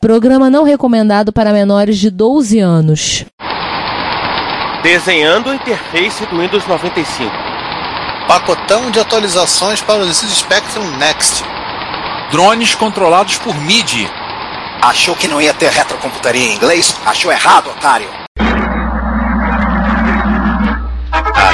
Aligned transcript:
Programa 0.00 0.48
não 0.48 0.64
recomendado 0.64 1.30
para 1.30 1.52
menores 1.52 1.98
de 1.98 2.08
12 2.08 2.58
anos. 2.58 3.26
Desenhando 4.82 5.50
a 5.50 5.54
interface 5.54 6.24
do 6.24 6.40
Windows 6.40 6.66
95. 6.66 7.30
Pacotão 8.26 8.90
de 8.90 8.98
atualizações 8.98 9.82
para 9.82 10.02
o 10.02 10.14
Spectrum 10.14 10.96
Next. 10.96 11.44
Drones 12.30 12.74
controlados 12.74 13.36
por 13.36 13.54
MIDI. 13.54 14.10
Achou 14.80 15.14
que 15.14 15.28
não 15.28 15.38
ia 15.38 15.52
ter 15.52 15.68
retrocomputaria 15.68 16.46
em 16.46 16.54
inglês? 16.54 16.96
Achou 17.04 17.30
errado, 17.30 17.68
otário. 17.68 18.08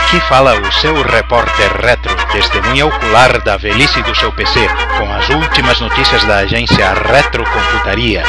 Aqui 0.07 0.21
fala 0.21 0.55
o 0.55 0.73
seu 0.73 1.03
repórter 1.03 1.81
retro, 1.81 2.15
testemunha 2.31 2.87
ocular 2.87 3.43
da 3.43 3.57
velhice 3.57 4.01
do 4.03 4.15
seu 4.15 4.31
PC, 4.31 4.69
com 4.97 5.13
as 5.13 5.29
últimas 5.31 5.81
notícias 5.81 6.23
da 6.27 6.37
agência 6.37 6.95
Retrocomputaria. 6.95 8.23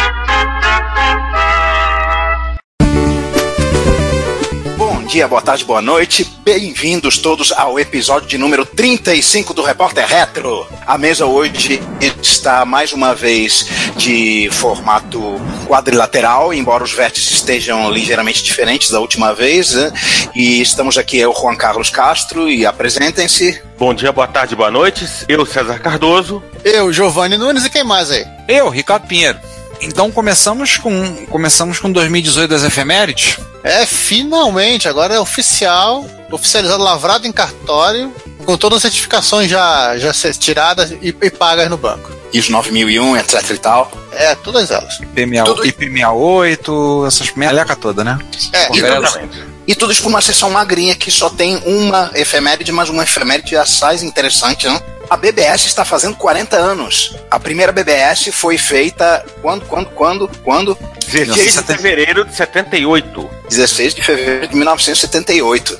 Dia, 5.08 5.26
boa 5.26 5.42
tarde, 5.42 5.64
boa 5.64 5.82
noite. 5.82 6.26
Bem-vindos 6.44 7.18
todos 7.18 7.54
ao 7.54 7.80
episódio 7.80 8.28
de 8.28 8.38
número 8.38 8.66
35 8.66 9.54
do 9.54 9.64
Repórter 9.64 10.06
Retro. 10.06 10.68
A 10.86 10.98
mesa 10.98 11.26
hoje 11.26 11.82
está 12.22 12.66
mais 12.66 12.92
uma 12.92 13.16
vez 13.16 13.66
de 13.96 14.50
formato 14.52 15.40
quadrilateral, 15.66 16.54
embora 16.54 16.84
os 16.84 16.92
vértices 16.92 17.32
estejam 17.32 17.90
ligeiramente 17.90 18.44
diferentes 18.44 18.92
da 18.92 19.00
última 19.00 19.34
vez. 19.34 19.74
Né? 19.74 19.94
E 20.36 20.62
estamos 20.62 20.98
aqui, 20.98 21.18
eu, 21.18 21.34
Juan 21.34 21.56
Carlos 21.56 21.90
Castro, 21.90 22.50
e 22.50 22.66
apresentem-se. 22.66 23.64
Bom 23.80 23.94
dia, 23.94 24.12
boa 24.12 24.28
tarde, 24.28 24.58
boa 24.58 24.70
noite. 24.70 25.08
Eu, 25.30 25.46
César 25.46 25.80
Cardoso. 25.80 26.44
Eu, 26.66 26.92
Giovanni 26.92 27.38
Nunes, 27.38 27.64
e 27.64 27.70
quem 27.70 27.84
mais 27.84 28.12
aí? 28.12 28.26
Eu, 28.46 28.68
Ricardo 28.68 29.08
Pinheiro. 29.08 29.40
Então 29.82 30.12
começamos 30.12 30.78
com 30.78 31.26
começamos 31.28 31.80
com 31.80 31.92
2018 31.92 32.50
das 32.50 32.64
efemérides. 32.64 33.38
É, 33.64 33.86
finalmente, 33.86 34.88
agora 34.88 35.14
é 35.14 35.20
oficial, 35.20 36.06
oficializado, 36.32 36.82
lavrado 36.82 37.28
em 37.28 37.32
cartório, 37.32 38.14
com 38.46 38.58
todas 38.58 38.78
as 38.78 38.82
certificações 38.84 39.50
já, 39.50 39.98
já 39.98 40.12
tiradas 40.38 40.92
e, 40.92 41.16
e 41.22 41.30
pagas 41.30 41.70
no 41.70 41.78
banco. 41.78 42.12
ISO 42.34 42.52
9001, 42.52 43.18
etc 43.18 43.50
e 43.52 43.58
tal. 43.58 43.92
É, 44.12 44.36
todas 44.36 44.72
elas. 44.72 45.00
IP68, 45.00 45.46
Tudo- 45.46 45.64
IP68 45.64 47.08
essas 47.08 47.32
meleca 47.36 47.76
toda, 47.76 48.04
né? 48.04 48.18
É, 48.54 48.76
Exatamente. 48.76 49.57
E 49.68 49.76
tudo 49.76 49.92
isso 49.92 50.02
por 50.02 50.10
uma 50.10 50.22
sessão 50.22 50.50
magrinha 50.50 50.96
que 50.96 51.12
só 51.12 51.30
tem 51.30 51.58
uma 51.66 52.10
efeméride, 52.16 52.72
mas 52.72 52.90
uma 52.90 53.04
efeméride 53.04 53.56
assaz 53.58 54.02
interessante, 54.02 54.68
né? 54.68 54.82
A 55.10 55.16
BBS 55.16 55.66
está 55.66 55.86
fazendo 55.86 56.16
40 56.16 56.58
anos. 56.58 57.16
A 57.32 57.40
primeira 57.40 57.72
BBS 57.72 58.30
foi 58.32 58.58
feita 58.58 59.26
quando, 59.42 59.66
quando, 59.66 59.90
quando, 59.92 60.28
quando? 60.44 60.78
16 61.08 61.54
de 61.56 61.64
fevereiro 61.64 62.26
de 62.26 62.36
78. 62.36 63.30
16 63.50 63.96
de 63.96 64.02
fevereiro 64.02 64.48
de 64.48 64.56
1978. 64.56 65.80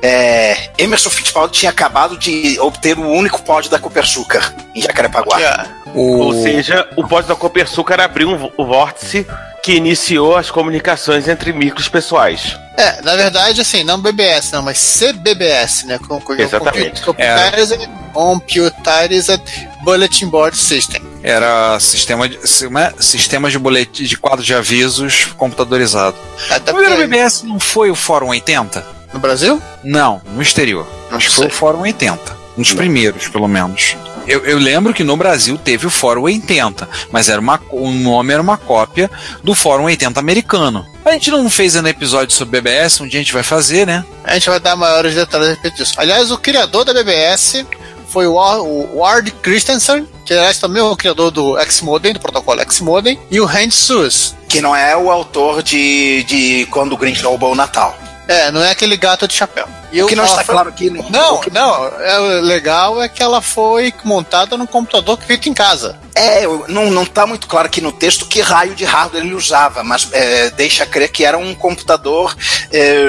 É, 0.00 0.70
Emerson 0.78 1.10
Fittipaldi 1.10 1.58
tinha 1.58 1.70
acabado 1.70 2.16
de 2.16 2.58
obter 2.60 2.96
o 2.96 3.08
único 3.08 3.42
pódio 3.42 3.68
da 3.68 3.80
Copersucar 3.80 4.54
em 4.74 4.80
Jacarepaguá. 4.80 5.66
O... 5.94 6.18
Ou 6.18 6.42
seja, 6.42 6.86
o 6.96 7.06
pódio 7.06 7.28
da 7.28 7.34
Copersucar 7.36 8.00
abriu 8.00 8.30
um 8.30 8.50
o 8.56 8.64
vórtice 8.64 9.26
que 9.62 9.72
iniciou 9.74 10.36
as 10.36 10.50
comunicações 10.50 11.28
entre 11.28 11.52
micros 11.52 11.88
pessoais. 11.88 12.56
É, 12.76 13.02
na 13.02 13.16
verdade, 13.16 13.60
assim, 13.60 13.82
não 13.82 14.00
BBS, 14.00 14.52
não, 14.52 14.62
mas 14.62 14.78
CBBS, 14.78 15.84
né? 15.84 15.98
Com, 15.98 16.20
com, 16.20 16.32
Exatamente. 16.34 17.02
Computerized, 17.02 17.90
Computerized 18.14 19.42
Bulletin 19.82 20.26
Board 20.28 20.56
System. 20.56 21.02
Era 21.22 21.78
sistema 21.80 22.28
de, 22.28 22.38
se- 22.48 22.66
como 22.66 22.78
é? 22.78 22.92
sistema 23.00 23.50
de 23.50 23.58
boletim 23.58 24.04
de 24.04 24.16
quadro 24.16 24.44
de 24.44 24.54
avisos 24.54 25.26
computadorizado. 25.36 26.16
Até 26.50 26.70
O 26.70 26.74
primeiro 26.76 26.96
BBS 27.02 27.42
não 27.42 27.58
foi 27.58 27.90
o 27.90 27.94
Fórum 27.96 28.28
80? 28.28 28.86
No 29.12 29.18
Brasil? 29.18 29.60
Não, 29.82 30.22
no 30.26 30.40
exterior. 30.40 30.86
Acho 31.10 31.30
que 31.30 31.34
foi 31.34 31.46
o 31.46 31.50
Fórum 31.50 31.80
80. 31.80 32.36
Um 32.56 32.62
dos 32.62 32.72
primeiros, 32.72 33.28
pelo 33.28 33.48
menos. 33.48 33.96
Eu, 34.28 34.44
eu 34.44 34.58
lembro 34.58 34.92
que 34.92 35.02
no 35.02 35.16
Brasil 35.16 35.56
teve 35.58 35.86
o 35.86 35.90
Fórum 35.90 36.22
80, 36.22 36.88
mas 37.10 37.28
era 37.28 37.40
uma, 37.40 37.60
o 37.70 37.90
nome 37.90 38.32
era 38.32 38.42
uma 38.42 38.58
cópia 38.58 39.10
do 39.42 39.54
Fórum 39.54 39.84
80 39.84 40.20
americano. 40.20 40.86
A 41.04 41.12
gente 41.12 41.30
não 41.30 41.48
fez 41.48 41.74
ainda 41.74 41.88
episódio 41.88 42.34
sobre 42.36 42.60
BBS, 42.60 43.00
um 43.00 43.08
dia 43.08 43.18
a 43.20 43.22
gente 43.22 43.32
vai 43.32 43.42
fazer, 43.42 43.86
né? 43.86 44.04
A 44.22 44.34
gente 44.34 44.50
vai 44.50 44.60
dar 44.60 44.76
maiores 44.76 45.14
detalhes 45.14 45.46
a 45.48 45.50
respeito 45.52 45.76
disso. 45.78 45.94
Aliás, 45.96 46.30
o 46.30 46.36
criador 46.38 46.84
da 46.84 46.92
BBS 46.92 47.64
foi 48.10 48.26
o, 48.26 48.34
Wa- 48.34 48.60
o 48.60 48.98
Ward 48.98 49.30
Christensen, 49.42 50.06
que 50.24 50.32
aliás 50.34 50.58
também 50.58 50.82
é 50.82 50.84
o 50.84 50.94
criador 50.96 51.30
do 51.30 51.56
Xmodem, 51.70 52.12
do 52.12 52.20
protocolo 52.20 52.60
Xmodem, 52.70 53.18
e 53.30 53.40
o 53.40 53.46
Hans 53.48 53.74
Suess. 53.74 54.34
Que 54.48 54.60
não 54.60 54.74
é 54.76 54.96
o 54.96 55.10
autor 55.10 55.62
de, 55.62 56.22
de 56.24 56.66
Quando 56.70 56.92
o 56.92 56.96
Grinch 56.96 57.22
roubou 57.22 57.52
o 57.52 57.54
Natal. 57.54 57.96
É, 58.28 58.50
não 58.52 58.62
é 58.62 58.70
aquele 58.70 58.94
gato 58.94 59.26
de 59.26 59.32
chapéu. 59.32 59.66
E 59.90 60.02
O 60.02 60.06
que 60.06 60.14
não 60.14 60.26
está 60.26 60.44
foi- 60.44 60.54
claro 60.54 60.68
aqui 60.68 60.90
no. 60.90 61.08
Não, 61.08 61.40
que- 61.40 61.50
não. 61.50 61.86
É, 61.86 62.18
o 62.18 62.40
legal 62.42 63.02
é 63.02 63.08
que 63.08 63.22
ela 63.22 63.40
foi 63.40 63.90
montada 64.04 64.54
num 64.54 64.66
computador 64.66 65.18
feito 65.26 65.48
em 65.48 65.54
casa. 65.54 65.98
É, 66.14 66.42
não, 66.68 66.90
não 66.90 67.06
tá 67.06 67.26
muito 67.26 67.46
claro 67.46 67.66
aqui 67.68 67.80
no 67.80 67.90
texto 67.90 68.26
que 68.26 68.42
raio 68.42 68.74
de 68.74 68.84
hardware 68.84 69.24
ele 69.24 69.32
usava, 69.32 69.82
mas 69.82 70.08
é, 70.12 70.50
deixa 70.50 70.84
crer 70.84 71.10
que 71.10 71.24
era 71.24 71.38
um 71.38 71.54
computador 71.54 72.36
é, 72.70 73.08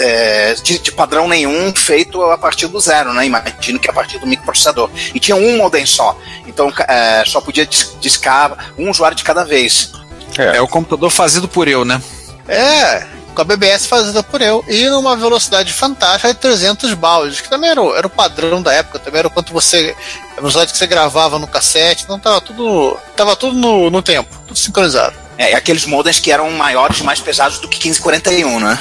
é, 0.00 0.54
de, 0.54 0.80
de 0.80 0.90
padrão 0.90 1.28
nenhum, 1.28 1.72
feito 1.72 2.20
a 2.24 2.36
partir 2.36 2.66
do 2.66 2.80
zero, 2.80 3.12
né? 3.12 3.24
Imagino 3.24 3.78
que 3.78 3.88
a 3.88 3.92
partir 3.92 4.18
do 4.18 4.26
microprocessador. 4.26 4.90
E 5.14 5.20
tinha 5.20 5.36
um 5.36 5.58
modem 5.58 5.86
só. 5.86 6.18
Então 6.44 6.72
é, 6.88 7.22
só 7.24 7.40
podia 7.40 7.64
dis- 7.64 7.94
discar 8.00 8.72
um 8.76 8.90
usuário 8.90 9.16
de 9.16 9.22
cada 9.22 9.44
vez. 9.44 9.92
É 10.36 10.60
o 10.60 10.66
computador 10.66 11.08
fazido 11.10 11.46
por 11.46 11.68
eu, 11.68 11.84
né? 11.84 12.02
É, 12.48 13.06
com 13.36 13.42
a 13.42 13.44
BBS 13.44 13.86
fazida 13.86 14.22
por 14.22 14.40
eu. 14.40 14.64
E 14.66 14.88
numa 14.88 15.14
velocidade 15.14 15.72
fantástica 15.72 16.32
de 16.32 16.40
300 16.40 16.94
baldes, 16.94 17.40
que 17.42 17.50
também 17.50 17.70
era 17.70 17.82
o, 17.82 17.94
era 17.94 18.06
o 18.06 18.10
padrão 18.10 18.62
da 18.62 18.72
época, 18.72 18.98
também 18.98 19.18
era 19.18 19.28
o 19.28 19.30
quanto 19.30 19.52
você. 19.52 19.94
A 20.32 20.36
velocidade 20.36 20.72
que 20.72 20.78
você 20.78 20.86
gravava 20.86 21.38
no 21.38 21.46
cassete, 21.46 22.08
não 22.08 22.18
tava 22.18 22.40
tudo. 22.40 22.96
Tava 23.14 23.36
tudo 23.36 23.56
no, 23.56 23.90
no 23.90 24.02
tempo, 24.02 24.34
tudo 24.48 24.58
sincronizado. 24.58 25.14
É, 25.38 25.52
e 25.52 25.54
aqueles 25.54 25.84
modems 25.84 26.18
que 26.18 26.32
eram 26.32 26.50
maiores 26.50 26.98
e 26.98 27.02
mais 27.04 27.20
pesados 27.20 27.58
do 27.58 27.68
que 27.68 27.76
1541, 27.86 28.58
né? 28.58 28.78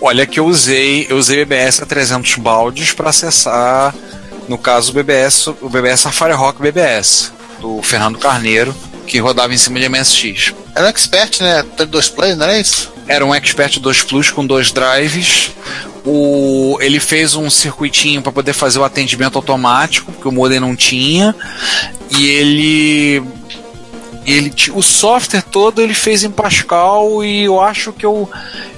Olha 0.00 0.26
que 0.26 0.38
eu 0.38 0.46
usei, 0.46 1.06
eu 1.08 1.16
usei 1.16 1.38
BBS 1.38 1.82
a 1.82 1.86
300 1.86 2.34
baldes 2.36 2.92
para 2.92 3.08
acessar, 3.08 3.94
no 4.48 4.58
caso 4.58 4.90
o 4.90 4.94
BBS, 4.94 5.46
o 5.46 5.68
BBS 5.68 6.00
Safari 6.02 6.34
Rock 6.34 6.60
BBS 6.60 7.32
do 7.58 7.80
Fernando 7.82 8.18
Carneiro, 8.18 8.74
que 9.06 9.18
rodava 9.18 9.52
em 9.52 9.58
cima 9.58 9.78
de 9.78 9.88
MSX. 9.88 10.54
Era 10.74 10.86
um 10.86 10.88
expert, 10.88 11.40
né? 11.40 11.64
Dois 11.88 12.08
plays, 12.08 12.36
não 12.36 12.44
era 12.46 12.58
isso? 12.58 12.92
Era 13.08 13.26
um 13.26 13.34
Expert 13.34 13.78
2 13.78 14.02
Plus 14.04 14.30
com 14.30 14.46
dois 14.46 14.70
drives. 14.70 15.50
O, 16.04 16.78
ele 16.80 16.98
fez 16.98 17.34
um 17.34 17.48
circuitinho 17.50 18.22
para 18.22 18.32
poder 18.32 18.52
fazer 18.52 18.78
o 18.78 18.84
atendimento 18.84 19.36
automático, 19.36 20.10
porque 20.12 20.28
o 20.28 20.32
modem 20.32 20.60
não 20.60 20.74
tinha. 20.74 21.34
E 22.10 22.26
ele 22.26 23.22
ele 24.24 24.52
o 24.72 24.82
software 24.82 25.42
todo 25.42 25.82
ele 25.82 25.94
fez 25.94 26.22
em 26.22 26.30
Pascal 26.30 27.24
e 27.24 27.42
eu 27.42 27.60
acho 27.60 27.92
que 27.92 28.06
eu 28.06 28.30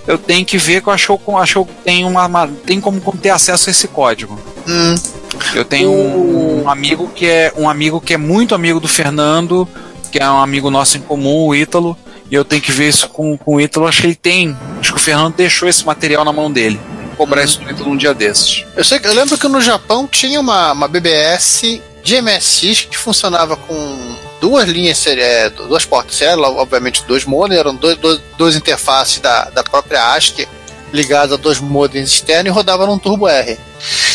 eu 0.07 0.17
tenho 0.17 0.45
que 0.45 0.57
ver 0.57 0.81
que 0.81 0.89
eu 0.89 0.93
acho 0.93 1.19
que 1.19 1.29
eu, 1.29 1.37
acho 1.37 1.53
que 1.53 1.59
eu 1.59 1.69
tenho 1.85 2.09
uma, 2.09 2.25
uma 2.27 2.49
tem 2.49 2.81
como 2.81 3.01
ter 3.19 3.31
acesso 3.31 3.69
a 3.69 3.71
esse 3.71 3.89
código. 3.89 4.41
Hum, 4.67 4.95
Eu 5.55 5.65
tenho 5.65 5.91
um 5.93 6.69
amigo 6.69 7.09
que 7.15 7.27
é 7.27 7.53
um 7.57 7.69
amigo 7.69 8.01
que 8.01 8.15
é 8.15 8.17
muito 8.17 8.55
amigo 8.55 8.81
do 8.81 8.89
Fernando, 8.89 9.69
que 10.15 10.23
é 10.23 10.31
um 10.31 10.39
amigo 10.39 10.71
nosso 10.71 10.97
em 10.97 11.01
comum, 11.01 11.49
o 11.49 11.57
Ítalo, 11.57 11.99
e 12.31 12.37
eu 12.37 12.45
tenho 12.45 12.63
que 12.63 12.71
ver 12.71 12.89
isso 12.89 13.09
com, 13.09 13.37
com 13.37 13.57
o 13.57 13.61
Ítalo. 13.61 13.89
Acho 13.89 14.03
que 14.03 14.07
ele 14.07 14.15
tem. 14.15 14.57
Acho 14.79 14.93
que 14.93 14.99
o 15.01 15.03
Fernando 15.03 15.35
deixou 15.35 15.69
esse 15.69 15.85
material 15.85 16.25
na 16.25 16.33
mão 16.33 16.53
dele. 16.53 16.81
Vou 17.09 17.17
cobrar 17.17 17.43
isso 17.43 17.59
do 17.59 17.69
Ítalo 17.69 17.91
um 17.91 17.97
dia 17.97 18.15
desses. 18.15 18.65
eu, 18.77 18.85
sei, 18.85 19.01
eu 19.03 19.13
lembro 19.13 19.37
que 19.37 19.49
no 19.49 19.61
Japão 19.61 20.07
tinha 20.07 20.39
uma, 20.39 20.71
uma 20.71 20.87
BBS 20.87 21.81
de 22.05 22.23
MSX 22.23 22.83
que 22.89 22.97
funcionava 22.97 23.57
com 23.57 24.17
duas 24.41 24.69
linhas, 24.69 25.05
é, 25.05 25.51
duas 25.51 25.85
portas 25.85 26.15
seriais, 26.15 26.39
obviamente 26.39 27.03
dois 27.09 27.25
modems, 27.25 27.59
eram 27.59 27.75
dois, 27.75 27.97
dois, 27.97 28.21
dois 28.39 28.55
interfaces 28.55 29.19
da, 29.19 29.51
da 29.51 29.65
própria 29.65 30.15
ASCII 30.15 30.47
ligados 30.95 31.35
a 31.35 31.37
dois 31.37 31.59
modems 31.59 32.09
externos 32.09 32.47
e 32.47 32.55
rodava 32.55 32.87
num 32.87 32.99
Turbo 32.99 33.29
R. 33.29 33.59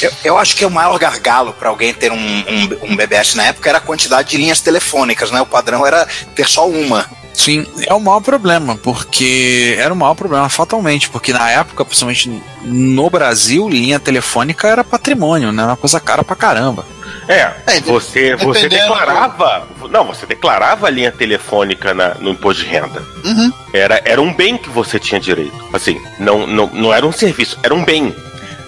Eu, 0.01 0.11
eu 0.23 0.37
acho 0.37 0.55
que 0.55 0.65
o 0.65 0.71
maior 0.71 0.97
gargalo 0.97 1.53
para 1.53 1.69
alguém 1.69 1.93
ter 1.93 2.11
um, 2.11 2.15
um, 2.15 2.91
um 2.91 2.95
BBS 2.95 3.35
na 3.35 3.47
época 3.47 3.69
era 3.69 3.77
a 3.77 3.81
quantidade 3.81 4.29
de 4.29 4.37
linhas 4.37 4.61
telefônicas, 4.61 5.29
né? 5.29 5.41
O 5.41 5.45
padrão 5.45 5.85
era 5.85 6.07
ter 6.33 6.47
só 6.47 6.67
uma. 6.67 7.05
Sim, 7.33 7.65
é 7.85 7.93
o 7.93 7.99
maior 7.99 8.21
problema, 8.21 8.77
porque 8.77 9.75
era 9.77 9.93
o 9.93 9.97
maior 9.97 10.13
problema, 10.13 10.49
fatalmente, 10.49 11.09
porque 11.09 11.31
na 11.31 11.49
época, 11.49 11.85
principalmente 11.85 12.41
no 12.63 13.09
Brasil, 13.09 13.69
linha 13.69 13.99
telefônica 13.99 14.67
era 14.67 14.83
patrimônio, 14.83 15.51
né? 15.51 15.63
Era 15.63 15.71
uma 15.71 15.77
coisa 15.77 15.99
cara 15.99 16.23
pra 16.23 16.35
caramba. 16.35 16.85
É, 17.29 17.51
É, 17.67 17.79
você, 17.81 18.35
você 18.35 18.67
declarava. 18.67 19.67
Não, 19.89 20.03
você 20.05 20.25
declarava 20.25 20.87
a 20.87 20.89
linha 20.89 21.11
telefônica 21.11 21.93
na- 21.93 22.15
no 22.15 22.31
imposto 22.31 22.63
de 22.63 22.69
renda. 22.69 23.01
Uhum. 23.23 23.53
Era, 23.71 24.01
era 24.03 24.19
um 24.19 24.33
bem 24.33 24.57
que 24.57 24.67
você 24.69 24.97
tinha 24.99 25.21
direito. 25.21 25.53
Assim, 25.71 26.01
não, 26.19 26.47
não, 26.47 26.65
não 26.73 26.91
era 26.93 27.05
um 27.05 27.11
serviço, 27.11 27.57
era 27.61 27.73
um 27.73 27.85
bem. 27.85 28.15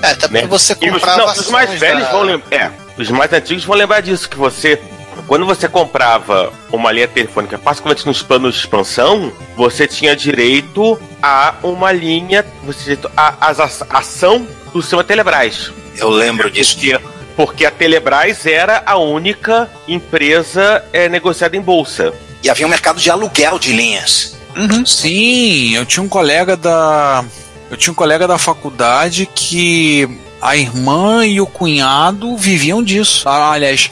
É, 0.03 0.11
até 0.11 0.27
Né? 0.27 0.41
porque 0.41 0.47
você 0.47 0.73
E 0.79 0.89
os, 0.89 0.93
comprava 0.93 1.17
não, 1.17 1.31
os 1.33 1.49
mais 1.49 1.71
velhos 1.71 2.03
da- 2.03 2.11
vão 2.11 2.21
lembrar. 2.21 2.47
É, 2.55 2.71
os 2.97 3.09
mais 3.09 3.33
antigos 3.33 3.65
vão 3.65 3.75
lembrar 3.75 3.99
disso, 4.01 4.29
que 4.29 4.37
você 4.37 4.79
quando 5.27 5.45
você 5.45 5.67
comprava 5.67 6.51
uma 6.71 6.91
linha 6.91 7.07
telefônica, 7.07 7.57
particularmente 7.57 8.05
nos 8.07 8.21
planos 8.21 8.53
de 8.55 8.59
expansão, 8.61 9.31
você 9.55 9.87
tinha 9.87 10.15
direito 10.15 10.99
a 11.21 11.53
uma 11.63 11.91
linha, 11.91 12.45
você 12.63 12.83
tinha 12.83 12.95
direito 12.97 13.11
a, 13.15 13.33
a, 13.39 13.51
a 13.51 13.97
ação 13.99 14.45
do 14.73 14.81
sistema 14.81 15.03
Telebrás. 15.03 15.71
Eu 15.97 16.09
lembro 16.09 16.49
disso. 16.49 16.75
Porque, 16.75 16.99
porque 17.41 17.65
a 17.65 17.71
Telebrás 17.71 18.45
era 18.45 18.83
a 18.85 18.99
única 18.99 19.67
empresa 19.87 20.85
é, 20.93 21.09
negociada 21.09 21.57
em 21.57 21.61
bolsa. 21.61 22.13
E 22.43 22.47
havia 22.47 22.67
um 22.67 22.69
mercado 22.69 22.99
de 22.99 23.09
aluguel 23.09 23.57
de 23.57 23.73
linhas. 23.73 24.37
Uhum. 24.55 24.85
Sim, 24.85 25.75
eu 25.75 25.83
tinha 25.83 26.03
um 26.03 26.07
colega 26.07 26.55
da. 26.55 27.25
Eu 27.71 27.77
tinha 27.77 27.91
um 27.91 27.95
colega 27.95 28.27
da 28.27 28.37
faculdade 28.37 29.27
que 29.33 30.07
a 30.39 30.55
irmã 30.55 31.25
e 31.25 31.41
o 31.41 31.47
cunhado 31.47 32.37
viviam 32.37 32.83
disso. 32.83 33.27
Ah, 33.27 33.53
aliás, 33.53 33.89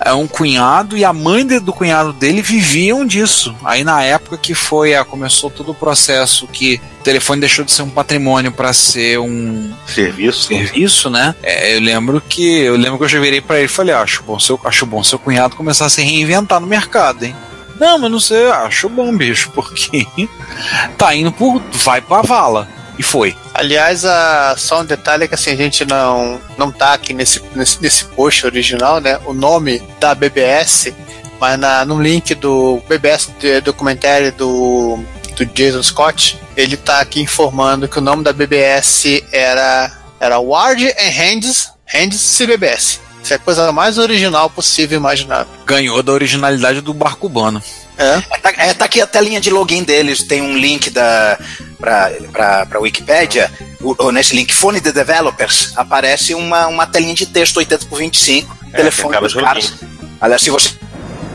é 0.00 0.14
um 0.14 0.26
cunhado 0.26 0.96
e 0.96 1.04
a 1.04 1.12
mãe 1.12 1.46
do 1.46 1.74
cunhado 1.74 2.14
dele 2.14 2.40
viviam 2.40 3.04
disso. 3.04 3.54
Aí 3.62 3.84
na 3.84 4.02
época 4.04 4.38
que 4.38 4.54
foi, 4.54 4.94
a, 4.94 5.04
começou 5.04 5.50
todo 5.50 5.72
o 5.72 5.74
processo 5.74 6.46
que 6.46 6.80
telefone 7.06 7.40
deixou 7.40 7.64
de 7.64 7.70
ser 7.70 7.82
um 7.82 7.88
patrimônio 7.88 8.50
para 8.50 8.72
ser 8.72 9.20
um 9.20 9.72
serviço, 9.86 10.48
serviço, 10.48 11.08
né? 11.08 11.36
É, 11.40 11.76
eu 11.76 11.80
lembro 11.80 12.20
que 12.20 12.62
eu 12.62 12.76
lembro 12.76 12.98
que 12.98 13.04
eu 13.04 13.08
já 13.08 13.20
virei 13.20 13.40
para 13.40 13.58
ele 13.58 13.66
e 13.66 13.68
falei, 13.68 13.94
ah, 13.94 14.00
acho 14.00 14.24
bom 14.24 14.40
seu 14.40 14.60
acho 14.64 14.84
bom 14.84 15.04
seu 15.04 15.16
cunhado 15.16 15.54
começar 15.54 15.86
a 15.86 15.88
se 15.88 16.02
reinventar 16.02 16.60
no 16.60 16.66
mercado, 16.66 17.24
hein? 17.24 17.36
Não, 17.78 17.96
mas 17.98 18.10
não 18.10 18.18
sei, 18.18 18.50
acho 18.50 18.88
bom, 18.88 19.16
bicho, 19.16 19.50
porque 19.54 20.06
tá 20.98 21.14
indo 21.14 21.30
por. 21.30 21.62
vai 21.72 22.00
pra 22.00 22.22
vala. 22.22 22.68
E 22.98 23.02
foi. 23.02 23.36
Aliás, 23.54 24.04
a, 24.04 24.56
só 24.56 24.80
um 24.80 24.84
detalhe 24.84 25.24
é 25.24 25.28
que 25.28 25.34
assim, 25.34 25.50
a 25.50 25.56
gente 25.56 25.84
não, 25.84 26.40
não 26.56 26.72
tá 26.72 26.94
aqui 26.94 27.12
nesse, 27.12 27.42
nesse, 27.54 27.80
nesse 27.80 28.04
post 28.06 28.46
original, 28.46 29.00
né? 29.00 29.20
O 29.26 29.34
nome 29.34 29.82
da 30.00 30.14
BBS, 30.14 30.92
mas 31.38 31.58
na, 31.58 31.84
no 31.84 32.00
link 32.00 32.34
do 32.34 32.82
BBS 32.88 33.30
documentário 33.62 34.32
do, 34.32 34.98
do 35.36 35.44
Jason 35.44 35.82
Scott, 35.82 36.40
ele 36.56 36.76
tá 36.76 37.00
aqui 37.00 37.20
informando 37.20 37.86
que 37.86 37.98
o 37.98 38.02
nome 38.02 38.24
da 38.24 38.32
BBS 38.32 39.22
era, 39.30 39.92
era 40.18 40.38
Ward 40.38 40.84
and 40.84 41.10
Hands, 41.10 41.70
Hands 41.86 42.38
CBBS. 42.38 43.00
Isso 43.22 43.32
é 43.32 43.36
a 43.36 43.40
coisa 43.40 43.70
mais 43.72 43.98
original 43.98 44.48
possível 44.48 44.96
imaginar. 44.96 45.46
Ganhou 45.66 46.02
da 46.02 46.12
originalidade 46.12 46.80
do 46.80 46.94
barco 46.94 47.20
cubano. 47.22 47.62
É. 47.98 48.20
Tá, 48.38 48.52
é, 48.58 48.74
tá 48.74 48.84
aqui 48.84 49.00
a 49.00 49.06
telinha 49.06 49.40
de 49.40 49.50
login 49.50 49.82
deles, 49.82 50.22
tem 50.22 50.42
um 50.42 50.56
link 50.56 50.90
da 50.90 51.38
pra, 51.78 52.10
pra, 52.30 52.66
pra 52.66 52.80
Wikipedia, 52.80 53.50
o, 53.80 54.12
nesse 54.12 54.34
link 54.34 54.54
Fone 54.54 54.80
de 54.80 54.92
Developers, 54.92 55.72
aparece 55.76 56.34
uma, 56.34 56.66
uma 56.66 56.86
telinha 56.86 57.14
de 57.14 57.26
texto 57.26 57.56
80 57.56 57.86
por 57.86 57.98
25, 57.98 58.56
é, 58.72 58.76
telefone 58.76 59.18
dos 59.18 59.34
caras. 59.34 59.74
Aliás, 60.20 60.42
se 60.42 60.50
você 60.50 60.70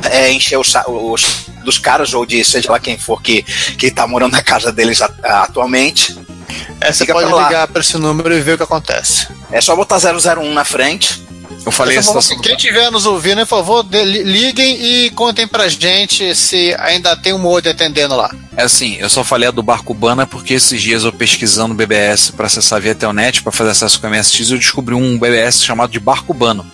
é, 0.10 0.32
encher 0.32 0.58
o, 0.58 0.62
os 1.12 1.48
dos 1.64 1.78
caras 1.78 2.14
ou 2.14 2.26
de 2.26 2.44
seja 2.44 2.72
lá 2.72 2.80
quem 2.80 2.98
for 2.98 3.22
que, 3.22 3.44
que 3.44 3.92
tá 3.92 4.08
morando 4.08 4.32
na 4.32 4.42
casa 4.42 4.72
deles 4.72 5.02
a, 5.02 5.12
a, 5.24 5.44
atualmente. 5.44 6.18
É, 6.80 6.92
você 6.92 7.06
pode 7.06 7.28
ligar 7.28 7.68
para 7.68 7.82
esse 7.82 7.98
número 7.98 8.34
e 8.34 8.42
ver 8.42 8.54
o 8.54 8.58
que 8.58 8.64
acontece. 8.64 9.28
É 9.52 9.62
só 9.62 9.76
botar 9.76 9.98
001 9.98 10.54
na 10.54 10.66
frente 10.66 11.21
eu 11.66 11.72
falei 11.72 11.98
isso. 11.98 12.18
Assim, 12.18 12.40
quem 12.40 12.56
estiver 12.56 12.92
nos 12.92 13.06
ouvindo, 13.06 13.40
por 13.40 13.48
favor, 13.48 13.86
liguem 13.92 14.84
e 14.84 15.10
contem 15.12 15.48
pra 15.48 15.68
gente 15.68 16.34
se 16.36 16.76
ainda 16.80 17.16
tem 17.16 17.34
um 17.34 17.38
modem 17.38 17.72
atendendo 17.72 18.16
lá. 18.16 18.34
É 18.56 18.64
assim, 18.64 18.98
eu 18.98 19.10
só 19.10 19.24
falei 19.24 19.48
a 19.48 19.52
do 19.52 19.64
Barco 19.64 19.94
Bana 19.94 20.28
porque 20.28 20.54
esses 20.56 20.82
dias 20.82 21.04
eu 21.04 21.14
pesquisando 21.14 21.74
BBS 21.74 22.32
para 22.32 22.48
acessar 22.48 22.82
via 22.82 22.94
Telnet, 22.94 23.42
para 23.42 23.52
fazer 23.52 23.72
acesso 23.72 24.00
com 24.00 24.08
a 24.08 24.10
MSX, 24.10 24.52
eu 24.52 24.58
descobri 24.58 24.94
um 24.94 25.18
BBS 25.18 25.64
chamado 25.64 25.92
de 25.92 26.00
Barco 26.00 26.34
Bano. 26.34 26.66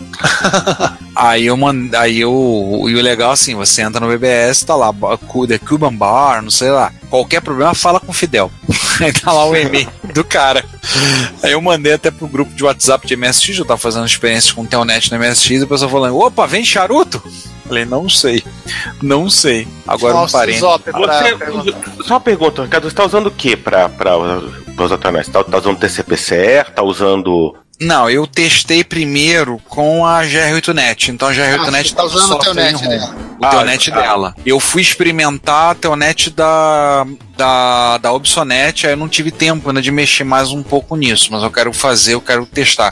aí 1.15 1.45
eu 1.45 1.57
mandei, 1.57 1.99
aí 1.99 2.19
eu, 2.19 2.85
e 2.87 2.95
o 2.95 3.01
legal 3.01 3.31
assim, 3.31 3.55
você 3.55 3.81
entra 3.81 3.99
no 3.99 4.07
BBS, 4.07 4.63
tá 4.63 4.75
lá, 4.75 4.91
The 4.91 5.59
Cuban 5.59 5.93
Bar, 5.93 6.41
não 6.41 6.51
sei 6.51 6.71
lá. 6.71 6.91
Qualquer 7.09 7.41
problema, 7.41 7.73
fala 7.73 7.99
com 7.99 8.11
o 8.11 8.15
Fidel. 8.15 8.51
Aí 9.01 9.13
tá 9.13 9.31
lá 9.31 9.45
o 9.45 9.55
e-mail 9.55 9.89
do 10.13 10.23
cara. 10.23 10.63
Aí 11.43 11.51
eu 11.51 11.61
mandei 11.61 11.93
até 11.93 12.11
pro 12.11 12.27
grupo 12.27 12.53
de 12.53 12.63
WhatsApp 12.63 13.07
de 13.07 13.15
MSX, 13.15 13.57
eu 13.57 13.65
tava 13.65 13.79
fazendo 13.79 14.05
experiências 14.05 14.51
com 14.51 14.61
o 14.61 14.67
Telnet 14.67 15.11
no 15.11 15.19
MSX, 15.19 15.49
e 15.49 15.63
o 15.63 15.67
pessoal 15.67 15.89
falando, 15.89 16.17
opa, 16.17 16.45
vem 16.45 16.63
charuto? 16.63 17.21
Falei, 17.67 17.85
não 17.85 18.07
sei. 18.07 18.43
Não 19.01 19.29
sei. 19.29 19.67
Agora 19.85 20.13
Nossa, 20.13 20.37
um 20.37 20.39
parente. 20.39 20.59
Você, 20.59 22.03
só 22.03 22.13
uma 22.13 22.21
pergunta, 22.21 22.63
Ricardo, 22.63 22.89
você 22.89 22.95
tá 22.95 23.05
usando 23.05 23.27
o 23.27 23.31
que 23.31 23.57
pra, 23.57 23.89
pra, 23.89 24.13
pra 24.75 24.85
usar 24.85 24.97
Telnet? 24.97 25.29
Tá, 25.29 25.43
tá 25.43 25.57
usando 25.57 25.77
TCPCR? 25.77 26.71
Tá 26.73 26.81
usando 26.81 27.55
não, 27.79 28.09
eu 28.09 28.25
testei 28.25 28.83
primeiro 28.83 29.61
com 29.69 30.05
a 30.05 30.23
GR8net. 30.23 31.09
Então 31.09 31.27
a 31.27 31.31
GR8net 31.31 31.91
ah, 31.91 31.95
tá 31.95 32.03
usando 32.03 32.33
o 32.33 32.39
Telnet 32.39 32.87
dela. 32.87 33.15
O 33.39 33.49
Telnet 33.49 33.91
ah, 33.91 33.95
dela. 33.95 34.35
Eu 34.45 34.59
fui 34.59 34.81
experimentar 34.81 35.71
a 35.71 35.75
Telnet 35.75 36.31
da 36.31 37.05
da, 37.37 37.97
da 37.99 38.11
Obsonet, 38.11 38.85
aí 38.85 38.93
eu 38.93 38.97
não 38.97 39.07
tive 39.07 39.29
tempo 39.31 39.69
ainda 39.69 39.81
de 39.81 39.91
mexer 39.91 40.23
mais 40.23 40.51
um 40.51 40.63
pouco 40.63 40.95
nisso, 40.95 41.29
mas 41.31 41.43
eu 41.43 41.51
quero 41.51 41.71
fazer, 41.71 42.15
eu 42.15 42.21
quero 42.21 42.45
testar. 42.45 42.91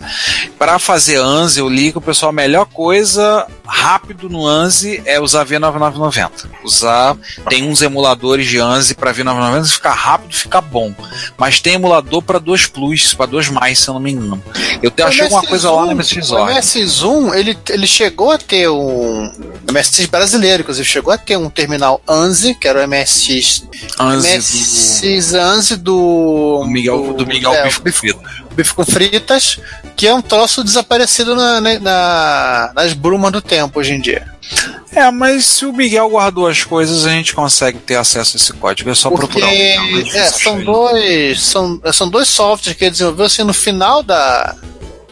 Para 0.58 0.78
fazer 0.78 1.18
ANSI, 1.18 1.60
eu 1.60 1.68
li 1.68 1.92
que 1.92 1.98
o 1.98 2.02
pessoal, 2.02 2.30
a 2.30 2.34
melhor 2.34 2.66
coisa 2.68 3.48
rápido 3.66 4.30
no 4.30 4.46
ANSI 4.46 5.02
é 5.06 5.20
usar 5.20 5.46
V9990. 5.46 6.48
Usar, 6.64 7.18
tem 7.50 7.68
uns 7.68 7.82
emuladores 7.82 8.46
de 8.48 8.60
ANSI 8.60 8.94
para 8.94 9.14
V9990, 9.14 9.74
fica 9.74 9.92
rápido, 9.92 10.36
fica 10.36 10.62
bom. 10.62 10.94
Mas 11.38 11.60
tem 11.60 11.74
emulador 11.74 12.22
para 12.22 12.40
2 12.40 12.68
Plus, 12.68 13.14
para 13.14 13.26
2 13.26 13.50
mais, 13.50 13.80
se 13.80 13.90
eu 13.90 13.96
não 13.96 14.02
me 14.02 14.12
engano. 14.12 14.44
Eu 14.82 14.92
te, 14.92 15.02
achei 15.02 15.24
alguma 15.24 15.44
coisa 15.44 15.72
lá 15.72 15.86
no 15.86 15.96
MSX 15.96 16.32
O 16.32 16.36
MSX1, 16.38 17.36
ele, 17.36 17.58
ele 17.70 17.88
chegou 17.88 18.32
a 18.32 18.38
ter 18.38 18.70
um. 18.70 19.32
MSX 19.72 20.06
brasileiro, 20.06 20.62
inclusive, 20.62 20.88
chegou 20.88 21.14
a 21.14 21.18
ter 21.18 21.38
um 21.38 21.50
terminal 21.50 22.02
ANSI, 22.08 22.56
que 22.56 22.68
era 22.68 22.86
o 22.86 22.88
MSX. 22.88 23.68
ANSI 24.00 24.36
esses 24.36 25.32
do, 25.78 26.62
do 26.64 26.68
Miguel, 26.68 27.08
do, 27.08 27.14
do 27.14 27.28
Miguel 27.28 27.54
é, 27.54 27.64
com 27.64 27.92
Fritas. 27.92 28.22
Bife 28.56 28.74
com 28.74 28.86
Fritas, 28.86 29.60
que 29.96 30.08
é 30.08 30.14
um 30.14 30.22
troço 30.22 30.64
desaparecido 30.64 31.36
na, 31.36 31.62
na, 31.62 32.72
nas 32.74 32.94
brumas 32.94 33.32
do 33.32 33.42
tempo 33.42 33.80
hoje 33.80 33.94
em 33.94 34.02
dia. 34.02 34.26
É, 34.92 35.10
mas 35.12 35.46
se 35.46 35.66
o 35.66 35.74
Miguel 35.74 36.10
guardou 36.10 36.48
as 36.48 36.64
coisas, 36.64 37.06
a 37.06 37.10
gente 37.10 37.34
consegue 37.34 37.80
ter 37.80 37.96
acesso 37.96 38.38
a 38.38 38.40
esse 38.40 38.54
código. 38.54 38.90
É 38.90 38.96
só 38.96 39.10
Porque, 39.10 39.28
procurar. 39.28 39.52
Um 39.52 40.18
é, 40.18 40.30
são 40.30 40.64
dois, 40.64 41.42
são, 41.42 41.82
são 41.92 42.10
dois 42.10 42.28
softwares 42.28 42.78
que 42.78 42.86
ele 42.86 42.92
desenvolveu 42.92 43.26
assim, 43.26 43.44
no 43.44 43.54
final 43.54 44.02
da, 44.02 44.56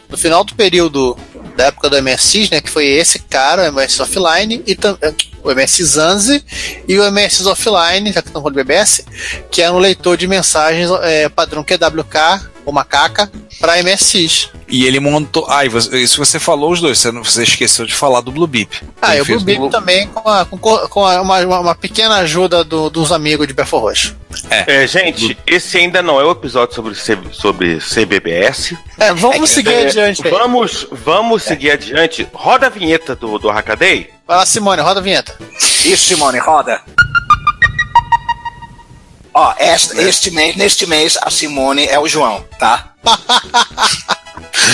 no 0.08 0.16
final 0.16 0.42
do 0.42 0.54
período 0.54 1.16
da 1.56 1.66
época 1.66 1.90
do 1.90 2.02
MSX, 2.02 2.50
né, 2.50 2.60
que 2.60 2.70
foi 2.70 2.86
esse 2.86 3.18
cara, 3.18 3.62
o 3.62 3.66
MS 3.66 4.02
Offline, 4.02 4.62
e 4.66 4.76
o 5.42 5.50
MS 5.50 5.84
Zanzi 5.84 6.44
e 6.88 6.98
o 6.98 7.04
MS 7.04 7.46
Offline, 7.46 8.12
já 8.12 8.22
que 8.22 8.28
estamos 8.28 8.42
falando 8.42 8.54
do 8.54 8.64
BBS, 8.64 9.04
que 9.50 9.62
é 9.62 9.70
um 9.70 9.78
leitor 9.78 10.16
de 10.16 10.26
mensagens 10.26 10.90
é, 11.02 11.28
padrão 11.28 11.62
QWK 11.64 12.53
ou 12.64 12.72
Macaca 12.72 13.30
para 13.60 13.82
MSX. 13.82 14.50
E 14.68 14.86
ele 14.86 14.98
montou. 14.98 15.46
Ah, 15.48 15.64
isso 15.64 16.18
você 16.18 16.38
falou 16.38 16.72
os 16.72 16.80
dois, 16.80 16.98
você, 16.98 17.12
não, 17.12 17.22
você 17.22 17.42
esqueceu 17.42 17.86
de 17.86 17.94
falar 17.94 18.20
do 18.20 18.32
Blue 18.32 18.46
Beep. 18.46 18.72
Ah, 19.00 19.16
e 19.16 19.20
o 19.20 19.24
Blue 19.24 19.40
Beep 19.40 19.58
Blue... 19.58 19.70
também 19.70 20.08
com, 20.08 20.28
a, 20.28 20.44
com, 20.44 20.58
com 20.58 21.06
a, 21.06 21.20
uma, 21.20 21.60
uma, 21.60 21.74
pequena 21.74 22.16
ajuda 22.16 22.64
do, 22.64 22.88
dos 22.88 23.12
amigos 23.12 23.46
de 23.46 23.52
Belfor 23.52 23.82
Roxo. 23.82 24.16
É. 24.50 24.82
é. 24.82 24.86
gente, 24.86 25.36
esse 25.46 25.78
ainda 25.78 26.02
não 26.02 26.20
é 26.20 26.24
o 26.24 26.30
episódio 26.30 26.74
sobre, 26.74 26.94
C, 26.94 27.16
sobre 27.32 27.78
CBBS. 27.78 28.76
É, 28.98 29.12
vamos 29.12 29.50
é, 29.50 29.54
seguir 29.54 29.72
é, 29.72 29.86
adiante. 29.86 30.22
Vamos, 30.28 30.86
vamos 30.90 31.42
seguir 31.42 31.70
adiante. 31.70 32.26
Roda 32.32 32.66
a 32.66 32.70
vinheta 32.70 33.14
do, 33.14 33.38
do 33.38 33.48
Hackaday. 33.48 34.10
Vai 34.26 34.38
lá, 34.38 34.46
Simone, 34.46 34.80
roda 34.80 35.00
a 35.00 35.02
vinheta. 35.02 35.36
Isso, 35.84 36.08
Simone, 36.08 36.38
roda. 36.38 36.80
Ó, 39.34 39.52
esta, 39.58 39.94
né? 39.94 40.08
este 40.08 40.30
mês, 40.30 40.54
neste 40.54 40.86
mês, 40.86 41.18
a 41.20 41.28
Simone 41.28 41.86
é 41.86 41.98
o 41.98 42.06
João, 42.06 42.44
tá? 42.56 42.94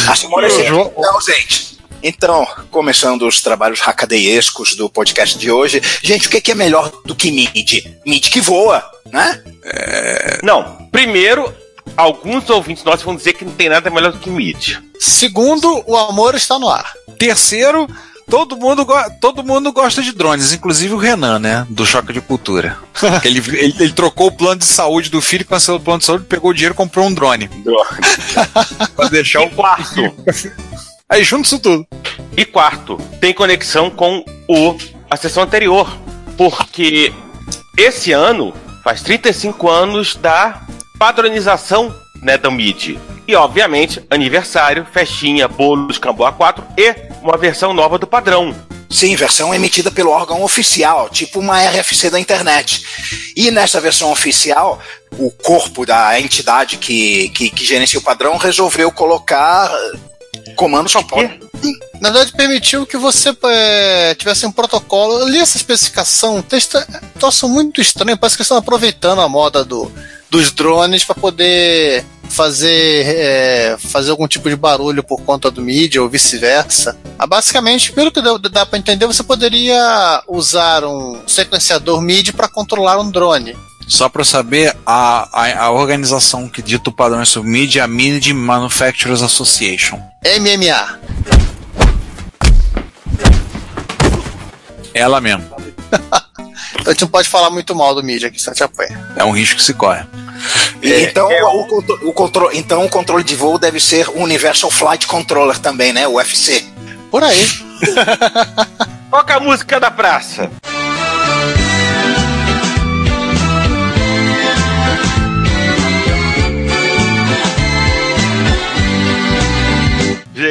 a 0.06 0.14
Simone 0.14 0.46
é, 0.46 0.66
João... 0.66 0.92
é 0.96 1.06
ausente. 1.06 1.78
Então, 2.02 2.46
começando 2.70 3.26
os 3.26 3.40
trabalhos 3.40 3.80
hackadeescos 3.80 4.74
do 4.74 4.88
podcast 4.88 5.38
de 5.38 5.50
hoje. 5.50 5.82
Gente, 6.02 6.28
o 6.28 6.30
que 6.30 6.50
é 6.50 6.54
melhor 6.54 6.90
do 7.04 7.14
que 7.14 7.30
MIDI? 7.30 7.98
MIDI 8.06 8.30
que 8.30 8.40
voa, 8.40 8.84
né? 9.10 9.42
É... 9.64 10.40
Não, 10.42 10.88
primeiro, 10.90 11.54
alguns 11.96 12.48
ouvintes 12.48 12.84
nossos 12.84 13.02
vão 13.02 13.16
dizer 13.16 13.34
que 13.34 13.44
não 13.44 13.52
tem 13.52 13.68
nada 13.68 13.90
melhor 13.90 14.12
do 14.12 14.18
que 14.18 14.30
MIDI. 14.30 14.78
Segundo, 14.98 15.82
o 15.86 15.96
amor 15.96 16.34
está 16.34 16.58
no 16.58 16.68
ar. 16.68 16.92
Terceiro, 17.18 17.86
Todo 18.30 18.56
mundo, 18.56 18.86
todo 19.20 19.42
mundo 19.42 19.72
gosta 19.72 20.02
de 20.02 20.12
drones, 20.12 20.52
inclusive 20.52 20.94
o 20.94 20.96
Renan, 20.96 21.38
né? 21.38 21.66
Do 21.68 21.84
Choque 21.84 22.12
de 22.12 22.20
Cultura. 22.20 22.78
ele, 23.24 23.38
ele, 23.38 23.74
ele, 23.78 23.92
trocou 23.92 24.28
o 24.28 24.32
plano 24.32 24.60
de 24.60 24.64
saúde 24.64 25.10
do 25.10 25.20
filho, 25.20 25.44
cancelou 25.44 25.80
o 25.80 25.82
plano 25.82 25.98
de 25.98 26.04
saúde, 26.04 26.24
pegou 26.26 26.50
o 26.50 26.54
dinheiro 26.54 26.74
e 26.74 26.76
comprou 26.76 27.06
um 27.06 27.12
drone. 27.12 27.48
Drone. 27.48 27.88
pra 28.94 29.08
deixar 29.08 29.40
o 29.40 29.50
quarto. 29.50 30.00
Aí 31.08 31.24
junto 31.24 31.46
isso 31.46 31.58
tudo. 31.58 31.86
E 32.36 32.44
quarto, 32.44 32.96
tem 33.20 33.34
conexão 33.34 33.90
com 33.90 34.24
o 34.48 34.76
a 35.10 35.16
sessão 35.16 35.42
anterior. 35.42 35.90
Porque 36.36 37.12
esse 37.76 38.12
ano 38.12 38.54
faz 38.84 39.02
35 39.02 39.68
anos 39.68 40.14
da 40.14 40.62
padronização 40.98 41.94
né, 42.22 42.38
do 42.38 42.50
MIDI. 42.50 42.98
E, 43.26 43.34
obviamente, 43.34 44.02
aniversário, 44.10 44.86
festinha, 44.92 45.48
bolos, 45.48 45.98
Camboa 45.98 46.32
4 46.32 46.64
e 46.76 47.09
uma 47.22 47.36
versão 47.36 47.72
nova 47.72 47.98
do 47.98 48.06
padrão. 48.06 48.54
Sim, 48.88 49.14
versão 49.14 49.54
emitida 49.54 49.90
pelo 49.90 50.10
órgão 50.10 50.42
oficial, 50.42 51.08
tipo 51.08 51.38
uma 51.38 51.62
RFC 51.62 52.10
da 52.10 52.18
internet. 52.18 52.84
E 53.36 53.50
nessa 53.50 53.80
versão 53.80 54.10
oficial, 54.10 54.80
o 55.12 55.30
corpo 55.30 55.86
da 55.86 56.20
entidade 56.20 56.76
que, 56.76 57.28
que, 57.28 57.50
que 57.50 57.64
gerencia 57.64 58.00
o 58.00 58.02
padrão 58.02 58.36
resolveu 58.36 58.90
colocar 58.90 59.70
eh, 59.72 60.52
comandos 60.56 60.92
que 60.92 61.04
podem. 61.04 61.40
Na 62.00 62.10
verdade, 62.10 62.32
permitiu 62.32 62.84
que 62.84 62.96
você 62.96 63.36
é, 63.44 64.14
tivesse 64.16 64.44
um 64.44 64.50
protocolo. 64.50 65.20
Eu 65.20 65.28
li 65.28 65.38
essa 65.38 65.56
especificação, 65.56 66.38
o 66.38 66.42
texto 66.42 66.76
é 66.76 66.86
um 67.14 67.18
troço 67.18 67.48
muito 67.48 67.80
estranho. 67.80 68.18
Parece 68.18 68.36
que 68.36 68.40
eles 68.40 68.46
estão 68.46 68.56
aproveitando 68.56 69.20
a 69.20 69.28
moda 69.28 69.64
do, 69.64 69.92
dos 70.30 70.52
drones 70.52 71.04
para 71.04 71.14
poder 71.14 72.04
fazer, 72.30 73.04
é, 73.06 73.76
fazer 73.78 74.10
algum 74.10 74.28
tipo 74.28 74.48
de 74.48 74.56
barulho 74.56 75.02
por 75.02 75.20
conta 75.22 75.50
do 75.50 75.60
mídia 75.60 76.00
ou 76.00 76.08
vice-versa. 76.08 76.96
Ah, 77.18 77.26
basicamente, 77.26 77.92
pelo 77.92 78.12
que 78.12 78.22
dá, 78.22 78.36
dá 78.38 78.64
para 78.64 78.78
entender, 78.78 79.06
você 79.06 79.22
poderia 79.22 80.22
usar 80.28 80.84
um 80.84 81.20
sequenciador 81.26 82.00
MIDI 82.00 82.32
para 82.32 82.48
controlar 82.48 82.98
um 83.00 83.10
drone. 83.10 83.56
Só 83.88 84.08
para 84.08 84.22
saber, 84.22 84.76
a, 84.86 85.28
a, 85.32 85.64
a, 85.64 85.70
organização 85.72 86.48
que 86.48 86.62
dita 86.62 86.90
o 86.90 86.92
padrão 86.92 87.24
sobre 87.26 87.50
mídia 87.50 87.80
é 87.80 87.82
a 87.82 87.88
MIDI 87.88 88.32
Manufacturers 88.32 89.20
Association. 89.20 90.00
MMA. 90.24 91.00
Ela 94.94 95.20
mesmo. 95.20 95.44
a 96.84 96.90
gente 96.90 97.02
não 97.02 97.08
pode 97.08 97.28
falar 97.28 97.50
muito 97.50 97.74
mal 97.74 97.94
do 97.94 98.02
mídia 98.02 98.28
aqui, 98.28 98.40
senão 98.40 98.54
te 98.54 98.62
apanha. 98.62 98.98
É 99.16 99.24
um 99.24 99.30
risco 99.30 99.56
que 99.56 99.62
se 99.62 99.74
corre. 99.74 100.04
É, 100.82 101.02
então, 101.02 101.30
é, 101.30 101.44
o, 101.44 101.78
o, 102.08 102.12
controle, 102.12 102.58
então 102.58 102.84
o 102.84 102.88
controle 102.88 103.22
de 103.22 103.34
voo 103.34 103.58
deve 103.58 103.78
ser 103.78 104.08
o 104.08 104.22
Universal 104.22 104.70
Flight 104.70 105.06
Controller 105.06 105.58
também, 105.58 105.92
né? 105.92 106.08
O 106.08 106.14
UFC. 106.14 106.64
Por 107.10 107.22
aí. 107.22 107.46
Toca 109.10 109.36
a 109.36 109.40
música 109.40 109.78
da 109.78 109.90
praça. 109.90 110.50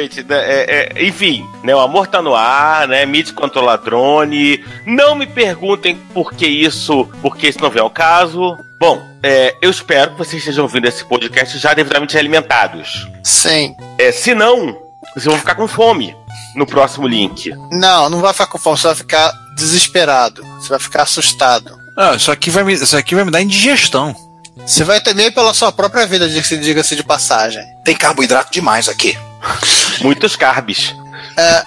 Gente, 0.00 0.22
né, 0.22 0.38
é, 0.38 0.92
é, 0.96 1.04
enfim, 1.04 1.46
né, 1.62 1.74
o 1.74 1.78
amor 1.78 2.06
tá 2.06 2.22
no 2.22 2.34
ar, 2.34 2.88
né? 2.88 3.04
Mid 3.04 3.32
controla 3.32 3.76
drone. 3.76 4.64
Não 4.86 5.14
me 5.14 5.26
perguntem 5.26 5.94
por 6.14 6.32
que 6.32 6.46
isso, 6.46 7.06
porque 7.20 7.48
isso 7.48 7.60
não 7.60 7.68
vem 7.68 7.82
ao 7.82 7.90
caso. 7.90 8.56
Bom, 8.80 9.06
é, 9.22 9.54
eu 9.60 9.70
espero 9.70 10.12
que 10.12 10.18
vocês 10.18 10.40
estejam 10.40 10.64
ouvindo 10.64 10.86
esse 10.86 11.04
podcast 11.04 11.58
já 11.58 11.74
devidamente 11.74 12.16
alimentados. 12.16 13.06
Sim. 13.22 13.76
É, 13.98 14.10
se 14.10 14.34
não, 14.34 14.74
vocês 15.12 15.26
vão 15.26 15.38
ficar 15.38 15.54
com 15.54 15.68
fome 15.68 16.16
no 16.56 16.64
próximo 16.64 17.06
link. 17.06 17.52
Não, 17.70 18.08
não 18.08 18.20
vai 18.20 18.32
ficar 18.32 18.46
com 18.46 18.56
fome, 18.56 18.78
você 18.78 18.86
vai 18.86 18.96
ficar 18.96 19.32
desesperado. 19.54 20.42
Você 20.58 20.70
vai 20.70 20.78
ficar 20.78 21.02
assustado. 21.02 21.78
Ah, 21.94 22.14
isso 22.14 22.32
aqui 22.32 22.48
vai 22.48 22.64
me, 22.64 22.72
isso 22.72 22.96
aqui 22.96 23.14
vai 23.14 23.24
me 23.24 23.30
dar 23.30 23.42
indigestão. 23.42 24.16
Você 24.56 24.82
vai 24.82 24.98
temer 24.98 25.32
pela 25.34 25.52
sua 25.52 25.70
própria 25.70 26.06
vida, 26.06 26.26
diga-se 26.26 26.96
de 26.96 27.04
passagem. 27.04 27.62
Tem 27.84 27.94
carboidrato 27.94 28.50
demais 28.50 28.88
aqui. 28.88 29.18
Muitos 30.00 30.36
carbs. 30.36 30.94
É, 31.36 31.64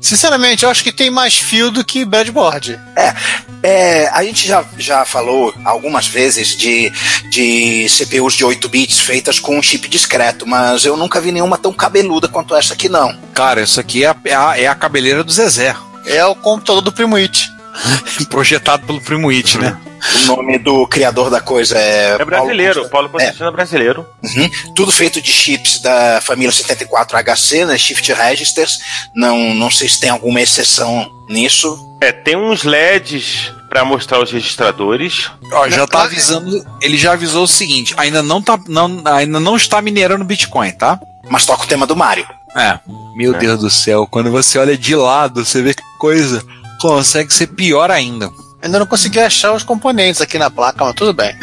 sinceramente, 0.00 0.64
eu 0.64 0.70
acho 0.70 0.82
que 0.82 0.92
tem 0.92 1.10
mais 1.10 1.36
fio 1.36 1.70
do 1.70 1.84
que 1.84 2.04
breadboard. 2.04 2.78
É, 2.96 3.14
é, 3.62 4.08
a 4.08 4.22
gente 4.24 4.46
já, 4.46 4.64
já 4.78 5.04
falou 5.04 5.54
algumas 5.64 6.06
vezes 6.06 6.56
de, 6.56 6.92
de 7.30 7.86
CPUs 7.88 8.34
de 8.34 8.44
8 8.44 8.68
bits 8.68 9.00
feitas 9.00 9.38
com 9.38 9.58
um 9.58 9.62
chip 9.62 9.88
discreto, 9.88 10.46
mas 10.46 10.84
eu 10.84 10.96
nunca 10.96 11.20
vi 11.20 11.32
nenhuma 11.32 11.58
tão 11.58 11.72
cabeluda 11.72 12.28
quanto 12.28 12.54
essa 12.54 12.74
aqui, 12.74 12.88
não. 12.88 13.16
Cara, 13.34 13.62
isso 13.62 13.80
aqui 13.80 14.04
é 14.04 14.08
a, 14.08 14.16
é 14.24 14.34
a, 14.34 14.60
é 14.60 14.66
a 14.66 14.74
cabeleira 14.74 15.22
do 15.22 15.32
Zezé. 15.32 15.74
É 16.04 16.24
o 16.24 16.34
computador 16.34 16.82
do 16.82 16.92
Primo 16.92 17.16
It. 17.16 17.50
Projetado 18.28 18.86
pelo 18.86 19.00
Primo 19.00 19.30
It, 19.30 19.58
né? 19.58 19.76
O 20.02 20.26
nome 20.26 20.58
do 20.58 20.86
criador 20.86 21.30
da 21.30 21.40
coisa 21.40 21.78
é. 21.78 22.16
É 22.18 22.24
brasileiro, 22.24 22.88
Paulo 22.88 23.08
Constantino 23.08 23.46
é, 23.46 23.48
é 23.48 23.52
brasileiro. 23.52 24.06
Uhum. 24.22 24.74
Tudo 24.74 24.90
feito 24.90 25.20
de 25.20 25.30
chips 25.30 25.80
da 25.80 26.20
família 26.20 26.52
74HC, 26.52 27.66
né? 27.66 27.78
Shift 27.78 28.12
Registers. 28.12 28.80
Não, 29.14 29.54
não 29.54 29.70
sei 29.70 29.88
se 29.88 30.00
tem 30.00 30.10
alguma 30.10 30.40
exceção 30.40 31.10
nisso. 31.28 31.78
É, 32.00 32.10
tem 32.10 32.36
uns 32.36 32.64
LEDs 32.64 33.52
para 33.68 33.84
mostrar 33.84 34.20
os 34.20 34.30
registradores. 34.30 35.30
Ó, 35.52 35.68
já 35.68 35.86
tá 35.86 36.02
avisando, 36.02 36.62
ele 36.80 36.98
já 36.98 37.12
avisou 37.12 37.44
o 37.44 37.48
seguinte, 37.48 37.94
ainda 37.96 38.22
não 38.22 38.42
tá 38.42 38.58
não, 38.68 39.02
ainda 39.06 39.40
não 39.40 39.56
está 39.56 39.80
minerando 39.80 40.24
Bitcoin, 40.24 40.72
tá? 40.72 41.00
Mas 41.30 41.46
toca 41.46 41.64
o 41.64 41.66
tema 41.66 41.86
do 41.86 41.96
Mario. 41.96 42.26
É. 42.54 42.78
Meu 43.16 43.34
é. 43.34 43.38
Deus 43.38 43.60
do 43.60 43.70
céu, 43.70 44.06
quando 44.06 44.30
você 44.30 44.58
olha 44.58 44.76
de 44.76 44.94
lado, 44.94 45.44
você 45.44 45.62
vê 45.62 45.72
que 45.72 45.82
coisa 45.98 46.44
consegue 46.80 47.32
ser 47.32 47.46
pior 47.46 47.90
ainda. 47.90 48.30
Ainda 48.62 48.78
não 48.78 48.86
consegui 48.86 49.18
achar 49.18 49.52
os 49.52 49.64
componentes 49.64 50.20
aqui 50.20 50.38
na 50.38 50.50
placa, 50.50 50.84
mas 50.84 50.94
tudo 50.94 51.12
bem. 51.12 51.34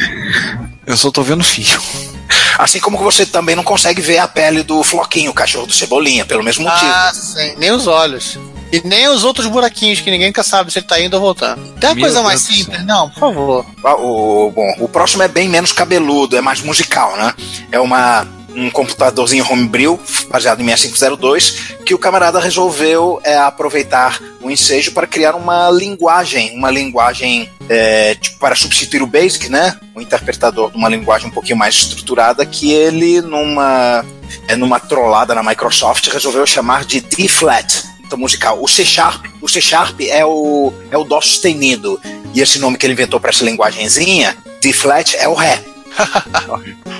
Eu 0.85 0.95
só 0.95 1.11
tô 1.11 1.21
vendo 1.21 1.43
fio. 1.43 1.79
Assim 2.57 2.79
como 2.79 2.97
você 2.97 3.25
também 3.25 3.55
não 3.55 3.63
consegue 3.63 4.01
ver 4.01 4.17
a 4.19 4.27
pele 4.27 4.63
do 4.63 4.83
Floquinho, 4.83 5.31
o 5.31 5.33
cachorro 5.33 5.67
do 5.67 5.73
Cebolinha, 5.73 6.25
pelo 6.25 6.43
mesmo 6.43 6.63
motivo. 6.63 6.91
Ah, 6.91 7.11
sim. 7.13 7.55
Nem 7.57 7.71
os 7.71 7.87
olhos. 7.87 8.37
E 8.71 8.81
nem 8.85 9.07
os 9.07 9.23
outros 9.23 9.47
buraquinhos 9.47 9.99
que 9.99 10.11
ninguém 10.11 10.27
nunca 10.27 10.43
sabe 10.43 10.71
se 10.71 10.79
ele 10.79 10.85
tá 10.85 10.99
indo 11.01 11.15
ou 11.15 11.21
voltando. 11.21 11.61
Tem 11.79 11.89
uma 11.89 11.95
Meu 11.95 12.03
coisa 12.03 12.21
mais 12.21 12.43
Deus 12.43 12.57
simples? 12.57 12.85
Não, 12.85 13.09
por 13.09 13.19
favor. 13.19 13.65
Ah, 13.83 13.95
o, 13.95 14.51
bom, 14.51 14.75
o 14.79 14.87
próximo 14.87 15.23
é 15.23 15.27
bem 15.27 15.49
menos 15.49 15.71
cabeludo, 15.71 16.37
é 16.37 16.41
mais 16.41 16.61
musical, 16.61 17.15
né? 17.17 17.33
É 17.71 17.79
uma 17.79 18.27
um 18.59 18.69
computadorzinho 18.69 19.45
homebrew 19.49 19.99
baseado 20.29 20.61
em 20.61 20.65
6502 20.65 21.77
que 21.85 21.93
o 21.93 21.97
camarada 21.97 22.39
resolveu 22.39 23.19
é, 23.23 23.37
aproveitar 23.37 24.21
o 24.41 24.51
ensejo 24.51 24.91
para 24.91 25.07
criar 25.07 25.35
uma 25.35 25.69
linguagem, 25.71 26.55
uma 26.55 26.69
linguagem 26.69 27.49
é, 27.67 28.15
tipo, 28.15 28.39
para 28.39 28.55
substituir 28.55 29.01
o 29.01 29.07
BASIC, 29.07 29.49
né? 29.49 29.77
Um 29.95 30.01
interpretador 30.01 30.71
de 30.71 30.77
uma 30.77 30.89
linguagem 30.89 31.27
um 31.27 31.31
pouquinho 31.31 31.57
mais 31.57 31.75
estruturada 31.75 32.45
que 32.45 32.71
ele 32.71 33.21
numa 33.21 34.05
é, 34.47 34.55
numa 34.55 34.79
trollada 34.79 35.33
na 35.33 35.43
Microsoft 35.43 36.07
resolveu 36.07 36.45
chamar 36.45 36.85
de 36.85 37.01
D-Flat 37.01 37.89
então, 38.09 38.17
musical. 38.17 38.61
O 38.61 38.67
C 38.67 38.83
Sharp, 38.83 39.25
o 39.39 39.47
C 39.47 39.61
Sharp 39.61 40.01
é 40.01 40.25
o 40.25 40.73
é 40.89 40.97
o 40.97 41.03
dó 41.03 41.21
sustenido 41.21 42.01
e 42.33 42.41
esse 42.41 42.57
nome 42.57 42.77
que 42.77 42.85
ele 42.85 42.93
inventou 42.93 43.19
para 43.19 43.29
essa 43.29 43.45
linguagemzinha, 43.45 44.35
D-Flat 44.61 45.15
é 45.15 45.27
o 45.27 45.33
ré. 45.33 45.63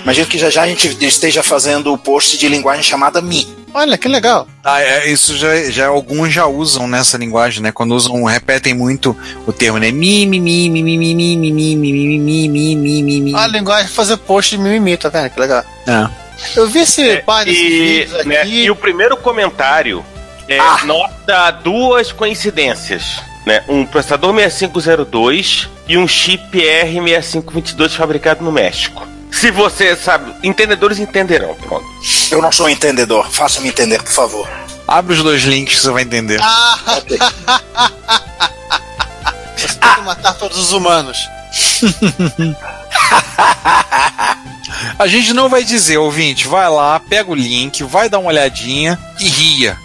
Imagino 0.04 0.28
que 0.28 0.38
já 0.38 0.50
já 0.50 0.64
a 0.64 0.68
gente 0.68 0.98
esteja 1.06 1.44
fazendo 1.44 1.94
o 1.94 1.98
post 1.98 2.38
de 2.38 2.48
linguagem 2.48 2.84
chamada 2.84 3.22
Mi. 3.22 3.48
Olha, 3.74 3.98
que 3.98 4.08
legal. 4.08 4.48
Ah, 4.64 4.82
é, 4.82 5.12
isso 5.12 5.38
já, 5.38 5.70
já 5.70 5.88
alguns 5.88 6.34
já 6.34 6.48
usam 6.48 6.88
nessa 6.88 7.18
linguagem, 7.18 7.62
né? 7.62 7.72
Quando 7.72 7.94
usam, 7.94 8.24
repetem 8.24 8.74
muito 8.74 9.16
o 9.46 9.54
termo, 9.54 9.78
né? 9.78 9.92
Mi, 9.92 10.26
mi, 10.26 10.42
mi, 10.42 10.70
mi, 10.70 10.82
mi, 10.82 10.98
mi, 10.98 10.98
mi, 10.98 11.16
mi, 11.16 11.36
mi, 11.38 11.76
mi, 11.76 12.20
mi, 12.20 12.50
mi, 12.50 12.76
mi, 12.76 13.04
mi, 13.04 13.22
mi. 13.22 13.36
A 13.36 13.46
linguagem 13.48 13.90
fazer 13.90 14.18
post 14.18 14.56
de 14.56 14.58
mimimi, 14.58 14.98
tá 14.98 15.10
vendo? 15.10 15.30
Que 15.30 15.40
legal. 15.40 15.64
É. 15.86 16.10
Eu 16.56 16.68
vi 16.68 16.80
esse 16.80 17.08
é, 17.08 17.24
e, 17.48 18.08
né, 18.26 18.48
e 18.48 18.72
o 18.72 18.76
primeiro 18.76 19.18
comentário 19.18 20.04
é, 20.48 20.58
ah. 20.58 20.80
nota 20.86 21.52
duas 21.52 22.12
coincidências 22.14 23.22
né, 23.50 23.64
um 23.68 23.84
processador 23.84 24.32
6502 24.32 25.68
e 25.88 25.98
um 25.98 26.08
chip 26.08 26.56
R6522 26.56 27.90
fabricado 27.96 28.44
no 28.44 28.52
México. 28.52 29.08
Se 29.32 29.50
você 29.50 29.96
sabe, 29.96 30.32
entendedores 30.44 31.00
entenderão, 31.00 31.56
pronto. 31.56 31.84
Eu 32.30 32.44
não 32.44 32.52
sou 32.52 32.68
um 32.68 32.70
entendedor, 32.70 33.28
faça-me 33.32 33.70
entender, 33.70 34.04
por 34.04 34.12
favor. 34.12 34.48
Abre 34.88 35.16
os 35.16 35.24
dois 35.24 35.42
links 35.44 35.78
que 35.78 35.82
você 35.82 35.90
vai 35.90 36.04
entender. 36.04 36.40
Ah. 36.44 36.78
você 39.58 39.68
tem 39.68 39.96
que 39.96 40.02
matar 40.02 40.34
todos 40.34 40.58
os 40.60 40.72
humanos. 40.72 41.18
A 44.98 45.08
gente 45.08 45.34
não 45.34 45.50
vai 45.50 45.64
dizer, 45.64 45.98
ouvinte, 45.98 46.48
vai 46.48 46.70
lá, 46.70 47.00
pega 47.00 47.32
o 47.32 47.36
link, 47.36 47.84
vai 47.84 48.08
dar 48.10 48.20
uma 48.20 48.30
olhadinha 48.30 49.00
e 49.20 49.28
ria. 49.28 49.76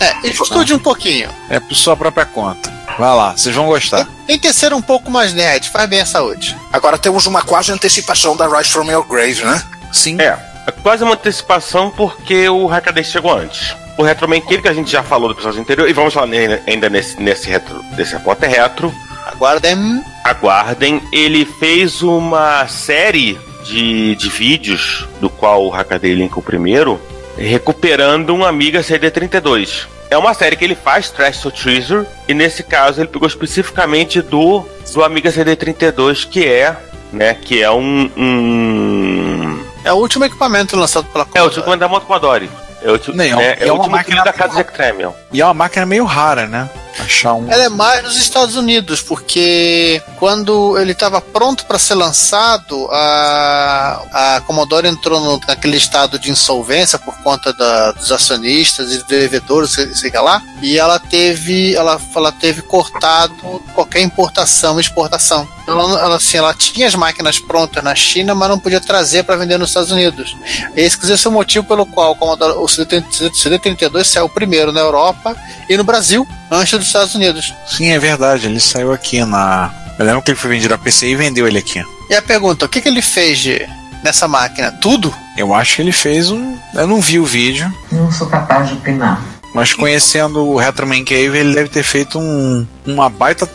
É, 0.00 0.28
estude 0.28 0.72
um 0.74 0.78
pouquinho. 0.78 1.28
É 1.48 1.60
por 1.60 1.74
sua 1.74 1.96
própria 1.96 2.24
conta. 2.24 2.81
Vai 2.98 3.14
lá, 3.16 3.32
vocês 3.36 3.54
vão 3.54 3.66
gostar. 3.66 4.06
Tem 4.26 4.38
que 4.38 4.52
ser 4.52 4.72
um 4.72 4.82
pouco 4.82 5.10
mais 5.10 5.32
nerd, 5.32 5.68
faz 5.70 5.88
bem 5.88 6.00
a 6.00 6.06
saúde. 6.06 6.56
Agora 6.72 6.98
temos 6.98 7.26
uma 7.26 7.42
quase 7.42 7.72
antecipação 7.72 8.36
da 8.36 8.46
Rise 8.46 8.70
from 8.70 8.90
Your 8.90 9.06
Grave, 9.06 9.44
né? 9.44 9.62
Sim. 9.92 10.20
É, 10.20 10.38
é 10.66 10.70
quase 10.82 11.02
uma 11.02 11.14
antecipação 11.14 11.90
porque 11.90 12.48
o 12.48 12.66
Hackaday 12.66 13.04
chegou 13.04 13.36
antes. 13.36 13.74
O 13.96 14.02
Retroman 14.02 14.40
que 14.40 14.68
a 14.68 14.72
gente 14.72 14.90
já 14.90 15.02
falou 15.02 15.28
do 15.28 15.34
episódio 15.34 15.60
anterior, 15.60 15.88
e 15.88 15.92
vamos 15.92 16.14
falar 16.14 16.28
ainda 16.66 16.88
nesse, 16.88 17.20
nesse 17.20 17.48
retro, 17.48 17.82
desse 17.94 18.14
repórter 18.14 18.48
retro. 18.50 18.92
Aguardem. 19.26 20.02
Aguardem. 20.24 21.02
Ele 21.12 21.44
fez 21.44 22.02
uma 22.02 22.66
série 22.68 23.38
de, 23.64 24.16
de 24.16 24.28
vídeos, 24.28 25.06
do 25.20 25.28
qual 25.28 25.64
o 25.66 25.70
Hackaday 25.70 26.14
linka 26.14 26.38
o 26.38 26.42
primeiro, 26.42 27.00
recuperando 27.36 28.34
um 28.34 28.44
Amiga 28.44 28.80
CD32. 28.80 29.86
É 30.10 30.18
uma 30.18 30.34
série 30.34 30.56
que 30.56 30.64
ele 30.64 30.74
faz, 30.74 31.10
Trash 31.10 31.40
to 31.40 31.50
Treasure, 31.50 32.06
e 32.28 32.34
nesse 32.34 32.62
caso 32.62 33.00
ele 33.00 33.08
pegou 33.08 33.26
especificamente 33.26 34.20
do, 34.20 34.66
do 34.92 35.02
Amiga 35.02 35.30
CD32, 35.30 36.28
que 36.28 36.46
é, 36.46 36.76
né, 37.12 37.34
que 37.34 37.62
é 37.62 37.70
um, 37.70 38.10
um... 38.16 39.64
É 39.84 39.92
o 39.92 39.96
último 39.96 40.24
equipamento 40.24 40.76
lançado 40.76 41.06
pela 41.06 41.24
Commodore. 41.24 41.38
É 41.38 41.42
o 41.42 41.44
último 41.44 41.60
equipamento 41.62 41.80
da 41.80 41.88
moto 41.88 42.06
Commodore. 42.06 42.50
É, 42.82 42.90
o, 42.90 43.00
Não, 43.14 43.40
é, 43.40 43.56
é, 43.60 43.68
é 43.68 43.72
uma 43.72 43.88
máquina 43.88 44.22
da 44.24 44.32
casa 44.32 44.54
de 44.54 44.60
Extremion. 44.60 45.12
E 45.32 45.40
é 45.40 45.44
uma 45.44 45.54
máquina 45.54 45.86
meio 45.86 46.04
rara, 46.04 46.46
né? 46.46 46.68
Achar 46.98 47.34
um. 47.34 47.50
Ela 47.50 47.64
é 47.64 47.68
mais 47.68 48.02
nos 48.02 48.16
Estados 48.16 48.56
Unidos, 48.56 49.00
porque 49.00 50.02
quando 50.18 50.78
ele 50.78 50.92
estava 50.92 51.20
pronto 51.20 51.64
para 51.66 51.78
ser 51.78 51.94
lançado, 51.94 52.88
a, 52.90 54.36
a 54.36 54.40
Commodore 54.42 54.88
entrou 54.88 55.20
no, 55.20 55.40
naquele 55.46 55.76
estado 55.76 56.18
de 56.18 56.30
insolvência 56.30 56.98
por 56.98 57.14
conta 57.22 57.52
da, 57.52 57.92
dos 57.92 58.10
acionistas 58.12 58.92
e 58.92 59.02
devedores, 59.06 59.70
sei, 59.70 59.94
sei 59.94 60.10
lá, 60.12 60.42
e 60.60 60.78
ela 60.78 60.98
teve, 60.98 61.74
ela, 61.74 62.00
ela 62.14 62.32
teve 62.32 62.62
cortado 62.62 63.62
qualquer 63.74 64.00
importação 64.02 64.78
e 64.78 64.80
exportação. 64.80 65.48
Ela, 65.66 66.00
ela, 66.00 66.16
assim, 66.16 66.38
ela 66.38 66.52
tinha 66.54 66.86
as 66.86 66.94
máquinas 66.94 67.38
prontas 67.38 67.82
na 67.82 67.94
China, 67.94 68.34
mas 68.34 68.48
não 68.48 68.58
podia 68.58 68.80
trazer 68.80 69.22
para 69.22 69.36
vender 69.36 69.58
nos 69.58 69.70
Estados 69.70 69.90
Unidos. 69.90 70.36
Esse, 70.76 71.12
esse 71.12 71.26
é 71.26 71.30
o 71.30 71.32
motivo 71.32 71.66
pelo 71.66 71.86
qual 71.86 72.12
o, 72.12 72.16
Commodore, 72.16 72.58
o 72.58 72.66
CD32 72.66 74.04
saiu 74.04 74.28
primeiro 74.28 74.72
na 74.72 74.80
Europa 74.80 75.36
e 75.68 75.76
no 75.76 75.84
Brasil, 75.84 76.26
antes 76.50 76.78
dos 76.78 76.86
Estados 76.86 77.14
Unidos. 77.14 77.54
Sim, 77.66 77.90
é 77.90 77.98
verdade, 77.98 78.46
ele 78.46 78.60
saiu 78.60 78.92
aqui 78.92 79.24
na. 79.24 79.72
Eu 79.98 80.06
lembro 80.06 80.22
que 80.22 80.30
ele 80.30 80.38
foi 80.38 80.50
vendido 80.50 80.74
a 80.74 80.78
PC 80.78 81.08
e 81.08 81.14
vendeu 81.14 81.46
ele 81.46 81.58
aqui. 81.58 81.82
E 82.10 82.14
a 82.14 82.22
pergunta, 82.22 82.66
o 82.66 82.68
que, 82.68 82.80
que 82.80 82.88
ele 82.88 83.02
fez 83.02 83.38
de, 83.38 83.66
nessa 84.02 84.26
máquina? 84.26 84.72
Tudo? 84.72 85.14
Eu 85.36 85.54
acho 85.54 85.76
que 85.76 85.82
ele 85.82 85.92
fez 85.92 86.30
um. 86.30 86.56
Eu 86.74 86.86
não 86.86 87.00
vi 87.00 87.18
o 87.18 87.24
vídeo. 87.24 87.72
Não 87.90 88.10
sou 88.10 88.26
capaz 88.26 88.68
de 88.68 88.74
opinar. 88.74 89.22
Mas 89.54 89.74
conhecendo 89.74 90.46
o 90.46 90.56
Retroman 90.56 91.04
Cave, 91.04 91.38
ele 91.38 91.54
deve 91.54 91.68
ter 91.68 91.82
feito 91.82 92.18
um, 92.18 92.66
uma 92.86 93.10
baita, 93.10 93.48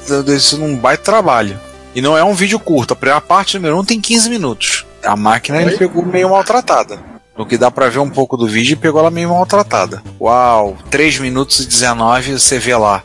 um 0.59 0.75
baita 0.75 1.03
trabalho. 1.03 1.59
E 1.97 2.01
não 2.01 2.15
é 2.15 2.23
um 2.23 2.35
vídeo 2.35 2.59
curto, 2.59 2.93
a 2.93 2.95
primeira 2.95 3.19
parte 3.19 3.55
número 3.55 3.75
1 3.77 3.79
um 3.79 3.83
tem 3.83 3.99
15 3.99 4.29
minutos. 4.29 4.85
A 5.03 5.15
máquina 5.15 5.59
ele 5.59 5.79
pegou 5.79 6.05
meio 6.05 6.29
maltratada. 6.29 6.99
No 7.35 7.43
que 7.43 7.57
dá 7.57 7.71
pra 7.71 7.89
ver 7.89 7.97
um 7.97 8.09
pouco 8.11 8.37
do 8.37 8.47
vídeo, 8.47 8.77
pegou 8.77 8.99
ela 8.99 9.09
meio 9.09 9.29
maltratada. 9.29 10.03
Uau, 10.21 10.77
3 10.91 11.17
minutos 11.17 11.59
e 11.59 11.65
19 11.65 12.37
você 12.37 12.59
vê 12.59 12.75
lá 12.75 13.03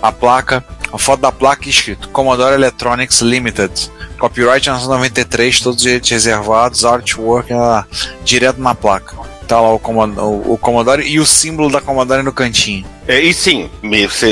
a 0.00 0.10
placa, 0.10 0.64
a 0.90 0.96
foto 0.96 1.20
da 1.20 1.30
placa 1.30 1.68
escrito 1.68 2.08
Commodore 2.08 2.54
Electronics 2.54 3.20
Limited. 3.20 3.92
Copyright 4.18 4.66
1993, 4.66 5.60
todos 5.60 5.76
os 5.76 5.82
direitos 5.82 6.08
reservados, 6.08 6.86
artwork 6.86 7.52
ah, 7.52 7.84
direto 8.24 8.58
na 8.58 8.74
placa. 8.74 9.18
Tá 9.46 9.60
lá 9.60 9.70
o 9.70 9.78
Commodore, 9.78 10.46
o, 10.48 10.56
Commodore 10.56 11.06
e 11.06 11.20
o 11.20 11.26
símbolo 11.26 11.70
da 11.70 11.82
Commodore 11.82 12.22
no 12.22 12.32
cantinho. 12.32 12.86
É, 13.06 13.20
e 13.20 13.34
sim, 13.34 13.68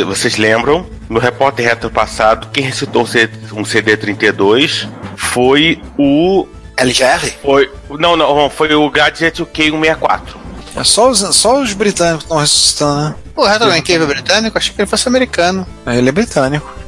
vocês 0.07 0.39
lembram, 0.39 0.87
no 1.09 1.19
repórter 1.19 1.67
retro 1.67 1.91
passado, 1.91 2.49
quem 2.53 2.65
recitou 2.65 3.03
um 3.03 3.63
CD32 3.63 4.89
foi 5.17 5.81
o. 5.97 6.47
LGR? 6.77 7.33
Foi, 7.43 7.71
não, 7.99 8.17
não, 8.17 8.49
foi 8.49 8.73
o 8.75 8.89
Gadget 8.89 9.43
Q164. 9.43 10.21
É 10.77 10.85
só 10.85 11.11
os, 11.11 11.19
só 11.35 11.61
os 11.61 11.73
britânicos 11.73 12.21
que 12.21 12.27
estão 12.27 12.39
ressuscitando, 12.39 13.03
né? 13.03 13.15
O 13.35 13.45
Retroman 13.45 13.83
Cave 13.83 14.05
é 14.05 14.07
britânico? 14.07 14.59
Achei 14.59 14.73
que 14.73 14.81
ele 14.81 14.89
fosse 14.89 15.09
americano. 15.09 15.67
Ele 15.87 16.09
é 16.09 16.13
britânico. 16.13 16.79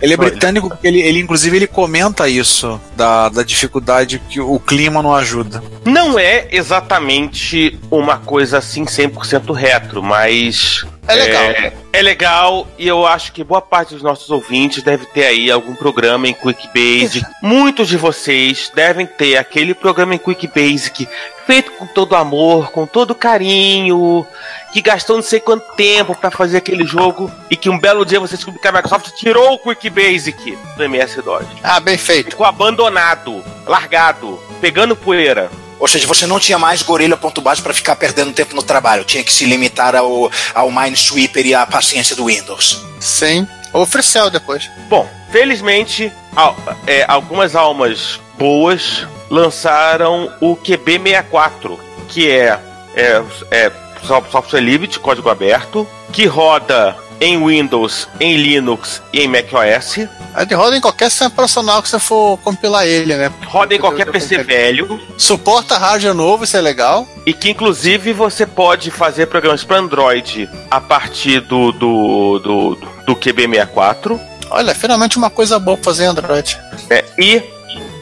Ele 0.00 0.14
é 0.14 0.16
britânico 0.16 0.68
porque 0.68 0.86
ele, 0.86 1.00
ele, 1.00 1.20
inclusive, 1.20 1.56
ele 1.56 1.66
comenta 1.66 2.28
isso, 2.28 2.80
da, 2.96 3.28
da 3.28 3.42
dificuldade 3.42 4.20
que 4.28 4.40
o 4.40 4.58
clima 4.58 5.02
não 5.02 5.14
ajuda. 5.14 5.62
Não 5.84 6.18
é 6.18 6.48
exatamente 6.50 7.78
uma 7.90 8.18
coisa 8.18 8.58
assim 8.58 8.84
100% 8.84 9.52
retro, 9.54 10.02
mas. 10.02 10.86
É 11.06 11.14
legal. 11.14 11.42
É, 11.42 11.72
é 11.92 12.02
legal 12.02 12.68
e 12.78 12.86
eu 12.86 13.06
acho 13.06 13.32
que 13.32 13.42
boa 13.42 13.60
parte 13.60 13.94
dos 13.94 14.02
nossos 14.02 14.30
ouvintes 14.30 14.82
deve 14.82 15.04
ter 15.06 15.24
aí 15.24 15.50
algum 15.50 15.74
programa 15.74 16.28
em 16.28 16.34
QuickBasic. 16.34 17.24
Muitos 17.42 17.88
de 17.88 17.96
vocês 17.96 18.70
devem 18.74 19.06
ter 19.06 19.36
aquele 19.36 19.74
programa 19.74 20.14
em 20.14 20.18
QuickBasic 20.18 21.08
feito 21.52 21.72
com 21.72 21.86
todo 21.86 22.16
amor, 22.16 22.70
com 22.70 22.86
todo 22.86 23.14
carinho, 23.14 24.26
que 24.72 24.80
gastou 24.80 25.16
não 25.16 25.22
sei 25.22 25.38
quanto 25.38 25.70
tempo 25.74 26.14
pra 26.14 26.30
fazer 26.30 26.56
aquele 26.56 26.86
jogo 26.86 27.30
e 27.50 27.56
que 27.56 27.68
um 27.68 27.78
belo 27.78 28.06
dia 28.06 28.18
você 28.18 28.36
descobriu 28.36 28.58
que 28.58 28.68
a 28.68 28.72
Microsoft 28.72 29.10
tirou 29.12 29.52
o 29.52 29.58
QuickBasic 29.58 30.56
do 30.78 30.84
MS-DOS. 30.84 31.44
Ah, 31.62 31.78
bem 31.78 31.98
feito. 31.98 32.30
Ficou 32.30 32.46
abandonado, 32.46 33.44
largado, 33.66 34.40
pegando 34.62 34.96
poeira. 34.96 35.50
Ou 35.78 35.86
seja, 35.86 36.06
você 36.06 36.26
não 36.26 36.40
tinha 36.40 36.58
mais 36.58 36.80
gorila.base 36.80 37.60
para 37.60 37.74
ficar 37.74 37.96
perdendo 37.96 38.32
tempo 38.32 38.56
no 38.56 38.62
trabalho. 38.62 39.04
Tinha 39.04 39.22
que 39.22 39.32
se 39.32 39.44
limitar 39.44 39.94
ao, 39.94 40.32
ao 40.54 40.70
Minesweeper 40.70 41.44
e 41.44 41.54
à 41.54 41.66
paciência 41.66 42.16
do 42.16 42.28
Windows. 42.28 42.82
Sim. 42.98 43.46
Ou 43.74 43.86
depois. 44.30 44.70
Bom, 44.88 45.06
felizmente, 45.30 46.10
al- 46.34 46.56
é, 46.86 47.04
algumas 47.08 47.54
almas 47.56 48.20
boas 48.38 49.06
lançaram 49.30 50.30
o 50.40 50.56
QB64, 50.56 51.78
que 52.08 52.30
é, 52.30 52.58
é, 52.94 53.22
é 53.50 53.72
so- 54.06 54.24
software 54.30 54.60
livre 54.60 54.86
de 54.86 54.98
código 54.98 55.28
aberto, 55.28 55.86
que 56.12 56.26
roda 56.26 56.96
em 57.20 57.38
Windows, 57.46 58.08
em 58.18 58.36
Linux 58.36 59.00
e 59.12 59.20
em 59.20 59.28
macOS, 59.28 59.96
Ele 60.36 60.54
roda 60.56 60.76
em 60.76 60.80
qualquer 60.80 61.08
sistema 61.08 61.28
operacional 61.30 61.80
que 61.80 61.88
você 61.88 61.98
for 62.00 62.36
compilar 62.38 62.84
ele, 62.84 63.14
né? 63.14 63.30
roda 63.46 63.72
em 63.74 63.78
qualquer 63.78 64.10
PC 64.10 64.42
velho, 64.42 65.00
Suporta 65.16 65.78
hardware 65.78 66.14
novo, 66.14 66.42
isso 66.42 66.56
é 66.56 66.60
legal. 66.60 67.06
e 67.24 67.32
que 67.32 67.48
inclusive 67.50 68.12
você 68.12 68.44
pode 68.44 68.90
fazer 68.90 69.26
programas 69.26 69.62
para 69.62 69.76
Android 69.78 70.48
a 70.68 70.80
partir 70.80 71.40
do, 71.42 71.70
do, 71.70 72.38
do, 72.40 72.74
do 73.06 73.14
QB64. 73.16 74.18
Olha, 74.52 74.74
finalmente 74.74 75.16
uma 75.16 75.30
coisa 75.30 75.58
boa 75.58 75.76
pra 75.76 75.84
fazer 75.84 76.04
em 76.04 76.08
Android. 76.08 76.58
né? 76.90 77.02
E, 77.18 77.42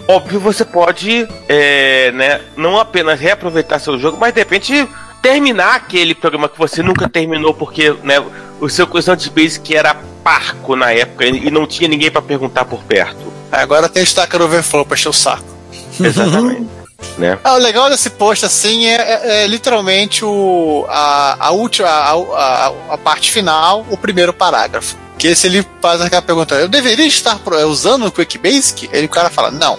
óbvio, 0.08 0.40
você 0.40 0.64
pode 0.64 1.28
é, 1.48 2.10
né, 2.12 2.40
não 2.56 2.78
apenas 2.78 3.18
reaproveitar 3.20 3.78
seu 3.78 3.98
jogo, 3.98 4.16
mas 4.20 4.32
de 4.34 4.40
repente 4.40 4.88
terminar 5.22 5.74
aquele 5.76 6.14
programa 6.14 6.48
que 6.48 6.58
você 6.58 6.82
nunca 6.82 7.08
terminou 7.08 7.52
porque 7.54 7.94
né, 8.02 8.22
o 8.60 8.68
seu 8.68 8.86
de 9.16 9.30
basic 9.30 9.74
era 9.76 9.96
parco 10.24 10.74
na 10.76 10.92
época 10.92 11.24
e 11.26 11.50
não 11.50 11.66
tinha 11.66 11.88
ninguém 11.88 12.10
pra 12.10 12.22
perguntar 12.22 12.64
por 12.64 12.82
perto. 12.82 13.32
Agora 13.50 13.88
tem 13.88 14.02
Stacker 14.02 14.42
Overflow 14.42 14.84
pra 14.84 14.94
encher 14.96 15.08
o 15.08 15.12
saco. 15.12 15.44
Exatamente. 16.00 16.68
né? 17.18 17.38
Ah, 17.44 17.54
o 17.54 17.58
legal 17.58 17.88
desse 17.90 18.10
post 18.10 18.44
assim 18.44 18.86
é, 18.86 18.94
é- 18.96 19.44
é 19.44 19.46
literalmente 19.46 20.24
o, 20.24 20.84
a, 20.88 21.46
a 21.46 21.50
última 21.50 21.88
a, 21.88 22.12
a, 22.12 22.72
a 22.90 22.98
parte 22.98 23.30
final, 23.30 23.84
o 23.90 23.96
primeiro 23.96 24.32
parágrafo. 24.32 24.96
Que 25.20 25.34
se 25.36 25.46
ele 25.46 25.66
faz 25.82 26.00
aquela 26.00 26.22
pergunta, 26.22 26.54
eu 26.54 26.66
deveria 26.68 27.06
estar 27.06 27.38
é, 27.52 27.64
usando 27.64 28.06
o 28.06 28.10
Quick 28.12 28.38
Basic? 28.38 28.88
Ele 28.92 29.06
o 29.06 29.08
cara 29.10 29.28
fala, 29.28 29.50
não. 29.50 29.78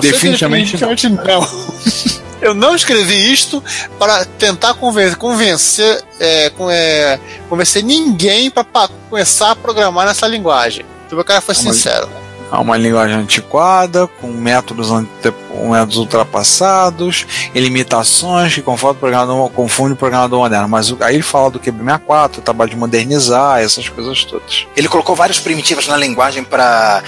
Definitivamente 0.00 0.76
definitivamente 0.76 1.08
não. 1.08 1.46
eu 2.40 2.54
não 2.54 2.74
escrevi 2.74 3.30
isto 3.32 3.62
para 3.98 4.24
tentar 4.24 4.74
conven- 4.74 5.14
convencer, 5.14 6.02
é, 6.18 6.48
com- 6.50 6.70
é, 6.70 7.18
convencer 7.48 7.82
ninguém 7.84 8.50
para 8.50 8.64
começar 9.10 9.50
a 9.50 9.56
programar 9.56 10.06
nessa 10.06 10.26
linguagem. 10.26 10.86
Então 11.06 11.18
o 11.18 11.24
cara 11.24 11.40
foi 11.40 11.54
Mas- 11.56 11.76
sincero. 11.76 12.08
Há 12.50 12.60
uma 12.60 12.76
linguagem 12.76 13.16
antiquada, 13.16 14.06
com 14.20 14.26
métodos, 14.28 14.90
ante- 14.90 15.32
métodos 15.62 15.98
ultrapassados, 15.98 17.26
e 17.54 17.60
limitações 17.60 18.54
que 18.54 18.62
confunde 18.62 18.92
o 18.92 18.96
programador, 18.96 19.48
confunde 19.50 19.92
o 19.92 19.96
programador 19.96 20.40
moderno. 20.40 20.68
Mas 20.68 20.92
aí 21.00 21.14
ele 21.14 21.22
fala 21.22 21.50
do 21.50 21.60
QB64, 21.60 22.38
o 22.38 22.42
trabalho 22.42 22.70
de 22.70 22.76
modernizar, 22.76 23.60
essas 23.60 23.88
coisas 23.88 24.24
todas. 24.24 24.66
Ele 24.76 24.88
colocou 24.88 25.14
vários 25.14 25.38
primitivos 25.38 25.86
na 25.86 25.96
linguagem 25.96 26.42
para 26.42 27.02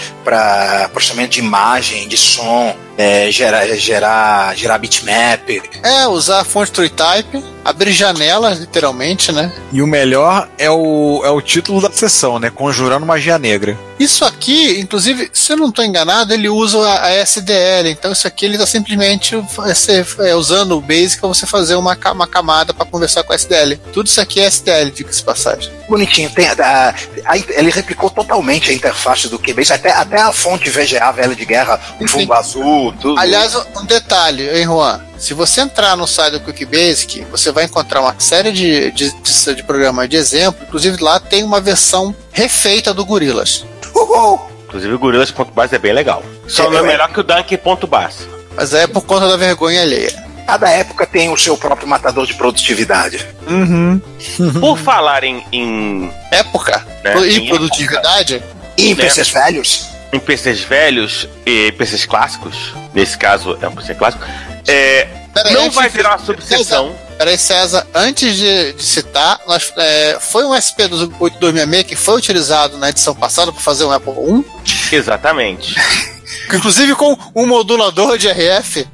processamento 0.92 1.30
de 1.30 1.40
imagem, 1.40 2.06
de 2.06 2.16
som, 2.16 2.76
é, 2.96 3.30
gerar, 3.30 3.66
gerar, 3.76 4.56
gerar 4.56 4.78
bitmap. 4.78 5.48
É, 5.82 6.06
usar 6.06 6.40
a 6.40 6.44
fonte 6.44 6.72
TrueType, 6.72 7.42
abrir 7.64 7.92
janelas, 7.92 8.58
literalmente, 8.58 9.32
né? 9.32 9.52
E 9.72 9.82
o 9.82 9.86
melhor 9.86 10.48
é 10.58 10.70
o, 10.70 11.22
é 11.24 11.30
o 11.30 11.40
título 11.40 11.80
da 11.80 11.90
sessão, 11.90 12.38
né? 12.38 12.50
Conjurando 12.50 13.06
magia 13.06 13.38
negra. 13.38 13.78
Isso 13.98 14.24
aqui, 14.24 14.80
inclusive, 14.80 15.30
se 15.32 15.52
eu 15.52 15.56
não 15.56 15.68
estou 15.68 15.84
enganado, 15.84 16.34
ele 16.34 16.48
usa 16.48 16.78
a, 16.78 17.04
a 17.04 17.10
SDL. 17.14 17.88
Então, 17.90 18.12
isso 18.12 18.26
aqui 18.26 18.44
ele 18.44 18.54
está 18.54 18.66
simplesmente 18.66 19.36
você, 19.54 20.04
é, 20.20 20.34
usando 20.34 20.76
o 20.76 20.80
Basic 20.80 21.20
para 21.20 21.28
você 21.28 21.46
fazer 21.46 21.76
uma, 21.76 21.96
uma 22.12 22.26
camada 22.26 22.74
para 22.74 22.84
conversar 22.84 23.22
com 23.22 23.32
a 23.32 23.36
SDL. 23.36 23.78
Tudo 23.92 24.06
isso 24.06 24.20
aqui 24.20 24.40
é 24.40 24.46
SDL, 24.46 24.90
diga-se 24.90 25.18
de 25.18 25.24
passagem. 25.24 25.72
Bonitinho. 25.92 26.30
Tem, 26.30 26.48
a- 26.48 26.94
a- 27.26 27.36
ele 27.36 27.70
replicou 27.70 28.08
totalmente 28.08 28.70
a 28.70 28.74
interface 28.74 29.28
do 29.28 29.38
QBase, 29.38 29.72
até, 29.72 29.92
até 29.92 30.20
a 30.20 30.32
fonte 30.32 30.70
VGA 30.70 31.12
velha 31.12 31.34
de 31.34 31.44
guerra, 31.44 31.78
o 32.00 32.08
fundo 32.08 32.32
azul, 32.32 32.92
tudo. 33.00 33.20
Aliás, 33.20 33.54
um 33.76 33.84
detalhe, 33.84 34.48
hein, 34.48 34.64
Juan? 34.64 35.00
Se 35.18 35.34
você 35.34 35.60
entrar 35.60 35.96
no 35.96 36.06
site 36.06 36.32
do 36.32 36.40
QuickBasic, 36.40 37.26
você 37.30 37.52
vai 37.52 37.64
encontrar 37.64 38.00
uma 38.00 38.14
série 38.18 38.50
de, 38.52 38.90
de, 38.92 39.12
de, 39.20 39.54
de 39.54 39.62
programas 39.62 40.08
de 40.08 40.16
exemplo. 40.16 40.64
Inclusive, 40.66 40.96
lá 41.02 41.20
tem 41.20 41.44
uma 41.44 41.60
versão 41.60 42.14
refeita 42.32 42.92
do 42.94 43.04
Gorilas. 43.04 43.64
Uhul! 43.94 44.40
Inclusive 44.66 44.94
o 44.94 44.98
Gorilas.base 44.98 45.74
é 45.76 45.78
bem 45.78 45.92
legal. 45.92 46.22
Só 46.48 46.64
É, 46.64 46.70
não 46.70 46.76
é 46.78 46.80
é. 46.80 46.82
melhor 46.86 47.08
que 47.12 47.20
o 47.20 47.22
Donkey.base. 47.22 48.26
Mas 48.56 48.72
é 48.74 48.86
por 48.86 49.02
conta 49.02 49.28
da 49.28 49.36
vergonha 49.36 49.82
alheia. 49.82 50.24
Cada 50.46 50.68
época 50.70 51.06
tem 51.06 51.30
o 51.30 51.36
seu 51.36 51.56
próprio 51.56 51.88
matador 51.88 52.26
de 52.26 52.34
produtividade. 52.34 53.26
Uhum. 53.48 54.00
Por 54.60 54.76
falar 54.78 55.24
em, 55.24 55.44
em, 55.52 56.12
Época. 56.30 56.84
né, 57.04 57.12
Pro- 57.12 57.24
em 57.24 57.46
E 57.46 57.48
produtividade. 57.48 58.42
E 58.76 58.90
em 58.90 58.94
Né? 58.94 59.04
PCs 59.04 59.28
velhos, 59.30 59.86
em 60.12 60.18
PCs 60.18 60.60
velhos 60.60 61.28
e 61.46 61.72
PCs 61.72 62.04
clássicos, 62.06 62.72
nesse 62.94 63.16
caso 63.16 63.56
é 63.62 63.68
um 63.68 63.74
PC 63.74 63.94
clássico, 63.94 64.24
é, 64.66 65.06
não 65.52 65.70
vai 65.70 65.88
virar 65.88 66.10
uma 66.16 66.18
subseção. 66.18 66.94
Peraí, 67.18 67.38
César, 67.38 67.86
antes 67.94 68.34
de, 68.36 68.72
de 68.72 68.82
citar, 68.82 69.38
nós, 69.46 69.72
é, 69.76 70.18
foi 70.20 70.44
um 70.44 70.52
SP 70.58 70.88
dos 70.88 71.02
8266 71.20 71.84
que 71.86 71.94
foi 71.96 72.16
utilizado 72.16 72.76
na 72.78 72.88
edição 72.90 73.14
passada 73.14 73.52
para 73.52 73.60
fazer 73.60 73.84
um 73.84 73.92
Apple 73.92 74.12
I, 74.12 74.96
Exatamente. 74.96 75.74
inclusive 76.52 76.94
com 76.94 77.16
um 77.34 77.46
modulador 77.46 78.18
de 78.18 78.28
RF. 78.28 78.86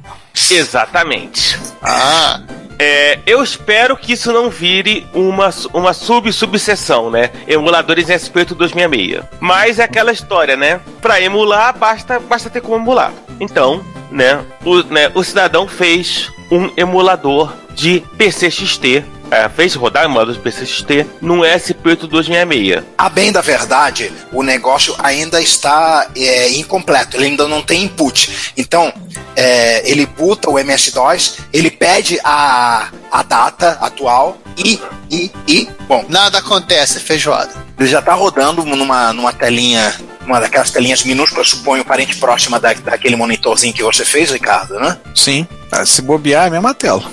Exatamente. 0.51 1.57
Ah, 1.81 2.41
É, 2.81 3.19
eu 3.25 3.43
espero 3.43 3.97
que 3.97 4.13
isso 4.13 4.31
não 4.31 4.49
vire 4.49 5.05
uma, 5.13 5.49
uma 5.73 5.91
sub-subseção, 5.91 7.09
né? 7.11 7.29
Emuladores 7.45 8.07
SP8 8.07 8.53
266. 8.55 9.21
Mas 9.41 9.79
é 9.79 9.83
aquela 9.83 10.13
história, 10.13 10.55
né? 10.55 10.79
Pra 11.01 11.19
emular, 11.19 11.77
basta, 11.77 12.19
basta 12.21 12.49
ter 12.49 12.61
como 12.61 12.75
emular. 12.77 13.11
Então, 13.37 13.83
né 14.09 14.39
o, 14.63 14.81
né, 14.83 15.11
o 15.13 15.21
cidadão 15.23 15.67
fez 15.67 16.31
um 16.49 16.71
emulador 16.77 17.53
de 17.73 18.01
PCXT. 18.17 19.03
É, 19.31 19.47
fez 19.49 19.75
rodar 19.75 20.05
emulador 20.05 20.33
de 20.33 20.39
PCXT 20.39 21.05
num 21.21 21.41
SP8 21.41 22.07
266. 22.07 22.83
A 22.97 23.09
bem 23.09 23.31
da 23.31 23.41
verdade, 23.41 24.11
o 24.31 24.41
negócio 24.41 24.95
ainda 24.99 25.41
está 25.41 26.07
é, 26.15 26.51
incompleto, 26.51 27.15
ele 27.17 27.25
ainda 27.25 27.47
não 27.47 27.61
tem 27.61 27.83
input. 27.83 28.53
Então, 28.57 28.91
é, 29.35 29.89
ele 29.89 30.05
boota 30.05 30.49
o 30.49 30.57
MS-DOS, 30.57 31.37
ele 31.53 31.69
pede 31.69 32.19
a, 32.23 32.89
a 33.11 33.23
data 33.23 33.77
atual 33.81 34.37
e, 34.57 34.79
e, 35.09 35.31
e, 35.47 35.69
bom, 35.87 36.05
nada 36.09 36.39
acontece, 36.39 36.99
feijoada. 36.99 37.51
ele 37.79 37.87
já 37.87 37.99
está 37.99 38.13
rodando 38.13 38.65
numa, 38.65 39.13
numa 39.13 39.31
telinha, 39.31 39.95
uma 40.25 40.39
daquelas 40.39 40.71
telinhas 40.71 41.03
minúsculas, 41.03 41.49
suponho, 41.49 41.85
parente 41.85 42.17
próxima 42.17 42.59
da, 42.59 42.73
daquele 42.73 43.15
monitorzinho 43.15 43.73
que 43.73 43.83
você 43.83 44.03
fez, 44.03 44.31
Ricardo, 44.31 44.79
né? 44.79 44.97
Sim. 45.15 45.47
Ah, 45.71 45.85
Se 45.85 46.01
bobear, 46.01 46.45
é 46.45 46.47
a 46.47 46.51
mesma 46.51 46.73
tela. 46.73 47.03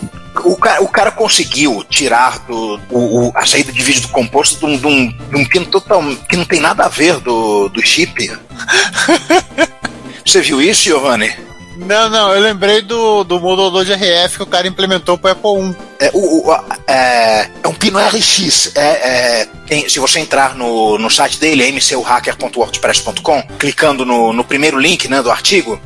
O 0.46 0.56
cara, 0.56 0.82
o 0.82 0.88
cara 0.88 1.10
conseguiu 1.10 1.84
tirar 1.90 2.38
do, 2.46 2.80
o, 2.90 3.26
o- 3.28 3.32
a 3.34 3.44
saída 3.44 3.72
de 3.72 3.82
vídeo 3.82 4.02
do 4.02 4.08
composto 4.08 4.58
de 4.58 4.64
um, 4.66 4.78
de 4.78 4.86
um, 4.86 5.08
de 5.08 5.36
um 5.36 5.44
pino 5.44 5.66
total, 5.66 6.02
que 6.28 6.36
não 6.36 6.44
tem 6.44 6.60
nada 6.60 6.84
a 6.84 6.88
ver 6.88 7.18
do, 7.20 7.68
do 7.68 7.84
chip. 7.84 8.30
Você 10.24 10.40
viu 10.40 10.60
isso, 10.60 10.82
Giovanni? 10.82 11.32
Não, 11.76 12.08
não, 12.08 12.32
eu 12.34 12.40
lembrei 12.40 12.80
do, 12.82 13.22
do 13.24 13.40
modulador 13.40 13.84
de 13.84 13.92
RF 13.92 14.36
que 14.38 14.42
o 14.42 14.46
cara 14.46 14.66
implementou 14.66 15.18
pro 15.18 15.30
Apple 15.32 15.60
I. 15.70 15.76
É, 15.98 16.10
o, 16.12 16.48
o- 16.50 16.54
é, 16.86 17.48
é 17.62 17.68
um 17.68 17.74
pino 17.74 17.98
RX. 17.98 18.72
É, 18.74 18.80
é, 18.80 19.48
tem- 19.66 19.88
se 19.88 19.98
você 19.98 20.18
entrar 20.20 20.54
no, 20.54 20.98
no 20.98 21.10
site 21.10 21.38
dele, 21.38 21.62
é 21.64 21.68
mcuhacker.wordpress.com, 21.72 23.42
clicando 23.58 24.04
no, 24.04 24.32
no 24.32 24.44
primeiro 24.44 24.78
link 24.78 25.08
né, 25.08 25.22
do 25.22 25.30
artigo, 25.30 25.80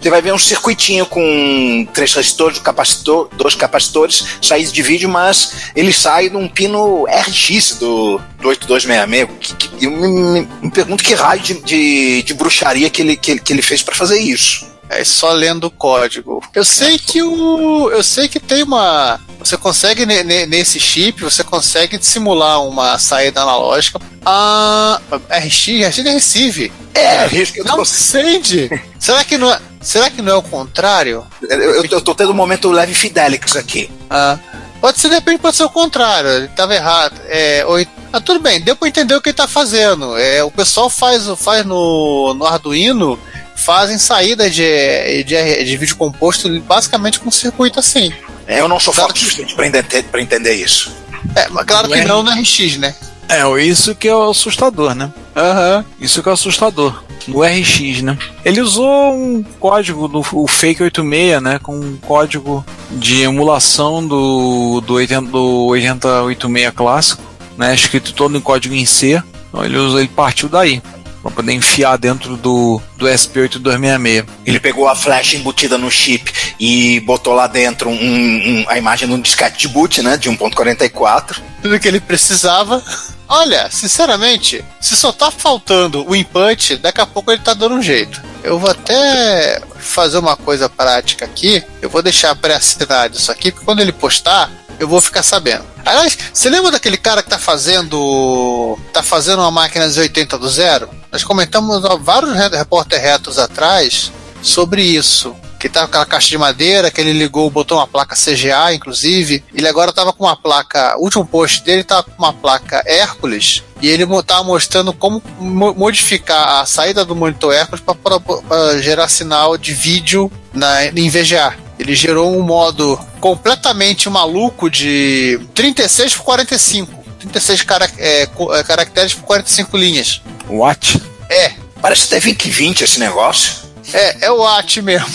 você 0.00 0.08
vai 0.10 0.22
ver 0.22 0.32
um 0.32 0.38
circuitinho 0.38 1.04
com 1.06 1.86
três 1.92 2.12
resistores, 2.14 2.58
um 2.58 2.62
capacitor, 2.62 3.28
dois 3.36 3.54
capacitores, 3.54 4.24
saída 4.42 4.70
de 4.72 4.82
vídeo, 4.82 5.08
mas 5.08 5.70
ele 5.76 5.92
sai 5.92 6.30
de 6.30 6.36
um 6.36 6.48
pino 6.48 7.04
RX 7.06 7.76
do, 7.78 8.20
do 8.40 8.48
8266. 8.48 9.54
Que, 9.58 9.68
que, 9.68 9.84
eu 9.84 9.90
me, 9.90 10.08
me- 10.40 10.48
me 10.62 10.70
pergunto 10.70 11.04
que 11.04 11.14
raio 11.14 11.40
de, 11.42 11.54
de, 11.60 12.22
de 12.22 12.34
bruxaria 12.34 12.88
que 12.88 13.02
ele, 13.02 13.16
que, 13.16 13.38
que 13.38 13.52
ele 13.52 13.62
fez 13.62 13.82
para 13.82 13.94
fazer 13.94 14.18
isso. 14.18 14.69
É 14.92 15.04
só 15.04 15.30
lendo 15.30 15.68
o 15.68 15.70
código. 15.70 16.42
Eu 16.52 16.64
sei 16.64 16.98
que 16.98 17.22
o. 17.22 17.88
Eu 17.90 18.02
sei 18.02 18.26
que 18.28 18.40
tem 18.40 18.64
uma. 18.64 19.20
Você 19.38 19.56
consegue 19.56 20.04
ne- 20.04 20.24
ne- 20.24 20.46
nesse 20.46 20.80
chip, 20.80 21.22
você 21.22 21.44
consegue 21.44 21.96
simular 22.04 22.60
uma 22.64 22.98
saída 22.98 23.40
analógica. 23.42 24.00
Ah, 24.26 25.00
RX, 25.30 25.86
RX 25.88 25.98
é 26.04 26.10
receive. 26.12 26.72
É, 26.92 27.28
que 27.28 27.62
tô, 27.62 27.76
Não 27.76 27.84
sende. 27.84 28.68
Será 28.98 29.22
que 29.24 29.38
não 29.38 29.50
é, 29.50 29.58
será 29.80 30.10
que 30.10 30.20
não 30.20 30.32
é 30.32 30.36
o 30.36 30.42
contrário? 30.42 31.24
eu, 31.48 31.58
eu, 31.58 31.84
eu 31.84 32.00
tô 32.02 32.14
tendo 32.14 32.32
um 32.32 32.34
momento 32.34 32.70
leve 32.70 32.92
Fidelix 32.92 33.56
aqui. 33.56 33.88
Ah, 34.10 34.38
pode 34.80 34.98
ser, 35.00 35.08
de 35.08 35.14
repente, 35.14 35.38
pode 35.40 35.56
ser 35.56 35.64
o 35.64 35.70
contrário. 35.70 36.28
Ele 36.28 36.46
estava 36.46 36.74
errado. 36.74 37.14
É, 37.28 37.64
oi- 37.66 37.88
ah, 38.12 38.20
tudo 38.20 38.40
bem, 38.40 38.60
deu 38.60 38.74
para 38.76 38.88
entender 38.88 39.14
o 39.14 39.20
que 39.22 39.30
ele 39.30 39.36
tá 39.36 39.46
fazendo. 39.48 40.18
É, 40.18 40.42
o 40.44 40.50
pessoal 40.50 40.90
faz, 40.90 41.26
faz 41.38 41.64
no, 41.64 42.34
no 42.34 42.44
Arduino, 42.44 43.18
fazem 43.60 43.98
saída 43.98 44.48
de, 44.50 45.24
de, 45.24 45.64
de 45.64 45.76
vídeo 45.76 45.96
composto 45.96 46.60
basicamente 46.62 47.20
com 47.20 47.28
um 47.28 47.32
circuito 47.32 47.78
assim. 47.78 48.12
É, 48.46 48.60
Eu 48.60 48.68
não 48.68 48.80
sou 48.80 48.92
Claro 48.92 49.08
forte 49.10 49.18
o 49.18 49.20
que- 49.20 49.24
suficiente 49.26 49.54
pra 49.54 49.66
entender, 49.66 50.02
pra 50.04 50.20
entender 50.20 50.54
isso. 50.54 50.92
É, 51.36 51.48
mas 51.50 51.64
claro 51.66 51.88
que 51.88 52.02
não 52.04 52.22
no 52.22 52.30
RX, 52.30 52.76
né? 52.78 52.94
É, 53.28 53.44
isso 53.62 53.94
que 53.94 54.08
é 54.08 54.14
o 54.14 54.30
assustador, 54.30 54.94
né? 54.94 55.12
Aham. 55.36 55.84
Isso 56.00 56.22
que 56.22 56.28
é 56.28 56.32
o 56.32 56.34
assustador. 56.34 57.04
No 57.28 57.42
RX, 57.42 58.02
né? 58.02 58.18
Ele 58.44 58.60
usou 58.60 59.14
um 59.14 59.44
código 59.60 60.08
do 60.08 60.24
o 60.32 60.48
Fake 60.48 60.82
86, 60.82 61.40
né? 61.40 61.60
Com 61.62 61.78
um 61.78 61.96
código 61.98 62.64
de 62.90 63.20
emulação 63.22 64.04
do, 64.04 64.80
do, 64.80 64.94
80, 64.94 65.22
do 65.30 65.66
8086 65.66 66.72
clássico, 66.74 67.22
né? 67.56 67.72
Escrito 67.74 68.12
todo 68.14 68.36
em 68.36 68.40
código 68.40 68.74
em 68.74 68.86
C. 68.86 69.22
Então 69.48 69.64
ele, 69.64 69.76
usou, 69.76 70.00
ele 70.00 70.08
partiu 70.08 70.48
daí. 70.48 70.82
Pra 71.22 71.30
poder 71.30 71.52
enfiar 71.52 71.98
dentro 71.98 72.36
do, 72.36 72.80
do 72.96 73.06
SP8266. 73.06 74.26
Ele 74.46 74.58
pegou 74.60 74.88
a 74.88 74.94
flash 74.96 75.34
embutida 75.34 75.76
no 75.76 75.90
chip 75.90 76.32
e 76.58 77.00
botou 77.00 77.34
lá 77.34 77.46
dentro 77.46 77.90
um- 77.90 77.94
um- 77.94 78.64
a 78.68 78.78
imagem 78.78 79.06
de 79.08 79.14
um 79.14 79.20
disquete 79.20 79.58
de 79.58 79.68
boot, 79.68 80.02
né? 80.02 80.16
De 80.16 80.30
1.44. 80.30 81.40
Tudo 81.62 81.78
que 81.78 81.86
ele 81.88 82.00
precisava. 82.00 82.82
Olha, 83.28 83.68
sinceramente, 83.70 84.64
se 84.80 84.96
só 84.96 85.12
tá 85.12 85.30
faltando 85.30 86.04
o 86.08 86.16
input, 86.16 86.76
daqui 86.78 87.00
a 87.00 87.06
pouco 87.06 87.30
ele 87.30 87.40
tá 87.42 87.54
dando 87.54 87.76
um 87.76 87.82
jeito. 87.82 88.20
Eu 88.42 88.58
vou 88.58 88.70
até 88.70 89.60
fazer 89.78 90.18
uma 90.18 90.36
coisa 90.36 90.68
prática 90.68 91.26
aqui. 91.26 91.62
Eu 91.80 91.88
vou 91.90 92.02
deixar 92.02 92.34
pré-assinado 92.34 93.16
isso 93.16 93.30
aqui, 93.30 93.52
porque 93.52 93.64
quando 93.64 93.80
ele 93.80 93.92
postar, 93.92 94.50
eu 94.80 94.88
vou 94.88 95.00
ficar 95.00 95.22
sabendo. 95.22 95.64
Aliás, 95.84 96.18
você 96.32 96.50
lembra 96.50 96.72
daquele 96.72 96.96
cara 96.96 97.22
que 97.22 97.28
tá 97.30 97.38
fazendo. 97.38 98.78
tá 98.92 99.02
fazendo 99.02 99.40
uma 99.40 99.50
máquina 99.50 99.86
Z80 99.86 100.38
do 100.38 100.48
zero? 100.48 100.88
Nós 101.12 101.22
comentamos 101.24 101.84
há 101.84 101.94
vários 101.96 102.32
re- 102.34 102.48
repórter 102.56 103.00
retos 103.00 103.38
atrás 103.38 104.10
sobre 104.42 104.82
isso. 104.82 105.34
Que 105.58 105.68
tava 105.68 105.86
com 105.86 105.90
aquela 105.90 106.06
caixa 106.06 106.28
de 106.30 106.38
madeira, 106.38 106.90
que 106.90 106.98
ele 107.02 107.12
ligou, 107.12 107.50
botou 107.50 107.76
uma 107.76 107.86
placa 107.86 108.16
CGA, 108.16 108.72
inclusive. 108.72 109.44
Ele 109.54 109.68
agora 109.68 109.92
tava 109.92 110.10
com 110.10 110.24
uma 110.24 110.34
placa. 110.34 110.96
O 110.96 111.02
último 111.02 111.26
post 111.26 111.62
dele 111.62 111.84
tava 111.84 112.04
com 112.04 112.12
uma 112.18 112.32
placa 112.32 112.82
Hércules. 112.86 113.62
E 113.82 113.88
ele 113.88 114.06
tava 114.22 114.42
mostrando 114.44 114.90
como 114.94 115.22
mo- 115.38 115.74
modificar 115.74 116.60
a 116.62 116.64
saída 116.66 117.04
do 117.04 117.14
monitor 117.14 117.52
Hércules 117.52 117.84
para 117.84 118.80
gerar 118.80 119.08
sinal 119.08 119.58
de 119.58 119.74
vídeo 119.74 120.32
na, 120.54 120.86
em 120.86 121.10
VGA. 121.10 121.54
Ele 121.78 121.94
gerou 121.94 122.34
um 122.34 122.42
modo 122.42 122.98
completamente 123.20 124.08
maluco 124.08 124.70
de 124.70 125.38
36 125.54 126.16
por 126.16 126.24
45. 126.24 127.00
36 127.20 127.62
cara, 127.62 127.90
é, 127.98 128.22
é, 128.22 128.62
caracteres 128.64 129.14
por 129.14 129.24
45 129.24 129.76
linhas. 129.76 130.22
What? 130.48 131.00
É, 131.28 131.52
Parece 131.80 132.06
até 132.06 132.20
2020 132.20 132.82
esse 132.82 133.00
negócio. 133.00 133.54
é, 133.92 134.26
é 134.26 134.32
o 134.32 134.46
AT 134.46 134.82
mesmo. 134.82 135.08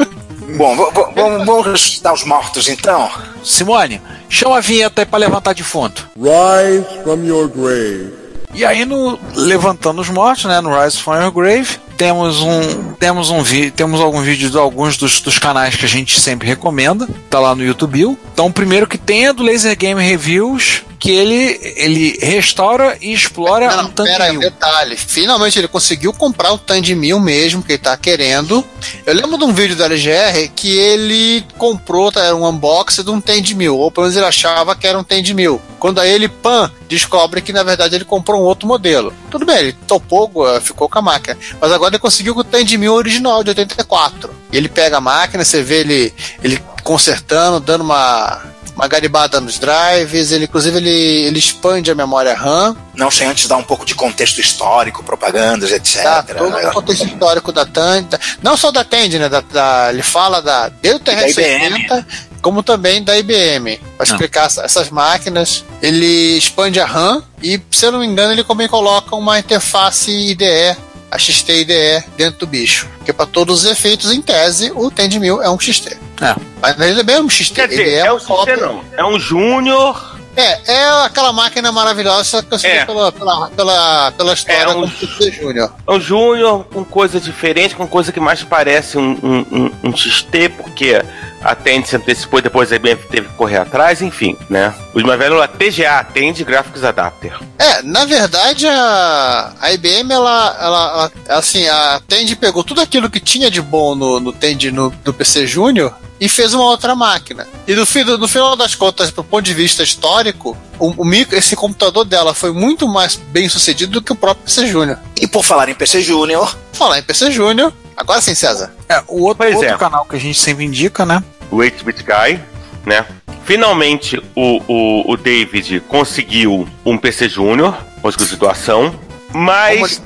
Bom, 0.56 0.74
vamos, 0.74 1.46
vamos 1.46 1.66
ressuscitar 1.66 2.12
os 2.14 2.24
mortos 2.24 2.68
então. 2.68 3.10
Simone, 3.44 4.00
chama 4.28 4.56
a 4.56 4.60
vinheta 4.60 5.02
aí 5.02 5.06
pra 5.06 5.18
levantar 5.18 5.54
defunto. 5.54 6.08
Rise 6.16 7.02
from 7.04 7.24
your 7.24 7.48
grave. 7.48 8.14
E 8.54 8.64
aí, 8.64 8.84
no 8.86 9.18
Levantando 9.34 10.00
os 10.00 10.08
Mortos, 10.08 10.46
né, 10.46 10.60
no 10.60 10.74
Rise 10.74 10.96
from 10.96 11.20
Your 11.20 11.30
Grave, 11.30 11.78
temos 11.98 12.40
um, 12.40 12.92
temos 12.94 13.28
um 13.28 13.42
vi 13.42 13.72
temos 13.72 14.00
alguns 14.00 14.24
vídeos 14.24 14.52
de 14.52 14.56
alguns 14.56 14.96
dos, 14.96 15.20
dos 15.20 15.38
canais 15.38 15.74
que 15.74 15.84
a 15.84 15.88
gente 15.88 16.18
sempre 16.20 16.46
recomenda, 16.46 17.08
tá 17.28 17.40
lá 17.40 17.54
no 17.54 17.64
YouTube. 17.64 18.16
Então, 18.32 18.46
o 18.46 18.52
primeiro 18.52 18.86
que 18.86 18.96
tem 18.96 19.26
é 19.26 19.32
do 19.32 19.42
Laser 19.42 19.76
Game 19.76 20.00
Reviews, 20.00 20.84
que 20.98 21.10
ele, 21.10 21.74
ele 21.76 22.18
restaura 22.20 22.98
e 23.00 23.12
explora 23.12 23.68
Não, 23.68 23.84
um 23.84 23.90
tanto 23.90 24.04
pera 24.04 24.32
detalhe. 24.32 24.96
Finalmente 24.96 25.58
ele 25.58 25.68
conseguiu 25.68 26.12
comprar 26.12 26.52
o 26.52 26.58
Tandy 26.58 26.94
Mil 26.94 27.20
mesmo, 27.20 27.62
que 27.62 27.72
ele 27.72 27.78
tá 27.78 27.96
querendo. 27.96 28.64
Eu 29.06 29.14
lembro 29.14 29.38
de 29.38 29.44
um 29.44 29.52
vídeo 29.52 29.76
da 29.76 29.86
LGR 29.86 30.50
que 30.54 30.76
ele 30.76 31.44
comprou, 31.56 32.10
tá, 32.10 32.24
era 32.24 32.34
um 32.34 32.46
unboxing 32.46 33.04
de 33.04 33.10
um 33.10 33.20
Tandy 33.20 33.54
Mil, 33.54 33.76
ou 33.76 33.90
pelo 33.90 34.06
menos 34.06 34.16
ele 34.16 34.26
achava 34.26 34.74
que 34.74 34.86
era 34.86 34.98
um 34.98 35.04
Tandy 35.04 35.32
Mil. 35.34 35.60
Quando 35.78 36.00
aí 36.00 36.10
ele, 36.10 36.28
pã, 36.28 36.70
descobre 36.88 37.40
que 37.40 37.52
na 37.52 37.62
verdade 37.62 37.94
ele 37.94 38.04
comprou 38.04 38.40
um 38.40 38.44
outro 38.44 38.66
modelo. 38.66 39.14
Tudo 39.30 39.46
bem, 39.46 39.58
ele 39.58 39.72
topou, 39.86 40.32
ficou 40.60 40.88
com 40.88 40.98
a 40.98 41.02
máquina. 41.02 41.38
Mas 41.60 41.70
agora 41.70 41.94
ele 41.94 42.00
conseguiu 42.00 42.34
com 42.34 42.40
o 42.40 42.44
Tandy 42.44 42.76
Mil 42.76 42.94
original 42.94 43.44
de 43.44 43.50
84. 43.50 44.34
E 44.50 44.56
ele 44.56 44.68
pega 44.68 44.96
a 44.96 45.00
máquina, 45.00 45.44
você 45.44 45.62
vê 45.62 45.80
ele, 45.80 46.14
ele 46.42 46.60
consertando, 46.82 47.60
dando 47.60 47.82
uma, 47.82 48.42
uma 48.78 48.86
garibada 48.86 49.40
nos 49.40 49.58
drives. 49.58 50.30
Ele, 50.30 50.44
inclusive, 50.44 50.76
ele, 50.76 50.88
ele 50.90 51.38
expande 51.38 51.90
a 51.90 51.94
memória 51.96 52.32
RAM. 52.34 52.76
Não 52.94 53.10
sem 53.10 53.26
antes 53.26 53.48
dar 53.48 53.56
um 53.56 53.62
pouco 53.62 53.84
de 53.84 53.94
contexto 53.94 54.40
histórico, 54.40 55.02
propagandas, 55.02 55.72
etc. 55.72 56.02
Tá, 56.02 56.22
todo 56.38 56.56
o 56.70 56.72
contexto 56.72 57.04
histórico 57.06 57.52
da 57.52 57.66
TAND, 57.66 58.06
da- 58.08 58.18
não 58.42 58.56
só 58.56 58.70
da 58.70 58.84
TAND, 58.84 59.14
né? 59.18 59.28
Da, 59.28 59.40
da- 59.40 59.88
ele 59.92 60.02
fala 60.02 60.40
da, 60.40 60.68
desde 60.68 61.00
o 61.00 61.04
TR-80, 61.04 62.06
como 62.40 62.62
também 62.62 63.02
da 63.02 63.18
IBM. 63.18 63.78
Para 63.96 64.04
explicar 64.12 64.46
essa- 64.46 64.62
essas 64.62 64.90
máquinas, 64.90 65.64
ele 65.82 66.38
expande 66.38 66.78
a 66.80 66.86
RAM 66.86 67.22
e, 67.42 67.60
se 67.72 67.84
eu 67.84 67.90
não 67.92 67.98
me 68.00 68.06
engano, 68.06 68.32
ele 68.32 68.44
também 68.44 68.68
coloca 68.68 69.14
uma 69.16 69.38
interface 69.40 70.10
IDE 70.10 70.76
a 71.10 71.18
XT 71.18 71.52
IDE 71.62 72.04
dentro 72.16 72.40
do 72.40 72.46
bicho. 72.46 72.86
Porque 72.98 73.12
para 73.12 73.26
todos 73.26 73.64
os 73.64 73.70
efeitos, 73.70 74.12
em 74.12 74.20
tese, 74.20 74.70
o 74.74 74.90
Tend 74.90 75.18
1000 75.18 75.42
é 75.42 75.50
um 75.50 75.58
XT. 75.58 75.96
É. 76.20 76.34
Mas 76.60 76.78
ele 76.80 77.10
é 77.10 77.20
um 77.20 77.28
XT. 77.30 77.54
Quer 77.54 77.68
dizer, 77.68 77.82
ele 77.86 77.94
é, 77.96 78.12
uma 78.12 78.14
um 78.14 78.18
XT 78.20 78.56
não. 78.60 78.84
É 78.96 79.04
um 79.04 79.18
Júnior. 79.18 80.18
É, 80.36 80.72
é 80.72 80.84
aquela 81.04 81.32
máquina 81.32 81.72
maravilhosa 81.72 82.44
que 82.44 82.54
eu 82.54 82.58
sei 82.60 82.70
É. 82.70 82.84
pela, 82.84 83.10
pela, 83.10 83.50
pela, 83.50 84.12
pela 84.12 84.32
história 84.34 84.60
É 84.62 84.68
um- 84.68 84.86
Júnior. 84.86 85.72
É 85.84 85.90
um 85.92 86.00
Júnior 86.00 86.64
com 86.72 86.84
coisa 86.84 87.18
diferente, 87.20 87.74
com 87.74 87.88
coisa 87.88 88.12
que 88.12 88.20
mais 88.20 88.44
parece 88.44 88.96
um, 88.98 89.18
um, 89.20 89.46
um- 89.50 89.70
um 89.84 89.96
XT, 89.96 90.50
porque 90.50 91.02
a 91.42 91.54
Tend 91.54 91.86
se 91.86 91.96
antecipou 91.96 92.38
e 92.38 92.42
depois 92.42 92.72
a 92.72 92.76
IBM 92.76 93.00
teve 93.10 93.28
que 93.28 93.34
correr 93.34 93.58
atrás, 93.58 94.02
enfim, 94.02 94.36
né? 94.50 94.74
Os 94.94 95.02
mais 95.02 95.18
velhos, 95.18 95.40
a 95.40 95.48
TGA, 95.48 96.04
Tend 96.12 96.42
Graphics 96.44 96.82
Adapter. 96.84 97.32
É, 97.58 97.82
na 97.82 98.04
verdade 98.04 98.66
a, 98.66 99.52
a 99.60 99.72
IBM 99.72 100.12
ela, 100.12 100.56
ela, 100.60 101.10
ela- 101.28 101.38
assim, 101.38 101.66
a 101.68 102.00
Tend 102.06 102.34
pegou 102.36 102.64
tudo 102.64 102.80
aquilo 102.80 103.08
que 103.10 103.20
tinha 103.20 103.50
de 103.50 103.60
bom 103.60 103.94
no, 103.94 104.20
no 104.20 104.32
Tend 104.32 104.70
no, 104.72 104.90
do 105.04 105.12
PC 105.14 105.46
Júnior 105.46 105.94
e 106.20 106.28
fez 106.28 106.52
uma 106.52 106.64
outra 106.64 106.96
máquina. 106.96 107.46
E 107.66 107.74
no, 107.74 107.86
fim, 107.86 108.02
no 108.02 108.26
final 108.26 108.56
das 108.56 108.74
contas, 108.74 109.12
do 109.12 109.22
ponto 109.22 109.44
de 109.44 109.54
vista 109.54 109.84
histórico, 109.84 110.56
o, 110.78 111.02
o 111.02 111.04
micro, 111.04 111.36
esse 111.38 111.54
computador 111.54 112.04
dela 112.04 112.34
foi 112.34 112.52
muito 112.52 112.88
mais 112.88 113.14
bem 113.14 113.48
sucedido 113.48 113.92
do 113.92 114.02
que 114.02 114.12
o 114.12 114.16
próprio 114.16 114.44
PC 114.44 114.66
Júnior. 114.66 114.98
E 115.20 115.28
por 115.28 115.44
falar 115.44 115.68
em 115.68 115.74
PC 115.74 116.00
Júnior, 116.02 116.56
Falar 116.72 116.98
em 116.98 117.02
PC 117.02 117.30
Júnior, 117.32 117.72
agora 117.96 118.20
sim, 118.20 118.34
César. 118.34 118.72
É, 118.88 119.02
o 119.06 119.22
outro, 119.22 119.38
Pois 119.44 119.54
outro 119.56 119.74
é. 119.74 119.76
canal 119.78 120.04
que 120.04 120.16
a 120.16 120.18
gente 120.18 120.38
sempre 120.38 120.64
indica, 120.64 121.04
né? 121.04 121.22
o 121.50 121.56
8-bit 121.56 122.02
guy, 122.02 122.40
né? 122.84 123.04
Finalmente 123.44 124.22
o, 124.34 124.62
o, 124.68 125.12
o 125.12 125.16
David 125.16 125.80
conseguiu 125.88 126.68
um 126.84 126.98
PC 126.98 127.28
Júnior, 127.28 127.76
músico 128.02 128.26
de 128.26 128.36
doação, 128.36 128.94
O 129.07 129.07
mas, 129.32 130.00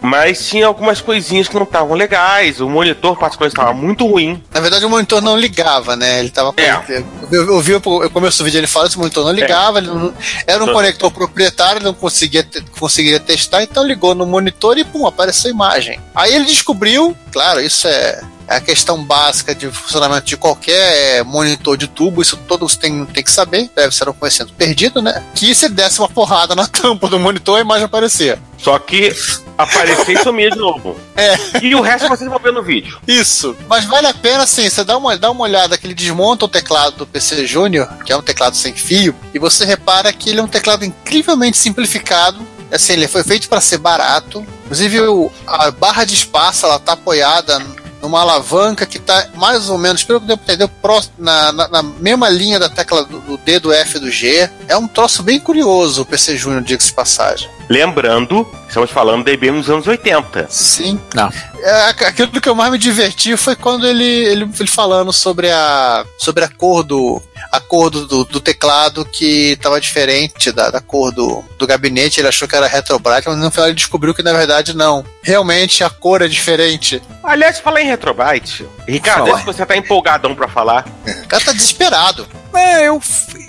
mas 0.00 0.46
tinha 0.48 0.66
algumas 0.66 1.00
coisinhas 1.00 1.48
que 1.48 1.54
não 1.54 1.64
estavam 1.64 1.94
legais. 1.94 2.60
O 2.60 2.68
monitor, 2.68 3.16
particularmente, 3.18 3.58
estava 3.60 3.74
muito 3.74 4.06
ruim. 4.06 4.42
na 4.52 4.60
verdade, 4.60 4.84
o 4.84 4.90
monitor 4.90 5.20
não 5.20 5.36
ligava, 5.36 5.96
né? 5.96 6.20
Ele 6.20 6.30
tava. 6.30 6.52
É. 6.56 7.02
Eu, 7.30 7.46
eu 7.54 7.60
vi 7.60 7.72
eu 7.72 7.80
começo 8.10 8.38
do 8.38 8.44
vídeo 8.44 8.58
ele 8.58 8.66
fala 8.66 8.88
que 8.88 8.96
o 8.96 9.00
monitor 9.00 9.24
não 9.24 9.32
ligava, 9.32 9.78
ele 9.78 9.88
não- 9.88 10.12
era 10.46 10.62
um 10.62 10.66
Tô- 10.66 10.72
conector 10.72 11.10
proprietário, 11.10 11.78
ele 11.78 11.84
não 11.84 11.94
conseguia, 11.94 12.46
conseguiria 12.78 13.20
testar, 13.20 13.62
então 13.62 13.84
ligou 13.84 14.14
no 14.14 14.26
monitor 14.26 14.78
e 14.78 14.84
pum, 14.84 15.06
apareceu 15.06 15.50
a 15.50 15.54
imagem. 15.54 16.00
Aí 16.14 16.34
ele 16.34 16.44
descobriu, 16.44 17.16
claro, 17.32 17.60
isso 17.60 17.86
é. 17.88 18.20
A 18.56 18.60
questão 18.60 19.02
básica 19.04 19.54
de 19.54 19.70
funcionamento 19.70 20.26
de 20.26 20.36
qualquer 20.36 21.24
monitor 21.24 21.76
de 21.76 21.86
tubo, 21.86 22.20
isso 22.20 22.36
todos 22.48 22.76
têm, 22.76 23.06
têm 23.06 23.22
que 23.22 23.30
saber, 23.30 23.70
deve 23.74 23.94
ser 23.94 24.08
um 24.08 24.12
conhecimento 24.12 24.52
perdido, 24.54 25.00
né? 25.00 25.22
Que 25.34 25.54
se 25.54 25.68
desse 25.68 26.00
uma 26.00 26.08
porrada 26.08 26.54
na 26.56 26.66
tampa 26.68 27.08
do 27.08 27.18
monitor, 27.18 27.58
a 27.58 27.60
imagem 27.60 27.84
aparecia. 27.84 28.40
Só 28.58 28.78
que 28.78 29.14
apareceu 29.56 30.14
e 30.14 30.22
sumia 30.22 30.50
de 30.50 30.58
novo. 30.58 30.98
É. 31.16 31.36
E 31.62 31.74
o 31.74 31.80
resto 31.80 32.08
vocês 32.08 32.28
vão 32.28 32.38
ver 32.40 32.52
no 32.52 32.62
vídeo. 32.62 32.98
Isso. 33.06 33.56
Mas 33.68 33.84
vale 33.84 34.08
a 34.08 34.14
pena, 34.14 34.42
assim, 34.42 34.68
você 34.68 34.82
dá 34.82 34.98
uma, 34.98 35.16
dá 35.16 35.30
uma 35.30 35.44
olhada 35.44 35.78
que 35.78 35.86
ele 35.86 35.94
desmonta 35.94 36.44
o 36.44 36.48
teclado 36.48 36.96
do 36.96 37.06
PC 37.06 37.46
Júnior, 37.46 37.88
que 38.04 38.12
é 38.12 38.16
um 38.16 38.22
teclado 38.22 38.56
sem 38.56 38.74
fio, 38.74 39.14
e 39.32 39.38
você 39.38 39.64
repara 39.64 40.12
que 40.12 40.28
ele 40.28 40.40
é 40.40 40.42
um 40.42 40.48
teclado 40.48 40.84
incrivelmente 40.84 41.56
simplificado. 41.56 42.40
Assim, 42.70 42.94
ele 42.94 43.08
foi 43.08 43.22
feito 43.22 43.48
para 43.48 43.60
ser 43.60 43.78
barato. 43.78 44.44
Inclusive, 44.64 44.98
a 45.46 45.70
barra 45.70 46.04
de 46.04 46.14
espaço, 46.14 46.66
ela 46.66 46.78
tá 46.78 46.92
apoiada 46.92 47.60
numa 48.02 48.20
alavanca 48.20 48.86
que 48.86 48.98
tá 48.98 49.28
mais 49.34 49.68
ou 49.68 49.76
menos, 49.78 50.02
pelo 50.04 50.20
que 50.20 50.26
pra 50.26 50.34
entender, 50.54 50.68
próximo- 50.80 51.14
na, 51.18 51.52
na, 51.52 51.68
na 51.68 51.82
mesma 51.82 52.28
linha 52.28 52.58
da 52.58 52.68
tecla 52.68 53.04
do, 53.04 53.20
do 53.20 53.36
D, 53.38 53.58
do 53.58 53.72
F 53.72 53.96
e 53.96 54.00
do 54.00 54.10
G. 54.10 54.48
É 54.68 54.76
um 54.76 54.86
troço 54.88 55.22
bem 55.22 55.38
curioso 55.38 56.02
o 56.02 56.06
PC 56.06 56.36
Júnior, 56.36 56.62
diga-se 56.62 56.88
de 56.88 56.94
passagem. 56.94 57.48
Lembrando, 57.68 58.46
estamos 58.66 58.90
falando 58.90 59.24
da 59.24 59.30
IBM 59.32 59.58
nos 59.58 59.70
anos 59.70 59.86
80. 59.86 60.46
Sim. 60.50 61.00
Não. 61.14 61.30
É, 61.62 61.88
aqu- 61.90 62.04
aquilo 62.04 62.40
que 62.40 62.48
eu 62.48 62.54
mais 62.54 62.72
me 62.72 62.78
diverti 62.78 63.36
foi 63.36 63.54
quando 63.54 63.86
ele, 63.86 64.04
ele, 64.04 64.42
ele 64.58 64.68
falando 64.68 65.12
sobre 65.12 65.50
a 65.50 66.04
sobre 66.18 66.44
a 66.44 66.48
cor 66.48 66.82
do 66.82 67.22
a 67.50 67.60
cor 67.60 67.90
do, 67.90 68.06
do, 68.06 68.24
do 68.24 68.40
teclado 68.40 69.04
que 69.04 69.52
estava 69.52 69.80
diferente 69.80 70.52
da, 70.52 70.70
da 70.70 70.80
cor 70.80 71.12
do, 71.12 71.44
do 71.58 71.66
gabinete. 71.66 72.20
Ele 72.20 72.28
achou 72.28 72.46
que 72.46 72.56
era 72.56 72.66
Retrobrite, 72.66 73.28
mas 73.28 73.38
no 73.38 73.50
final 73.50 73.68
ele 73.68 73.74
descobriu 73.74 74.14
que 74.14 74.22
na 74.22 74.32
verdade 74.32 74.76
não. 74.76 75.04
Realmente 75.22 75.84
a 75.84 75.90
cor 75.90 76.22
é 76.22 76.28
diferente. 76.28 77.02
Aliás, 77.22 77.58
falar 77.58 77.82
em 77.82 77.86
Retrobyte, 77.86 78.66
Ricardo, 78.88 79.26
Fala. 79.26 79.42
você 79.42 79.64
tá 79.66 79.76
empolgadão 79.76 80.34
pra 80.34 80.48
falar. 80.48 80.86
O 81.06 81.28
cara 81.28 81.44
tá 81.44 81.52
desesperado. 81.52 82.26
É, 82.54 82.88
eu, 82.88 83.00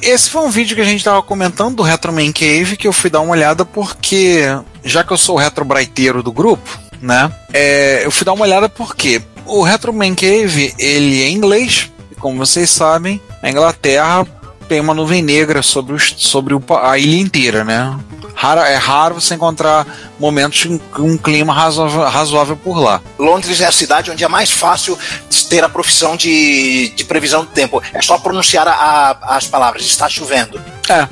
esse 0.01 0.30
foi 0.30 0.41
um 0.41 0.49
vídeo 0.49 0.75
que 0.75 0.82
a 0.82 0.86
gente 0.86 1.04
tava 1.04 1.21
comentando 1.23 1.77
do 1.77 1.84
Retro 1.84 2.12
Man 2.12 2.32
Cave, 2.32 2.77
que 2.77 2.88
eu 2.88 2.93
fui 2.93 3.10
dar 3.10 3.21
uma 3.21 3.32
olhada 3.32 3.65
porque, 3.65 4.43
já 4.84 5.04
que 5.04 5.12
eu 5.12 5.17
sou 5.17 5.36
o 5.36 5.39
retrobraiteiro 5.39 6.21
do 6.21 6.32
grupo, 6.32 6.80
né, 7.01 7.32
é, 7.54 8.06
eu 8.06 8.12
fui 8.12 8.25
dar 8.25 8.34
uma 8.34 8.45
olhada 8.45 8.69
porque 8.69 9.21
o 9.45 9.63
Retro 9.63 9.93
Man 9.93 10.15
Cave, 10.15 10.73
ele 10.77 11.23
é 11.23 11.27
em 11.27 11.34
inglês, 11.34 11.90
como 12.21 12.38
vocês 12.38 12.69
sabem, 12.69 13.19
a 13.41 13.49
Inglaterra 13.49 14.25
tem 14.69 14.79
uma 14.79 14.93
nuvem 14.93 15.21
negra 15.21 15.62
sobre, 15.62 15.93
os, 15.93 16.13
sobre 16.17 16.53
o 16.53 16.63
a 16.81 16.97
ilha 16.97 17.19
inteira, 17.21 17.63
né. 17.65 17.97
Rara, 18.34 18.67
é 18.69 18.75
raro 18.75 19.15
você 19.15 19.36
encontrar 19.36 19.86
momentos 20.19 20.65
com 20.93 21.03
um 21.03 21.17
clima 21.17 21.53
razoável, 21.53 22.01
razoável 22.10 22.55
por 22.57 22.79
lá. 22.79 23.01
Londres 23.19 23.60
é 23.62 23.65
a 23.67 23.71
cidade 23.71 24.10
onde 24.10 24.23
é 24.23 24.27
mais 24.27 24.49
fácil 24.49 24.97
ter 25.49 25.63
a 25.63 25.69
profissão 25.69 26.15
de, 26.15 26.89
de 26.95 27.03
previsão 27.03 27.41
do 27.43 27.51
tempo. 27.51 27.81
É 27.93 28.01
só 28.01 28.17
pronunciar 28.17 28.67
a- 28.67 28.71
a- 29.21 29.36
as 29.36 29.45
palavras, 29.45 29.84
está 29.84 30.07
chovendo. 30.10 30.60
É. 30.89 31.07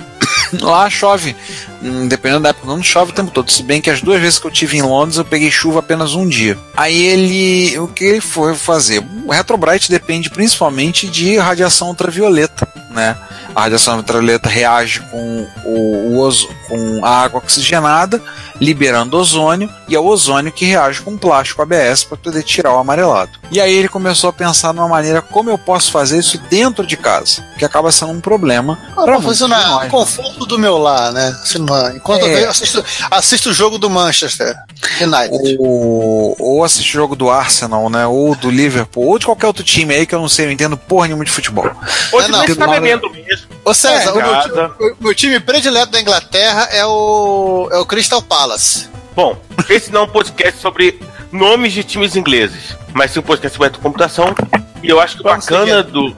Lá 0.61 0.89
chove, 0.89 1.35
hum, 1.81 2.07
dependendo 2.07 2.43
da 2.43 2.49
época, 2.49 2.67
não 2.67 2.81
chove 2.81 3.11
o 3.11 3.15
tempo 3.15 3.31
todo. 3.31 3.51
Se 3.51 3.63
bem 3.63 3.81
que 3.81 3.89
as 3.89 4.01
duas 4.01 4.19
vezes 4.21 4.39
que 4.39 4.47
eu 4.47 4.51
tive 4.51 4.77
em 4.77 4.81
Londres 4.81 5.17
eu 5.17 5.25
peguei 5.25 5.51
chuva 5.51 5.79
apenas 5.79 6.13
um 6.15 6.27
dia. 6.27 6.57
Aí 6.75 7.01
ele. 7.01 7.79
O 7.79 7.87
que 7.87 8.03
ele 8.03 8.21
foi 8.21 8.55
fazer? 8.55 9.03
O 9.25 9.31
Retrobrite 9.31 9.89
depende 9.89 10.29
principalmente 10.29 11.07
de 11.07 11.37
radiação 11.37 11.89
ultravioleta, 11.89 12.67
né? 12.89 13.15
A 13.55 13.61
radiação 13.61 13.97
ultravioleta 13.97 14.49
reage 14.49 14.99
com, 15.01 15.47
o, 15.65 16.13
o 16.13 16.31
com 16.69 17.03
a 17.03 17.09
água 17.23 17.39
oxigenada, 17.39 18.21
liberando 18.61 19.17
ozônio, 19.17 19.69
e 19.87 19.95
é 19.95 19.99
o 19.99 20.05
ozônio 20.05 20.51
que 20.51 20.65
reage 20.65 21.01
com 21.01 21.17
plástico 21.17 21.61
ABS 21.61 22.03
para 22.03 22.17
poder 22.17 22.43
tirar 22.43 22.73
o 22.73 22.77
amarelado. 22.77 23.31
E 23.51 23.59
aí 23.59 23.73
ele 23.73 23.87
começou 23.89 24.29
a 24.29 24.33
pensar 24.33 24.73
numa 24.73 24.87
maneira 24.87 25.21
como 25.21 25.49
eu 25.49 25.57
posso 25.57 25.91
fazer 25.91 26.19
isso 26.19 26.37
dentro 26.49 26.85
de 26.85 26.95
casa, 26.95 27.43
que 27.57 27.65
acaba 27.65 27.91
sendo 27.91 28.11
um 28.11 28.21
problema 28.21 28.77
muitos 28.95 29.17
de 29.19 29.25
funcionar 29.25 29.67
no 29.69 29.79
né? 29.79 29.89
conforto 29.89 30.45
do 30.45 30.59
meu 30.59 30.77
lar, 30.77 31.11
né? 31.11 31.27
Assim, 31.41 31.57
não- 31.57 31.95
Enquanto 31.95 32.25
É. 32.25 32.43
eu 32.45 32.49
assisto, 32.49 32.85
assisto 33.09 33.49
o 33.49 33.53
jogo 33.53 33.77
do 33.77 33.89
Manchester 33.89 34.55
United. 35.01 35.57
ou, 35.59 36.35
ou 36.39 36.63
assistir 36.63 36.93
jogo 36.93 37.15
do 37.15 37.29
Arsenal, 37.29 37.89
né? 37.89 38.05
Ou 38.05 38.35
do 38.35 38.49
Liverpool, 38.49 39.05
ou 39.07 39.17
de 39.19 39.25
qualquer 39.25 39.47
outro 39.47 39.63
time 39.63 39.93
aí 39.95 40.05
que 40.05 40.13
eu 40.13 40.19
não 40.19 40.29
sei, 40.29 40.45
eu 40.45 40.47
não 40.47 40.53
entendo 40.53 40.77
porra 40.77 41.07
nenhuma 41.07 41.23
de 41.25 41.31
futebol. 41.31 41.69
Hoje 42.11 42.27
É, 42.27 42.29
não, 42.29 42.39
você 42.45 42.55
tá 42.55 42.67
bebendo 42.67 43.09
mesmo. 43.09 43.47
Ô 43.69 43.73
César, 43.73 44.09
É, 44.09 44.13
o, 44.13 44.15
meu 44.15 44.41
time, 44.41 44.93
o 44.99 45.03
meu 45.03 45.15
time 45.15 45.39
predileto 45.39 45.91
da 45.91 46.01
Inglaterra 46.01 46.69
é 46.71 46.83
o, 46.83 47.69
é 47.71 47.77
o 47.77 47.85
Crystal 47.85 48.19
Palace. 48.19 48.89
Bom, 49.15 49.39
esse 49.69 49.91
não 49.91 50.01
é 50.01 50.03
um 50.05 50.07
podcast 50.07 50.59
sobre 50.59 50.99
nomes 51.31 51.71
de 51.71 51.83
times 51.83 52.15
ingleses, 52.15 52.75
mas 52.93 53.11
sim 53.11 53.19
um 53.19 53.21
podcast 53.21 53.55
sobre 53.55 53.77
computação. 53.77 54.33
E 54.81 54.89
eu 54.89 54.99
acho 54.99 55.17
que 55.17 55.21
o 55.21 55.23
Vamos 55.23 55.45
bacana 55.45 55.83
do. 55.83 56.15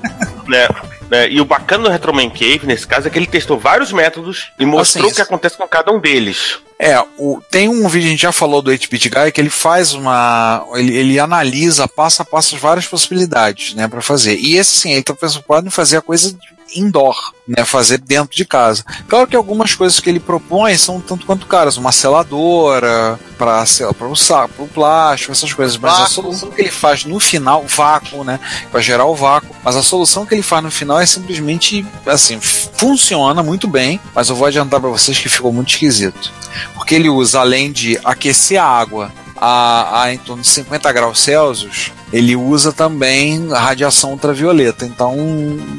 Né, 0.48 0.66
né, 1.10 1.30
e 1.30 1.42
o 1.42 1.46
bacana 1.46 1.84
do 1.84 1.90
Retroman 1.90 2.30
Cave, 2.30 2.62
nesse 2.64 2.88
caso, 2.88 3.08
é 3.08 3.10
que 3.10 3.20
ele 3.20 3.28
testou 3.28 3.60
vários 3.60 3.92
métodos 3.92 4.54
e 4.58 4.66
mostrou 4.66 5.04
Assim, 5.04 5.12
o 5.12 5.16
que 5.16 5.22
acontece 5.22 5.58
com 5.58 5.68
cada 5.68 5.92
um 5.92 6.00
deles. 6.00 6.58
É, 6.80 7.04
o, 7.18 7.42
tem 7.52 7.68
um 7.68 7.86
vídeo, 7.90 8.08
a 8.08 8.12
gente 8.12 8.22
já 8.22 8.32
falou 8.32 8.62
do 8.62 8.72
8-Bit 8.72 9.10
Guy, 9.10 9.32
que 9.34 9.42
ele 9.42 9.50
faz 9.50 9.94
uma. 9.94 10.66
Ele, 10.76 10.96
ele 10.96 11.20
analisa 11.20 11.86
passo 11.86 12.22
a 12.22 12.26
passo 12.26 12.56
as 12.56 12.62
várias 12.62 12.88
possibilidades, 12.88 13.74
né, 13.74 13.90
para 13.90 14.02
fazer. 14.02 14.38
E 14.38 14.56
esse 14.56 14.72
sim, 14.72 14.94
ele 14.94 15.04
tá 15.04 15.14
pensando, 15.14 15.44
pode 15.44 15.70
fazer 15.70 15.98
a 15.98 16.02
coisa 16.02 16.34
indoor, 16.76 17.34
né, 17.48 17.66
fazer 17.66 17.98
dentro 18.00 18.36
de 18.36 18.46
casa. 18.46 18.84
Claro 19.08 19.28
que 19.28 19.36
algumas 19.36 19.76
coisas 19.76 20.00
que 20.00 20.10
ele 20.10 20.20
propõe 20.20 20.78
são 20.78 21.00
tanto 21.00 21.26
quanto 21.26 21.46
caras, 21.46 21.78
uma 21.78 21.92
seladora 21.92 23.20
para 23.38 23.64
para 23.98 24.08
o 24.08 24.16
saco, 24.16 24.54
para 24.54 24.66
o 24.66 24.68
plástico, 24.68 25.32
essas 25.32 25.54
coisas, 25.54 25.78
mas 25.78 25.94
a 25.94 25.98
Vácuo. 26.00 26.14
solução 26.14 26.52
que 26.52 26.62
ele 26.62 26.72
faz 26.72 27.06
no 27.06 27.20
final, 27.20 27.66
vácuo, 27.68 28.24
né, 28.24 28.40
para 28.72 28.82
gerar 28.82 29.06
o 29.06 29.16
vácuo, 29.16 29.56
mas 29.64 29.76
a 29.76 29.84
solução 29.84 30.26
que 30.26 30.34
ele 30.34 30.42
faz 30.42 30.64
no 30.64 30.72
final 30.72 31.00
é 31.00 31.06
simplesmente 31.06 31.86
assim, 32.06 32.40
funciona 32.40 33.42
muito 33.44 33.68
bem, 33.68 34.00
mas 34.14 34.30
eu 34.30 34.36
vou 34.36 34.48
adiantar 34.48 34.80
para 34.80 34.90
vocês 34.90 35.18
que 35.18 35.30
ficou 35.30 35.52
muito 35.52 35.70
esquisito 35.70 36.32
porque 36.74 36.96
ele 36.96 37.10
usa, 37.10 37.40
além 37.40 37.72
de 37.72 38.00
aquecer 38.04 38.62
a 38.62 38.66
água 38.66 39.12
a, 39.42 40.04
a 40.04 40.14
em 40.14 40.18
torno 40.20 40.44
de 40.44 40.48
50 40.50 40.92
graus 40.94 41.20
Celsius, 41.20 41.92
ele 42.14 42.36
usa 42.36 42.72
também 42.72 43.50
a 43.52 43.60
radiação 43.60 44.12
ultravioleta. 44.12 44.86
Então, 44.86 45.16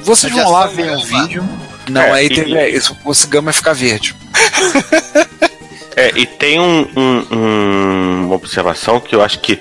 vocês 0.02 0.32
vão 0.32 0.50
lá 0.50 0.66
Radiação 0.66 0.76
ver 0.84 0.92
o 0.92 1.06
gama. 1.08 1.22
vídeo. 1.22 1.48
Não, 1.88 2.00
É, 2.02 2.10
aí 2.12 2.26
e- 2.26 2.34
teve, 2.34 2.54
é, 2.56 2.68
isso, 2.68 2.96
esse 3.08 3.26
gama 3.28 3.46
vai 3.46 3.54
ficar 3.54 3.72
verde. 3.72 4.14
É, 5.94 6.10
e 6.16 6.24
tem 6.24 6.58
um- 6.58 6.88
um- 6.96 7.26
um- 7.30 8.22
uma 8.26 8.34
observação 8.34 8.98
que 8.98 9.14
eu 9.14 9.20
acho 9.22 9.38
que 9.40 9.60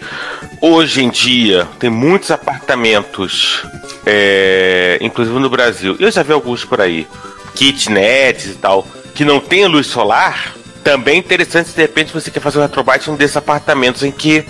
hoje 0.61 1.03
em 1.03 1.09
dia 1.09 1.67
tem 1.77 1.89
muitos 1.89 2.31
apartamentos, 2.31 3.61
é, 4.05 4.97
inclusive 5.01 5.37
no 5.39 5.49
Brasil, 5.49 5.97
eu 5.99 6.09
já 6.09 6.23
vi 6.23 6.31
alguns 6.31 6.63
por 6.63 6.79
aí, 6.79 7.05
kitnets 7.53 8.45
e 8.45 8.53
tal, 8.53 8.87
que 9.13 9.25
não 9.25 9.41
tem 9.41 9.65
luz 9.67 9.87
solar, 9.87 10.55
Também 10.83 11.15
é 11.15 11.19
interessante 11.19 11.69
se 11.69 11.75
de 11.75 11.81
repente 11.81 12.11
você 12.13 12.31
quer 12.31 12.39
fazer 12.39 12.57
um 12.59 12.61
retrobite 12.63 13.09
num 13.09 13.15
desses 13.15 13.37
apartamentos 13.37 14.03
em 14.03 14.11
que, 14.11 14.43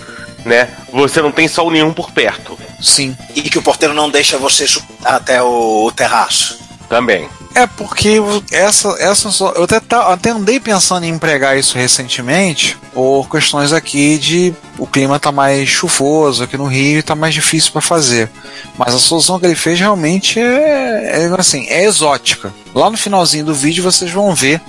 né, 0.44 0.68
você 0.92 1.20
não 1.20 1.30
tem 1.32 1.46
sol 1.48 1.70
nenhum 1.70 1.92
por 1.92 2.10
perto. 2.10 2.58
Sim. 2.80 3.16
E 3.34 3.42
que 3.42 3.58
o 3.58 3.62
porteiro 3.62 3.94
não 3.94 4.10
deixa 4.10 4.38
você 4.38 4.66
subir 4.66 4.86
até 5.04 5.42
o, 5.42 5.84
o 5.86 5.92
terraço. 5.92 6.60
Também. 6.88 7.26
É 7.54 7.66
porque 7.66 8.16
essa, 8.50 8.88
essa 8.98 9.30
só- 9.30 9.52
eu 9.52 9.62
até, 9.64 9.80
tá- 9.80 10.12
até 10.12 10.28
andei 10.30 10.60
pensando 10.60 11.04
em 11.04 11.08
empregar 11.10 11.56
isso 11.56 11.76
recentemente 11.78 12.76
por 12.92 13.30
questões 13.30 13.72
aqui 13.72 14.18
de 14.18 14.52
o 14.78 14.86
clima 14.86 15.18
tá 15.18 15.32
mais 15.32 15.66
chuvoso 15.70 16.42
aqui 16.44 16.56
no 16.58 16.66
Rio 16.66 16.98
e 16.98 17.02
tá 17.02 17.14
mais 17.14 17.32
difícil 17.32 17.72
para 17.72 17.80
fazer. 17.80 18.28
Mas 18.76 18.94
a 18.94 18.98
solução 18.98 19.38
que 19.40 19.46
ele 19.46 19.54
fez 19.54 19.78
realmente 19.78 20.38
é, 20.38 21.22
é 21.24 21.30
assim, 21.38 21.66
é 21.68 21.84
exótica. 21.84 22.52
Lá 22.74 22.88
no 22.90 22.96
finalzinho 22.96 23.44
do 23.44 23.54
vídeo 23.54 23.82
vocês 23.84 24.10
vão 24.10 24.34
ver, 24.34 24.60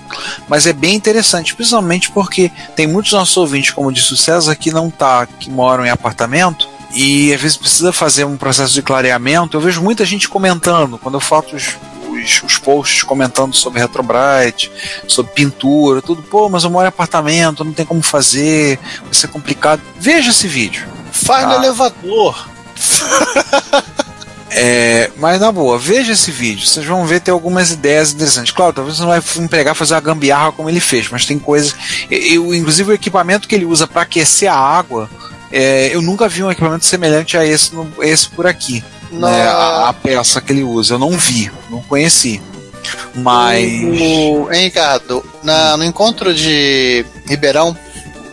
mas 0.47 0.67
é 0.67 0.73
bem 0.73 0.95
interessante, 0.95 1.55
principalmente 1.55 2.11
porque 2.11 2.51
tem 2.75 2.85
muitos 2.85 3.11
nossos 3.13 3.37
ouvintes, 3.37 3.71
como 3.71 3.91
disse 3.91 4.13
o 4.13 4.17
César, 4.17 4.55
que 4.55 4.71
não 4.71 4.89
tá, 4.89 5.25
que 5.25 5.49
moram 5.49 5.85
em 5.85 5.89
apartamento 5.89 6.67
e 6.93 7.33
às 7.33 7.41
vezes 7.41 7.57
precisa 7.57 7.93
fazer 7.93 8.25
um 8.25 8.35
processo 8.37 8.73
de 8.73 8.81
clareamento. 8.81 9.55
Eu 9.55 9.61
vejo 9.61 9.81
muita 9.81 10.05
gente 10.05 10.27
comentando 10.29 10.97
quando 10.97 11.15
eu 11.15 11.21
faço 11.21 11.55
os, 11.55 11.77
os, 12.09 12.43
os 12.43 12.57
posts 12.57 13.03
comentando 13.03 13.55
sobre 13.55 13.79
Retrobrite, 13.81 14.69
sobre 15.07 15.31
pintura, 15.31 16.01
tudo. 16.01 16.21
Pô, 16.21 16.49
mas 16.49 16.63
eu 16.65 16.69
moro 16.69 16.85
em 16.85 16.89
apartamento, 16.89 17.63
não 17.63 17.73
tem 17.73 17.85
como 17.85 18.01
fazer, 18.03 18.77
vai 19.01 19.13
ser 19.13 19.29
complicado. 19.29 19.81
Veja 19.97 20.29
esse 20.29 20.47
vídeo. 20.47 20.85
Faz 21.11 21.45
no 21.47 21.53
Ah. 21.53 21.55
elevador. 21.55 22.47
É, 24.55 25.09
mas 25.17 25.39
na 25.41 25.51
boa, 25.51 25.77
veja 25.79 26.11
esse 26.13 26.31
vídeo. 26.31 26.65
Vocês 26.67 26.85
vão 26.85 27.05
ver 27.05 27.21
ter 27.21 27.31
algumas 27.31 27.71
ideias 27.71 28.13
interessantes. 28.13 28.51
Claro, 28.53 28.73
talvez 28.73 28.97
você 28.97 29.01
não 29.03 29.09
vai 29.09 29.21
empregar 29.43 29.75
fazer 29.75 29.93
uma 29.95 30.01
gambiarra 30.01 30.51
como 30.51 30.69
ele 30.69 30.79
fez, 30.79 31.09
mas 31.09 31.25
tem 31.25 31.39
coisas. 31.39 31.75
Eu, 32.09 32.53
inclusive 32.53 32.91
o 32.91 32.93
equipamento 32.93 33.47
que 33.47 33.55
ele 33.55 33.65
usa 33.65 33.87
para 33.87 34.03
aquecer 34.03 34.51
a 34.51 34.55
água, 34.55 35.09
é, 35.51 35.89
eu 35.93 36.01
nunca 36.01 36.27
vi 36.29 36.43
um 36.43 36.51
equipamento 36.51 36.85
semelhante 36.85 37.35
a 37.37 37.45
esse, 37.45 37.73
no- 37.73 37.91
esse 38.01 38.29
por 38.29 38.45
aqui. 38.47 38.83
Né, 39.11 39.43
a, 39.43 39.89
a 39.89 39.93
peça 39.93 40.41
que 40.41 40.51
ele 40.51 40.63
usa, 40.63 40.95
eu 40.95 40.99
não 40.99 41.11
vi, 41.11 41.51
não 41.69 41.81
conheci. 41.83 42.41
Mas. 43.15 43.63
O, 43.83 44.51
hein, 44.51 44.63
Ricardo, 44.65 45.23
na- 45.43 45.77
no 45.77 45.83
encontro 45.85 46.33
de 46.33 47.05
Ribeirão, 47.27 47.77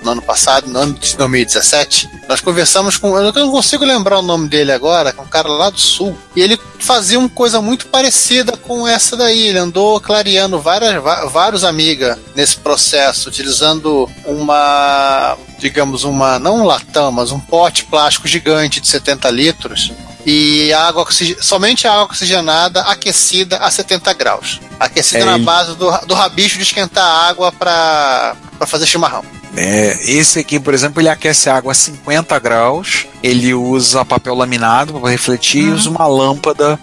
no 0.03 0.11
ano 0.13 0.23
passado, 0.23 0.69
no 0.69 0.79
ano 0.79 0.95
de 0.95 1.17
2017, 1.17 2.09
nós 2.29 2.41
conversamos 2.41 2.97
com. 2.97 3.17
Eu 3.19 3.33
não 3.33 3.51
consigo 3.51 3.85
lembrar 3.85 4.19
o 4.19 4.23
nome 4.23 4.49
dele 4.49 4.73
agora, 4.73 5.13
que 5.13 5.19
é 5.19 5.23
um 5.23 5.27
cara 5.27 5.49
lá 5.49 5.71
do 5.71 5.81
sul. 5.81 6.17
E 6.35 6.41
ele 6.41 6.59
fazia 6.79 7.19
uma 7.19 7.29
coisa 7.29 7.61
muito 7.61 7.87
parecida 7.87 8.57
com 8.57 8.87
essa 8.87 9.17
daí. 9.17 9.49
Ele 9.49 9.59
andou 9.59 10.01
clareando 10.01 10.61
várias, 10.61 11.03
vários 11.31 11.65
amigas 11.65 12.17
nesse 12.35 12.57
processo, 12.57 13.29
utilizando 13.29 14.09
uma. 14.25 15.37
Digamos, 15.59 16.05
uma. 16.05 16.39
Não 16.39 16.61
um 16.61 16.65
latão, 16.65 17.13
mas 17.13 17.31
um 17.31 17.41
pote 17.41 17.85
plástico 17.85 18.29
gigante 18.29 18.81
de 18.81 18.89
70 18.89 19.31
litros. 19.31 19.93
E 20.27 20.73
a 20.73 20.87
água 20.87 21.07
somente 21.41 21.87
a 21.87 21.93
água 21.93 22.05
oxigenada 22.05 22.83
aquecida 22.83 23.57
a 23.59 23.71
70 23.71 24.13
graus. 24.13 24.61
Aquecida 24.79 25.21
É, 25.21 25.25
na 25.25 25.39
base 25.39 25.75
do, 25.75 25.91
do 26.07 26.15
rabicho 26.15 26.57
de 26.57 26.63
esquentar 26.63 27.05
a 27.05 27.29
água 27.29 27.51
para 27.51 28.37
fazer 28.67 28.87
chimarrão. 28.87 29.25
É, 29.57 29.99
esse 30.03 30.39
aqui, 30.39 30.61
por 30.61 30.75
exemplo, 30.75 31.01
ele 31.01 31.09
aquece 31.09 31.51
a 31.51 31.57
água 31.57 31.73
a 31.73 31.75
50 31.75 32.39
graus, 32.39 33.07
ele 33.23 33.53
usa 33.53 34.05
papel 34.05 34.35
laminado 34.35 34.99
para 34.99 35.11
refletir 35.11 35.65
e 35.65 35.71
usa 35.71 35.91
uma 35.91 36.07
lâmpada, 36.07 36.79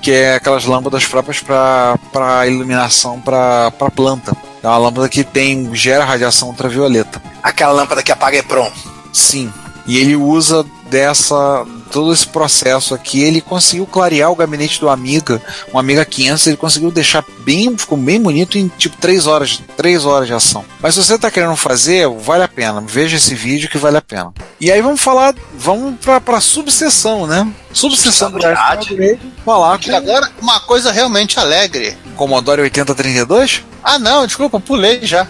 que 0.00 0.10
é 0.10 0.34
aquelas 0.34 0.64
lâmpadas 0.64 1.04
próprias 1.04 1.40
para 1.40 2.46
iluminação 2.46 3.20
para 3.20 3.70
planta. 3.94 4.36
É 4.62 4.68
uma 4.68 4.78
lâmpada 4.78 5.08
que 5.08 5.22
tem 5.22 5.74
gera 5.74 6.04
radiação 6.04 6.48
ultravioleta. 6.48 7.20
Aquela 7.42 7.72
lâmpada 7.72 8.02
que 8.02 8.10
apaga 8.10 8.38
Epron. 8.38 8.70
Sim. 9.12 9.52
E 9.86 9.98
ele 9.98 10.16
usa 10.16 10.64
dessa 10.90 11.64
todo 11.92 12.12
esse 12.12 12.26
processo 12.26 12.94
aqui, 12.94 13.22
ele 13.22 13.40
conseguiu 13.40 13.86
clarear 13.86 14.30
o 14.30 14.36
gabinete 14.36 14.80
do 14.80 14.88
Amiga, 14.88 15.40
um 15.72 15.78
Amiga 15.78 16.04
500, 16.04 16.46
ele 16.48 16.56
conseguiu 16.56 16.90
deixar 16.90 17.24
bem, 17.44 17.76
ficou 17.78 17.96
bem 17.96 18.20
bonito 18.20 18.58
em 18.58 18.68
tipo 18.76 18.96
3 18.98 19.26
horas, 19.26 19.60
3 19.76 20.04
horas 20.04 20.26
de 20.26 20.34
ação. 20.34 20.64
Mas 20.80 20.94
se 20.94 21.02
você 21.02 21.16
tá 21.18 21.30
querendo 21.30 21.54
fazer, 21.56 22.08
vale 22.08 22.42
a 22.42 22.48
pena. 22.48 22.82
Veja 22.86 23.16
esse 23.16 23.34
vídeo 23.34 23.68
que 23.70 23.78
vale 23.78 23.96
a 23.96 24.02
pena. 24.02 24.32
E 24.60 24.70
aí 24.70 24.82
vamos 24.82 25.00
falar, 25.00 25.34
vamos 25.56 25.98
pra, 26.00 26.20
pra 26.20 26.40
subseção, 26.40 27.26
né? 27.26 27.48
Subseção 27.72 28.30
do 28.30 28.40
Subseção 28.40 29.18
falar 29.44 29.78
E 29.86 29.94
agora, 29.94 30.30
uma 30.42 30.58
coisa 30.60 30.90
realmente 30.90 31.38
alegre. 31.38 31.96
com 32.04 32.26
Commodore 32.26 32.62
8032. 32.62 33.62
Ah, 33.82 33.98
não, 33.98 34.26
desculpa, 34.26 34.58
pulei 34.58 35.00
já. 35.06 35.26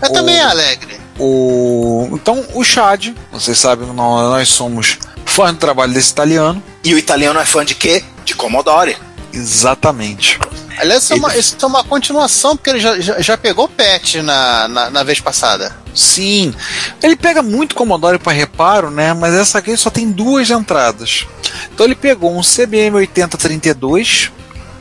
Mas 0.00 0.10
O- 0.10 0.12
também 0.12 0.36
é 0.36 0.42
alegre. 0.42 1.00
O... 1.18 2.08
Então, 2.12 2.44
o 2.54 2.64
Chad, 2.64 3.10
vocês 3.30 3.58
sabem 3.58 3.88
que 3.88 3.94
nós, 3.94 4.30
nós 4.30 4.48
somos 4.48 4.98
fãs 5.24 5.52
do 5.52 5.58
trabalho 5.58 5.92
desse 5.92 6.10
italiano. 6.10 6.62
E 6.84 6.94
o 6.94 6.98
italiano 6.98 7.38
é 7.38 7.44
fã 7.44 7.64
de 7.64 7.74
quê? 7.74 8.04
De 8.24 8.34
Commodore. 8.34 8.96
Exatamente. 9.32 10.38
Aliás, 10.76 11.04
isso 11.04 11.12
é, 11.12 11.16
uma, 11.16 11.36
isso 11.36 11.56
é 11.60 11.66
uma 11.66 11.84
continuação, 11.84 12.56
porque 12.56 12.70
ele 12.70 12.80
já, 12.80 12.98
já, 13.00 13.20
já 13.20 13.36
pegou 13.36 13.68
patch 13.68 14.16
na, 14.16 14.68
na, 14.68 14.90
na 14.90 15.02
vez 15.02 15.20
passada. 15.20 15.74
Sim. 15.94 16.54
Ele 17.02 17.16
pega 17.16 17.42
muito 17.42 17.74
Commodore 17.74 18.18
para 18.18 18.32
reparo, 18.32 18.90
né? 18.90 19.12
Mas 19.12 19.34
essa 19.34 19.58
aqui 19.58 19.76
só 19.76 19.90
tem 19.90 20.10
duas 20.10 20.50
entradas. 20.50 21.26
Então 21.72 21.86
ele 21.86 21.94
pegou 21.94 22.36
um 22.36 22.40
CBM 22.40 22.96
8032, 22.96 24.32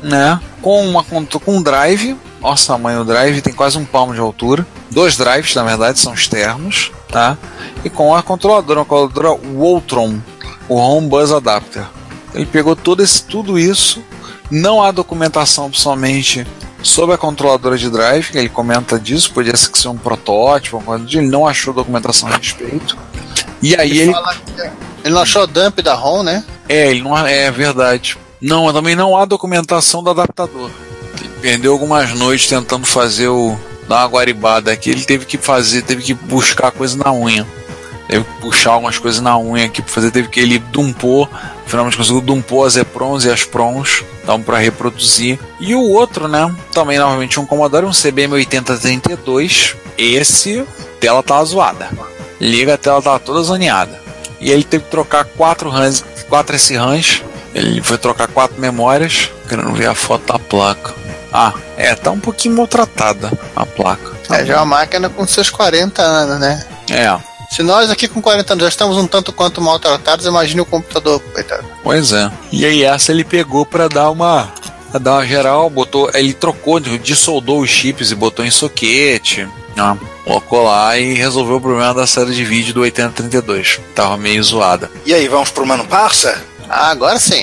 né? 0.02 0.40
Com 0.62 0.88
uma 0.88 1.04
com 1.04 1.26
um 1.48 1.62
drive. 1.62 2.16
Nossa, 2.42 2.74
tamanho 2.74 3.00
do 3.00 3.06
drive 3.06 3.42
tem 3.42 3.54
quase 3.54 3.78
um 3.78 3.86
palmo 3.86 4.14
de 4.14 4.20
altura. 4.20 4.66
Dois 4.90 5.16
drives, 5.16 5.54
na 5.54 5.64
verdade, 5.64 6.00
são 6.00 6.14
externos, 6.14 6.92
tá? 7.08 7.38
E 7.86 7.90
com 7.90 8.16
a 8.16 8.24
controladora, 8.24 8.80
uma 8.80 8.86
controladora 8.86 9.40
Voltron, 9.54 10.20
o 10.68 10.76
Home 10.76 11.08
Bus 11.08 11.32
Adapter. 11.32 11.86
Ele 12.34 12.46
pegou 12.46 12.76
todo 12.76 13.04
esse, 13.04 13.24
tudo 13.24 13.60
isso. 13.60 14.04
Não 14.50 14.82
há 14.82 14.92
documentação 14.92 15.72
somente 15.72 16.46
sobre 16.82 17.14
a 17.14 17.18
controladora 17.18 17.78
de 17.78 17.90
drive, 17.90 18.32
que 18.32 18.38
ele 18.38 18.50
comenta 18.50 19.00
disso, 19.00 19.32
podia 19.34 19.56
ser 19.56 19.72
que 19.72 19.78
seja 19.78 19.92
um 19.92 19.98
protótipo, 19.98 20.84
ele 21.14 21.28
não 21.28 21.48
achou 21.48 21.74
documentação 21.74 22.28
a 22.28 22.38
respeito. 22.38 22.98
E 23.62 23.76
aí 23.76 24.00
ele. 24.00 24.14
Que 24.14 24.62
ele 25.04 25.14
não 25.14 25.22
achou 25.22 25.46
dump 25.48 25.80
da 25.82 25.94
ROM, 25.94 26.24
né? 26.24 26.44
É, 26.68 26.90
ele 26.90 27.02
não 27.02 27.18
é 27.18 27.50
verdade. 27.52 28.18
Não, 28.42 28.74
também 28.74 28.96
não 28.96 29.16
há 29.16 29.26
documentação 29.26 30.04
do 30.04 30.10
adaptador. 30.10 30.72
Perdeu 31.42 31.72
algumas 31.72 32.14
noites 32.14 32.48
tentando 32.48 32.86
fazer 32.86 33.28
o. 33.28 33.58
dar 33.88 33.98
uma 33.98 34.08
guaribada 34.08 34.72
aqui. 34.72 34.92
Ele 34.92 35.04
teve 35.04 35.26
que 35.26 35.40
fazer, 35.40 35.82
teve 35.82 36.04
que 36.04 36.14
buscar 36.14 36.72
coisa 36.72 36.96
na 36.96 37.12
unha. 37.12 37.48
Teve 38.08 38.26
que 38.26 38.42
puxar 38.42 38.74
algumas 38.74 39.00
coisas 39.00 39.22
na 39.22 39.40
unha 39.40 39.66
aqui 39.66 39.82
pra 39.82 39.92
fazer. 39.92 40.12
Teve 40.12 40.28
que 40.28 40.40
ele 40.40 40.60
dumpou. 40.60 41.28
Finalmente 41.66 41.98
conseguiu 41.98 42.22
dumpou 42.22 42.64
as 42.64 42.76
EPRONs 42.76 43.26
e 43.26 43.30
as 43.30 43.44
PRONs. 43.44 44.04
Então 44.22 44.40
para 44.40 44.60
reproduzir. 44.60 45.40
E 45.60 45.74
o 45.74 45.82
outro, 45.82 46.28
né? 46.28 46.54
Também 46.72 47.00
novamente 47.00 47.40
um 47.40 47.46
Commodore, 47.46 47.88
um 47.88 47.92
CBM 47.92 48.34
8032. 48.36 49.76
Esse, 49.98 50.64
tela 51.00 51.24
tá 51.24 51.44
zoada. 51.44 51.90
Liga, 52.40 52.76
a 52.76 52.78
tela 52.78 53.02
tá 53.02 53.18
toda 53.18 53.42
zoneada. 53.42 54.00
E 54.40 54.52
ele 54.52 54.64
teve 54.64 54.84
que 54.84 54.92
trocar 54.92 55.26
quatro 55.26 55.70
RAMs, 55.70 56.04
quatro 56.30 56.56
SRAMs. 56.58 57.24
Ele 57.54 57.82
foi 57.82 57.98
trocar 57.98 58.28
quatro 58.28 58.60
memórias. 58.60 59.32
Querendo 59.50 59.74
ver 59.74 59.88
a 59.88 59.96
foto 59.96 60.32
da 60.32 60.40
placa. 60.40 60.94
Ah, 61.34 61.54
é, 61.78 61.96
tá 61.96 62.12
um 62.12 62.20
pouquinho 62.20 62.56
maltratada 62.56 63.32
a 63.56 63.66
placa. 63.66 64.12
É, 64.30 64.46
já 64.46 64.54
é 64.54 64.58
uma 64.58 64.66
máquina 64.66 65.10
com 65.10 65.26
seus 65.28 65.50
40 65.50 66.02
anos, 66.02 66.40
né? 66.40 66.66
É, 66.90 67.18
Se 67.50 67.64
nós 67.64 67.90
aqui 67.90 68.08
com 68.08 68.22
40 68.22 68.54
anos 68.54 68.64
já 68.64 68.70
estamos 68.70 68.98
um 68.98 69.08
tanto 69.08 69.32
quanto 69.34 69.62
maltratados, 69.62 70.26
imagine 70.26 70.62
o 70.62 70.66
computador, 70.66 71.20
coitado. 71.34 71.64
pois 71.84 72.12
é. 72.12 72.32
E 72.52 72.66
aí 72.66 72.84
essa 72.84 73.12
ele 73.12 73.24
pegou 73.24 73.66
pra 73.66 73.88
dar 73.88 74.10
uma 74.10 74.52
pra 74.90 75.00
dar 75.00 75.14
uma 75.14 75.26
geral, 75.26 75.70
botou, 75.70 76.10
ele 76.14 76.34
trocou, 76.34 76.80
dissoldou 76.80 77.62
os 77.62 77.70
chips 77.70 78.12
e 78.12 78.16
botou 78.16 78.44
em 78.44 78.52
soquete. 78.52 79.48
ó, 79.80 79.96
colocou 80.26 80.64
lá 80.64 80.98
e 80.98 81.14
resolveu 81.14 81.56
o 81.58 81.62
problema 81.62 81.94
da 81.94 82.06
série 82.06 82.34
de 82.34 82.44
vídeo 82.44 82.74
do 82.74 82.82
8032. 82.82 83.80
Tava 83.96 84.18
meio 84.18 84.44
zoada. 84.44 84.92
E 85.06 85.14
aí, 85.14 85.30
vamos 85.30 85.50
pro 85.50 85.66
Mano 85.66 85.86
Parça? 85.86 86.44
Ah, 86.70 86.90
agora 86.92 87.18
sim. 87.20 87.42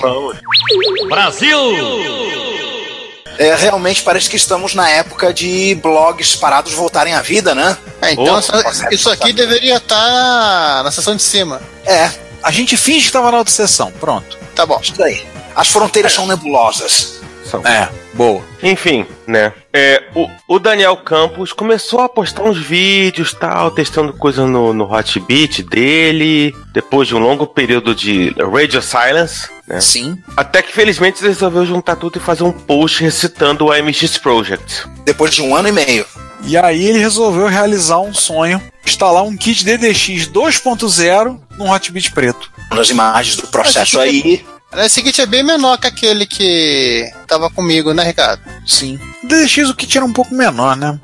É, 3.39 3.55
realmente 3.55 4.03
parece 4.03 4.29
que 4.29 4.37
estamos 4.37 4.75
na 4.75 4.91
época 4.91 5.33
de 5.33 5.75
blogs 5.77 6.35
parados 6.35 6.73
voltarem 6.73 7.15
à 7.15 7.23
vida, 7.23 7.55
né? 7.55 7.77
É, 8.03 8.13
então 8.13 8.37
Opa, 8.39 8.59
essa- 8.69 8.89
isso 8.93 9.09
aqui 9.11 9.33
deveria 9.33 9.77
estar 9.77 10.83
na 10.83 10.91
seção 10.91 11.15
de 11.15 11.23
cima. 11.23 11.61
É, 11.87 12.11
A 12.43 12.51
gente 12.53 12.77
finge 12.77 13.07
que 13.07 13.13
tava 13.13 13.31
na 13.33 13.39
outra 13.39 13.53
sessão, 13.53 13.91
pronto. 13.99 14.39
Tá 14.55 14.65
bom. 14.65 14.79
isso 14.83 15.03
aí. 15.03 15.27
As 15.57 15.69
fronteiras 15.69 16.13
são 16.13 16.25
nebulosas. 16.27 17.21
É, 17.65 17.89
boa. 18.15 18.43
Enfim, 18.63 19.07
né? 19.27 19.53
É, 19.81 20.03
o, 20.13 20.29
o 20.49 20.59
Daniel 20.59 20.97
Campos 20.97 21.53
começou 21.53 22.01
a 22.01 22.09
postar 22.09 22.43
uns 22.43 22.59
vídeos, 22.59 23.33
tal, 23.33 23.71
testando 23.71 24.13
coisa 24.13 24.45
no, 24.45 24.75
no 24.75 24.93
Hotbit 24.93 25.63
dele, 25.63 26.53
depois 26.73 27.07
de 27.07 27.15
um 27.15 27.21
longo 27.21 27.47
período 27.47 27.95
de 27.95 28.35
Radio 28.41 28.83
Silence, 28.83 29.49
né? 29.69 29.81
Sim. 29.81 30.19
Até 30.37 30.63
que 30.63 30.73
felizmente 30.73 31.21
ele 31.21 31.29
resolveu 31.29 31.65
juntar 31.65 31.95
tudo 31.95 32.19
e 32.19 32.21
fazer 32.21 32.43
um 32.43 32.51
post 32.51 33.01
recitando 33.05 33.67
o 33.67 33.71
AMX 33.71 34.19
Project. 34.19 34.85
Depois 35.05 35.33
de 35.33 35.43
um 35.43 35.55
ano 35.55 35.69
e 35.69 35.73
meio. 35.73 36.05
E 36.43 36.57
aí 36.57 36.85
ele 36.85 36.99
resolveu 36.99 37.47
realizar 37.47 38.01
um 38.01 38.13
sonho, 38.13 38.61
instalar 38.85 39.23
um 39.23 39.37
kit 39.37 39.65
DDX 39.65 40.27
2.0 40.27 41.41
num 41.57 41.71
Hotbit 41.71 42.11
preto. 42.11 42.51
Nas 42.73 42.91
imagens 42.91 43.37
do 43.37 43.47
processo 43.47 44.01
aí. 44.01 44.45
Esse 44.77 45.05
kit 45.05 45.21
é 45.21 45.27
bem 45.27 45.45
menor 45.45 45.79
que 45.79 45.87
aquele 45.87 46.27
que 46.27 47.09
tava 47.29 47.49
comigo, 47.49 47.95
né, 47.95 48.03
Ricardo? 48.03 48.43
Sim. 48.69 49.01
DDX 49.25 49.71
o 49.71 49.75
kit 49.75 49.97
era 49.97 50.05
um 50.05 50.13
pouco 50.13 50.35
menor, 50.35 50.77
né? 50.77 51.01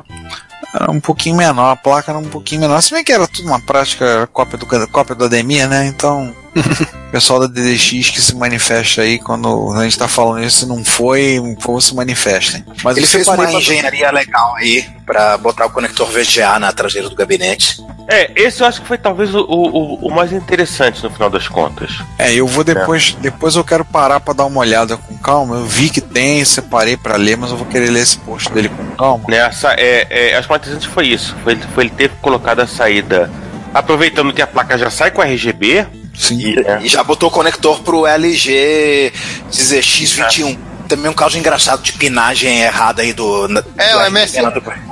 Era 0.74 0.90
um 0.90 1.00
pouquinho 1.00 1.36
menor, 1.36 1.70
a 1.70 1.76
placa 1.76 2.12
era 2.12 2.18
um 2.18 2.28
pouquinho 2.28 2.60
menor. 2.60 2.80
Se 2.82 2.92
bem 2.92 3.02
que 3.02 3.12
era 3.12 3.26
tudo 3.26 3.48
uma 3.48 3.60
prática 3.60 4.28
cópia 4.32 4.58
do, 4.58 4.66
cópia 4.88 5.14
do 5.14 5.24
Ademir, 5.24 5.66
né? 5.66 5.86
Então, 5.86 6.34
pessoal 7.14 7.38
da 7.38 7.46
DDX 7.46 8.10
que 8.10 8.20
se 8.20 8.34
manifesta 8.34 9.02
aí 9.02 9.20
quando 9.20 9.72
a 9.72 9.84
gente 9.84 9.96
tá 9.96 10.08
falando 10.08 10.42
isso, 10.44 10.58
se 10.58 10.66
não 10.66 10.84
foi, 10.84 11.40
por 11.62 11.80
se 11.80 11.94
manifestem. 11.94 12.64
Mas 12.82 12.96
Ele 12.96 13.06
fez 13.06 13.28
uma 13.28 13.36
pra- 13.36 13.52
engenharia 13.52 14.10
legal 14.10 14.56
aí 14.56 14.84
pra 15.06 15.38
botar 15.38 15.66
o 15.66 15.70
conector 15.70 16.10
VGA 16.10 16.58
na 16.58 16.72
traseira 16.72 17.08
do 17.08 17.14
gabinete. 17.14 17.80
É, 18.08 18.32
esse 18.34 18.62
eu 18.62 18.66
acho 18.66 18.80
que 18.82 18.88
foi 18.88 18.98
talvez 18.98 19.32
o, 19.32 19.42
o, 19.42 20.08
o 20.08 20.10
mais 20.12 20.32
interessante 20.32 21.04
no 21.04 21.10
final 21.10 21.30
das 21.30 21.46
contas. 21.46 21.92
É, 22.18 22.34
eu 22.34 22.48
vou 22.48 22.64
depois, 22.64 23.16
depois 23.20 23.54
eu 23.54 23.62
quero 23.62 23.84
parar 23.84 24.18
pra 24.18 24.34
dar 24.34 24.46
uma 24.46 24.58
olhada 24.60 24.96
com 24.96 25.16
calma. 25.16 25.54
Eu 25.54 25.66
vi 25.66 25.90
que 25.90 26.00
tem, 26.00 26.44
separei 26.44 26.96
pra 26.96 27.16
ler, 27.16 27.36
mas 27.36 27.52
eu 27.52 27.56
vou 27.56 27.66
querer 27.66 27.90
ler 27.90 28.02
esse 28.02 28.18
post 28.18 28.50
dele 28.50 28.68
com 28.68 28.84
calma. 28.96 29.22
Nessa, 29.28 29.72
é, 29.74 30.06
é, 30.10 30.36
acho 30.36 30.48
que 30.48 30.52
o 30.52 30.56
mais 30.56 30.62
interessante 30.62 30.88
foi 30.92 31.06
isso. 31.06 31.36
Foi, 31.44 31.56
foi 31.74 31.84
ele 31.84 31.90
ter 31.96 32.10
colocado 32.20 32.58
a 32.58 32.66
saída. 32.66 33.30
Aproveitando 33.74 34.32
que 34.32 34.40
a 34.40 34.46
placa 34.46 34.78
já 34.78 34.88
sai 34.90 35.10
com 35.10 35.20
RGB. 35.22 35.86
Sim. 36.16 36.38
E, 36.38 36.84
e 36.86 36.88
já 36.88 37.02
botou 37.02 37.28
o 37.28 37.32
conector 37.32 37.80
pro 37.80 38.06
LG 38.06 39.12
ZX21. 39.50 40.56
Também 40.88 41.10
um 41.10 41.14
caso 41.14 41.38
engraçado 41.38 41.82
de 41.82 41.92
pinagem 41.94 42.60
errada 42.60 43.00
aí 43.02 43.12
do. 43.12 43.48
na- 43.48 43.64
É, 43.78 43.92
do 43.92 43.98
o 43.98 44.04
MS, 44.06 44.38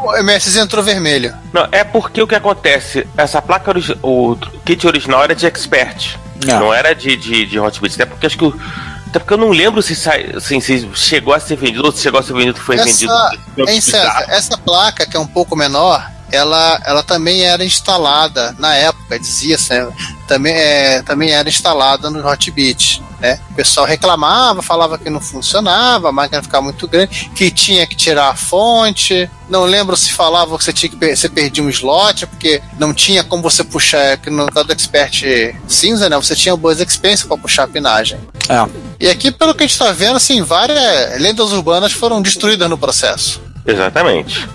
o 0.03 0.17
MS 0.17 0.59
entrou 0.59 0.83
vermelho. 0.83 1.35
Não, 1.53 1.69
é 1.71 1.85
porque 1.85 2.21
o 2.23 2.27
que 2.27 2.35
acontece? 2.35 3.07
Essa 3.17 3.43
placa, 3.43 3.73
o 4.03 4.37
kit 4.65 4.87
original 4.87 5.23
era 5.23 5.35
de 5.35 5.47
Expert. 5.47 6.17
Ah. 6.49 6.59
Não 6.59 6.73
era 6.75 6.95
de, 6.95 7.15
de, 7.15 7.45
de 7.47 7.61
Hotbit. 7.61 7.95
Até 7.95 8.07
porque 8.07 8.27
acho 8.27 8.39
que. 8.39 8.45
o- 8.45 8.61
Até 9.07 9.19
porque 9.19 9.35
eu 9.35 9.39
não 9.39 9.51
lembro 9.51 9.83
se, 9.83 9.95
sai, 9.95 10.31
assim, 10.35 10.59
se 10.61 10.89
chegou 10.95 11.35
a 11.35 11.39
ser 11.39 11.57
vendido 11.57 11.85
ou 11.85 11.93
se 11.93 12.03
chegou 12.03 12.19
a 12.19 12.23
ser 12.23 12.33
vendido 12.33 12.59
foi 12.59 12.77
vendido. 12.79 13.13
Essa, 13.13 13.71
hein, 13.71 13.81
César, 13.83 14.25
essa 14.29 14.57
placa, 14.59 15.05
que 15.05 15.15
é 15.17 15.21
um 15.21 15.27
pouco 15.27 15.55
menor, 15.55 16.11
ela, 16.33 16.81
ela 16.85 17.03
também 17.03 17.43
era 17.43 17.65
instalada, 17.65 18.57
na 18.59 18.75
época, 18.75 19.19
dizia-se, 19.19 19.73
né, 19.73 19.93
também, 20.27 20.55
é, 20.55 21.03
também 21.03 21.31
era 21.31 21.49
instalada 21.49 22.11
no 22.11 22.27
Hotbit. 22.27 23.03
Né? 23.21 23.39
O 23.51 23.55
pessoal 23.55 23.87
reclamava, 23.87 24.63
falava 24.63 24.99
que 24.99 25.09
não 25.09 25.21
funcionava, 25.21 26.09
a 26.09 26.13
máquina 26.13 26.43
ficava 26.43 26.65
muito 26.65 26.89
grande, 26.89 27.31
que 27.37 27.53
tinha 27.53 27.87
que 27.87 27.95
tirar 27.95 28.31
a 28.31 28.35
fonte. 28.35 29.31
Não 29.49 29.63
lembro 29.65 29.97
se 29.97 30.13
falava 30.13 30.59
que 30.59 30.65
você 30.65 30.73
tinha 30.73 30.91
que 30.91 30.97
per- 30.97 31.17
você 31.17 31.29
perdia 31.29 31.63
um 31.63 31.69
slot, 31.69 32.27
porque 32.27 32.61
não 32.81 32.93
tinha 32.93 33.23
como 33.23 33.41
você 33.41 33.63
puxar, 33.63 34.17
que 34.17 34.29
no 34.29 34.51
caso 34.51 34.67
do 34.67 34.73
Expert 34.73 35.23
cinza, 35.69 36.09
né? 36.09 36.17
Você 36.17 36.35
tinha 36.35 36.53
o 36.53 36.57
Buzz 36.57 36.81
Expense 36.81 37.25
para 37.25 37.37
puxar 37.37 37.63
a 37.65 37.69
pinagem. 37.69 38.19
É. 38.49 38.67
E 38.99 39.09
aqui, 39.09 39.31
pelo 39.31 39.55
que 39.55 39.63
a 39.63 39.67
gente 39.67 39.75
está 39.75 39.93
vendo, 39.93 40.17
assim, 40.17 40.43
várias 40.43 41.21
lendas 41.21 41.53
urbanas 41.53 41.93
foram 41.93 42.21
destruídas 42.21 42.69
no 42.69 42.77
processo. 42.77 43.41
Exatamente. 43.65 44.49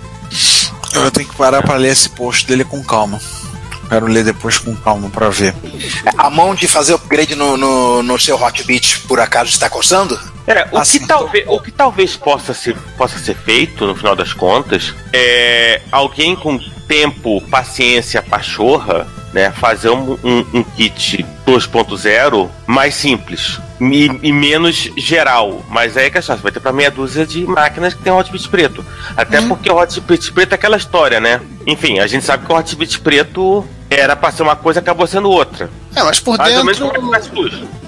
Eu 0.94 1.02
vou 1.02 1.10
ter 1.10 1.24
que 1.24 1.34
parar 1.34 1.62
pra 1.62 1.76
ler 1.76 1.92
esse 1.92 2.08
post 2.08 2.46
dele 2.46 2.64
com 2.64 2.82
calma. 2.82 3.20
Quero 3.88 4.06
ler 4.06 4.24
depois 4.24 4.58
com 4.58 4.76
calma 4.76 5.08
pra 5.08 5.30
ver. 5.30 5.54
A 6.16 6.28
mão 6.28 6.54
de 6.54 6.68
fazer 6.68 6.92
upgrade 6.94 7.34
no, 7.34 7.56
no, 7.56 8.02
no 8.02 8.18
seu 8.18 8.40
Hotbit 8.40 9.00
por 9.00 9.18
acaso 9.18 9.50
está 9.50 9.70
coçando? 9.70 10.18
É, 10.46 10.68
o, 10.72 10.78
Assim, 10.78 11.00
que 11.00 11.06
talvez, 11.06 11.44
o 11.46 11.60
que 11.60 11.70
talvez 11.70 12.16
possa 12.16 12.52
ser, 12.54 12.76
possa 12.96 13.18
ser 13.18 13.34
feito, 13.34 13.86
no 13.86 13.94
final 13.94 14.14
das 14.14 14.32
contas, 14.32 14.94
é 15.12 15.80
alguém 15.90 16.34
com 16.36 16.58
tempo, 16.88 17.40
paciência, 17.42 18.22
pachorra, 18.22 19.06
né, 19.32 19.50
fazer 19.50 19.90
um, 19.90 20.18
um, 20.24 20.44
um 20.54 20.62
kit 20.64 21.24
2.0 21.46 22.48
mais 22.66 22.94
simples 22.94 23.60
e, 23.80 24.06
e 24.22 24.32
menos 24.32 24.90
geral. 24.96 25.64
Mas 25.68 25.96
aí 25.96 26.06
é 26.06 26.10
que 26.10 26.18
a 26.18 26.22
chance 26.22 26.42
vai 26.42 26.50
ter 26.50 26.60
pra 26.60 26.72
meia 26.72 26.90
dúzia 26.90 27.26
de 27.26 27.46
máquinas 27.46 27.94
que 27.94 28.02
tem 28.02 28.12
Hotbit 28.12 28.48
preto. 28.48 28.84
Até 29.16 29.40
porque 29.42 29.70
o 29.70 29.76
Hotbit 29.76 30.32
preto 30.32 30.52
é 30.52 30.54
aquela 30.54 30.76
história, 30.76 31.20
né? 31.20 31.40
Enfim, 31.66 31.98
a 31.98 32.06
gente 32.06 32.24
sabe 32.24 32.46
que 32.46 32.52
o 32.52 32.56
Hotbit 32.56 33.00
preto 33.00 33.64
era 33.90 34.14
pra 34.14 34.30
ser 34.30 34.42
uma 34.42 34.56
coisa 34.56 34.80
acabou 34.80 35.06
sendo 35.06 35.30
outra. 35.30 35.70
É, 35.94 36.02
mas 36.02 36.20
por 36.20 36.36
Mais 36.36 36.54
dentro. 36.54 36.64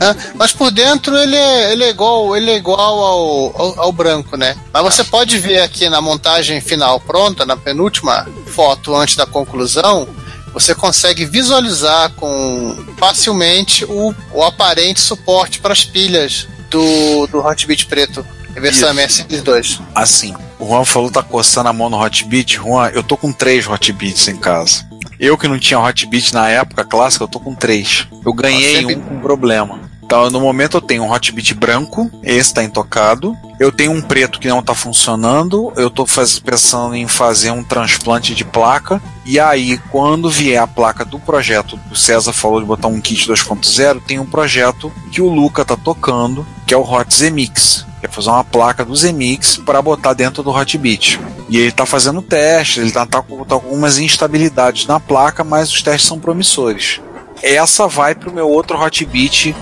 é. 0.00 0.10
É, 0.10 0.16
mas 0.34 0.52
por 0.52 0.70
dentro 0.70 1.16
ele 1.16 1.36
é, 1.36 1.72
ele 1.72 1.84
é 1.84 1.90
igual, 1.90 2.36
ele 2.36 2.50
é 2.50 2.56
igual 2.56 2.80
ao, 2.80 3.62
ao, 3.62 3.80
ao 3.80 3.92
branco, 3.92 4.36
né? 4.36 4.56
Mas 4.72 4.82
você 4.82 5.04
pode 5.04 5.38
ver 5.38 5.60
aqui 5.60 5.88
na 5.88 6.00
montagem 6.00 6.60
final 6.60 6.98
pronta, 7.00 7.44
na 7.44 7.56
penúltima 7.56 8.26
foto 8.46 8.94
antes 8.96 9.16
da 9.16 9.26
conclusão, 9.26 10.08
você 10.52 10.74
consegue 10.74 11.24
visualizar 11.24 12.10
com 12.16 12.76
facilmente 12.98 13.84
o, 13.84 14.14
o 14.32 14.42
aparente 14.42 15.00
suporte 15.00 15.60
para 15.60 15.72
as 15.72 15.84
pilhas 15.84 16.48
do, 16.70 17.26
do 17.28 17.38
Hotbit 17.38 17.86
preto, 17.86 18.24
versão 18.54 18.92
MS2. 18.94 19.80
Assim, 19.94 20.34
o 20.58 20.66
Juan 20.66 20.84
falou 20.84 21.08
que 21.08 21.14
tá 21.14 21.22
coçando 21.22 21.68
a 21.68 21.72
mão 21.72 21.88
no 21.88 22.00
Hotbit. 22.02 22.56
Juan, 22.56 22.88
eu 22.88 23.02
tô 23.02 23.16
com 23.16 23.32
três 23.32 23.66
Hotbits 23.66 24.28
em 24.28 24.36
casa. 24.36 24.89
Eu 25.20 25.36
que 25.36 25.46
não 25.46 25.58
tinha 25.58 25.78
Hotbit 25.78 26.32
na 26.32 26.48
época 26.48 26.82
clássica, 26.82 27.24
eu 27.24 27.28
tô 27.28 27.38
com 27.38 27.54
três. 27.54 28.06
Eu 28.24 28.32
ganhei 28.32 28.76
é 28.94 28.96
um 28.96 29.00
com 29.02 29.20
problema. 29.20 29.78
Então, 30.02 30.28
no 30.28 30.40
momento 30.40 30.76
eu 30.78 30.80
tenho 30.80 31.04
um 31.04 31.12
Hotbit 31.12 31.54
branco, 31.54 32.10
esse 32.24 32.52
tá 32.52 32.64
intocado. 32.64 33.36
Eu 33.60 33.70
tenho 33.70 33.92
um 33.92 34.00
preto 34.00 34.40
que 34.40 34.48
não 34.48 34.60
tá 34.62 34.74
funcionando. 34.74 35.72
Eu 35.76 35.88
tô 35.88 36.04
faz- 36.04 36.38
pensando 36.40 36.96
em 36.96 37.06
fazer 37.06 37.50
um 37.52 37.62
transplante 37.62 38.34
de 38.34 38.44
placa. 38.44 39.00
E 39.24 39.38
aí, 39.38 39.78
quando 39.92 40.28
vier 40.30 40.60
a 40.60 40.66
placa 40.66 41.04
do 41.04 41.18
projeto, 41.20 41.78
o 41.92 41.94
César 41.94 42.32
falou 42.32 42.58
de 42.60 42.66
botar 42.66 42.88
um 42.88 43.00
kit 43.00 43.28
2.0, 43.28 44.00
tem 44.04 44.18
um 44.18 44.26
projeto 44.26 44.90
que 45.12 45.20
o 45.22 45.28
Luca 45.28 45.64
tá 45.64 45.76
tocando, 45.76 46.44
que 46.66 46.74
é 46.74 46.76
o 46.76 46.82
Hot 46.82 47.14
Zemix. 47.14 47.86
Quer 48.00 48.10
fazer 48.10 48.30
uma 48.30 48.44
placa 48.44 48.84
do 48.84 48.96
Zemix 48.96 49.56
para 49.58 49.82
botar 49.82 50.14
dentro 50.14 50.42
do 50.42 50.50
Hotbit. 50.50 51.20
E 51.48 51.58
ele 51.58 51.72
tá 51.72 51.84
fazendo 51.84 52.22
testes, 52.22 52.78
ele 52.78 52.90
tá, 52.92 53.04
tá 53.04 53.20
com 53.20 53.38
tá 53.44 53.58
com 53.58 53.66
algumas 53.66 53.98
instabilidades 53.98 54.86
na 54.86 54.98
placa, 54.98 55.44
mas 55.44 55.70
os 55.70 55.82
testes 55.82 56.08
são 56.08 56.18
promissores. 56.18 57.00
Essa 57.42 57.86
vai 57.86 58.14
pro 58.14 58.32
meu 58.32 58.48
outro 58.48 58.78
Hotbit, 58.80 59.54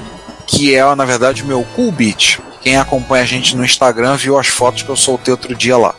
que 0.46 0.74
é, 0.74 0.94
na 0.94 1.04
verdade, 1.04 1.42
o 1.42 1.46
meu 1.46 1.64
Coolbit. 1.74 2.40
Quem 2.62 2.76
acompanha 2.76 3.22
a 3.22 3.26
gente 3.26 3.56
no 3.56 3.64
Instagram 3.64 4.16
viu 4.16 4.38
as 4.38 4.46
fotos 4.48 4.82
que 4.82 4.88
eu 4.88 4.96
soltei 4.96 5.32
outro 5.32 5.54
dia 5.54 5.76
lá. 5.76 5.94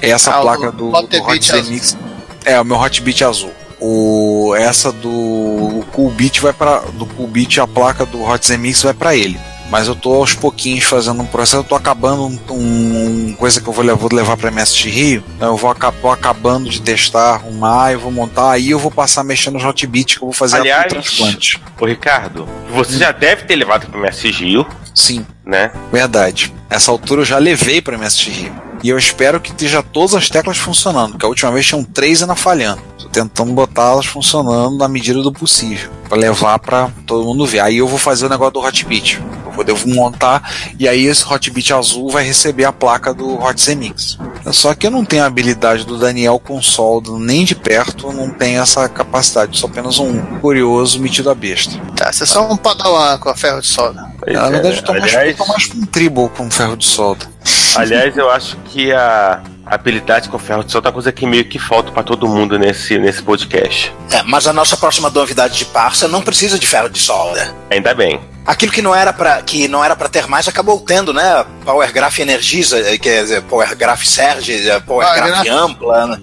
É 0.00 0.10
essa 0.10 0.32
Ah, 0.32 0.40
o 0.40 0.42
placa 0.42 0.72
do, 0.72 0.90
do 0.90 0.96
Hotbit 0.96 1.52
Hot. 1.52 1.62
Zemix. 1.62 1.96
É, 2.44 2.60
o 2.60 2.64
meu 2.64 2.76
Hotbit 2.76 3.24
azul. 3.24 3.52
O, 3.80 4.54
essa 4.56 4.90
do 4.90 5.84
Coolbit 5.92 6.40
vai 6.40 6.52
para 6.52 6.78
do 6.94 7.04
Coolbit, 7.06 7.60
a 7.60 7.66
placa 7.66 8.06
do 8.06 8.22
Hot 8.22 8.46
Zemix 8.46 8.82
vai 8.82 8.94
para 8.94 9.14
ele. 9.14 9.38
Mas 9.70 9.88
eu 9.88 9.96
tô 9.96 10.14
aos 10.14 10.32
pouquinhos 10.32 10.84
fazendo 10.84 11.20
um 11.22 11.26
processo, 11.26 11.56
eu 11.56 11.64
tô 11.64 11.74
acabando 11.74 12.24
um, 12.26 12.38
um- 12.52 13.34
coisa 13.36 13.60
que 13.60 13.66
eu 13.68 13.72
vou 13.72 13.84
levar, 13.84 13.98
vou 13.98 14.08
levar 14.12 14.36
para 14.36 14.48
MST 14.50 14.88
Rio. 14.88 15.24
Então 15.36 15.48
eu 15.48 15.56
vou 15.56 15.68
acabar 15.70 16.12
acabando 16.12 16.70
de 16.70 16.80
testar, 16.80 17.34
arrumar, 17.34 17.92
eu 17.92 17.98
vou 18.00 18.12
montar, 18.12 18.52
aí 18.52 18.70
eu 18.70 18.78
vou 18.78 18.90
passar 18.90 19.24
mexendo 19.24 19.54
nos 19.54 19.64
Hotbit 19.64 20.16
que 20.18 20.22
eu 20.22 20.26
vou 20.28 20.32
fazer 20.32 20.58
Aliás, 20.58 20.84
a 20.84 20.88
transplante. 20.88 21.60
Ô 21.80 21.84
Ricardo, 21.86 22.48
você 22.72 22.96
já 22.98 23.10
deve 23.10 23.42
ter 23.44 23.56
levado 23.56 23.86
pro 23.86 23.98
MS 23.98 24.30
Gil, 24.32 24.64
Sim, 24.94 25.26
né? 25.44 25.72
verdade. 25.92 26.54
Essa 26.70 26.90
altura 26.90 27.22
eu 27.22 27.24
já 27.26 27.38
levei 27.38 27.80
para 27.82 27.96
MST 27.96 28.30
Rio. 28.30 28.52
E 28.82 28.88
eu 28.90 28.98
espero 28.98 29.40
que 29.40 29.50
esteja 29.50 29.82
todas 29.82 30.14
as 30.14 30.28
teclas 30.28 30.58
funcionando, 30.58 31.12
porque 31.12 31.24
a 31.26 31.28
última 31.28 31.50
vez 31.50 31.66
tinham 31.66 31.82
três 31.82 32.22
ainda 32.22 32.34
falhando. 32.36 32.80
Tô 32.98 33.08
tentando 33.08 33.52
botá-las 33.52 34.06
funcionando 34.06 34.76
na 34.76 34.86
medida 34.86 35.22
do 35.22 35.32
possível, 35.32 35.90
para 36.08 36.18
levar 36.18 36.58
para 36.58 36.90
todo 37.06 37.24
mundo 37.24 37.46
ver. 37.46 37.60
Aí 37.60 37.78
eu 37.78 37.88
vou 37.88 37.98
fazer 37.98 38.26
o 38.26 38.28
negócio 38.28 38.52
do 38.52 38.60
Hotbit. 38.60 39.20
Eu 39.56 39.64
vou 39.64 39.64
devo 39.64 39.88
montar 39.88 40.52
e 40.78 40.88
aí 40.88 41.06
esse 41.06 41.24
Hotbit 41.24 41.72
azul 41.72 42.10
vai 42.10 42.24
receber 42.24 42.64
a 42.64 42.72
placa 42.72 43.14
do 43.14 43.42
Hot 43.42 43.60
Zemix. 43.60 44.18
Só 44.52 44.74
que 44.74 44.86
eu 44.86 44.90
não 44.90 45.04
tenho 45.04 45.22
a 45.22 45.26
habilidade 45.26 45.84
do 45.84 45.98
Daniel 45.98 46.38
com 46.38 46.60
solda 46.60 47.10
nem 47.18 47.44
de 47.44 47.54
perto, 47.54 48.12
não 48.12 48.30
tenho 48.30 48.60
essa 48.60 48.88
capacidade. 48.88 49.58
Sou 49.58 49.68
apenas 49.68 49.98
um 49.98 50.20
curioso 50.40 51.00
metido 51.00 51.30
a 51.30 51.34
besta. 51.34 51.78
Tá, 51.96 52.12
você 52.12 52.24
é 52.24 52.26
só 52.26 52.50
um 52.50 52.56
padawan 52.56 53.18
com 53.18 53.28
a 53.28 53.36
ferro 53.36 53.60
de 53.60 53.66
solda. 53.66 54.06
Na 54.26 54.48
verdade, 54.48 54.76
eu 54.76 54.82
tô 54.82 54.92
mais, 54.92 55.14
aliás, 55.14 55.30
eu 55.30 55.36
tô 55.36 55.46
mais 55.46 55.66
com 55.66 55.78
um 55.78 55.86
tribal 55.86 56.28
com 56.28 56.50
ferro 56.50 56.76
de 56.76 56.84
solda. 56.84 57.35
aliás, 57.82 58.16
eu 58.16 58.30
acho 58.30 58.56
que 58.66 58.92
a 58.92 59.40
habilidade 59.64 60.28
com 60.28 60.38
ferro 60.38 60.62
de 60.64 60.70
solda 60.72 60.88
é 60.88 60.90
uma 60.90 60.94
coisa 60.94 61.10
que 61.12 61.26
meio 61.26 61.44
que 61.44 61.58
falta 61.58 61.90
pra 61.90 62.02
todo 62.02 62.28
mundo 62.28 62.58
nesse, 62.58 62.98
nesse 62.98 63.22
podcast. 63.22 63.92
É, 64.12 64.22
mas 64.22 64.46
a 64.46 64.52
nossa 64.52 64.76
próxima 64.76 65.10
novidade 65.10 65.58
de 65.58 65.64
parça 65.66 66.06
não 66.06 66.22
precisa 66.22 66.58
de 66.58 66.66
ferro 66.66 66.88
de 66.88 66.98
solda. 67.00 67.52
Ainda 67.70 67.92
bem. 67.94 68.20
Aquilo 68.46 68.70
que 68.70 68.80
não 68.80 68.94
era 68.94 69.12
para 69.12 69.42
que 69.42 69.66
não 69.66 69.82
era 69.84 69.96
para 69.96 70.08
ter 70.08 70.28
mais 70.28 70.46
acabou 70.46 70.78
tendo, 70.80 71.12
né? 71.12 71.44
Power 71.64 71.92
Graph 71.92 72.20
Energisa, 72.20 72.78
eh, 72.78 72.96
quer 72.96 73.22
dizer, 73.22 73.42
Power 73.42 73.74
Graph 73.76 74.04
Serge, 74.04 74.68
eh, 74.70 74.78
Power 74.80 75.04
Ah, 75.04 75.14
Graph 75.16 75.44
gra- 75.44 75.54
Ampla, 75.54 76.06
né? 76.06 76.20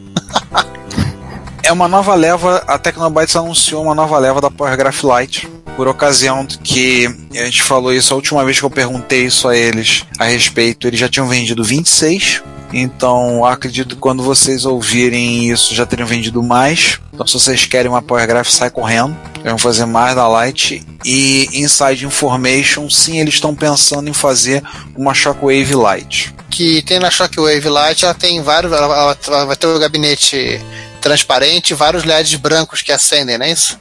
É 1.64 1.72
uma 1.72 1.88
nova 1.88 2.14
leva, 2.16 2.64
a 2.68 2.78
Tecnobytes 2.78 3.36
anunciou 3.36 3.84
uma 3.84 3.96
nova 3.96 4.18
leva 4.20 4.42
da 4.42 4.52
Power 4.52 4.76
Graph 4.78 5.02
Lite, 5.04 5.50
por 5.76 5.88
ocasião 5.88 6.46
que 6.46 7.08
a 7.32 7.46
gente 7.46 7.64
falou 7.64 7.94
isso 7.94 8.14
a 8.14 8.16
última 8.16 8.44
vez 8.46 8.60
que 8.60 8.66
eu 8.66 8.70
perguntei 8.70 9.26
isso 9.26 9.48
a 9.48 9.56
eles 9.56 10.06
a 10.20 10.26
respeito, 10.26 10.88
eles 10.88 11.00
já 11.00 11.10
tinham 11.10 11.28
vendido 11.28 11.64
26 11.64 12.42
Então 12.72 13.46
acredito 13.46 13.96
que 13.96 14.02
quando 14.02 14.24
vocês 14.24 14.66
ouvirem 14.66 15.52
isso 15.52 15.76
já 15.76 15.86
teriam 15.86 16.08
vendido 16.08 16.42
mais. 16.42 17.00
Então 17.14 17.26
se 17.28 17.34
vocês 17.34 17.66
querem 17.66 17.90
uma 17.90 18.02
Power 18.02 18.26
Graph, 18.28 18.50
sai 18.50 18.70
correndo. 18.70 19.16
Vão 19.44 19.58
fazer 19.58 19.86
mais 19.86 20.16
da 20.16 20.28
Light. 20.28 20.82
E 21.06 21.50
Inside 21.54 22.06
Information, 22.06 22.90
sim, 22.90 23.20
eles 23.20 23.36
estão 23.36 23.54
pensando 23.54 24.10
em 24.10 24.14
fazer 24.14 24.64
uma 24.96 25.14
Shockwave 25.14 25.76
Light. 25.76 26.34
Que 26.50 26.82
tem 26.84 27.00
na 27.00 27.12
Shockwave 27.12 27.68
Light, 27.68 28.06
ela 28.06 28.14
tem 28.14 28.42
vários. 28.42 28.72
Ela, 28.72 29.18
ela 29.28 29.46
vai 29.46 29.56
ter 29.56 29.68
o 29.68 29.78
gabinete 29.78 30.62
transparente 31.02 31.72
e 31.72 31.74
vários 31.74 32.06
LEDs 32.06 32.36
brancos 32.36 32.82
que 32.82 32.92
acendem, 32.92 33.38
não 33.38 33.46
é 33.46 33.52
isso? 33.52 33.78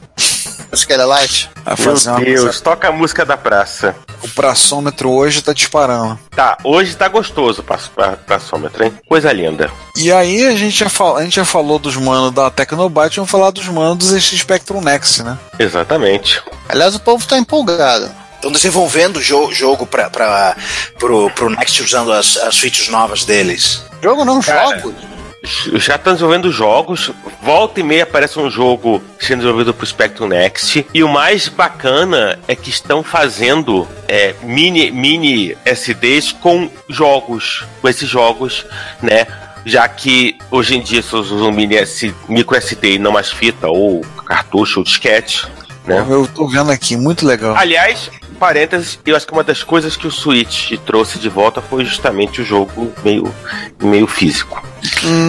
É 0.73 1.05
Light. 1.05 1.51
Vai 1.65 1.75
Meu 1.79 2.25
Deus, 2.25 2.41
coisa- 2.45 2.61
toca 2.63 2.89
a 2.89 2.93
música 2.93 3.27
da 3.27 3.37
praça. 3.37 3.95
O 4.23 4.29
praçômetro 4.29 5.11
hoje 5.11 5.43
tá 5.43 5.53
disparando. 5.53 6.19
Tá, 6.35 6.57
hoje 6.65 6.95
tá 6.97 7.09
gostoso 7.09 7.61
o 7.61 7.65
pra- 7.65 7.79
pra- 7.95 8.17
praçômetro, 8.17 8.85
hein? 8.85 8.93
Coisa 9.07 9.31
linda. 9.33 9.71
E 9.97 10.11
aí 10.11 10.47
a 10.47 10.57
gente 10.57 10.79
já, 10.79 10.89
fal- 10.89 11.19
a 11.19 11.25
gente 11.25 11.37
já 11.37 11.45
falou 11.45 11.79
dos 11.79 11.97
manos 11.97 12.33
da 12.33 12.51
Tecnobyte, 12.51 13.17
vamos 13.17 13.31
falar 13.31 13.51
dos 13.51 13.67
manos 13.69 13.99
dos 13.99 14.09
ZX 14.09 14.39
Spectrum 14.41 14.81
Next, 14.81 15.23
né? 15.23 15.37
Exatamente. 15.59 16.43
Aliás, 16.69 16.95
o 16.95 17.01
povo 17.01 17.27
tá 17.27 17.37
empolgado. 17.37 18.11
Estão 18.37 18.51
desenvolvendo 18.51 19.19
o 19.19 19.23
jo 19.23 19.53
jogo 19.53 19.87
pra, 19.87 20.09
pra, 20.11 20.57
pro, 20.99 21.31
pro 21.31 21.51
Next 21.51 21.83
usando 21.83 22.13
as, 22.13 22.37
as 22.39 22.59
features 22.59 22.89
novas 22.89 23.25
deles. 23.25 23.83
Jogo 24.03 24.25
não, 24.25 24.41
Cara. 24.41 24.77
jogo. 24.81 24.95
Já 25.43 25.97
estão 25.97 26.13
desenvolvendo 26.13 26.51
jogos. 26.51 27.11
Volta 27.43 27.81
e 27.81 27.83
meia 27.83 28.05
aparece 28.05 28.39
um 28.39 28.49
jogo 28.49 29.03
sendo 29.19 29.39
desenvolvido 29.39 29.75
pro 29.75 29.85
Spectrum 29.85 30.29
Next. 30.29 30.87
E 30.95 31.03
o 31.03 31.09
mais 31.09 31.49
bacana 31.49 32.39
é 32.47 32.55
que 32.55 32.71
estão 32.71 33.03
fazendo 33.03 33.89
é, 34.07 34.35
mini, 34.43 34.91
mini 34.91 35.57
SDs 35.65 36.33
com 36.33 36.71
jogos. 36.89 37.65
Com 37.81 37.89
esses 37.89 38.09
jogos, 38.09 38.65
né? 39.03 39.27
Já 39.65 39.89
que 39.89 40.39
hoje 40.51 40.77
em 40.77 40.81
dia 40.81 41.03
se 41.03 41.15
usam 41.15 41.53
mini 41.53 41.77
S, 41.77 42.15
micro 42.29 42.57
SD 42.57 42.95
e 42.95 42.99
não 42.99 43.13
mais 43.13 43.31
fita, 43.31 43.69
ou 43.69 44.01
cartucho, 44.27 44.81
ou 44.81 44.85
disquete. 44.85 45.47
Né? 45.87 46.05
Eu 46.09 46.27
tô 46.27 46.47
vendo 46.47 46.71
aqui, 46.71 46.97
muito 46.97 47.27
legal. 47.27 47.57
Aliás, 47.57 48.11
parênteses, 48.47 48.99
eu 49.07 49.15
acho 49.15 49.25
que 49.25 49.33
uma 49.33 49.45
das 49.45 49.63
coisas 49.63 49.95
que 49.97 50.05
o 50.05 50.11
Switch 50.11 50.73
trouxe 50.85 51.17
de 51.17 51.29
volta 51.29 51.63
foi 51.63 51.85
justamente 51.85 52.41
o 52.41 52.45
jogo 52.45 52.93
meio, 53.05 53.33
meio 53.81 54.09
físico. 54.09 54.61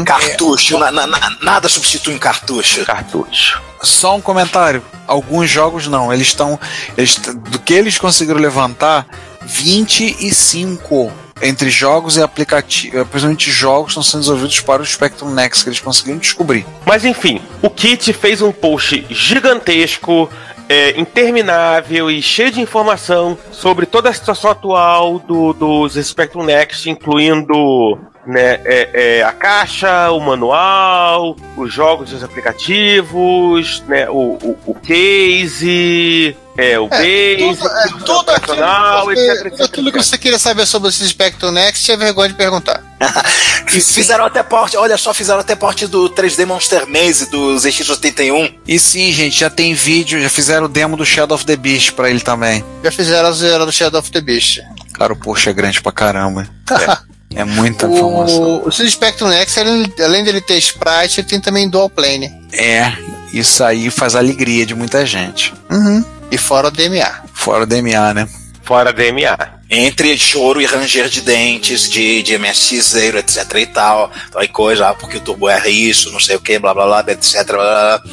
Cartucho, 0.03 0.79
na- 0.79 0.89
na- 0.91 1.05
na- 1.05 1.37
nada 1.43 1.69
substitui 1.69 2.15
um 2.15 2.17
cartucho. 2.17 2.83
Cartucho. 2.83 3.61
Só 3.83 4.15
um 4.15 4.21
comentário. 4.21 4.81
Alguns 5.05 5.47
jogos 5.47 5.85
não, 5.87 6.11
eles 6.11 6.25
estão. 6.27 6.59
Eles, 6.97 7.17
do 7.17 7.59
que 7.59 7.73
eles 7.75 7.99
conseguiram 7.99 8.39
levantar, 8.39 9.05
25 9.45 11.11
entre 11.39 11.69
jogos 11.69 12.17
e 12.17 12.21
aplicativos, 12.23 13.01
principalmente 13.09 13.51
jogos 13.51 13.91
estão 13.91 14.01
sendo 14.01 14.21
desenvolvidos 14.21 14.59
para 14.61 14.81
o 14.81 14.85
Spectrum 14.85 15.29
Next, 15.35 15.63
que 15.63 15.69
eles 15.69 15.79
conseguiram 15.79 16.17
descobrir. 16.17 16.65
Mas 16.83 17.05
enfim, 17.05 17.39
o 17.61 17.69
Kit 17.69 18.11
fez 18.13 18.41
um 18.41 18.51
post 18.51 19.05
gigantesco, 19.09 20.29
é, 20.69 20.99
interminável 20.99 22.09
e 22.09 22.21
cheio 22.21 22.51
de 22.51 22.61
informação 22.61 23.37
sobre 23.51 23.85
toda 23.85 24.09
a 24.09 24.13
situação 24.13 24.51
atual 24.51 25.19
do, 25.19 25.53
dos 25.53 25.93
Spectrum 25.95 26.43
Next, 26.43 26.89
incluindo 26.89 27.99
né, 28.25 28.61
é, 28.65 28.89
é, 28.93 29.23
a 29.23 29.31
caixa, 29.31 30.11
o 30.11 30.19
manual, 30.19 31.35
os 31.57 31.73
jogos 31.73 32.09
dos 32.09 32.23
aplicativos, 32.23 33.83
né, 33.87 34.09
o, 34.09 34.37
o, 34.41 34.57
o 34.67 34.75
case, 34.75 36.35
é, 36.57 36.79
o 36.79 36.87
base, 36.87 37.57
Tudo, 37.57 37.67
é, 37.67 37.87
tudo 38.05 38.29
aquilo, 38.29 39.11
etc, 39.11 39.41
que, 39.41 39.47
etc, 39.47 39.51
tudo 39.51 39.63
aquilo 39.63 39.91
que 39.91 39.97
você 39.97 40.17
queria 40.17 40.39
saber 40.39 40.65
sobre 40.65 40.89
esse 40.89 41.07
Spectrum 41.07 41.51
Next, 41.51 41.83
tinha 41.83 41.97
vergonha 41.97 42.29
de 42.29 42.35
perguntar. 42.35 42.83
Fizeram 43.67 44.25
até 44.25 44.43
porte, 44.43 44.77
olha 44.77 44.97
só, 44.97 45.13
fizeram 45.13 45.39
até 45.39 45.55
porte 45.55 45.87
do 45.87 46.09
3D 46.09 46.45
Monster 46.45 46.87
Maze 46.87 47.29
do 47.29 47.55
ZX81. 47.55 48.53
E 48.67 48.77
sim, 48.77 49.11
gente, 49.11 49.39
já 49.39 49.49
tem 49.49 49.73
vídeo, 49.73 50.21
já 50.21 50.29
fizeram 50.29 50.65
o 50.65 50.69
demo 50.69 50.95
do 50.95 51.05
Shadow 51.05 51.35
of 51.35 51.45
the 51.45 51.55
Beast 51.55 51.93
pra 51.93 52.09
ele 52.09 52.21
também. 52.21 52.63
Já 52.83 52.91
fizeram 52.91 53.29
a 53.29 53.31
zoeira 53.31 53.65
do 53.65 53.71
Shadow 53.71 53.99
of 53.99 54.11
the 54.11 54.21
Beast. 54.21 54.61
Cara, 54.93 55.11
o 55.11 55.15
post 55.15 55.49
é 55.49 55.53
grande 55.53 55.81
pra 55.81 55.91
caramba. 55.91 56.47
É, 56.69 56.97
é 57.35 57.43
muita 57.43 57.87
informação. 57.87 58.61
O, 58.63 58.67
o 58.67 58.71
Spectrum 58.71 59.27
Next, 59.27 59.59
além, 59.59 59.93
além 59.99 60.23
dele 60.23 60.41
ter 60.41 60.57
sprite, 60.57 61.21
ele 61.21 61.27
tem 61.27 61.39
também 61.39 61.69
dual 61.69 61.89
plane. 61.89 62.31
É, 62.51 62.91
isso 63.33 63.63
aí 63.63 63.89
faz 63.89 64.15
alegria 64.15 64.65
de 64.65 64.75
muita 64.75 65.05
gente. 65.05 65.53
Uhum. 65.69 66.03
E 66.31 66.37
fora 66.37 66.67
o 66.67 66.71
DMA. 66.71 67.23
Fora 67.33 67.63
o 67.63 67.65
DMA, 67.65 68.13
né? 68.13 68.27
Fora 68.63 68.93
DMA. 68.93 69.61
Entre 69.69 70.17
choro 70.17 70.61
e 70.61 70.65
ranger 70.65 71.09
de 71.09 71.21
dentes, 71.21 71.89
de, 71.89 72.23
de 72.23 72.37
MSX 72.37 72.85
Zero, 72.91 73.17
etc 73.17 73.53
e 73.55 73.65
tal. 73.65 74.11
Tal 74.31 74.43
e 74.43 74.47
coisa, 74.47 74.89
ah, 74.89 74.93
porque 74.93 75.17
o 75.17 75.19
Turbo 75.19 75.49
R 75.49 75.67
é 75.67 75.71
isso, 75.71 76.11
não 76.11 76.19
sei 76.19 76.35
o 76.35 76.39
que, 76.39 76.57
blá 76.59 76.73
blá 76.73 76.85
blá, 76.85 77.13
etc. 77.13 77.45
Blá, 77.45 77.55
blá, 77.55 77.99
blá. 77.99 78.03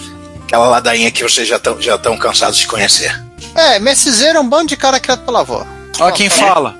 Aquela 0.44 0.66
ladainha 0.66 1.10
que 1.10 1.22
vocês 1.22 1.46
já 1.46 1.56
estão 1.56 1.80
já 1.80 1.96
tão 1.96 2.16
cansados 2.18 2.58
de 2.58 2.66
conhecer. 2.66 3.14
É, 3.54 3.78
Messizeiro 3.78 4.38
é 4.38 4.40
um 4.40 4.48
bando 4.48 4.68
de 4.68 4.76
cara 4.76 4.98
criado 4.98 5.24
pela 5.24 5.40
avó. 5.40 5.64
Olha 6.00 6.12
quem 6.12 6.28
fala. 6.28 6.79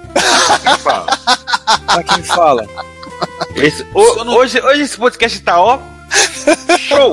Olha 1.89 2.05
quem 2.05 2.23
fala. 2.23 2.67
Esse- 3.55 3.87
o- 3.95 4.35
hoje, 4.37 4.61
hoje 4.61 4.83
esse 4.83 4.97
podcast 4.97 5.41
tá 5.41 5.61
ó. 5.61 5.79
Show! 6.79 7.13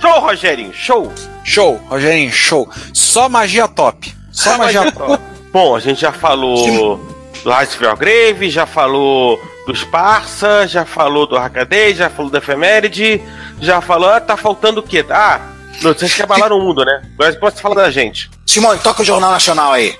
show, 0.00 0.20
Rogerinho, 0.20 0.72
show! 0.72 1.12
Show, 1.44 1.80
Rogerinho, 1.88 2.30
show. 2.32 2.68
Só 2.92 3.28
magia 3.28 3.66
top. 3.68 4.14
Só 4.32 4.56
magia 4.58 4.90
top. 4.92 5.20
Bom, 5.52 5.74
a 5.74 5.80
gente 5.80 6.00
já 6.00 6.12
falou 6.12 6.98
do 7.42 7.48
Light 7.48 7.76
Grave, 7.98 8.50
já 8.50 8.66
falou 8.66 9.40
dos 9.66 9.82
Parça, 9.84 10.66
já 10.66 10.84
falou 10.84 11.26
do 11.26 11.36
Hackaday, 11.38 11.94
já 11.94 12.10
falou 12.10 12.30
do 12.30 12.36
Efeméride, 12.36 13.20
já 13.60 13.80
falou. 13.80 14.08
Ah, 14.10 14.20
tá 14.20 14.36
faltando 14.36 14.80
o 14.80 14.82
quê? 14.82 15.04
Ah, 15.10 15.40
notícias 15.82 16.14
que 16.14 16.22
abalaram 16.22 16.58
o 16.58 16.62
mundo, 16.62 16.84
né? 16.84 17.02
Agora 17.14 17.32
você 17.32 17.38
pode 17.38 17.60
falar 17.60 17.74
da 17.76 17.90
gente. 17.90 18.30
Simone, 18.46 18.78
toca 18.80 19.02
o 19.02 19.04
Jornal 19.04 19.30
Nacional 19.30 19.72
aí. 19.72 19.96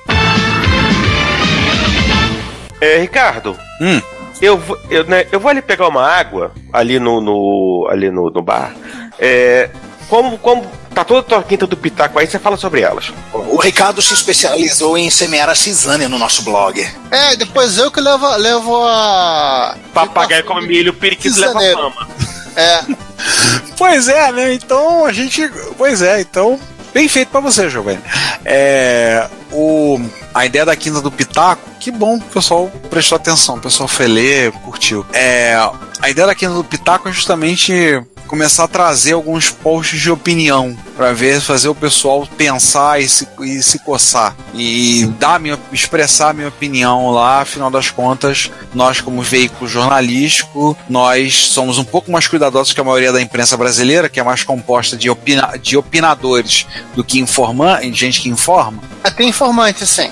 É, 2.81 2.99
Ricardo, 2.99 3.57
Hum. 3.81 4.01
eu, 4.41 4.59
vou- 4.59 4.79
eu, 4.91 5.05
né, 5.05 5.27
eu 5.33 5.41
vou 5.41 5.51
ali 5.51 5.62
pegar 5.62 5.89
uma 5.89 6.07
água 6.07 6.53
ali 6.72 6.99
no, 6.99 7.20
no- 7.20 7.89
ali 7.91 8.11
no, 8.11 8.31
no 8.31 8.43
bar. 8.43 8.74
É, 9.18 9.70
como, 10.09 10.37
como 10.39 10.64
tá 10.95 11.05
toda 11.05 11.20
a 11.20 11.22
tua 11.22 11.43
quinta 11.43 11.66
do 11.66 11.77
Pitaco 11.77 12.18
aí, 12.18 12.27
você 12.27 12.39
fala 12.39 12.57
sobre 12.57 12.81
elas. 12.83 13.12
O 13.33 13.57
Ricardo 13.57 14.01
se 14.01 14.14
especializou 14.14 14.97
em 14.97 15.11
semear 15.11 15.49
a 15.49 15.55
cisânia 15.55 16.09
no 16.09 16.18
nosso 16.18 16.43
blog. 16.43 16.87
É, 17.11 17.35
depois 17.37 17.77
eu 17.79 17.91
que 17.91 18.01
levo, 18.01 18.27
levo 18.37 18.87
a. 18.87 19.74
Papagaio 19.93 20.45
come 20.45 20.66
milho, 20.66 20.93
periquito 20.95 21.39
leva 21.41 21.53
Cisaneiro. 21.59 21.79
fama. 21.93 22.09
É, 22.57 22.81
Pois 23.77 24.09
é, 24.09 24.33
né? 24.33 24.55
Então 24.55 25.05
a 25.05 25.12
gente. 25.12 25.47
Pois 25.77 26.01
é, 26.03 26.20
então. 26.20 26.59
Bem 26.95 27.09
feito 27.09 27.29
pra 27.29 27.41
você, 27.41 27.68
Giovanni. 27.68 28.01
É, 28.45 29.27
o, 29.53 30.01
a 30.34 30.47
ideia 30.47 30.64
da 30.64 30.76
quinta 30.76 31.01
do 31.01 31.11
Pitaco, 31.11 31.62
que 31.80 31.90
bom 31.90 32.18
que 32.18 32.26
o 32.26 32.30
pessoal 32.30 32.70
prestou 32.90 33.16
atenção, 33.16 33.57
o 33.57 33.61
pessoal 33.61 33.88
foi 33.88 34.07
ler, 34.07 34.53
curtiu. 34.53 35.05
É, 35.12 35.57
a 36.01 36.11
ideia 36.11 36.26
da 36.26 36.34
quinta 36.34 36.55
do 36.55 36.64
Pitaco 36.64 37.09
é 37.09 37.12
justamente 37.12 38.03
começar 38.26 38.64
a 38.64 38.68
trazer 38.68 39.12
alguns 39.12 39.51
posts 39.51 40.01
de 40.01 40.11
opinião 40.11 40.76
para 40.97 41.12
ver 41.12 41.40
fazer 41.40 41.68
o 41.68 41.74
pessoal 41.74 42.26
pensar 42.36 43.01
e 43.01 43.09
se, 43.09 43.28
e 43.40 43.62
se 43.62 43.78
coçar 43.78 44.34
e 44.55 45.07
dar 45.18 45.38
minha, 45.38 45.59
expressar 45.72 46.30
a 46.30 46.32
minha 46.32 46.49
opinião 46.49 47.11
lá 47.11 47.42
afinal 47.42 47.70
das 47.70 47.90
contas 47.90 48.51
nós 48.74 49.01
como 49.01 49.22
veículo 49.22 49.68
jornalístico 49.68 50.76
nós 50.88 51.47
somos 51.49 51.78
um 51.78 51.84
pouco 51.84 52.11
mais 52.11 52.26
cuidadosos 52.26 52.72
que 52.72 52.80
a 52.80 52.84
maioria 52.84 53.12
da 53.12 53.22
imprensa 53.22 53.57
brasileira 53.57 54.09
que 54.09 54.18
é 54.18 54.22
mais 54.22 54.42
composta 54.42 54.97
de, 54.97 55.09
opina, 55.09 55.55
de 55.62 55.76
opinadores 55.76 56.66
do 56.94 57.05
que 57.05 57.20
informa, 57.20 57.80
gente 57.92 58.20
que 58.20 58.28
informa 58.28 58.82
tem 59.16 59.32
informante, 59.47 59.86
sim. 59.86 60.11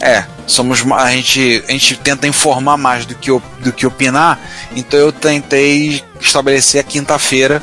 é, 0.00 0.24
somos 0.46 0.84
a 0.92 1.10
gente 1.10 1.64
a 1.66 1.72
gente 1.72 1.96
tenta 1.96 2.26
informar 2.26 2.76
mais 2.76 3.06
do 3.06 3.14
que 3.14 3.30
do 3.60 3.72
que 3.72 3.86
opinar. 3.86 4.38
Então 4.74 5.00
eu 5.00 5.10
tentei 5.10 6.04
estabelecer 6.20 6.80
a 6.80 6.84
quinta-feira 6.84 7.62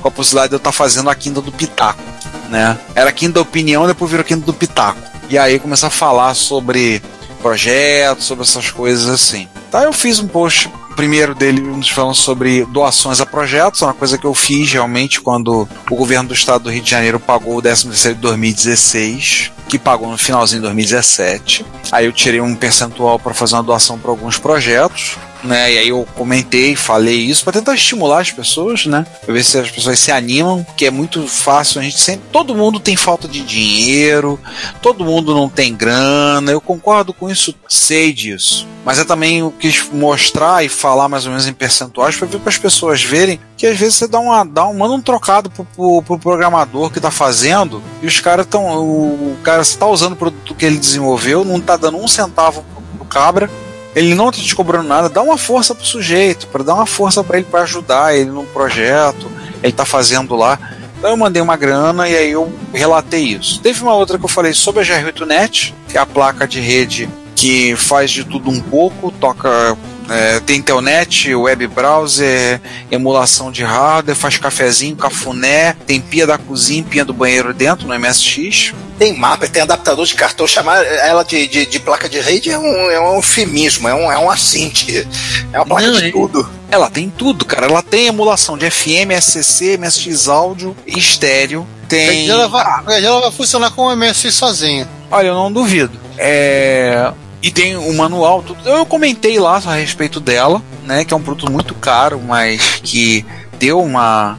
com 0.00 0.08
a 0.08 0.10
possibilidade 0.10 0.50
de 0.50 0.54
eu 0.54 0.58
estar 0.58 0.72
fazendo 0.72 1.10
a 1.10 1.14
quinta 1.14 1.40
do 1.40 1.50
pitaco, 1.50 2.00
né? 2.48 2.78
Era 2.94 3.10
a 3.10 3.12
quinta 3.12 3.40
opinião, 3.40 3.86
depois 3.86 4.10
virou 4.10 4.22
a 4.22 4.26
quinta 4.26 4.46
do 4.46 4.54
pitaco. 4.54 5.00
E 5.28 5.36
aí 5.36 5.58
começar 5.58 5.88
a 5.88 5.90
falar 5.90 6.34
sobre 6.34 7.02
projetos, 7.40 8.24
sobre 8.24 8.44
essas 8.44 8.70
coisas 8.70 9.08
assim. 9.08 9.48
Tá, 9.70 9.82
eu 9.82 9.92
fiz 9.92 10.20
um 10.20 10.28
post 10.28 10.70
primeiro 10.94 11.34
dele 11.34 11.60
nos 11.60 11.88
falando 11.88 12.14
sobre 12.14 12.64
doações 12.66 13.20
a 13.20 13.26
projetos, 13.26 13.80
uma 13.82 13.94
coisa 13.94 14.18
que 14.18 14.26
eu 14.26 14.34
fiz 14.34 14.70
realmente 14.70 15.20
quando 15.20 15.66
o 15.90 15.96
governo 15.96 16.28
do 16.28 16.34
estado 16.34 16.64
do 16.64 16.70
Rio 16.70 16.82
de 16.82 16.90
Janeiro 16.90 17.18
pagou 17.18 17.56
o 17.56 17.62
13 17.62 17.88
terceiro 17.88 18.14
de 18.16 18.20
2016, 18.20 19.50
que 19.72 19.78
pagou 19.78 20.10
no 20.10 20.18
finalzinho 20.18 20.60
de 20.60 20.66
2017. 20.66 21.64
Aí 21.90 22.04
eu 22.04 22.12
tirei 22.12 22.42
um 22.42 22.54
percentual 22.54 23.18
para 23.18 23.32
fazer 23.32 23.54
uma 23.54 23.62
doação 23.62 23.98
para 23.98 24.10
alguns 24.10 24.38
projetos. 24.38 25.16
Né? 25.44 25.72
E 25.72 25.78
aí 25.78 25.88
eu 25.88 26.06
comentei, 26.14 26.76
falei 26.76 27.16
isso 27.16 27.44
para 27.44 27.54
tentar 27.54 27.74
estimular 27.74 28.20
as 28.20 28.30
pessoas, 28.30 28.86
né? 28.86 29.06
Pra 29.24 29.34
ver 29.34 29.44
se 29.44 29.58
as 29.58 29.70
pessoas 29.70 29.98
se 29.98 30.12
animam, 30.12 30.64
porque 30.64 30.86
é 30.86 30.90
muito 30.90 31.26
fácil, 31.26 31.80
a 31.80 31.84
gente 31.84 31.98
sempre. 31.98 32.22
Todo 32.32 32.54
mundo 32.54 32.80
tem 32.80 32.96
falta 32.96 33.28
de 33.28 33.42
dinheiro, 33.42 34.38
todo 34.80 35.04
mundo 35.04 35.34
não 35.34 35.48
tem 35.48 35.74
grana, 35.74 36.52
eu 36.52 36.60
concordo 36.60 37.12
com 37.12 37.30
isso, 37.30 37.54
sei 37.68 38.12
disso. 38.12 38.66
Mas 38.84 38.98
eu 38.98 39.04
também 39.04 39.48
quis 39.60 39.88
mostrar 39.92 40.64
e 40.64 40.68
falar 40.68 41.08
mais 41.08 41.24
ou 41.24 41.30
menos 41.30 41.46
em 41.46 41.52
percentuais 41.52 42.16
para 42.16 42.26
ver 42.26 42.40
para 42.40 42.50
as 42.50 42.58
pessoas 42.58 43.02
verem 43.02 43.38
que 43.56 43.66
às 43.66 43.78
vezes 43.78 43.94
você 43.94 44.08
dá 44.08 44.18
uma, 44.18 44.44
dá 44.44 44.66
um, 44.66 44.76
manda 44.76 44.94
um 44.94 45.00
trocado 45.00 45.48
pro, 45.48 45.64
pro, 45.64 46.02
pro 46.02 46.18
programador 46.18 46.90
que 46.90 47.00
tá 47.00 47.12
fazendo 47.12 47.80
e 48.02 48.06
os 48.08 48.18
caras 48.18 48.44
estão. 48.44 48.64
O, 48.78 49.34
o 49.34 49.36
cara 49.44 49.62
está 49.62 49.86
usando 49.86 50.14
o 50.14 50.16
produto 50.16 50.54
que 50.54 50.66
ele 50.66 50.78
desenvolveu, 50.78 51.44
não 51.44 51.60
tá 51.60 51.76
dando 51.76 51.98
um 51.98 52.08
centavo 52.08 52.64
pro, 52.74 52.82
pro 52.98 53.06
cabra, 53.06 53.48
ele 53.94 54.14
não 54.14 54.30
tá 54.30 54.38
te 54.38 54.54
cobrando 54.54 54.88
nada, 54.88 55.08
dá 55.08 55.22
uma 55.22 55.36
força 55.36 55.74
pro 55.74 55.84
sujeito, 55.84 56.46
para 56.46 56.64
dar 56.64 56.74
uma 56.74 56.86
força 56.86 57.22
para 57.22 57.38
ele 57.38 57.46
para 57.50 57.62
ajudar 57.62 58.16
ele 58.16 58.30
no 58.30 58.44
projeto, 58.44 59.30
ele 59.62 59.72
tá 59.72 59.84
fazendo 59.84 60.34
lá. 60.34 60.58
Então 60.98 61.10
eu 61.10 61.16
mandei 61.16 61.42
uma 61.42 61.56
grana 61.56 62.08
e 62.08 62.16
aí 62.16 62.30
eu 62.30 62.52
relatei 62.72 63.24
isso. 63.24 63.60
Teve 63.60 63.82
uma 63.82 63.94
outra 63.94 64.18
que 64.18 64.24
eu 64.24 64.28
falei 64.28 64.52
sobre 64.52 64.82
a 64.82 64.84
GR8net, 64.84 65.74
que 65.88 65.98
é 65.98 66.00
a 66.00 66.06
placa 66.06 66.46
de 66.46 66.60
rede 66.60 67.08
que 67.34 67.74
faz 67.74 68.10
de 68.10 68.24
tudo 68.24 68.50
um 68.50 68.60
pouco, 68.60 69.10
toca 69.10 69.76
é, 70.12 70.40
tem 70.40 70.60
telnet, 70.60 71.34
web 71.34 71.66
browser, 71.68 72.60
emulação 72.90 73.50
de 73.50 73.64
hardware, 73.64 74.14
faz 74.14 74.36
cafezinho, 74.36 74.94
cafuné, 74.94 75.74
tem 75.86 76.00
pia 76.00 76.26
da 76.26 76.36
cozinha, 76.36 76.84
pia 76.84 77.02
do 77.02 77.14
banheiro 77.14 77.54
dentro 77.54 77.88
no 77.88 77.98
MSX. 77.98 78.74
Tem 78.98 79.16
mapa, 79.16 79.48
tem 79.48 79.62
adaptador 79.62 80.04
de 80.04 80.14
cartão, 80.14 80.46
chamar 80.46 80.84
ela 80.84 81.24
de, 81.24 81.48
de, 81.48 81.64
de 81.64 81.80
placa 81.80 82.08
de 82.10 82.20
rede 82.20 82.50
é 82.50 82.58
um, 82.58 82.90
é 82.90 83.00
um 83.00 83.14
eufemismo, 83.14 83.88
é 83.88 83.94
um, 83.94 84.12
é 84.12 84.18
um 84.18 84.30
assinte. 84.30 85.08
É 85.50 85.58
uma 85.58 85.64
placa 85.64 85.86
Não, 85.86 85.98
de 85.98 86.12
tudo. 86.12 86.48
Ela 86.70 86.90
tem 86.90 87.08
tudo, 87.10 87.44
cara. 87.46 87.66
Ela 87.66 87.82
tem 87.82 88.08
emulação 88.08 88.58
de 88.58 88.70
FM, 88.70 89.12
SCC, 89.18 89.78
MSX 89.78 90.28
áudio, 90.28 90.76
estéreo. 90.86 91.66
Tem. 91.88 92.28
Ela 92.28 92.48
vai, 92.48 93.04
ela 93.04 93.20
vai 93.22 93.32
funcionar 93.32 93.70
com 93.70 93.86
o 93.86 93.96
MSI 93.96 94.30
sozinho. 94.30 94.86
Olha, 95.10 95.28
eu 95.28 95.34
não 95.34 95.50
duvido. 95.50 95.98
É. 96.18 97.12
E 97.42 97.50
tem 97.50 97.76
o 97.76 97.92
manual, 97.94 98.42
tudo. 98.42 98.66
Eu 98.68 98.86
comentei 98.86 99.38
lá 99.40 99.56
a 99.64 99.74
respeito 99.74 100.20
dela, 100.20 100.62
né? 100.84 101.04
Que 101.04 101.12
é 101.12 101.16
um 101.16 101.22
produto 101.22 101.50
muito 101.50 101.74
caro, 101.74 102.20
mas 102.24 102.80
que 102.82 103.24
deu 103.58 103.80
uma. 103.82 104.38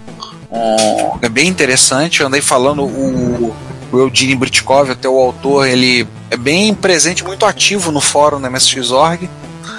um- 0.50 1.18
é 1.22 1.28
bem 1.30 1.48
interessante. 1.50 2.22
Eu 2.22 2.28
andei 2.28 2.42
falando, 2.42 2.84
o, 2.84 3.54
o 3.92 3.98
Eugene 4.00 4.36
Britkov, 4.36 4.90
até 4.92 5.08
o 5.10 5.20
autor, 5.20 5.68
ele 5.68 6.08
é 6.32 6.38
bem 6.38 6.74
presente, 6.74 7.24
muito 7.24 7.46
ativo 7.46 7.92
no 7.92 8.00
fórum 8.02 8.40
da 8.40 8.50
MSX.org. 8.50 9.30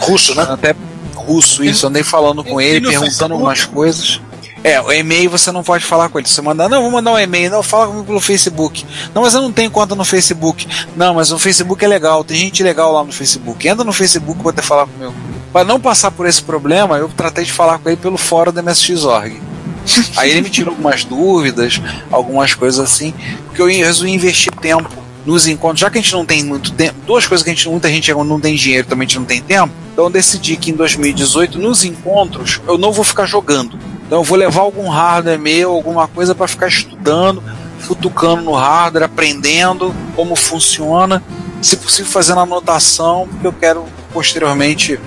Russo, 0.01 0.35
né? 0.35 0.43
Até 0.49 0.75
russo, 1.15 1.65
isso. 1.65 1.87
Andei 1.87 2.03
falando 2.03 2.45
com 2.45 2.61
ele, 2.61 2.81
perguntando 3.01 3.35
algumas 3.35 3.65
coisas. 3.65 4.21
É, 4.65 4.81
o 4.81 4.91
e-mail 4.91 5.29
você 5.29 5.53
não 5.53 5.63
pode 5.63 5.85
falar 5.85 6.09
com 6.09 6.19
ele. 6.19 6.27
Você 6.27 6.41
mandar, 6.41 6.71
não, 6.71 6.81
vou 6.81 6.91
mandar 6.91 7.13
um 7.13 7.19
e-mail, 7.19 7.51
não, 7.51 7.63
fala 7.63 7.87
comigo 7.87 8.07
pelo 8.07 8.21
Facebook. 8.21 8.87
Não, 9.15 9.21
mas 9.21 9.35
eu 9.35 9.43
não 9.43 9.53
tenho 9.53 9.71
conta 9.71 9.95
no 9.95 10.07
Facebook. 10.07 10.67
Não, 10.97 11.15
mas 11.15 11.31
o 11.31 11.39
Facebook 11.39 11.85
é 11.85 11.89
legal, 11.89 12.25
tem 12.25 12.39
gente 12.39 12.63
legal 12.63 12.91
lá 12.91 13.05
no 13.05 13.13
Facebook. 13.13 13.69
Entra 13.69 13.85
no 13.85 13.93
Facebook 13.93 14.37
pra 14.37 14.45
poder 14.45 14.63
falar 14.63 14.87
comigo. 14.87 15.15
Para 15.53 15.67
não 15.67 15.79
passar 15.79 16.11
por 16.11 16.27
esse 16.27 16.43
problema, 16.43 16.97
eu 16.97 17.11
tratei 17.11 17.45
de 17.45 17.53
falar 17.53 17.79
com 17.79 17.91
ele 17.91 17.99
pelo 17.99 18.17
fórum 18.17 18.51
da 18.51 18.63
MSX.org. 18.63 19.39
Aí 20.17 20.31
ele 20.31 20.41
me 20.41 20.49
tirou 20.49 20.71
algumas 20.71 21.05
dúvidas, 21.05 21.79
algumas 22.11 22.55
coisas 22.55 22.81
assim, 22.81 23.13
porque 23.45 23.61
eu 23.61 23.67
resolvi 23.67 24.13
investir 24.13 24.51
tempo 24.55 24.89
nos 25.27 25.47
encontros, 25.47 25.81
já 25.81 25.91
que 25.91 25.99
a 25.99 26.01
gente 26.01 26.13
não 26.13 26.25
tem 26.25 26.43
muito 26.43 26.73
tempo, 26.73 26.95
duas 27.07 27.27
coisas 27.27 27.43
que 27.45 27.51
a 27.51 27.55
gente, 27.55 27.69
muita 27.69 27.89
gente 27.89 28.13
não 28.13 28.41
tem 28.41 28.55
dinheiro, 28.55 28.87
também 28.87 29.07
a 29.07 29.09
gente 29.09 29.19
não 29.19 29.27
tem 29.27 29.41
tempo, 29.41 29.73
então 29.93 30.05
eu 30.05 30.11
decidi 30.11 30.57
que 30.57 30.71
em 30.71 30.75
2018, 30.75 31.59
nos 31.59 31.83
encontros, 31.85 32.61
eu 32.67 32.77
não 32.77 32.93
vou 32.93 33.05
ficar 33.05 33.25
jogando. 33.25 33.79
Então 34.07 34.19
eu 34.19 34.25
vou 34.25 34.37
levar 34.37 34.61
algum 34.63 34.89
hardware 34.89 35.39
meu, 35.39 35.73
alguma 35.73 36.07
coisa 36.07 36.35
para 36.35 36.47
ficar 36.47 36.69
estudando, 36.69 37.43
futucando 37.79 38.43
no 38.43 38.53
hardware, 38.53 39.05
aprendendo 39.05 39.95
como 40.15 40.37
funciona, 40.37 41.23
se 41.63 41.77
possível 41.77 42.11
fazendo 42.11 42.41
anotação, 42.41 43.27
porque 43.31 43.47
eu 43.47 43.53
quero 43.53 43.85
posteriormente 44.13 44.99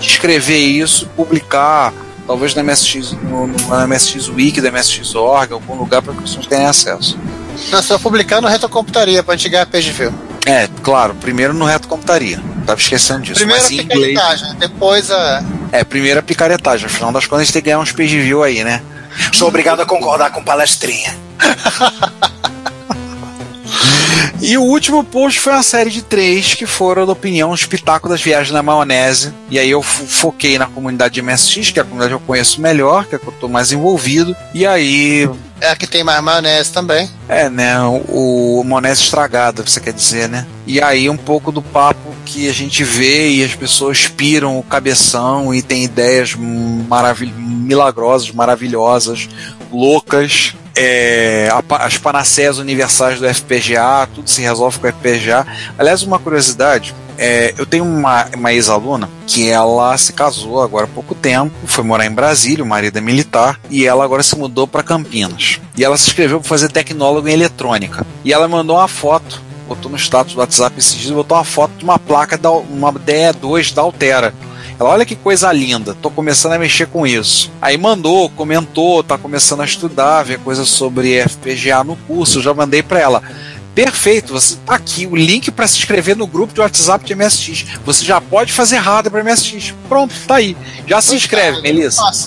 escrever 0.00 0.58
isso, 0.58 1.08
publicar, 1.16 1.92
talvez 2.26 2.54
na 2.54 2.62
MSX, 2.62 3.12
no, 3.22 3.46
no, 3.46 3.68
na 3.68 3.86
MSX 3.86 4.28
Wiki, 4.28 4.60
da 4.60 4.70
MSX.org, 4.70 5.52
algum 5.52 5.74
lugar 5.74 6.02
para 6.02 6.12
que 6.12 6.20
as 6.20 6.30
pessoas 6.30 6.46
tenham 6.46 6.68
acesso. 6.68 7.18
Não, 7.70 7.82
só 7.82 7.98
publicar 7.98 8.40
no 8.40 8.48
Retrocomputaria 8.48 9.24
gente 9.30 9.48
ganhar 9.48 9.66
page 9.66 9.90
view. 9.92 10.12
É, 10.46 10.68
claro, 10.82 11.14
primeiro 11.14 11.54
no 11.54 11.64
reto 11.64 11.88
computaria. 11.88 12.40
Tava 12.66 12.78
esquecendo 12.80 13.22
disso. 13.22 13.38
Primeiro 13.38 13.60
a 13.60 13.64
mas 13.64 13.72
em 13.72 13.82
inglês. 13.82 14.18
depois 14.58 15.10
a. 15.10 15.42
É, 15.74 15.82
primeiro 15.82 16.20
a 16.20 16.22
picaretagem. 16.22 16.86
Afinal 16.86 17.10
das 17.10 17.26
contas, 17.26 17.40
a 17.40 17.44
gente 17.46 17.52
tem 17.52 17.60
que 17.62 17.66
ganhar 17.66 17.80
uns 17.80 17.90
page 17.90 18.16
view 18.20 18.44
aí, 18.44 18.62
né? 18.62 18.80
Sou 19.32 19.48
obrigado 19.48 19.80
a 19.80 19.84
concordar 19.84 20.30
com 20.30 20.40
palestrinha. 20.40 21.12
E 24.40 24.56
o 24.58 24.62
último 24.62 25.02
post 25.04 25.40
foi 25.40 25.52
uma 25.52 25.62
série 25.62 25.90
de 25.90 26.02
três 26.02 26.54
que 26.54 26.66
foram 26.66 27.06
da 27.06 27.12
opinião 27.12 27.50
os 27.50 27.64
pitacos 27.64 28.10
das 28.10 28.20
viagens 28.20 28.52
na 28.52 28.62
maionese. 28.62 29.32
E 29.50 29.58
aí 29.58 29.70
eu 29.70 29.82
fo- 29.82 30.04
foquei 30.06 30.58
na 30.58 30.66
comunidade 30.66 31.14
de 31.14 31.22
MSX, 31.22 31.70
que 31.70 31.78
é 31.78 31.82
a 31.82 31.84
comunidade 31.84 32.10
que 32.10 32.22
eu 32.22 32.26
conheço 32.26 32.60
melhor, 32.60 33.06
que 33.06 33.14
é 33.14 33.16
a 33.16 33.20
que 33.20 33.26
eu 33.28 33.32
tô 33.32 33.48
mais 33.48 33.72
envolvido. 33.72 34.36
E 34.52 34.66
aí, 34.66 35.28
É 35.60 35.70
a 35.70 35.76
que 35.76 35.86
tem 35.86 36.04
mais 36.04 36.22
maionese 36.22 36.72
também. 36.72 37.08
é, 37.28 37.48
né, 37.48 37.78
o, 37.80 38.60
o 38.60 38.64
maionese 38.64 39.02
estragada, 39.02 39.62
você 39.66 39.80
quer 39.80 39.92
dizer, 39.92 40.28
né? 40.28 40.46
E 40.66 40.80
aí 40.80 41.08
um 41.08 41.16
pouco 41.16 41.50
do 41.52 41.62
papo 41.62 42.14
que 42.26 42.48
a 42.48 42.52
gente 42.52 42.82
vê 42.84 43.28
e 43.30 43.44
as 43.44 43.54
pessoas 43.54 44.06
piram 44.08 44.58
o 44.58 44.62
cabeção 44.62 45.54
e 45.54 45.62
tem 45.62 45.84
ideias 45.84 46.34
maravil 46.34 47.32
milagrosas, 47.36 48.30
maravilhosas, 48.30 49.28
loucas. 49.70 50.54
É, 50.76 51.48
as 51.70 51.96
panaceias 51.96 52.58
universais 52.58 53.20
do 53.20 53.32
FPGA, 53.32 54.08
tudo 54.12 54.28
se 54.28 54.40
resolve 54.40 54.78
com 54.78 54.88
o 54.88 54.92
FPGA. 54.92 55.46
Aliás, 55.78 56.02
uma 56.02 56.18
curiosidade, 56.18 56.94
é, 57.16 57.54
eu 57.56 57.64
tenho 57.64 57.84
uma, 57.84 58.26
uma 58.34 58.52
ex-aluna 58.52 59.08
que 59.26 59.48
ela 59.48 59.96
se 59.96 60.12
casou 60.12 60.60
agora 60.62 60.86
há 60.86 60.88
pouco 60.88 61.14
tempo, 61.14 61.52
foi 61.66 61.84
morar 61.84 62.06
em 62.06 62.10
Brasília, 62.10 62.64
o 62.64 62.66
marido 62.66 62.98
é 62.98 63.00
militar, 63.00 63.60
e 63.70 63.86
ela 63.86 64.04
agora 64.04 64.22
se 64.22 64.36
mudou 64.36 64.66
para 64.66 64.82
Campinas. 64.82 65.60
E 65.76 65.84
ela 65.84 65.96
se 65.96 66.08
inscreveu 66.08 66.40
para 66.40 66.48
fazer 66.48 66.70
tecnólogo 66.70 67.28
em 67.28 67.32
eletrônica. 67.32 68.04
E 68.24 68.32
ela 68.32 68.48
mandou 68.48 68.76
uma 68.76 68.88
foto, 68.88 69.40
botou 69.68 69.90
no 69.90 69.96
status 69.96 70.34
do 70.34 70.40
WhatsApp 70.40 70.76
esses 70.78 70.94
dias, 70.94 71.12
botou 71.12 71.36
uma 71.36 71.44
foto 71.44 71.72
de 71.78 71.84
uma 71.84 71.98
placa, 71.98 72.36
da, 72.36 72.50
uma 72.50 72.92
DE2 72.92 73.72
da 73.72 73.82
Altera. 73.82 74.34
Ela, 74.78 74.90
olha 74.90 75.06
que 75.06 75.14
coisa 75.14 75.52
linda, 75.52 75.94
tô 75.94 76.10
começando 76.10 76.52
a 76.52 76.58
mexer 76.58 76.86
com 76.86 77.06
isso. 77.06 77.50
Aí 77.60 77.78
mandou, 77.78 78.28
comentou, 78.30 79.02
tá 79.02 79.16
começando 79.16 79.60
a 79.60 79.64
estudar, 79.64 80.24
ver 80.24 80.38
coisas 80.40 80.68
sobre 80.68 81.22
FPGA 81.22 81.84
no 81.84 81.96
curso, 81.96 82.42
já 82.42 82.52
mandei 82.52 82.82
para 82.82 83.00
ela. 83.00 83.22
Perfeito, 83.74 84.32
você 84.32 84.56
tá 84.64 84.74
aqui 84.76 85.04
o 85.04 85.16
link 85.16 85.50
para 85.50 85.66
se 85.66 85.78
inscrever 85.78 86.16
no 86.16 86.28
grupo 86.28 86.54
de 86.54 86.60
WhatsApp 86.60 87.04
de 87.04 87.14
MSX. 87.14 87.66
Você 87.84 88.04
já 88.04 88.20
pode 88.20 88.52
fazer 88.52 88.76
hardware 88.76 89.24
para 89.24 89.32
MSX. 89.32 89.74
Pronto, 89.88 90.14
tá 90.28 90.36
aí. 90.36 90.56
Já 90.86 91.02
se 91.02 91.16
inscreve, 91.16 91.60
Melissa. 91.60 92.00
Isso. 92.12 92.26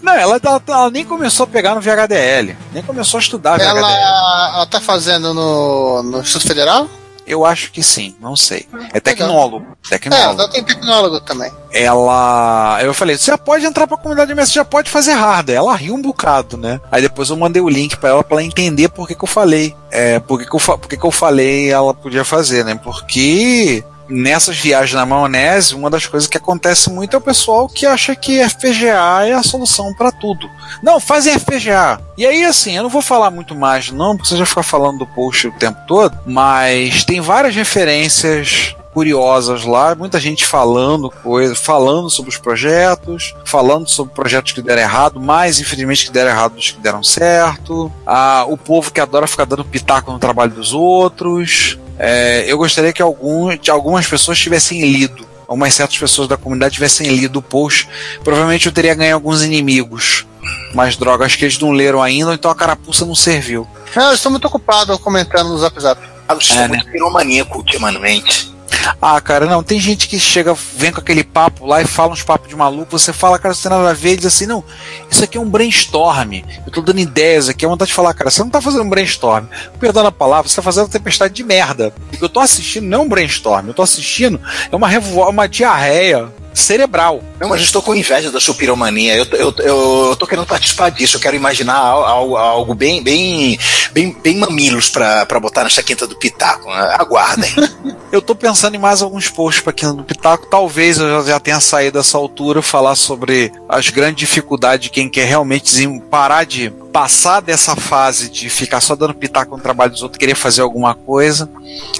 Não, 0.00 0.14
ela, 0.14 0.40
ela, 0.42 0.62
ela 0.66 0.90
nem 0.90 1.04
começou 1.04 1.44
a 1.44 1.46
pegar 1.46 1.74
no 1.74 1.80
VHDL, 1.82 2.56
nem 2.72 2.82
começou 2.82 3.18
a 3.18 3.20
estudar 3.20 3.58
VHDL. 3.58 3.78
Ela, 3.78 4.52
ela 4.54 4.66
tá 4.66 4.80
fazendo 4.80 5.34
no, 5.34 6.02
no 6.02 6.20
Instituto 6.20 6.48
Federal? 6.48 6.88
Eu 7.28 7.44
acho 7.44 7.70
que 7.70 7.82
sim, 7.82 8.14
não 8.20 8.34
sei. 8.34 8.66
É 8.92 8.98
tecnólogo. 9.00 9.66
É, 9.90 9.98
Tecnólogo. 9.98 10.40
ela 10.40 10.50
tem 10.50 10.64
tecnólogo 10.64 11.20
também. 11.20 11.50
ela. 11.72 12.78
Eu 12.82 12.94
falei, 12.94 13.16
você 13.16 13.30
já 13.30 13.38
pode 13.38 13.64
entrar 13.64 13.86
pra 13.86 13.96
comunidade 13.96 14.32
MS, 14.32 14.52
já 14.52 14.64
pode 14.64 14.90
fazer 14.90 15.12
hardware. 15.12 15.56
Ela 15.58 15.74
riu 15.76 15.94
um 15.94 16.02
bocado, 16.02 16.56
né? 16.56 16.80
Aí 16.90 17.02
depois 17.02 17.30
eu 17.30 17.36
mandei 17.36 17.60
o 17.62 17.68
link 17.68 17.96
pra 17.96 18.10
ela 18.10 18.24
pra 18.24 18.36
ela 18.38 18.44
entender 18.44 18.88
por 18.88 19.06
que, 19.06 19.14
que 19.14 19.24
eu 19.24 19.28
falei. 19.28 19.74
É, 19.90 20.18
por 20.20 20.38
que, 20.38 20.46
que, 20.48 20.54
eu, 20.54 20.60
fa- 20.60 20.78
por 20.78 20.88
que, 20.88 20.96
que 20.96 21.04
eu 21.06 21.10
falei 21.10 21.70
ela 21.70 21.92
podia 21.94 22.24
fazer, 22.24 22.64
né? 22.64 22.74
Porque 22.82 23.82
nessas 24.08 24.56
viagens 24.56 24.94
na 24.94 25.06
maionese, 25.06 25.74
uma 25.74 25.90
das 25.90 26.06
coisas 26.06 26.28
que 26.28 26.36
acontece 26.36 26.90
muito 26.90 27.14
é 27.14 27.18
o 27.18 27.22
pessoal 27.22 27.68
que 27.68 27.86
acha 27.86 28.14
que 28.16 28.42
FPGA 28.42 29.26
é 29.26 29.32
a 29.32 29.42
solução 29.42 29.92
pra 29.94 30.10
tudo. 30.10 30.48
Não, 30.82 30.98
fazem 31.00 31.38
FPGA. 31.38 32.00
E 32.16 32.26
aí, 32.26 32.44
assim, 32.44 32.76
eu 32.76 32.82
não 32.82 32.90
vou 32.90 33.02
falar 33.02 33.30
muito 33.30 33.54
mais, 33.54 33.90
não, 33.90 34.16
porque 34.16 34.28
você 34.28 34.36
já 34.36 34.46
ficar 34.46 34.62
falando 34.62 34.98
do 34.98 35.06
post 35.06 35.48
o 35.48 35.52
tempo 35.52 35.78
todo, 35.86 36.18
mas 36.26 37.04
tem 37.04 37.20
várias 37.20 37.54
referências 37.54 38.74
curiosas 38.98 39.64
lá, 39.64 39.94
muita 39.94 40.18
gente 40.18 40.44
falando 40.44 41.08
coisa, 41.08 41.54
falando 41.54 42.10
sobre 42.10 42.30
os 42.30 42.38
projetos, 42.38 43.32
falando 43.44 43.88
sobre 43.88 44.12
projetos 44.12 44.52
que 44.52 44.60
deram 44.60 44.82
errado, 44.82 45.20
mais 45.20 45.60
infelizmente 45.60 46.06
que 46.06 46.12
deram 46.12 46.30
errado 46.30 46.54
dos 46.54 46.72
que 46.72 46.80
deram 46.80 47.02
certo. 47.02 47.92
Ah, 48.04 48.44
o 48.48 48.56
povo 48.56 48.90
que 48.90 49.00
adora 49.00 49.28
ficar 49.28 49.44
dando 49.44 49.64
pitaco 49.64 50.10
no 50.10 50.18
trabalho 50.18 50.50
dos 50.50 50.72
outros. 50.72 51.78
É, 51.98 52.44
eu 52.46 52.56
gostaria 52.56 52.92
que 52.92 53.02
algum, 53.02 53.56
que 53.56 53.70
algumas 53.70 54.06
pessoas 54.06 54.38
tivessem 54.38 54.80
lido. 54.80 55.26
Algumas 55.46 55.72
certas 55.74 55.96
pessoas 55.96 56.28
da 56.28 56.36
comunidade 56.36 56.74
tivessem 56.74 57.08
lido 57.08 57.38
o 57.38 57.42
post. 57.42 57.88
Provavelmente 58.22 58.66
eu 58.66 58.72
teria 58.72 58.94
ganho 58.94 59.14
alguns 59.14 59.42
inimigos. 59.42 60.26
Mas 60.74 60.96
droga, 60.96 61.24
acho 61.24 61.38
que 61.38 61.44
eles 61.44 61.58
não 61.58 61.70
leram 61.70 62.02
ainda, 62.02 62.34
então 62.34 62.50
a 62.50 62.54
carapuça 62.54 63.06
não 63.06 63.14
serviu. 63.14 63.66
Não, 63.96 64.08
eu 64.08 64.14
estou 64.14 64.30
muito 64.30 64.46
ocupado 64.46 64.98
comentando 64.98 65.48
no 65.48 65.58
Zap 65.58 65.80
Zap. 65.80 66.00
Ah, 66.28 66.34
vocês 66.34 66.50
É, 66.50 66.62
estão 66.62 66.68
muito 66.68 66.90
piromaníaco 66.90 67.56
ultimamente. 67.56 68.54
Ah, 69.00 69.20
cara, 69.20 69.46
não, 69.46 69.62
tem 69.62 69.78
gente 69.78 70.08
que 70.08 70.18
chega, 70.18 70.54
vem 70.76 70.92
com 70.92 71.00
aquele 71.00 71.22
papo 71.22 71.66
lá 71.66 71.82
e 71.82 71.86
fala 71.86 72.12
uns 72.12 72.22
papos 72.22 72.48
de 72.48 72.56
maluco, 72.56 72.98
você 72.98 73.12
fala, 73.12 73.38
cara, 73.38 73.54
você 73.54 73.68
tem 73.68 73.76
nada 73.76 73.90
a 73.90 73.94
ver, 73.94 74.14
e 74.14 74.16
diz 74.16 74.26
assim, 74.26 74.46
não, 74.46 74.64
isso 75.10 75.22
aqui 75.22 75.38
é 75.38 75.40
um 75.40 75.48
brainstorm, 75.48 76.34
eu 76.66 76.72
tô 76.72 76.80
dando 76.80 77.00
ideias 77.00 77.48
aqui, 77.48 77.64
é 77.64 77.68
vontade 77.68 77.88
de 77.88 77.94
falar, 77.94 78.14
cara, 78.14 78.30
você 78.30 78.42
não 78.42 78.50
tá 78.50 78.60
fazendo 78.60 78.84
um 78.84 78.88
brainstorm, 78.88 79.46
perdão 79.78 80.06
a 80.06 80.12
palavra, 80.12 80.48
você 80.48 80.56
tá 80.56 80.62
fazendo 80.62 80.84
uma 80.84 80.90
tempestade 80.90 81.34
de 81.34 81.44
merda. 81.44 81.92
Eu 82.20 82.28
tô 82.28 82.40
assistindo 82.40 82.84
não 82.84 83.00
é 83.00 83.02
um 83.02 83.08
brainstorm, 83.08 83.68
eu 83.68 83.74
tô 83.74 83.82
assistindo, 83.82 84.40
é 84.70 84.74
uma, 84.74 84.88
uma 85.28 85.48
diarreia 85.48 86.28
cerebral. 86.58 87.22
Não, 87.40 87.48
mas 87.48 87.60
eu 87.60 87.64
estou 87.64 87.80
com 87.82 87.94
inveja 87.94 88.30
da 88.30 88.40
sua 88.40 88.54
piromania. 88.54 89.16
Eu, 89.16 89.24
eu, 89.32 89.54
eu, 89.58 90.06
eu 90.10 90.16
tô 90.16 90.26
querendo 90.26 90.46
participar 90.46 90.90
disso. 90.90 91.16
Eu 91.16 91.20
quero 91.20 91.36
imaginar 91.36 91.76
al- 91.76 92.04
al- 92.04 92.36
algo, 92.36 92.74
bem, 92.74 93.02
bem, 93.02 93.58
bem, 93.92 94.16
bem 94.22 94.36
mamilos 94.38 94.88
pra, 94.88 95.24
pra 95.26 95.38
botar 95.40 95.64
nessa 95.64 95.82
quinta 95.82 96.06
do 96.06 96.16
Pitaco. 96.16 96.68
Aguardem. 96.70 97.50
Eu 98.10 98.22
tô 98.22 98.34
pensando 98.34 98.74
em 98.74 98.78
mais 98.78 99.02
alguns 99.02 99.28
posts 99.28 99.62
pra 99.62 99.70
aqui 99.70 99.84
no 99.84 100.02
Pitaco. 100.02 100.46
Talvez 100.46 100.96
eu 100.96 101.26
já 101.26 101.38
tenha 101.38 101.60
saído 101.60 101.98
dessa 101.98 102.16
altura 102.16 102.62
falar 102.62 102.94
sobre 102.94 103.52
as 103.68 103.90
grandes 103.90 104.16
dificuldades 104.20 104.84
de 104.84 104.88
quem 104.90 105.10
quer 105.10 105.26
realmente 105.26 105.86
parar 106.10 106.44
de 106.44 106.72
passar 106.92 107.40
dessa 107.40 107.76
fase 107.76 108.28
de 108.30 108.48
ficar 108.48 108.80
só 108.80 108.96
dando 108.96 109.14
pitaco 109.14 109.56
no 109.56 109.62
trabalho 109.62 109.92
dos 109.92 110.02
outros, 110.02 110.18
querer 110.18 110.34
fazer 110.34 110.62
alguma 110.62 110.94
coisa, 110.94 111.48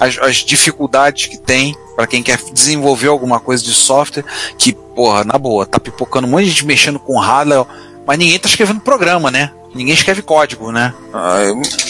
as, 0.01 0.18
as 0.18 0.36
dificuldades 0.36 1.26
que 1.26 1.36
tem 1.39 1.76
pra 1.95 2.07
quem 2.07 2.22
quer 2.22 2.39
desenvolver 2.53 3.09
alguma 3.09 3.39
coisa 3.41 3.62
de 3.62 3.72
software, 3.72 4.24
que, 4.57 4.72
porra, 4.72 5.24
na 5.24 5.39
boa, 5.39 5.66
tá 5.66 5.78
pipocando 5.78 6.26
um 6.26 6.30
monte 6.30 6.45
de 6.45 6.51
gente 6.51 6.66
mexendo 6.66 6.99
com 6.99 7.18
hardware, 7.18 7.66
mas 8.07 8.18
ninguém 8.18 8.39
tá 8.39 8.49
escrevendo 8.49 8.80
programa, 8.80 9.30
né? 9.30 9.51
Ninguém 9.74 9.93
escreve 9.95 10.22
código, 10.22 10.72
né? 10.72 10.95
Ah, 11.12 11.41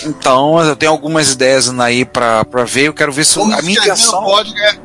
Então, 0.04 0.60
eu 0.60 0.74
tenho 0.74 0.90
algumas 0.90 1.30
ideias 1.32 1.68
aí 1.78 2.04
pra 2.04 2.44
ver. 2.66 2.88
Eu 2.88 2.92
quero 2.92 3.12
ver 3.12 3.24
se 3.24 3.36
Como 3.36 3.54
a 3.54 3.62
minha 3.62 3.78
intenção. 3.78 4.24
código 4.24 4.58
é. 4.58 4.76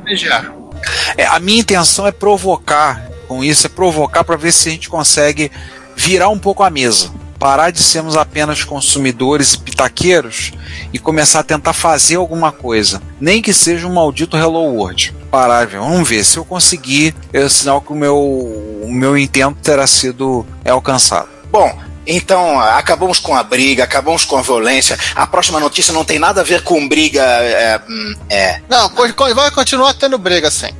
É, 1.16 1.26
a 1.26 1.40
minha 1.40 1.60
intenção 1.60 2.06
é 2.06 2.12
provocar 2.12 3.08
com 3.26 3.42
isso, 3.42 3.66
é 3.66 3.70
provocar 3.70 4.22
para 4.22 4.36
ver 4.36 4.52
se 4.52 4.68
a 4.68 4.72
gente 4.72 4.88
consegue 4.88 5.50
virar 5.96 6.28
um 6.28 6.38
pouco 6.38 6.62
a 6.62 6.70
mesa. 6.70 7.10
Parar 7.44 7.70
de 7.70 7.82
sermos 7.82 8.16
apenas 8.16 8.64
consumidores 8.64 9.52
e 9.52 9.58
pitaqueiros 9.58 10.52
e 10.94 10.98
começar 10.98 11.40
a 11.40 11.42
tentar 11.42 11.74
fazer 11.74 12.16
alguma 12.16 12.50
coisa. 12.50 13.02
Nem 13.20 13.42
que 13.42 13.52
seja 13.52 13.86
um 13.86 13.92
maldito 13.92 14.34
Hello 14.34 14.62
World. 14.62 15.14
Parar, 15.30 15.66
vamos 15.66 16.08
ver. 16.08 16.24
Se 16.24 16.38
eu 16.38 16.44
conseguir, 16.46 17.14
é 17.34 17.46
sinal 17.46 17.82
que 17.82 17.92
o 17.92 17.94
meu, 17.94 18.16
o 18.16 18.88
meu 18.90 19.18
intento 19.18 19.58
terá 19.62 19.86
sido 19.86 20.46
é 20.64 20.70
alcançado. 20.70 21.28
Bom, 21.52 21.78
então 22.06 22.58
acabamos 22.58 23.18
com 23.18 23.36
a 23.36 23.42
briga, 23.42 23.84
acabamos 23.84 24.24
com 24.24 24.38
a 24.38 24.42
violência. 24.42 24.98
A 25.14 25.26
próxima 25.26 25.60
notícia 25.60 25.92
não 25.92 26.02
tem 26.02 26.18
nada 26.18 26.40
a 26.40 26.44
ver 26.44 26.62
com 26.62 26.88
briga. 26.88 27.22
É, 27.22 27.78
hum, 27.86 28.14
é, 28.30 28.62
Não, 28.70 28.88
vai 29.34 29.50
continuar 29.50 29.92
tendo 29.92 30.16
briga 30.16 30.48
assim. 30.48 30.70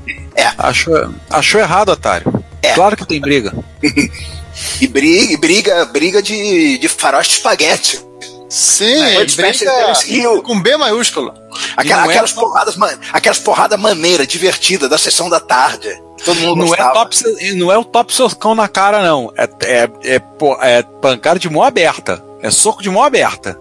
Achou, 0.56 1.14
achou 1.28 1.60
errado, 1.60 1.90
otário. 1.90 2.42
É. 2.62 2.72
Claro 2.72 2.96
que 2.96 3.06
tem 3.06 3.20
briga. 3.20 3.52
e 4.80 4.86
briga, 4.86 5.32
e 5.32 5.36
briga, 5.36 5.84
briga 5.86 6.22
de, 6.22 6.78
de 6.78 6.88
faroeste 6.88 7.34
espaguete. 7.34 8.00
Sim, 8.48 9.02
É, 9.02 9.26
Spencer 9.28 9.68
briga 10.06 10.42
com 10.42 10.60
B 10.60 10.76
maiúsculo. 10.76 11.34
Aquela- 11.76 12.02
é 12.06 12.10
aquelas, 12.10 12.30
só- 12.30 12.40
porradas, 12.40 12.76
ma- 12.76 12.94
aquelas 13.12 13.38
porradas 13.38 13.80
maneiras, 13.80 14.28
divertidas, 14.28 14.88
da 14.88 14.98
sessão 14.98 15.28
da 15.28 15.40
tarde. 15.40 15.88
Todo 16.24 16.38
mundo 16.40 16.64
Não 16.64 16.74
é, 16.74 16.76
top, 16.76 17.16
não 17.56 17.72
é 17.72 17.76
o 17.78 17.84
top 17.84 18.14
socão 18.14 18.54
na 18.54 18.68
cara, 18.68 19.02
não. 19.02 19.32
É, 19.36 19.48
é, 19.64 19.90
é, 20.04 20.22
é 20.62 20.82
pancada 21.02 21.38
de 21.38 21.50
mão 21.50 21.62
aberta. 21.62 22.24
É 22.42 22.50
soco 22.50 22.82
de 22.82 22.90
mão 22.90 23.02
aberta. 23.02 23.58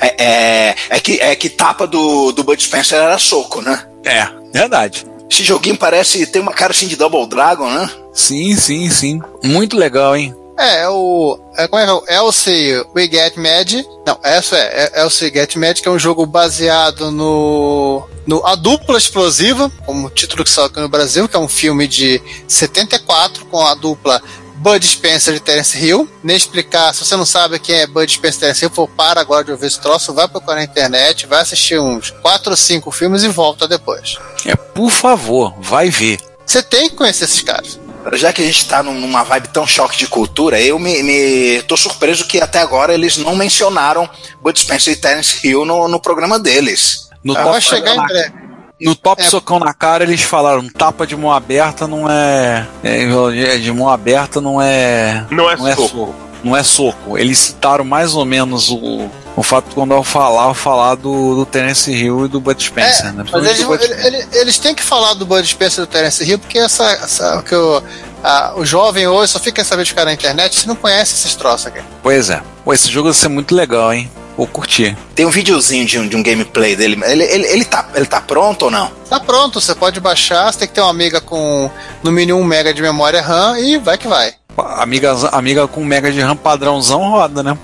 É, 0.00 0.24
é, 0.24 0.74
é 0.90 1.00
que, 1.00 1.18
é 1.20 1.34
que 1.34 1.48
tapa 1.48 1.86
do, 1.86 2.30
do 2.30 2.44
Bud 2.44 2.62
Spencer 2.62 2.98
era 2.98 3.18
soco, 3.18 3.60
né? 3.60 3.86
É, 4.04 4.28
verdade. 4.52 5.04
Esse 5.30 5.42
joguinho 5.42 5.76
parece 5.76 6.26
ter 6.26 6.38
uma 6.38 6.52
cara 6.52 6.72
assim 6.72 6.86
de 6.86 6.94
Double 6.96 7.26
Dragon, 7.26 7.68
né? 7.68 7.90
Sim, 8.18 8.56
sim, 8.56 8.90
sim. 8.90 9.22
Muito 9.44 9.76
legal, 9.76 10.16
hein? 10.16 10.34
É, 10.58 10.82
é 10.82 10.88
o. 10.88 11.38
É, 11.56 11.68
como 11.68 11.80
é 11.80 11.84
que 11.84 11.90
é? 11.90 11.94
O 11.94 12.26
Elsie 12.26 12.84
We 12.94 13.08
Get 13.08 13.36
Mad. 13.36 13.84
Não, 14.04 14.18
essa 14.24 14.56
é, 14.56 14.90
é 14.92 15.02
Elsie 15.02 15.32
Get 15.32 15.54
Mad, 15.54 15.78
que 15.78 15.86
é 15.86 15.90
um 15.90 15.98
jogo 16.00 16.26
baseado 16.26 17.12
no. 17.12 18.02
no 18.26 18.44
A 18.44 18.56
Dupla 18.56 18.98
Explosiva, 18.98 19.70
como 19.86 20.10
título 20.10 20.42
que 20.42 20.50
saiu 20.50 20.66
aqui 20.66 20.80
no 20.80 20.88
Brasil, 20.88 21.28
que 21.28 21.36
é 21.36 21.38
um 21.38 21.46
filme 21.46 21.86
de 21.86 22.20
74 22.48 23.46
com 23.46 23.64
a 23.64 23.76
dupla 23.76 24.20
Bud 24.56 24.84
Spencer 24.84 25.36
e 25.36 25.40
Terence 25.40 25.78
Hill. 25.78 26.08
Nem 26.20 26.36
explicar, 26.36 26.92
se 26.92 27.04
você 27.04 27.14
não 27.14 27.24
sabe 27.24 27.60
quem 27.60 27.76
é 27.76 27.86
Bud 27.86 28.10
Spencer 28.10 28.38
e 28.38 28.40
Terence 28.40 28.64
Hill, 28.64 28.70
for 28.70 28.88
para 28.88 29.20
agora 29.20 29.44
de 29.44 29.52
ouvir 29.52 29.68
esse 29.68 29.80
troço, 29.80 30.12
vai 30.12 30.26
procurar 30.26 30.56
na 30.56 30.64
internet, 30.64 31.24
vai 31.24 31.40
assistir 31.40 31.78
uns 31.78 32.10
4 32.10 32.50
ou 32.50 32.56
5 32.56 32.90
filmes 32.90 33.22
e 33.22 33.28
volta 33.28 33.68
depois. 33.68 34.18
É, 34.44 34.56
por 34.56 34.90
favor, 34.90 35.54
vai 35.60 35.88
ver. 35.88 36.18
Você 36.44 36.60
tem 36.64 36.90
que 36.90 36.96
conhecer 36.96 37.26
esses 37.26 37.42
caras. 37.42 37.78
Já 38.14 38.32
que 38.32 38.42
a 38.42 38.44
gente 38.44 38.66
tá 38.66 38.82
num- 38.82 38.98
numa 39.00 39.22
vibe 39.22 39.48
tão 39.48 39.66
choque 39.66 39.96
de 39.96 40.06
cultura, 40.06 40.60
eu 40.60 40.78
me, 40.78 41.02
me 41.02 41.62
tô 41.62 41.76
surpreso 41.76 42.26
que 42.26 42.40
até 42.40 42.60
agora 42.60 42.94
eles 42.94 43.16
não 43.18 43.36
mencionaram 43.36 44.08
Bud 44.40 44.58
Spencer 44.58 44.92
e 44.94 44.96
Terence 44.96 45.46
Hill 45.46 45.64
no, 45.64 45.88
no 45.88 46.00
programa 46.00 46.38
deles. 46.38 47.08
No 47.22 47.32
Ah, 47.34 47.40
top, 47.42 47.50
vai 47.50 47.60
chegar 47.60 47.96
em 47.96 48.06
breve. 48.06 48.32
no 48.80 48.94
top 48.94 49.20
É. 49.22 49.24
socão 49.24 49.58
na 49.58 49.74
cara, 49.74 50.04
eles 50.04 50.22
falaram: 50.22 50.66
tapa 50.68 51.06
de 51.06 51.16
mão 51.16 51.32
aberta 51.32 51.86
não 51.86 52.08
é. 52.10 52.66
é 52.82 53.58
de 53.58 53.72
mão 53.72 53.88
aberta 53.90 54.40
não 54.40 54.62
é. 54.62 55.26
Não 55.30 55.50
é 55.50 55.56
não 55.56 55.68
é 55.68 55.74
soco. 55.74 55.88
soco. 55.88 56.14
Não 56.44 56.56
é 56.56 56.62
soco. 56.62 57.18
Eles 57.18 57.38
citaram 57.38 57.84
mais 57.84 58.14
ou 58.14 58.24
menos 58.24 58.70
o, 58.70 59.10
o 59.38 59.42
fato 59.42 59.68
de 59.68 59.74
quando 59.74 59.92
eu 59.94 60.02
falar, 60.02 60.48
eu 60.48 60.54
falar 60.54 60.94
do, 60.96 61.34
do 61.36 61.46
Terence 61.46 61.90
Hill 61.92 62.26
e 62.26 62.28
do 62.28 62.40
Bud 62.40 62.62
Spencer, 62.62 63.06
É, 63.06 63.12
né? 63.12 63.24
Mas 63.30 63.44
eles, 63.46 63.60
ele- 63.82 64.06
ele- 64.16 64.28
eles 64.32 64.58
têm 64.58 64.74
que 64.74 64.82
falar 64.82 65.14
do 65.14 65.24
Bud 65.24 65.46
Spencer 65.46 65.84
e 65.84 65.86
do 65.86 65.90
Terence 65.90 66.24
Hill, 66.24 66.38
porque 66.38 66.58
essa, 66.58 66.84
essa- 66.92 67.42
que 67.42 67.54
o, 67.54 67.82
a- 68.22 68.54
o 68.56 68.64
jovem 68.64 69.06
hoje 69.06 69.32
só 69.32 69.38
fica 69.38 69.62
sabendo 69.62 69.84
de 69.84 69.90
ficar 69.90 70.04
na 70.04 70.12
internet 70.12 70.58
se 70.60 70.66
não 70.66 70.74
conhece 70.74 71.14
esses 71.14 71.34
troços 71.34 71.66
aqui. 71.68 71.80
Pois 72.02 72.30
é. 72.30 72.42
Pô, 72.64 72.72
esse 72.72 72.90
jogo 72.90 73.08
vai 73.08 73.14
ser 73.14 73.28
muito 73.28 73.54
legal, 73.54 73.92
hein? 73.92 74.10
Vou 74.36 74.46
curtir. 74.46 74.96
Tem 75.16 75.26
um 75.26 75.30
videozinho 75.30 75.84
de 75.84 75.98
um, 75.98 76.06
de 76.08 76.14
um 76.16 76.22
gameplay 76.22 76.76
dele. 76.76 76.96
Ele, 77.06 77.24
ele, 77.24 77.46
ele, 77.48 77.64
tá, 77.64 77.88
ele 77.94 78.06
tá 78.06 78.20
pronto 78.20 78.66
ou 78.66 78.70
não? 78.70 78.88
Tá 79.10 79.18
pronto, 79.18 79.60
você 79.60 79.74
pode 79.74 79.98
baixar, 79.98 80.52
você 80.52 80.60
tem 80.60 80.68
que 80.68 80.74
ter 80.74 80.80
uma 80.80 80.90
amiga 80.90 81.20
com 81.20 81.68
no 82.04 82.12
mínimo 82.12 82.38
1 82.38 82.44
mega 82.44 82.72
de 82.72 82.80
memória 82.80 83.20
RAM 83.20 83.58
e 83.58 83.78
vai 83.78 83.98
que 83.98 84.06
vai. 84.06 84.32
Amiga, 84.58 85.14
amiga 85.32 85.66
com 85.68 85.84
mega 85.84 86.10
de 86.10 86.20
RAM 86.20 86.36
padrãozão 86.36 87.08
roda, 87.10 87.42
né? 87.42 87.56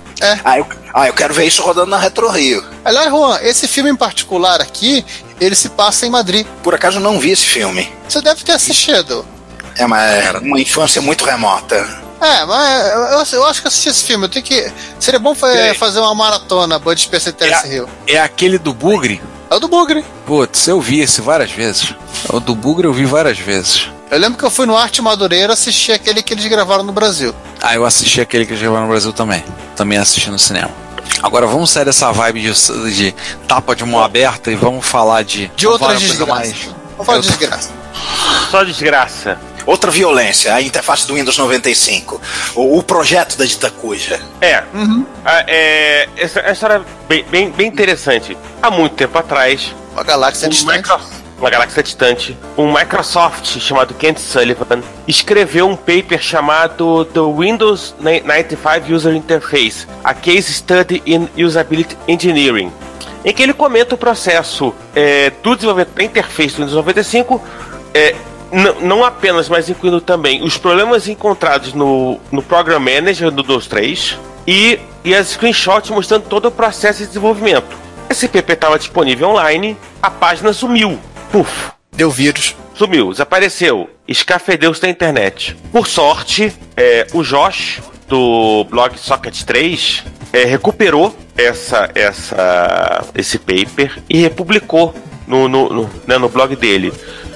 Ah 0.43 0.57
eu, 0.57 0.67
ah, 0.93 1.07
eu 1.07 1.13
quero 1.13 1.33
ver 1.33 1.45
isso 1.45 1.61
rodando 1.61 1.89
na 1.91 1.97
Retro 1.97 2.29
Rio. 2.29 2.63
Aliás, 2.83 3.09
Juan, 3.09 3.37
esse 3.41 3.67
filme 3.67 3.89
em 3.89 3.95
particular 3.95 4.61
aqui, 4.61 5.05
ele 5.39 5.55
se 5.55 5.69
passa 5.69 6.05
em 6.05 6.09
Madrid. 6.09 6.45
Por 6.63 6.73
acaso 6.73 6.97
eu 6.97 7.01
não 7.01 7.19
vi 7.19 7.31
esse 7.31 7.45
filme. 7.45 7.91
Você 8.07 8.21
deve 8.21 8.43
ter 8.43 8.53
assistido. 8.53 9.25
É 9.77 9.85
uma, 9.85 9.99
uma 10.41 10.59
infância 10.59 11.01
muito 11.01 11.25
remota. 11.25 11.75
É, 12.21 12.45
mas 12.45 12.87
eu, 12.93 12.99
eu- 13.39 13.45
acho 13.45 13.61
que 13.61 13.67
eu 13.67 13.69
assisti 13.69 13.89
esse 13.89 14.03
filme. 14.05 14.25
Eu 14.25 14.29
tenho 14.29 14.45
que. 14.45 14.71
Seria 14.99 15.19
bom 15.19 15.35
fa- 15.35 15.49
É. 15.51 15.73
fazer 15.73 15.99
uma 15.99 16.15
maratona 16.15 16.79
Bud 16.79 16.99
Spencer 16.99 17.31
e 17.33 17.35
Terence 17.35 17.67
Hill. 17.67 17.89
É 18.07 18.17
aquele 18.19 18.57
do 18.57 18.73
Bugre? 18.73 19.21
É 19.49 19.55
o 19.55 19.59
do 19.59 19.67
Bugre. 19.67 20.03
Putz, 20.25 20.65
eu 20.67 20.79
vi 20.79 21.01
esse 21.01 21.19
várias 21.21 21.51
vezes. 21.51 21.93
O 22.29 22.39
do 22.39 22.55
Bugre 22.55 22.87
eu 22.87 22.93
vi 22.93 23.05
várias 23.05 23.37
vezes. 23.37 23.89
Eu 24.11 24.19
lembro 24.19 24.37
que 24.37 24.45
eu 24.45 24.51
fui 24.51 24.65
no 24.65 24.77
Arte 24.77 25.01
Madureira 25.01 25.53
assistir 25.53 25.91
aquele 25.91 26.21
que 26.21 26.33
eles 26.33 26.45
gravaram 26.45 26.83
no 26.83 26.91
Brasil. 26.93 27.33
Ah, 27.61 27.73
eu 27.75 27.85
assisti 27.85 28.21
aquele 28.21 28.45
que 28.45 28.51
eles 28.53 28.61
gravaram 28.61 28.83
no 28.83 28.89
Brasil 28.91 29.11
também. 29.11 29.43
Também 29.75 29.97
assisti 29.97 30.29
no 30.29 30.37
cinema. 30.39 30.69
Agora 31.23 31.47
vamos 31.47 31.69
sair 31.71 31.85
dessa 31.85 32.11
vibe 32.11 32.41
de, 32.41 32.93
de 32.93 33.15
tapa 33.47 33.75
de 33.75 33.83
mão 33.83 34.01
aberta 34.03 34.51
e 34.51 34.55
vamos 34.55 34.85
falar 34.85 35.23
de. 35.23 35.47
De 35.55 35.67
outras 35.67 35.99
desgraças. 36.01 36.55
Vamos 36.91 37.05
falar 37.05 37.19
de 37.19 37.27
desgraça. 37.27 37.69
Só 38.51 38.63
desgraça. 38.63 39.37
Outra 39.65 39.89
violência, 39.89 40.53
a 40.53 40.61
interface 40.61 41.07
do 41.07 41.15
Windows 41.15 41.37
95. 41.39 42.21
O, 42.53 42.77
o 42.77 42.83
projeto 42.83 43.35
da 43.35 43.45
Dita 43.45 43.71
Cuja. 43.71 44.19
É. 44.39 44.63
Ah, 45.25 45.43
é 45.47 46.07
essa, 46.15 46.39
essa 46.41 46.51
história 46.51 46.75
é 46.75 46.81
bem, 47.07 47.25
bem, 47.25 47.49
bem 47.49 47.67
interessante. 47.67 48.37
Há 48.61 48.69
muito 48.69 48.93
tempo 48.95 49.17
atrás, 49.17 49.73
Uma 49.93 50.03
galáxia 50.03 50.47
distante. 50.47 50.77
Micro- 50.77 51.24
uma 51.39 51.49
galáxia 51.49 51.83
distante, 51.83 52.37
um 52.57 52.71
Microsoft 52.71 53.59
chamado 53.59 53.93
Kent 53.93 54.19
Sullivan 54.19 54.81
escreveu 55.07 55.67
um 55.67 55.75
paper 55.75 56.21
chamado 56.21 57.05
The 57.05 57.19
Windows 57.19 57.93
95 57.99 58.93
User 58.93 59.15
Interface, 59.15 59.85
a 60.03 60.13
Case 60.13 60.53
Study 60.53 61.03
in 61.05 61.27
Usability 61.37 61.97
Engineering, 62.07 62.71
em 63.23 63.33
que 63.33 63.43
ele 63.43 63.53
comenta 63.53 63.95
o 63.95 63.97
processo 63.97 64.73
é, 64.95 65.29
do 65.43 65.55
desenvolvimento 65.55 65.93
da 65.95 66.03
interface 66.03 66.55
do 66.55 66.59
Windows 66.59 66.75
95, 66.75 67.41
é, 67.93 68.15
não 68.81 69.03
apenas, 69.03 69.49
mas 69.49 69.69
incluindo 69.69 69.99
também 69.99 70.41
os 70.41 70.57
problemas 70.57 71.07
encontrados 71.07 71.73
no, 71.73 72.19
no 72.31 72.41
Program 72.41 72.79
Manager 72.79 73.29
do 73.29 73.41
Windows 73.41 73.67
3 73.67 74.17
e, 74.47 74.79
e 75.03 75.13
as 75.13 75.29
screenshots 75.29 75.89
mostrando 75.89 76.23
todo 76.23 76.47
o 76.47 76.51
processo 76.51 76.99
de 76.99 77.07
desenvolvimento. 77.07 77.75
Esse 78.09 78.27
PP 78.27 78.53
estava 78.53 78.77
disponível 78.77 79.29
online, 79.29 79.75
a 80.01 80.09
página 80.09 80.53
sumiu. 80.53 80.97
Puf, 81.35 81.73
Deu 81.91 82.09
vírus. 82.09 82.55
sumiu, 82.75 83.11
desapareceu. 83.11 83.89
Escafedeu-se 84.07 84.81
da 84.81 84.87
internet. 84.87 85.53
Por 85.69 85.85
sorte, 85.85 86.53
é, 86.77 87.07
o 87.11 87.23
Josh, 87.23 87.81
do 88.07 88.63
blog 88.69 88.97
Socket 88.97 89.43
3, 89.43 90.03
é, 90.31 90.45
recuperou 90.45 91.13
essa, 91.37 91.91
essa, 91.93 93.03
esse 93.13 93.37
paper 93.37 94.01
e 94.09 94.19
republicou 94.19 94.95
no, 95.27 95.49
no, 95.49 95.67
no, 95.67 95.89
né, 96.07 96.17
no 96.17 96.29
blog 96.29 96.55
dele. 96.55 96.93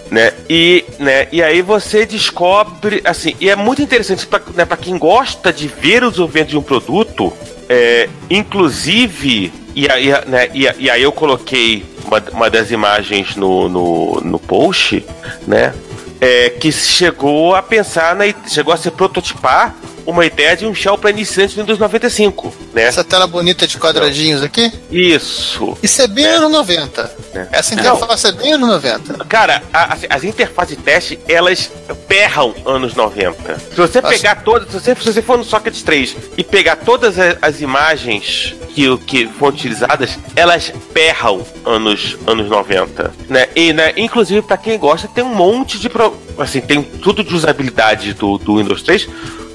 né? 0.09 0.31
E, 0.49 0.85
né, 0.97 1.27
e 1.29 1.43
aí 1.43 1.61
você 1.61 2.05
descobre, 2.05 3.01
assim, 3.03 3.35
e 3.37 3.49
é 3.49 3.55
muito 3.57 3.81
interessante 3.81 4.25
para 4.25 4.41
né, 4.55 4.65
quem 4.79 4.97
gosta 4.97 5.51
de 5.51 5.67
ver 5.67 6.05
o 6.05 6.09
desenvolvimento 6.09 6.49
de 6.51 6.57
um 6.57 6.63
produto, 6.63 7.33
é, 7.67 8.07
inclusive, 8.29 9.51
e 9.79 9.89
aí, 9.89 10.09
né, 10.27 10.49
e, 10.53 10.67
e 10.77 10.89
aí 10.89 11.01
eu 11.01 11.11
coloquei 11.11 11.85
uma, 12.05 12.21
uma 12.33 12.49
das 12.49 12.69
imagens 12.69 13.35
no, 13.35 13.69
no, 13.69 14.21
no 14.21 14.39
post, 14.39 15.05
né? 15.47 15.73
É, 16.19 16.49
que 16.49 16.69
chegou 16.69 17.55
a 17.55 17.61
pensar, 17.61 18.13
na, 18.13 18.25
chegou 18.47 18.73
a 18.73 18.77
se 18.77 18.91
prototipar 18.91 19.73
uma 20.09 20.25
ideia 20.25 20.55
de 20.55 20.65
um 20.65 20.73
shell 20.73 20.97
para 20.97 21.09
iniciantes 21.09 21.55
do 21.55 21.61
Windows 21.61 21.79
95, 21.79 22.53
né? 22.73 22.83
Essa 22.83 23.03
tela 23.03 23.27
bonita 23.27 23.65
de 23.67 23.77
quadradinhos 23.77 24.41
aqui? 24.43 24.71
Isso. 24.91 25.77
Isso 25.81 26.01
é 26.01 26.07
bem 26.07 26.25
É. 26.25 26.35
anos 26.35 26.51
90. 26.51 27.11
É. 27.33 27.47
Essa 27.51 27.73
interface 27.73 28.27
é 28.27 28.31
bem 28.31 28.53
anos 28.53 28.67
90. 28.69 29.25
Cara, 29.25 29.61
a- 29.73 29.93
as, 29.93 29.99
as 30.09 30.23
interfaces 30.23 30.75
de 30.77 30.83
teste, 30.83 31.19
elas 31.27 31.69
berram 32.07 32.53
anos 32.65 32.95
90. 32.95 33.57
Se 33.59 33.75
você 33.75 34.01
Nossa. 34.01 34.13
pegar 34.15 34.35
todas, 34.43 34.67
se 34.69 34.73
você, 34.79 34.95
se 34.95 35.05
você 35.13 35.21
for 35.21 35.37
no 35.37 35.43
Socket 35.43 35.79
3 35.81 36.15
e 36.37 36.43
pegar 36.43 36.75
todas 36.77 37.17
a- 37.19 37.37
as, 37.41 37.61
imagens 37.61 38.55
que, 38.73 38.87
o- 38.89 38.97
que 38.97 39.27
foram 39.27 39.53
utilizadas, 39.55 40.17
elas 40.35 40.71
berram 40.93 41.45
anos, 41.65 42.17
anos 42.27 42.49
90. 42.49 43.11
Né? 43.29 43.47
E, 43.55 43.73
né, 43.73 43.93
inclusive, 43.97 44.41
para 44.41 44.57
quem 44.57 44.77
gosta, 44.77 45.07
tem 45.07 45.23
um 45.23 45.33
monte 45.35 45.77
de. 45.79 45.89
Pro, 45.89 46.15
assim, 46.37 46.61
tem 46.61 46.81
tudo 46.81 47.23
de 47.23 47.33
usabilidade 47.33 48.13
do, 48.13 48.37
do 48.37 48.57
Windows 48.57 48.81
3, 48.83 49.07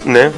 né? 0.04 0.32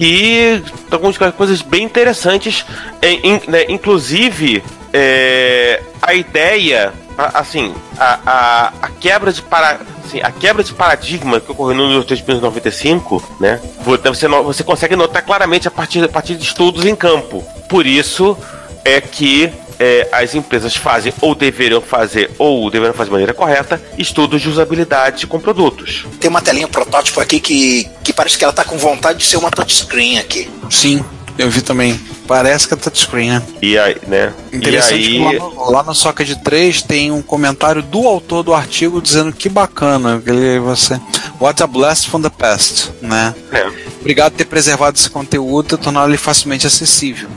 E 0.00 0.62
algumas 0.90 1.16
coisas 1.36 1.62
bem 1.62 1.84
interessantes. 1.84 2.64
em- 3.02 3.40
né, 3.48 3.64
inclusive, 3.68 4.62
é, 4.92 5.82
a 6.00 6.14
ideia, 6.14 6.92
assim, 7.34 7.74
a, 7.98 8.18
a, 8.26 8.72
a 8.82 8.88
quebra 8.88 9.32
de 9.32 9.42
para, 9.42 9.80
assim, 10.04 10.20
a 10.22 10.30
quebra 10.30 10.62
de 10.64 10.72
paradigma 10.72 11.40
que 11.40 11.50
ocorreu 11.52 11.74
no 11.76 11.88
Windows 11.88 12.06
3.95, 12.06 13.22
né? 13.40 13.60
Você, 14.04 14.26
no- 14.28 14.42
você 14.44 14.62
consegue 14.64 14.96
notar 14.96 15.22
claramente 15.22 15.68
a 15.68 15.70
partir, 15.70 16.02
a 16.04 16.08
partir 16.08 16.34
de 16.36 16.44
estudos 16.44 16.84
em 16.84 16.94
campo. 16.96 17.42
Por 17.68 17.86
isso 17.86 18.36
é 18.84 19.00
que 19.00 19.52
é, 19.82 20.08
as 20.12 20.32
empresas 20.36 20.76
fazem 20.76 21.12
ou 21.20 21.34
deveriam 21.34 21.82
fazer 21.82 22.30
ou 22.38 22.70
deveriam 22.70 22.94
fazer 22.94 23.08
de 23.08 23.12
maneira 23.12 23.34
correta 23.34 23.82
estudos 23.98 24.40
de 24.40 24.48
usabilidade 24.48 25.26
com 25.26 25.40
produtos. 25.40 26.06
Tem 26.20 26.30
uma 26.30 26.40
telinha 26.40 26.68
protótipo 26.68 27.20
aqui 27.20 27.40
que, 27.40 27.90
que 28.04 28.12
parece 28.12 28.38
que 28.38 28.44
ela 28.44 28.52
tá 28.52 28.62
com 28.64 28.78
vontade 28.78 29.18
de 29.18 29.24
ser 29.24 29.38
uma 29.38 29.50
touchscreen 29.50 30.18
aqui. 30.18 30.48
Sim, 30.70 31.04
eu 31.36 31.50
vi 31.50 31.62
também. 31.62 31.98
Parece 32.28 32.68
que 32.68 32.74
é 32.74 32.76
touchscreen, 32.76 33.30
né? 33.30 33.42
E 33.60 33.76
aí, 33.76 33.96
né? 34.06 34.32
Interessante 34.52 35.02
e 35.02 35.18
que 35.18 35.26
aí, 35.26 35.38
lá 35.38 35.48
no, 35.48 35.70
lá 35.72 35.82
no 35.82 35.94
Socket 35.94 36.32
3 36.44 36.82
tem 36.82 37.10
um 37.10 37.20
comentário 37.20 37.82
do 37.82 38.06
autor 38.06 38.44
do 38.44 38.54
artigo 38.54 39.02
dizendo 39.02 39.32
que 39.32 39.48
bacana, 39.48 40.22
que 40.24 40.30
ele, 40.30 40.60
você. 40.60 41.00
What 41.40 41.60
a 41.60 41.66
blast 41.66 42.08
from 42.08 42.22
the 42.22 42.30
past, 42.30 42.92
né? 43.02 43.34
É. 43.50 43.66
Obrigado 43.98 44.30
por 44.30 44.38
ter 44.38 44.44
preservado 44.44 44.96
esse 44.96 45.10
conteúdo 45.10 45.74
e 45.74 45.78
torná-lo 45.78 46.10
ele 46.10 46.18
facilmente 46.18 46.68
acessível. 46.68 47.28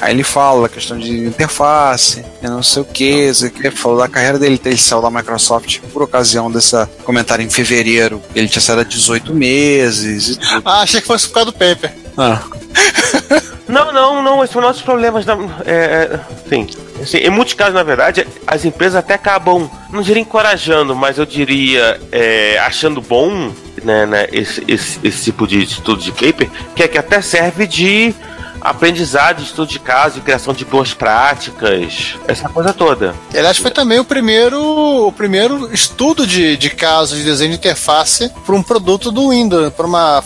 Aí 0.00 0.14
ele 0.14 0.22
fala 0.22 0.66
a 0.66 0.68
questão 0.68 0.98
de 0.98 1.26
interface, 1.26 2.24
e 2.42 2.46
não 2.46 2.62
sei 2.62 2.82
o 2.82 2.84
que, 2.84 3.32
que 3.50 3.70
falou 3.70 3.98
da 3.98 4.08
carreira 4.08 4.38
dele, 4.38 4.60
ele 4.64 4.76
saiu 4.76 5.02
da 5.02 5.10
Microsoft 5.10 5.80
por 5.92 6.02
ocasião 6.02 6.50
desse 6.50 6.86
comentário 7.04 7.44
em 7.44 7.50
fevereiro. 7.50 8.22
Ele 8.34 8.48
tinha 8.48 8.62
saído 8.62 8.82
há 8.82 8.84
18 8.84 9.34
meses. 9.34 10.38
Ah, 10.64 10.82
achei 10.82 11.00
que 11.00 11.06
fosse 11.06 11.28
por 11.28 11.34
causa 11.34 11.50
do 11.50 11.56
paper. 11.56 11.92
Ah, 12.16 12.42
Não, 13.70 13.92
não, 13.92 14.20
não, 14.20 14.42
esses 14.42 14.52
são 14.52 14.60
nossos 14.60 14.82
problemas. 14.82 15.24
Não, 15.24 15.48
é, 15.64 15.72
é, 15.72 16.20
sim. 16.48 16.66
Assim, 17.00 17.18
em 17.18 17.30
muitos 17.30 17.54
casos, 17.54 17.74
na 17.74 17.84
verdade, 17.84 18.26
as 18.44 18.64
empresas 18.64 18.96
até 18.96 19.14
acabam, 19.14 19.70
não 19.92 20.02
diria 20.02 20.20
encorajando, 20.20 20.94
mas 20.94 21.18
eu 21.18 21.24
diria 21.24 22.00
é, 22.10 22.58
achando 22.58 23.00
bom 23.00 23.52
né, 23.82 24.06
né, 24.06 24.26
esse, 24.32 24.62
esse, 24.66 24.98
esse 25.04 25.24
tipo 25.24 25.46
de 25.46 25.62
estudo 25.62 26.02
de 26.02 26.10
paper, 26.10 26.50
que 26.74 26.82
é 26.82 26.88
que 26.88 26.98
até 26.98 27.22
serve 27.22 27.66
de 27.66 28.12
aprendizado, 28.60 29.42
estudo 29.42 29.68
de 29.68 29.78
caso, 29.78 30.20
criação 30.20 30.52
de 30.52 30.64
boas 30.64 30.92
práticas, 30.94 32.14
essa 32.28 32.48
coisa 32.48 32.72
toda. 32.72 33.14
E, 33.32 33.38
aliás, 33.38 33.56
foi 33.58 33.70
também 33.70 33.98
o 33.98 34.04
primeiro, 34.04 35.06
o 35.06 35.12
primeiro 35.12 35.72
estudo 35.72 36.26
de, 36.26 36.56
de 36.56 36.70
caso 36.70 37.16
de 37.16 37.22
desenho 37.24 37.50
de 37.50 37.56
interface 37.56 38.30
para 38.44 38.54
um 38.54 38.62
produto 38.62 39.10
do 39.10 39.30
Windows, 39.30 39.72
para 39.72 39.86
uma, 39.86 40.22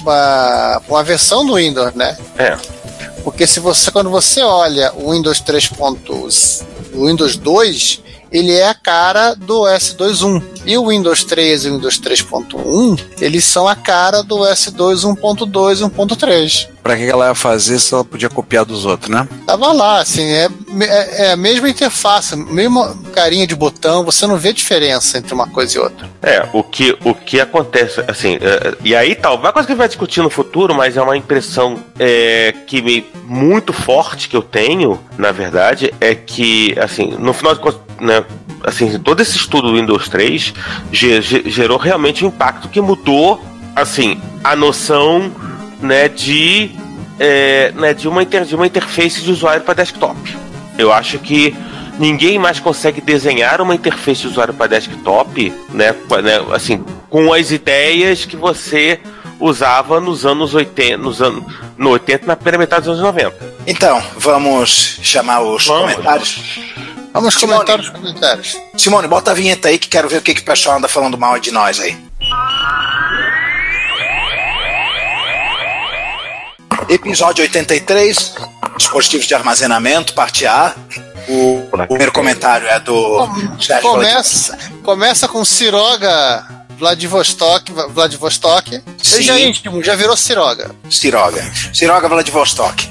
uma, 0.00 0.82
uma 0.88 1.02
versão 1.04 1.44
do 1.46 1.54
Windows, 1.54 1.94
né? 1.94 2.16
É. 2.38 2.56
Porque 3.22 3.46
se 3.46 3.60
você, 3.60 3.90
quando 3.90 4.10
você 4.10 4.40
olha 4.42 4.92
o 4.94 5.12
Windows 5.12 5.40
3. 5.40 5.68
pontos- 5.68 6.62
o 6.92 7.06
Windows 7.06 7.36
2, 7.36 8.00
ele 8.32 8.52
é 8.52 8.68
a 8.68 8.74
cara 8.74 9.34
do 9.34 9.62
S21. 9.62 10.42
E 10.64 10.76
o 10.76 10.88
Windows 10.88 11.24
3 11.24 11.64
e 11.64 11.68
o 11.68 11.74
Windows 11.74 11.98
3.1, 11.98 13.00
eles 13.20 13.44
são 13.44 13.66
a 13.66 13.74
cara 13.74 14.22
do 14.22 14.40
S2 14.40 15.16
1.2 15.16 15.80
e 15.80 15.84
1.3. 15.84 16.68
pra 16.82 16.96
que 16.96 17.04
ela 17.04 17.28
ia 17.28 17.34
fazer 17.34 17.78
se 17.78 17.94
ela 17.94 18.04
podia 18.04 18.28
copiar 18.28 18.64
dos 18.64 18.84
outros, 18.84 19.10
né? 19.10 19.26
Tava 19.46 19.72
lá, 19.72 20.00
assim, 20.00 20.22
é, 20.22 20.48
é, 20.80 21.26
é 21.26 21.32
a 21.32 21.36
mesma 21.36 21.68
interface, 21.68 22.36
mesma 22.36 22.94
carinha 23.12 23.46
de 23.46 23.54
botão, 23.54 24.04
você 24.04 24.26
não 24.26 24.36
vê 24.36 24.52
diferença 24.52 25.18
entre 25.18 25.32
uma 25.32 25.48
coisa 25.48 25.76
e 25.76 25.80
outra. 25.80 26.08
É, 26.22 26.46
o 26.52 26.62
que, 26.62 26.96
o 27.04 27.14
que 27.14 27.40
acontece, 27.40 28.04
assim, 28.06 28.38
é, 28.40 28.76
e 28.84 28.94
aí 28.94 29.14
tal, 29.14 29.40
vai 29.40 29.52
coisa 29.52 29.66
que 29.66 29.72
a 29.72 29.74
gente 29.74 29.78
vai 29.78 29.88
discutir 29.88 30.20
no 30.20 30.30
futuro, 30.30 30.74
mas 30.74 30.96
é 30.96 31.02
uma 31.02 31.16
impressão 31.16 31.82
é, 31.98 32.54
que 32.66 32.82
me, 32.82 33.06
muito 33.24 33.72
forte 33.72 34.28
que 34.28 34.36
eu 34.36 34.42
tenho, 34.42 35.00
na 35.16 35.32
verdade, 35.32 35.92
é 36.00 36.14
que, 36.14 36.78
assim, 36.78 37.14
no 37.18 37.32
final 37.32 37.54
de 37.54 37.60
contas, 37.60 37.80
né, 38.00 38.24
assim, 38.64 38.98
todo 38.98 39.20
esse 39.20 39.36
estudo 39.36 39.68
do 39.70 39.74
Windows 39.76 40.08
3 40.08 40.54
ge- 40.92 41.20
ge- 41.22 41.42
gerou 41.46 41.78
realmente 41.78 42.24
um 42.24 42.28
impacto 42.28 42.68
que 42.68 42.80
mudou, 42.80 43.42
assim, 43.76 44.20
a 44.42 44.56
noção, 44.56 45.30
né, 45.80 46.08
de, 46.08 46.70
é, 47.18 47.72
né, 47.76 47.94
de, 47.94 48.08
uma 48.08 48.22
inter, 48.22 48.44
de 48.44 48.54
uma 48.54 48.66
interface 48.66 49.22
de 49.22 49.30
usuário 49.30 49.62
para 49.62 49.74
desktop. 49.74 50.16
Eu 50.78 50.92
acho 50.92 51.18
que 51.18 51.54
ninguém 51.98 52.38
mais 52.38 52.58
consegue 52.58 53.00
desenhar 53.00 53.60
uma 53.60 53.74
interface 53.74 54.22
de 54.22 54.28
usuário 54.28 54.54
para 54.54 54.66
desktop, 54.68 55.52
né, 55.72 55.94
com- 56.08 56.16
né, 56.16 56.40
assim, 56.52 56.82
com 57.08 57.32
as 57.32 57.50
ideias 57.50 58.24
que 58.24 58.36
você 58.36 59.00
usava 59.38 60.00
nos 60.00 60.26
anos 60.26 60.54
80, 60.54 60.96
nos 60.98 61.20
anos 61.22 61.42
no 61.78 61.90
80 61.90 62.26
na 62.26 62.36
primeira 62.36 62.58
metade 62.58 62.84
dos 62.84 62.98
anos 63.00 63.02
90. 63.14 63.34
Então, 63.66 64.02
vamos 64.18 64.98
chamar 65.02 65.40
os 65.40 65.66
Vamos. 65.66 65.92
comentários. 65.94 66.40
Vamos 67.12 67.34
Simone. 67.34 67.64
comentar 67.64 67.80
os 67.80 67.88
comentários. 67.88 68.56
Simone, 68.76 69.08
bota 69.08 69.30
a 69.30 69.34
vinheta 69.34 69.68
aí 69.68 69.78
que 69.78 69.88
quero 69.88 70.08
ver 70.08 70.18
o 70.18 70.22
que, 70.22 70.34
que 70.34 70.42
o 70.42 70.44
pessoal 70.44 70.78
anda 70.78 70.88
falando 70.88 71.18
mal 71.18 71.38
de 71.38 71.50
nós 71.50 71.80
aí. 71.80 71.96
Episódio 76.88 77.42
83, 77.42 78.34
dispositivos 78.76 79.26
de 79.26 79.34
armazenamento, 79.34 80.12
parte 80.14 80.46
A. 80.46 80.74
O, 81.28 81.68
o 81.72 81.86
primeiro 81.86 82.10
comentário 82.10 82.66
é 82.66 82.80
do 82.80 83.28
Começa, 83.82 84.58
começa 84.82 85.28
com 85.28 85.44
Siroga 85.44 86.44
Vladivostok. 86.80 87.72
Vladivostok. 87.90 88.74
Ele 88.74 88.84
Sim. 89.02 89.22
já 89.22 89.38
é 89.38 89.46
íntimo, 89.46 89.82
já 89.82 89.94
virou 89.94 90.16
Siroga. 90.16 90.74
Siroga. 90.90 91.44
Siroga 91.72 92.08
Vladivostok. 92.08 92.90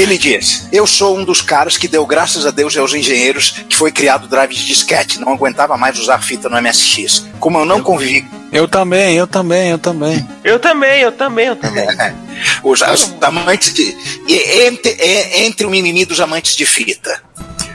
Ele 0.00 0.16
diz: 0.16 0.66
Eu 0.72 0.86
sou 0.86 1.18
um 1.18 1.24
dos 1.24 1.42
caras 1.42 1.76
que 1.76 1.86
deu 1.86 2.06
graças 2.06 2.46
a 2.46 2.50
Deus 2.50 2.74
e 2.74 2.78
aos 2.78 2.94
engenheiros 2.94 3.50
que 3.68 3.76
foi 3.76 3.92
criado 3.92 4.24
o 4.24 4.28
drive 4.28 4.54
de 4.54 4.66
disquete. 4.66 5.20
Não 5.20 5.34
aguentava 5.34 5.76
mais 5.76 5.98
usar 5.98 6.22
fita 6.22 6.48
no 6.48 6.60
MSX. 6.60 7.26
Como 7.38 7.58
eu 7.58 7.66
não 7.66 7.82
convivi 7.82 8.26
Eu 8.50 8.66
também, 8.66 9.16
eu 9.16 9.26
também, 9.26 9.68
eu 9.68 9.78
também. 9.78 10.26
Eu 10.42 10.58
também, 10.58 11.02
eu 11.02 11.12
também, 11.12 11.46
eu 11.48 11.56
também. 11.56 11.86
os, 12.64 12.80
os 12.80 13.14
amantes 13.20 13.74
de. 13.74 13.94
Entre, 14.26 14.96
entre 15.44 15.66
o 15.66 15.70
mimimi 15.70 16.06
dos 16.06 16.18
amantes 16.18 16.56
de 16.56 16.64
fita. 16.64 17.22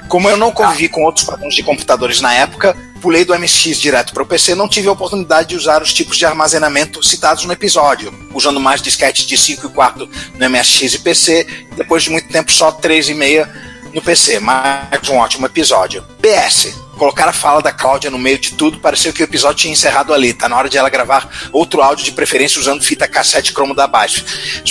Como 0.07 0.27
eu 0.27 0.35
não 0.35 0.51
convivi 0.51 0.89
com 0.89 1.03
outros 1.03 1.25
padrões 1.25 1.53
de 1.53 1.61
computadores 1.61 2.21
na 2.21 2.33
época, 2.33 2.75
pulei 3.05 3.23
do 3.23 3.37
MSX 3.37 3.79
direto 3.79 4.13
para 4.15 4.23
o 4.23 4.25
PC 4.25 4.55
não 4.55 4.67
tive 4.67 4.87
a 4.87 4.91
oportunidade 4.91 5.49
de 5.49 5.55
usar 5.55 5.79
os 5.83 5.93
tipos 5.93 6.17
de 6.17 6.25
armazenamento 6.25 7.03
citados 7.03 7.45
no 7.45 7.53
episódio, 7.53 8.11
usando 8.33 8.59
mais 8.59 8.81
disquetes 8.81 9.27
de 9.27 9.37
5 9.37 9.67
e 9.67 9.69
4 9.69 10.09
no 10.33 10.49
MSX 10.49 10.95
e 10.95 10.99
PC, 10.99 11.67
depois 11.77 12.01
de 12.01 12.09
muito 12.09 12.27
tempo 12.29 12.51
só 12.51 12.71
3,5 12.71 13.47
no 13.93 14.01
PC. 14.01 14.39
Mais 14.39 15.07
um 15.07 15.17
ótimo 15.17 15.45
episódio. 15.45 16.03
PS. 16.19 16.84
Colocar 16.97 17.27
a 17.27 17.33
fala 17.33 17.61
da 17.61 17.71
Cláudia 17.71 18.09
no 18.09 18.17
meio 18.17 18.37
de 18.37 18.53
tudo, 18.53 18.79
pareceu 18.79 19.11
que 19.11 19.21
o 19.21 19.25
episódio 19.25 19.57
tinha 19.57 19.73
encerrado 19.73 20.13
ali. 20.13 20.33
Tá 20.33 20.47
na 20.47 20.57
hora 20.57 20.69
de 20.69 20.77
ela 20.77 20.89
gravar 20.89 21.29
outro 21.51 21.81
áudio 21.81 22.05
de 22.05 22.11
preferência 22.11 22.59
usando 22.59 22.83
fita 22.83 23.07
cassete 23.07 23.53
cromo 23.53 23.73
da 23.73 23.87
baixo. 23.87 24.23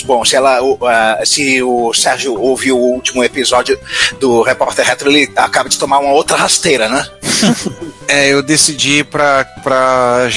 Bom, 0.04 0.24
se 0.24 0.36
ela, 0.36 0.62
o, 0.62 0.78
ah, 0.86 1.20
se 1.24 1.62
o 1.62 1.92
Sérgio 1.92 2.40
ouviu 2.40 2.78
o 2.78 2.94
último 2.94 3.22
episódio 3.22 3.78
do 4.18 4.42
Repórter 4.42 4.86
Retro, 4.86 5.10
ele 5.10 5.30
acaba 5.36 5.68
de 5.68 5.78
tomar 5.78 5.98
uma 5.98 6.12
outra 6.12 6.36
rasteira, 6.36 6.88
né? 6.88 7.06
É, 8.06 8.28
eu 8.28 8.42
decidi 8.42 9.02
para 9.02 9.44
pra 9.62 10.28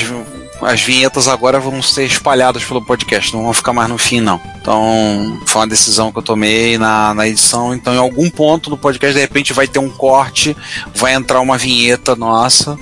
as, 0.61 0.73
as 0.73 0.81
vinhetas 0.81 1.27
agora 1.27 1.59
vão 1.59 1.81
ser 1.81 2.05
espalhadas 2.05 2.63
pelo 2.63 2.83
podcast, 2.83 3.33
não 3.33 3.43
vão 3.43 3.53
ficar 3.53 3.73
mais 3.73 3.89
no 3.89 3.97
fim, 3.97 4.21
não. 4.21 4.39
Então, 4.59 5.41
foi 5.45 5.61
uma 5.61 5.67
decisão 5.67 6.11
que 6.11 6.17
eu 6.17 6.23
tomei 6.23 6.77
na, 6.77 7.13
na 7.13 7.27
edição. 7.27 7.73
Então, 7.73 7.93
em 7.93 7.99
algum 7.99 8.29
ponto 8.29 8.69
do 8.69 8.77
podcast, 8.77 9.13
de 9.13 9.21
repente, 9.21 9.53
vai 9.53 9.67
ter 9.67 9.79
um 9.79 9.89
corte, 9.89 10.55
vai 10.93 11.13
entrar 11.13 11.41
uma 11.41 11.57
vinheta 11.57 12.15
nossa, 12.15 12.77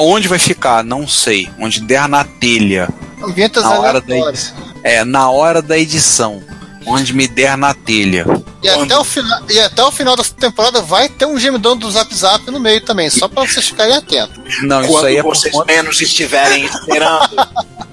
Onde 0.00 0.26
vai 0.26 0.38
ficar? 0.38 0.82
Não 0.82 1.06
sei. 1.06 1.48
Onde 1.58 1.80
der 1.80 2.08
na 2.08 2.24
telha. 2.24 2.88
Vinhetas 3.34 3.62
Na 3.62 3.78
hora 3.78 4.00
da 4.00 4.16
edição. 4.16 4.56
É, 4.82 5.04
na 5.04 5.30
hora 5.30 5.62
da 5.62 5.78
edição. 5.78 6.42
Onde 6.88 7.12
me 7.12 7.28
der 7.28 7.56
na 7.56 7.74
telha. 7.74 8.24
E 8.62 8.68
até, 8.68 8.96
o 8.98 9.04
final, 9.04 9.40
e 9.48 9.60
até 9.60 9.84
o 9.84 9.92
final 9.92 10.16
da 10.16 10.24
temporada 10.24 10.80
vai 10.82 11.08
ter 11.08 11.26
um 11.26 11.38
gemidão 11.38 11.76
do 11.76 11.88
Zap 11.90 12.12
Zap 12.14 12.50
no 12.50 12.58
meio 12.58 12.80
também, 12.80 13.08
só 13.10 13.28
pra 13.28 13.44
vocês 13.46 13.68
ficarem 13.68 13.94
atentos. 13.94 14.62
Não, 14.62 14.80
isso 14.82 14.90
Quando 14.92 15.06
aí 15.06 15.16
é 15.16 15.22
por 15.22 15.36
vocês 15.36 15.52
conta- 15.52 15.72
menos 15.72 16.00
estiverem 16.00 16.64
esperando. 16.64 17.36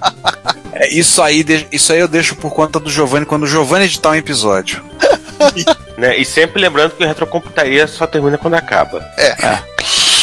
é, 0.74 0.94
isso 0.94 1.22
aí, 1.22 1.44
de- 1.44 1.68
isso 1.72 1.94
aí 1.94 2.00
eu 2.00 2.08
deixo 2.08 2.36
por 2.36 2.52
conta 2.54 2.80
do 2.80 2.90
Giovanni 2.90 3.26
quando 3.26 3.44
o 3.44 3.48
Giovanni 3.48 3.86
editar 3.86 4.10
um 4.12 4.16
episódio. 4.16 4.84
Né? 5.98 6.18
E 6.18 6.26
sempre 6.26 6.62
lembrando 6.62 6.92
que 6.92 7.04
o 7.04 7.08
retrocomputaria 7.08 7.88
só 7.88 8.06
termina 8.06 8.38
quando 8.38 8.56
acaba. 8.56 9.00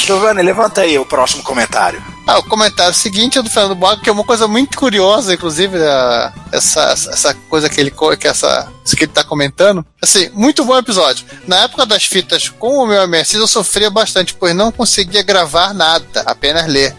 Giovanni, 0.07 0.42
levanta 0.42 0.80
aí 0.82 0.98
o 0.98 1.07
próximo 1.07 1.42
comentário. 1.42 2.03
Ah, 2.26 2.38
o 2.38 2.42
comentário 2.44 2.94
seguinte 2.94 3.38
é 3.38 3.42
do 3.42 3.50
Fernando 3.50 3.74
Boga, 3.74 4.00
que 4.00 4.09
é 4.09 4.12
uma 4.12 4.24
coisa 4.24 4.46
muito 4.46 4.78
curiosa, 4.78 5.34
inclusive, 5.34 5.76
a- 5.78 6.32
essa, 6.53 6.82
essa 6.92 7.34
coisa 7.48 7.68
que 7.68 7.80
ele, 7.80 7.92
que 8.18 8.28
essa, 8.28 8.68
isso 8.84 8.96
que 8.96 9.05
ele 9.05 9.12
tá 9.12 9.24
comentando. 9.24 9.84
Assim, 10.00 10.28
muito 10.32 10.64
bom 10.64 10.76
episódio. 10.78 11.26
Na 11.46 11.59
época 11.64 11.84
das 11.86 12.05
fitas 12.05 12.48
com 12.48 12.78
o 12.78 12.86
meu 12.86 13.07
MSX, 13.09 13.34
eu 13.34 13.48
sofria 13.48 13.90
bastante, 13.90 14.34
pois 14.34 14.55
não 14.55 14.70
conseguia 14.70 15.22
gravar 15.22 15.72
nada, 15.74 16.22
apenas 16.26 16.66
ler. 16.66 16.94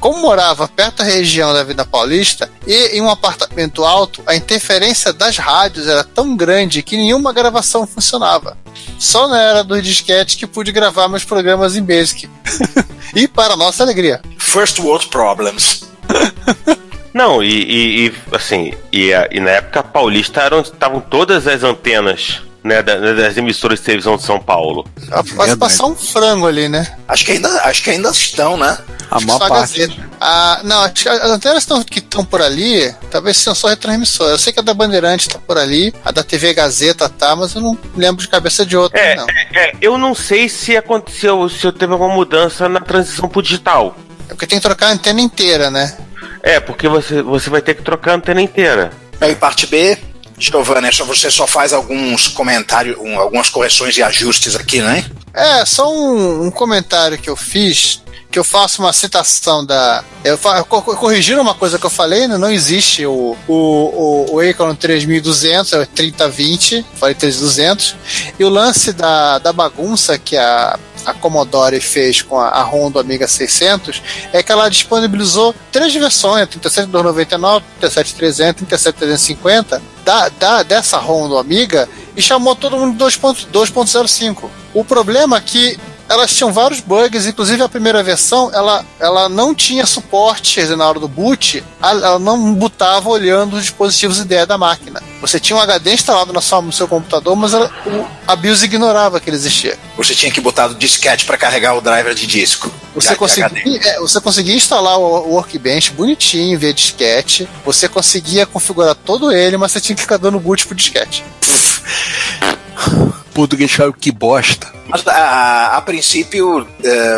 Como 0.00 0.20
morava 0.20 0.68
perto 0.68 0.98
da 0.98 1.04
região 1.04 1.52
da 1.52 1.62
Vida 1.64 1.84
Paulista 1.84 2.50
e 2.66 2.96
em 2.96 3.00
um 3.00 3.10
apartamento 3.10 3.84
alto, 3.84 4.22
a 4.26 4.34
interferência 4.34 5.12
das 5.12 5.36
rádios 5.38 5.86
era 5.86 6.04
tão 6.04 6.36
grande 6.36 6.82
que 6.82 6.96
nenhuma 6.96 7.32
gravação 7.32 7.86
funcionava. 7.86 8.56
Só 8.98 9.28
na 9.28 9.40
era 9.40 9.64
dos 9.64 9.82
disquetes 9.82 10.34
que 10.34 10.46
pude 10.46 10.72
gravar 10.72 11.08
meus 11.08 11.24
programas 11.24 11.76
em 11.76 11.82
Basic. 11.82 12.28
e 13.14 13.28
para 13.28 13.56
nossa 13.56 13.82
alegria. 13.82 14.20
First 14.38 14.78
World 14.78 15.06
Problems. 15.08 15.84
Não, 17.14 17.42
e, 17.42 17.48
e- 17.48 18.06
e, 18.06 18.14
assim, 18.32 18.74
e, 18.92 19.10
e 19.30 19.40
na 19.40 19.50
época 19.52 19.84
paulista 19.84 20.50
estavam 20.62 21.00
todas 21.00 21.46
as 21.46 21.62
antenas 21.62 22.42
né, 22.64 22.82
da- 22.82 22.96
das 23.12 23.36
emissoras 23.36 23.78
de 23.78 23.84
televisão 23.84 24.16
de 24.16 24.22
São 24.22 24.40
Paulo. 24.40 24.84
Quase 25.10 25.30
Verdade. 25.34 25.56
passar 25.56 25.84
um 25.86 25.94
frango 25.94 26.46
ali, 26.46 26.66
né? 26.68 26.96
Acho 27.06 27.24
que 27.26 27.32
ainda, 27.32 27.48
acho 27.64 27.82
que 27.84 27.90
ainda 27.90 28.08
estão, 28.08 28.56
né? 28.56 28.78
A 29.10 29.16
Acho 29.16 29.26
que 29.26 29.26
maior 29.26 29.38
só 29.38 29.44
a 29.44 29.48
parte. 29.48 29.78
Gazeta. 29.80 30.08
Ah, 30.18 30.60
não, 30.64 30.80
acho 30.82 30.94
que 31.02 31.08
as 31.08 31.30
antenas 31.30 31.66
tão- 31.66 31.82
que 31.84 31.98
estão 31.98 32.24
por 32.24 32.40
ali, 32.40 32.92
talvez 33.10 33.36
sejam 33.36 33.54
só 33.54 33.68
retransmissora. 33.68 34.30
Eu 34.30 34.38
sei 34.38 34.50
que 34.52 34.60
a 34.60 34.62
da 34.62 34.72
Bandeirante 34.72 35.28
tá 35.28 35.38
por 35.38 35.58
ali, 35.58 35.92
a 36.02 36.10
da 36.10 36.22
TV 36.24 36.54
Gazeta 36.54 37.06
tá, 37.08 37.36
mas 37.36 37.54
eu 37.54 37.60
não 37.60 37.78
lembro 37.94 38.22
de 38.22 38.28
cabeça 38.28 38.64
de 38.64 38.76
outra, 38.76 38.98
É, 38.98 39.14
não. 39.14 39.26
é, 39.54 39.72
eu 39.82 39.98
não 39.98 40.14
sei 40.14 40.48
se 40.48 40.74
aconteceu, 40.74 41.46
se 41.50 41.70
teve 41.72 41.92
alguma 41.92 42.14
mudança 42.14 42.66
na 42.66 42.80
transição 42.80 43.28
pro 43.28 43.42
digital. 43.42 43.94
É 44.26 44.28
porque 44.28 44.46
tem 44.46 44.58
que 44.58 44.62
trocar 44.66 44.86
a 44.88 44.92
antena 44.92 45.20
inteira, 45.20 45.70
né? 45.70 45.94
É, 46.42 46.58
porque 46.58 46.88
você, 46.88 47.20
você 47.20 47.50
vai 47.50 47.60
ter 47.60 47.74
que 47.74 47.82
trocar 47.82 48.12
a 48.12 48.14
antena 48.14 48.40
inteira. 48.40 48.90
Aí, 49.20 49.34
parte 49.34 49.66
B. 49.66 49.98
Giovanni, 50.38 50.90
você 51.04 51.30
só 51.30 51.46
faz 51.46 51.72
alguns 51.72 52.28
comentários, 52.28 52.96
um, 52.98 53.18
algumas 53.18 53.48
correções 53.48 53.96
e 53.96 54.02
ajustes 54.02 54.56
aqui, 54.56 54.80
né? 54.80 55.04
É, 55.32 55.64
só 55.64 55.92
um, 55.92 56.46
um 56.46 56.50
comentário 56.50 57.18
que 57.18 57.30
eu 57.30 57.36
fiz, 57.36 58.02
que 58.30 58.38
eu 58.38 58.44
faço 58.44 58.82
uma 58.82 58.92
citação 58.92 59.64
da. 59.64 60.04
Eu, 60.24 60.38
eu 60.56 61.40
uma 61.40 61.54
coisa 61.54 61.78
que 61.78 61.86
eu 61.86 61.90
falei, 61.90 62.26
né? 62.26 62.36
Não 62.36 62.50
existe 62.50 63.06
o, 63.06 63.36
o, 63.46 63.54
o, 63.54 64.34
o 64.34 64.40
Acorn 64.40 64.76
3200, 64.76 65.72
é 65.72 65.78
o 65.80 65.86
3020, 65.86 66.84
falei 66.96 67.14
3200. 67.14 67.94
E 68.38 68.44
o 68.44 68.48
lance 68.48 68.92
da, 68.92 69.38
da 69.38 69.52
bagunça 69.52 70.18
que 70.18 70.36
a, 70.36 70.78
a 71.04 71.14
Commodore 71.14 71.80
fez 71.80 72.22
com 72.22 72.38
a, 72.38 72.48
a 72.48 72.62
ROM 72.62 72.90
do 72.90 72.98
Amiga 72.98 73.26
600 73.26 74.02
é 74.32 74.42
que 74.42 74.50
ela 74.50 74.68
disponibilizou 74.68 75.54
três 75.70 75.94
versões, 75.94 76.48
37299, 76.48 77.64
37300, 77.80 78.68
37350, 78.68 79.82
da, 80.04 80.28
da, 80.28 80.62
dessa 80.62 80.98
do 80.98 81.38
Amiga 81.38 81.88
e 82.16 82.22
chamou 82.22 82.54
todo 82.54 82.76
mundo 82.76 82.96
de 82.96 83.04
2.0 83.04 83.46
2.05. 83.52 84.50
O 84.72 84.84
problema 84.84 85.36
é 85.36 85.40
que 85.40 85.78
elas 86.08 86.34
tinham 86.34 86.52
vários 86.52 86.80
bugs, 86.80 87.26
inclusive 87.26 87.62
a 87.62 87.68
primeira 87.68 88.02
versão 88.02 88.50
ela, 88.52 88.84
ela 89.00 89.28
não 89.28 89.54
tinha 89.54 89.86
suporte, 89.86 90.60
na 90.76 90.86
hora 90.88 91.00
do 91.00 91.08
boot, 91.08 91.64
ela 91.82 92.18
não 92.18 92.54
bootava 92.54 93.08
olhando 93.08 93.56
os 93.56 93.62
dispositivos 93.62 94.18
IDE 94.18 94.46
da 94.46 94.58
máquina. 94.58 95.02
Você 95.20 95.40
tinha 95.40 95.56
um 95.56 95.60
HD 95.60 95.94
instalado 95.94 96.32
na 96.32 96.40
sua, 96.40 96.60
no 96.60 96.72
seu 96.72 96.86
computador, 96.86 97.34
mas 97.34 97.54
ela- 97.54 97.70
o, 97.86 98.06
a 98.26 98.36
BIOS 98.36 98.62
ignorava 98.62 99.18
que 99.18 99.30
ele 99.30 99.36
existia. 99.36 99.78
Você 99.96 100.14
tinha 100.14 100.30
que 100.30 100.40
botar 100.40 100.66
o 100.70 100.74
disquete 100.74 101.24
para 101.24 101.36
carregar 101.38 101.74
o 101.76 101.80
driver 101.80 102.14
de 102.14 102.26
disco. 102.26 102.70
Você 102.94 103.16
conseguia, 103.16 103.80
é, 103.84 103.98
você 103.98 104.20
conseguia 104.20 104.54
instalar 104.54 104.98
o 104.98 105.14
o 105.24 105.34
Workbench 105.34 105.92
bonitinho, 105.92 106.58
via 106.58 106.72
disquete. 106.72 107.48
Você 107.64 107.88
conseguia 107.88 108.44
configurar 108.46 108.94
todo 108.94 109.32
ele, 109.32 109.56
mas 109.56 109.72
você 109.72 109.80
tinha 109.80 109.96
que 109.96 110.02
ficar 110.02 110.16
dando 110.18 110.38
boot 110.38 110.66
pro 110.66 110.74
disquete. 110.76 111.24
Que 113.34 113.68
cara, 113.68 113.92
que 113.92 114.10
bosta. 114.12 114.72
Mas 114.86 115.04
a, 115.06 115.76
a 115.76 115.80
princípio, 115.82 116.66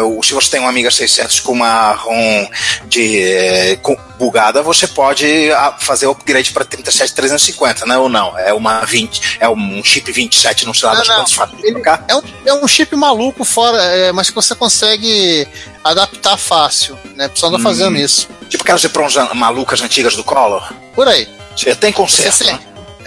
o- 0.06 0.22
se 0.22 0.32
você 0.32 0.50
tem 0.52 0.60
um 0.60 0.68
Amiga 0.68 0.90
600 0.90 1.40
com 1.40 1.52
uma 1.52 1.92
ROM 1.92 2.46
de, 2.86 3.22
eh, 3.22 3.76
com- 3.82 3.96
bugada, 4.18 4.62
você 4.62 4.86
pode 4.86 5.50
ah, 5.52 5.76
fazer 5.78 6.06
o 6.06 6.12
upgrade 6.12 6.52
para 6.52 6.64
37350, 6.64 7.84
né? 7.84 7.98
Ou 7.98 8.08
não? 8.08 8.38
É 8.38 8.52
uma 8.54 8.84
20, 8.84 9.36
é 9.40 9.48
um 9.48 9.82
chip 9.84 10.10
27, 10.10 10.64
não 10.64 10.72
sei 10.72 10.88
lá 10.88 10.94
Não, 10.94 11.00
das 11.00 11.08
não. 11.08 11.24
quantas 11.24 11.64
Ele-. 11.64 11.82
É 12.08 12.16
um, 12.16 12.22
é 12.46 12.54
um 12.54 12.68
chip 12.68 12.94
maluco 12.96 13.44
fora, 13.44 13.82
é, 13.82 14.12
mas 14.12 14.28
que 14.30 14.34
você 14.36 14.54
consegue 14.54 15.46
adaptar 15.84 16.36
fácil, 16.36 16.96
né? 17.14 17.30
Só 17.34 17.48
anda 17.48 17.58
Hum. 17.58 17.62
fazendo 17.62 17.96
isso. 17.98 18.28
Tipo 18.48 18.62
aquelas 18.62 18.82
EPROMs 18.84 19.16
malucas 19.34 19.80
antigas 19.82 20.14
do 20.16 20.24
Collor. 20.24 20.72
Por 20.94 21.08
aí. 21.08 21.28
Você 21.56 21.74
tem 21.74 21.92
conserto, 21.92 22.32
Você- 22.32 22.44
né? 22.52 22.58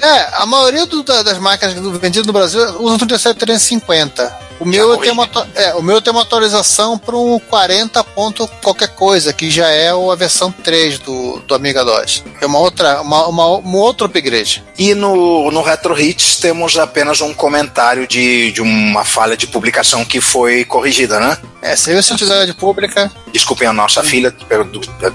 É, 0.02 0.28
a 0.41 0.45
maioria 0.45 0.86
do- 0.86 1.04
da- 1.04 1.24
das 1.24 1.38
máquinas 1.39 1.76
vendidas 2.00 2.26
no 2.28 2.34
Brasil 2.34 2.62
usam 2.82 2.97
37350. 2.97 4.50
O 4.60 4.66
meu, 4.66 4.97
tem 4.97 5.10
uma, 5.12 5.30
é, 5.56 5.74
o 5.76 5.82
meu 5.82 6.02
tem 6.02 6.12
uma 6.12 6.22
atualização 6.24 6.97
para 6.97 7.16
um 7.16 7.39
40 7.39 8.04
ponto 8.04 8.45
qualquer 8.62 8.89
coisa, 8.89 9.32
que 9.32 9.50
já 9.50 9.70
é 9.70 9.89
a 9.89 10.16
versão 10.16 10.52
3 10.52 11.00
do, 11.00 11.39
do 11.47 11.56
Amiga 11.56 11.86
DOS. 11.86 12.26
É 12.41 12.45
uma 12.45 12.60
outra, 12.60 13.02
uma, 13.02 13.26
uma, 13.28 13.47
um 13.58 13.76
outro 13.78 14.06
upgrade. 14.06 14.62
E 14.78 14.93
no, 14.93 15.50
no 15.50 15.62
Retro 15.62 15.97
Hits 15.97 16.36
temos 16.36 16.78
apenas 16.78 17.22
um 17.22 17.34
comentário 17.34 18.06
de, 18.06 18.52
de 18.52 18.62
uma 18.62 19.06
falha 19.06 19.38
de 19.38 19.47
publicação 19.47 20.04
que 20.04 20.20
foi 20.20 20.66
corrigida, 20.66 21.22
né? 21.22 21.38
É, 21.62 21.74
serviço 21.78 22.10
de 22.10 22.24
utilidade 22.26 22.54
pública. 22.54 23.10
Desculpem 23.32 23.66
a 23.68 23.72
nossa 23.74 24.04
filha, 24.04 24.36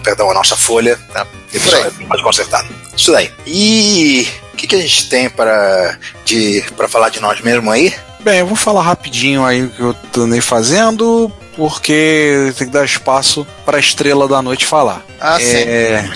perdão, 0.02 0.30
a 0.30 0.34
nossa 0.34 0.56
folha, 0.56 0.98
tá? 1.12 1.26
Depois 1.52 1.92
pode 2.08 2.22
consertar. 2.22 2.66
Isso 2.96 3.12
daí. 3.12 3.30
E 3.46 4.26
o 4.54 4.56
que, 4.56 4.68
que 4.68 4.76
a 4.76 4.80
gente 4.80 5.08
tem 5.08 5.28
para 5.28 5.98
de 6.24 6.64
para 6.76 6.88
falar 6.88 7.10
de 7.10 7.20
nós 7.20 7.40
mesmos 7.40 7.72
aí? 7.72 7.92
Bem, 8.20 8.38
eu 8.38 8.46
vou 8.46 8.56
falar 8.56 8.82
rapidinho 8.82 9.44
aí 9.44 9.64
o 9.64 9.94
que 10.10 10.18
eu 10.18 10.22
andei 10.22 10.40
fazendo, 10.40 11.30
porque 11.56 12.52
tem 12.56 12.68
que 12.68 12.72
dar 12.72 12.84
espaço 12.84 13.46
para 13.66 13.76
a 13.76 13.80
estrela 13.80 14.26
da 14.26 14.40
noite 14.40 14.64
falar. 14.64 15.04
Ah, 15.20 15.38
sim. 15.38 15.44
É, 15.44 16.08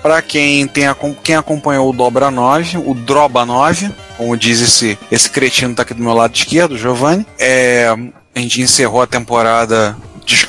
Para 0.00 0.20
quem, 0.20 0.66
tem, 0.66 0.84
quem 1.22 1.34
acompanhou 1.34 1.88
o 1.88 1.92
Dobra 1.92 2.30
9, 2.30 2.78
o 2.78 2.94
Droba 2.94 3.44
9, 3.46 3.90
como 4.16 4.36
diz 4.36 4.60
esse, 4.60 4.98
esse 5.10 5.30
cretino 5.30 5.70
que 5.70 5.76
tá 5.76 5.82
aqui 5.82 5.94
do 5.94 6.02
meu 6.02 6.12
lado 6.12 6.34
esquerdo, 6.34 6.76
Giovanni, 6.76 7.26
é, 7.38 7.88
a 8.34 8.38
gente 8.38 8.60
encerrou 8.60 9.02
a 9.02 9.06
temporada. 9.06 9.96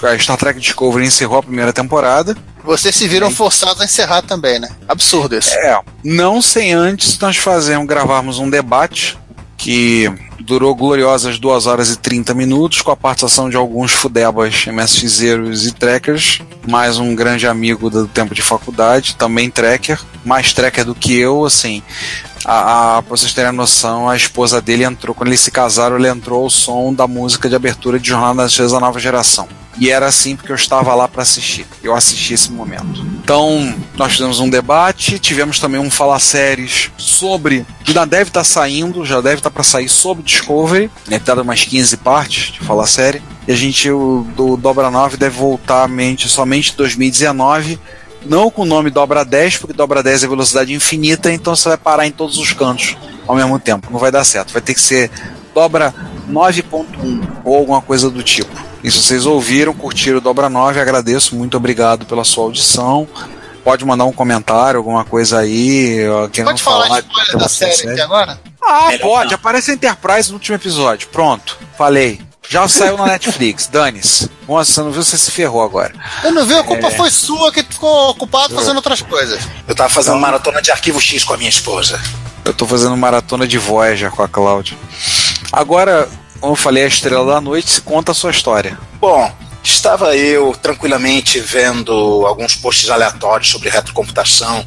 A 0.03 0.19
Star 0.19 0.37
Trek 0.37 0.59
Discovery 0.59 1.05
encerrou 1.05 1.39
a 1.39 1.43
primeira 1.43 1.73
temporada. 1.73 2.35
Vocês 2.63 2.95
se 2.95 3.07
viram 3.07 3.29
forçados 3.29 3.81
a 3.81 3.85
encerrar 3.85 4.21
também, 4.21 4.59
né? 4.59 4.69
Absurdo 4.87 5.35
isso. 5.35 5.53
É, 5.55 5.79
não 6.03 6.41
sem 6.41 6.73
antes 6.73 7.17
nós 7.19 7.37
fazermos, 7.37 7.87
gravarmos 7.87 8.39
um 8.39 8.49
debate 8.49 9.17
que 9.57 10.11
durou 10.41 10.75
gloriosas 10.75 11.39
2 11.39 11.67
horas 11.67 11.89
e 11.89 11.97
30 11.97 12.33
minutos, 12.33 12.81
com 12.81 12.91
a 12.91 12.97
participação 12.97 13.49
de 13.49 13.55
alguns 13.55 13.91
fudebas 13.91 14.65
MSXeiros 14.67 15.65
e 15.65 15.71
trackers, 15.71 16.41
mais 16.67 16.97
um 16.99 17.15
grande 17.15 17.47
amigo 17.47 17.89
do 17.89 18.07
tempo 18.07 18.35
de 18.35 18.41
faculdade, 18.41 19.15
também 19.15 19.49
tracker, 19.49 19.99
mais 20.25 20.51
tracker 20.51 20.83
do 20.83 20.93
que 20.93 21.17
eu, 21.17 21.45
assim. 21.45 21.81
A, 22.43 22.97
a, 22.97 23.01
pra 23.01 23.15
vocês 23.15 23.31
terem 23.31 23.49
a 23.49 23.53
noção, 23.53 24.09
a 24.09 24.17
esposa 24.17 24.61
dele 24.61 24.83
entrou, 24.83 25.15
quando 25.15 25.29
eles 25.29 25.39
se 25.39 25.49
casaram, 25.49 25.97
ele 25.97 26.09
entrou 26.09 26.43
ao 26.43 26.49
som 26.49 26.93
da 26.93 27.07
música 27.07 27.47
de 27.47 27.55
abertura 27.55 27.97
de 27.97 28.09
Jornada 28.09 28.43
das 28.43 28.57
da 28.57 28.79
Nova 28.81 28.99
Geração. 28.99 29.47
E 29.79 29.89
era 29.89 30.05
assim 30.05 30.35
porque 30.35 30.51
eu 30.51 30.55
estava 30.55 30.93
lá 30.93 31.07
para 31.07 31.23
assistir. 31.23 31.65
Eu 31.81 31.95
assisti 31.95 32.33
esse 32.33 32.51
momento. 32.51 33.05
Então, 33.23 33.75
nós 33.95 34.13
fizemos 34.13 34.39
um 34.39 34.49
debate, 34.49 35.17
tivemos 35.17 35.59
também 35.59 35.79
um 35.79 35.89
falar 35.89 36.19
séries 36.19 36.91
sobre. 36.97 37.65
Que 37.83 37.93
já 37.93 38.05
deve 38.05 38.29
estar 38.29 38.43
saindo, 38.43 39.05
já 39.05 39.19
deve 39.19 39.37
estar 39.37 39.49
para 39.49 39.63
sair 39.63 39.89
sobre 39.89 40.23
Discovery. 40.23 40.89
Deve 41.05 41.17
estar 41.17 41.39
umas 41.39 41.63
15 41.63 41.97
partes 41.97 42.53
de 42.53 42.59
falar 42.59 42.85
série. 42.87 43.21
E 43.47 43.51
a 43.51 43.55
gente, 43.55 43.89
o 43.89 44.25
do 44.35 44.55
Dobra 44.55 44.89
9, 44.89 45.17
deve 45.17 45.37
voltar 45.37 45.87
mente 45.87 46.29
somente 46.29 46.73
em 46.73 46.75
2019. 46.75 47.79
Não 48.25 48.49
com 48.49 48.61
o 48.61 48.65
nome 48.65 48.89
Dobra 48.89 49.25
10, 49.25 49.57
porque 49.57 49.73
Dobra 49.73 50.01
10 50.01 50.23
é 50.23 50.27
velocidade 50.27 50.73
infinita, 50.73 51.31
então 51.31 51.55
você 51.55 51.67
vai 51.69 51.77
parar 51.77 52.07
em 52.07 52.11
todos 52.11 52.37
os 52.37 52.53
cantos 52.53 52.95
ao 53.27 53.35
mesmo 53.35 53.59
tempo. 53.59 53.89
Não 53.91 53.99
vai 53.99 54.11
dar 54.11 54.23
certo. 54.23 54.53
Vai 54.53 54.61
ter 54.61 54.73
que 54.73 54.81
ser 54.81 55.11
Dobra 55.53 55.93
9.1 56.29 57.27
ou 57.43 57.55
alguma 57.55 57.81
coisa 57.81 58.09
do 58.09 58.23
tipo. 58.23 58.51
E 58.83 58.91
se 58.91 58.97
vocês 59.01 59.25
ouviram, 59.25 59.73
curtiram 59.73 60.17
o 60.17 60.21
Dobra 60.21 60.49
9, 60.49 60.79
agradeço, 60.79 61.35
muito 61.35 61.55
obrigado 61.57 62.05
pela 62.05 62.23
sua 62.23 62.43
audição. 62.45 63.07
Pode 63.63 63.85
mandar 63.85 64.03
um 64.03 64.11
comentário, 64.11 64.77
alguma 64.77 65.05
coisa 65.05 65.39
aí. 65.39 65.99
Quem 66.33 66.43
Pode 66.43 66.57
não 66.57 66.65
falar 66.65 66.87
falar, 66.87 66.99
spoiler 66.99 67.31
da 67.31 67.37
uma 67.37 67.47
série 67.49 67.89
aqui 67.91 68.01
agora? 68.01 68.39
Ah, 68.61 68.87
Melhor 68.87 69.01
pode. 69.01 69.29
não. 69.29 69.35
Aparece 69.35 69.71
a 69.71 69.73
Enterprise 69.73 70.29
no 70.29 70.35
último 70.35 70.55
episódio. 70.55 71.07
Pronto. 71.07 71.57
Falei. 71.77 72.19
Já 72.49 72.67
saiu 72.67 72.97
na 72.97 73.05
Netflix. 73.05 73.67
Dane-se. 73.71 74.25
Se 74.25 74.29
você 74.45 74.81
não 74.81 74.91
viu, 74.91 75.01
você 75.01 75.17
se 75.17 75.31
ferrou 75.31 75.63
agora. 75.63 75.93
Eu 76.25 76.33
não 76.33 76.45
vi, 76.45 76.53
a 76.55 76.63
culpa 76.63 76.87
É. 76.87 76.91
foi 76.91 77.09
sua 77.09 77.53
que 77.53 77.63
ficou 77.63 78.09
ocupado 78.09 78.53
fazendo 78.53 78.75
outras 78.75 79.01
coisas. 79.01 79.39
Eu 79.65 79.73
tava 79.73 79.89
fazendo 79.89 80.17
maratona 80.19 80.61
de 80.61 80.69
arquivo 80.69 80.99
X 80.99 81.23
com 81.23 81.33
a 81.33 81.37
minha 81.37 81.49
esposa. 81.49 82.01
Eu 82.43 82.53
tô 82.53 82.67
fazendo 82.67 82.97
maratona 82.97 83.47
de 83.47 83.57
Voyager 83.57 84.11
com 84.11 84.21
a 84.23 84.27
Cláudia. 84.27 84.77
Agora, 85.53 86.09
como 86.39 86.53
eu 86.53 86.57
falei, 86.57 86.83
a 86.83 86.87
estrela 86.87 87.31
da 87.31 87.39
noite 87.39 87.79
conta 87.81 88.11
a 88.11 88.15
sua 88.15 88.31
história. 88.31 88.75
Bom, 88.99 89.31
estava 89.63 90.15
eu 90.17 90.51
tranquilamente 90.59 91.39
vendo 91.39 92.25
alguns 92.25 92.55
posts 92.55 92.89
aleatórios 92.89 93.51
sobre 93.51 93.69
retrocomputação 93.69 94.65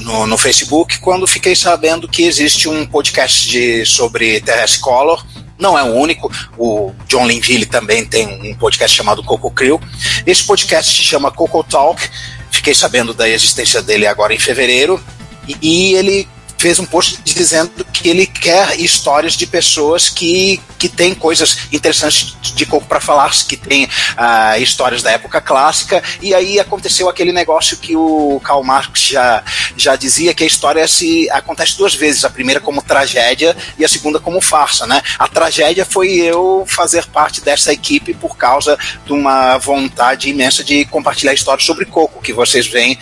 no, 0.00 0.26
no 0.26 0.36
Facebook 0.36 0.98
quando 0.98 1.28
fiquei 1.28 1.54
sabendo 1.54 2.08
que 2.08 2.24
existe 2.24 2.68
um 2.68 2.84
podcast 2.84 3.48
de, 3.48 3.86
sobre 3.86 4.40
TS 4.40 4.78
Color. 4.78 5.24
Não 5.56 5.78
é 5.78 5.84
o 5.84 5.94
único, 5.94 6.28
o 6.58 6.92
John 7.06 7.28
Linville 7.28 7.64
também 7.64 8.04
tem 8.04 8.26
um 8.50 8.54
podcast 8.56 8.96
chamado 8.96 9.22
Coco 9.22 9.48
Crew. 9.52 9.80
Esse 10.26 10.42
podcast 10.42 10.92
se 10.92 11.04
chama 11.04 11.30
Coco 11.30 11.62
Talk. 11.62 12.02
Fiquei 12.50 12.74
sabendo 12.74 13.14
da 13.14 13.28
existência 13.28 13.80
dele 13.80 14.08
agora 14.08 14.34
em 14.34 14.40
fevereiro. 14.40 15.00
E, 15.46 15.56
e 15.62 15.94
ele 15.94 16.28
fez 16.58 16.78
um 16.78 16.84
post 16.86 17.20
dizendo 17.24 17.84
que 17.92 18.08
ele 18.08 18.26
quer 18.26 18.80
histórias 18.80 19.34
de 19.34 19.46
pessoas 19.46 20.08
que, 20.08 20.60
que 20.78 20.88
têm 20.88 21.14
coisas 21.14 21.58
interessantes 21.72 22.36
de 22.42 22.66
coco 22.66 22.86
para 22.86 23.00
falar, 23.00 23.30
que 23.46 23.56
têm 23.56 23.88
ah, 24.16 24.58
histórias 24.58 25.02
da 25.02 25.10
época 25.10 25.40
clássica, 25.40 26.02
e 26.20 26.34
aí 26.34 26.60
aconteceu 26.60 27.08
aquele 27.08 27.32
negócio 27.32 27.76
que 27.76 27.96
o 27.96 28.40
Karl 28.44 28.62
Marx 28.62 29.00
já, 29.00 29.42
já 29.76 29.96
dizia 29.96 30.34
que 30.34 30.44
a 30.44 30.46
história 30.46 30.86
se 30.86 31.28
acontece 31.30 31.76
duas 31.76 31.94
vezes, 31.94 32.24
a 32.24 32.30
primeira 32.30 32.60
como 32.60 32.82
tragédia 32.82 33.56
e 33.78 33.84
a 33.84 33.88
segunda 33.88 34.18
como 34.18 34.40
farsa, 34.40 34.86
né? 34.86 35.02
A 35.18 35.28
tragédia 35.28 35.84
foi 35.84 36.12
eu 36.12 36.64
fazer 36.66 37.06
parte 37.06 37.40
dessa 37.40 37.72
equipe 37.72 38.14
por 38.14 38.36
causa 38.36 38.78
de 39.04 39.12
uma 39.12 39.58
vontade 39.58 40.28
imensa 40.30 40.62
de 40.62 40.84
compartilhar 40.86 41.34
histórias 41.34 41.64
sobre 41.64 41.84
coco, 41.84 42.22
que 42.22 42.32
vocês 42.32 42.66
veem 42.66 42.98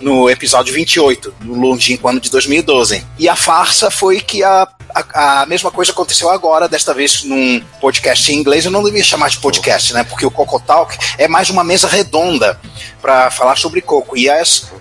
no 0.00 0.30
episódio 0.30 0.72
28, 0.72 1.34
no 1.42 1.54
longínquo 1.54 2.08
ano 2.08 2.20
de 2.20 2.30
2012. 2.30 3.04
E 3.18 3.28
a 3.28 3.36
farsa 3.36 3.90
foi 3.90 4.20
que 4.20 4.42
a, 4.42 4.68
a, 4.94 5.42
a 5.42 5.46
mesma 5.46 5.70
coisa 5.70 5.92
aconteceu 5.92 6.30
agora, 6.30 6.68
desta 6.68 6.94
vez 6.94 7.03
num 7.24 7.60
podcast 7.80 8.32
em 8.32 8.36
inglês. 8.36 8.64
Eu 8.64 8.70
não 8.70 8.82
devia 8.82 9.04
chamar 9.04 9.28
de 9.28 9.38
podcast, 9.38 9.92
né? 9.92 10.04
Porque 10.04 10.24
o 10.26 10.30
Coco 10.30 10.58
Talk 10.60 10.96
é 11.18 11.28
mais 11.28 11.50
uma 11.50 11.62
mesa 11.62 11.88
redonda 11.88 12.58
para 13.00 13.30
falar 13.30 13.56
sobre 13.56 13.80
coco. 13.80 14.16
E 14.16 14.28
as, 14.30 14.72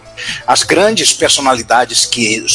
as 0.47 0.63
grandes 0.63 1.11
personalidades 1.13 2.05
que 2.05 2.45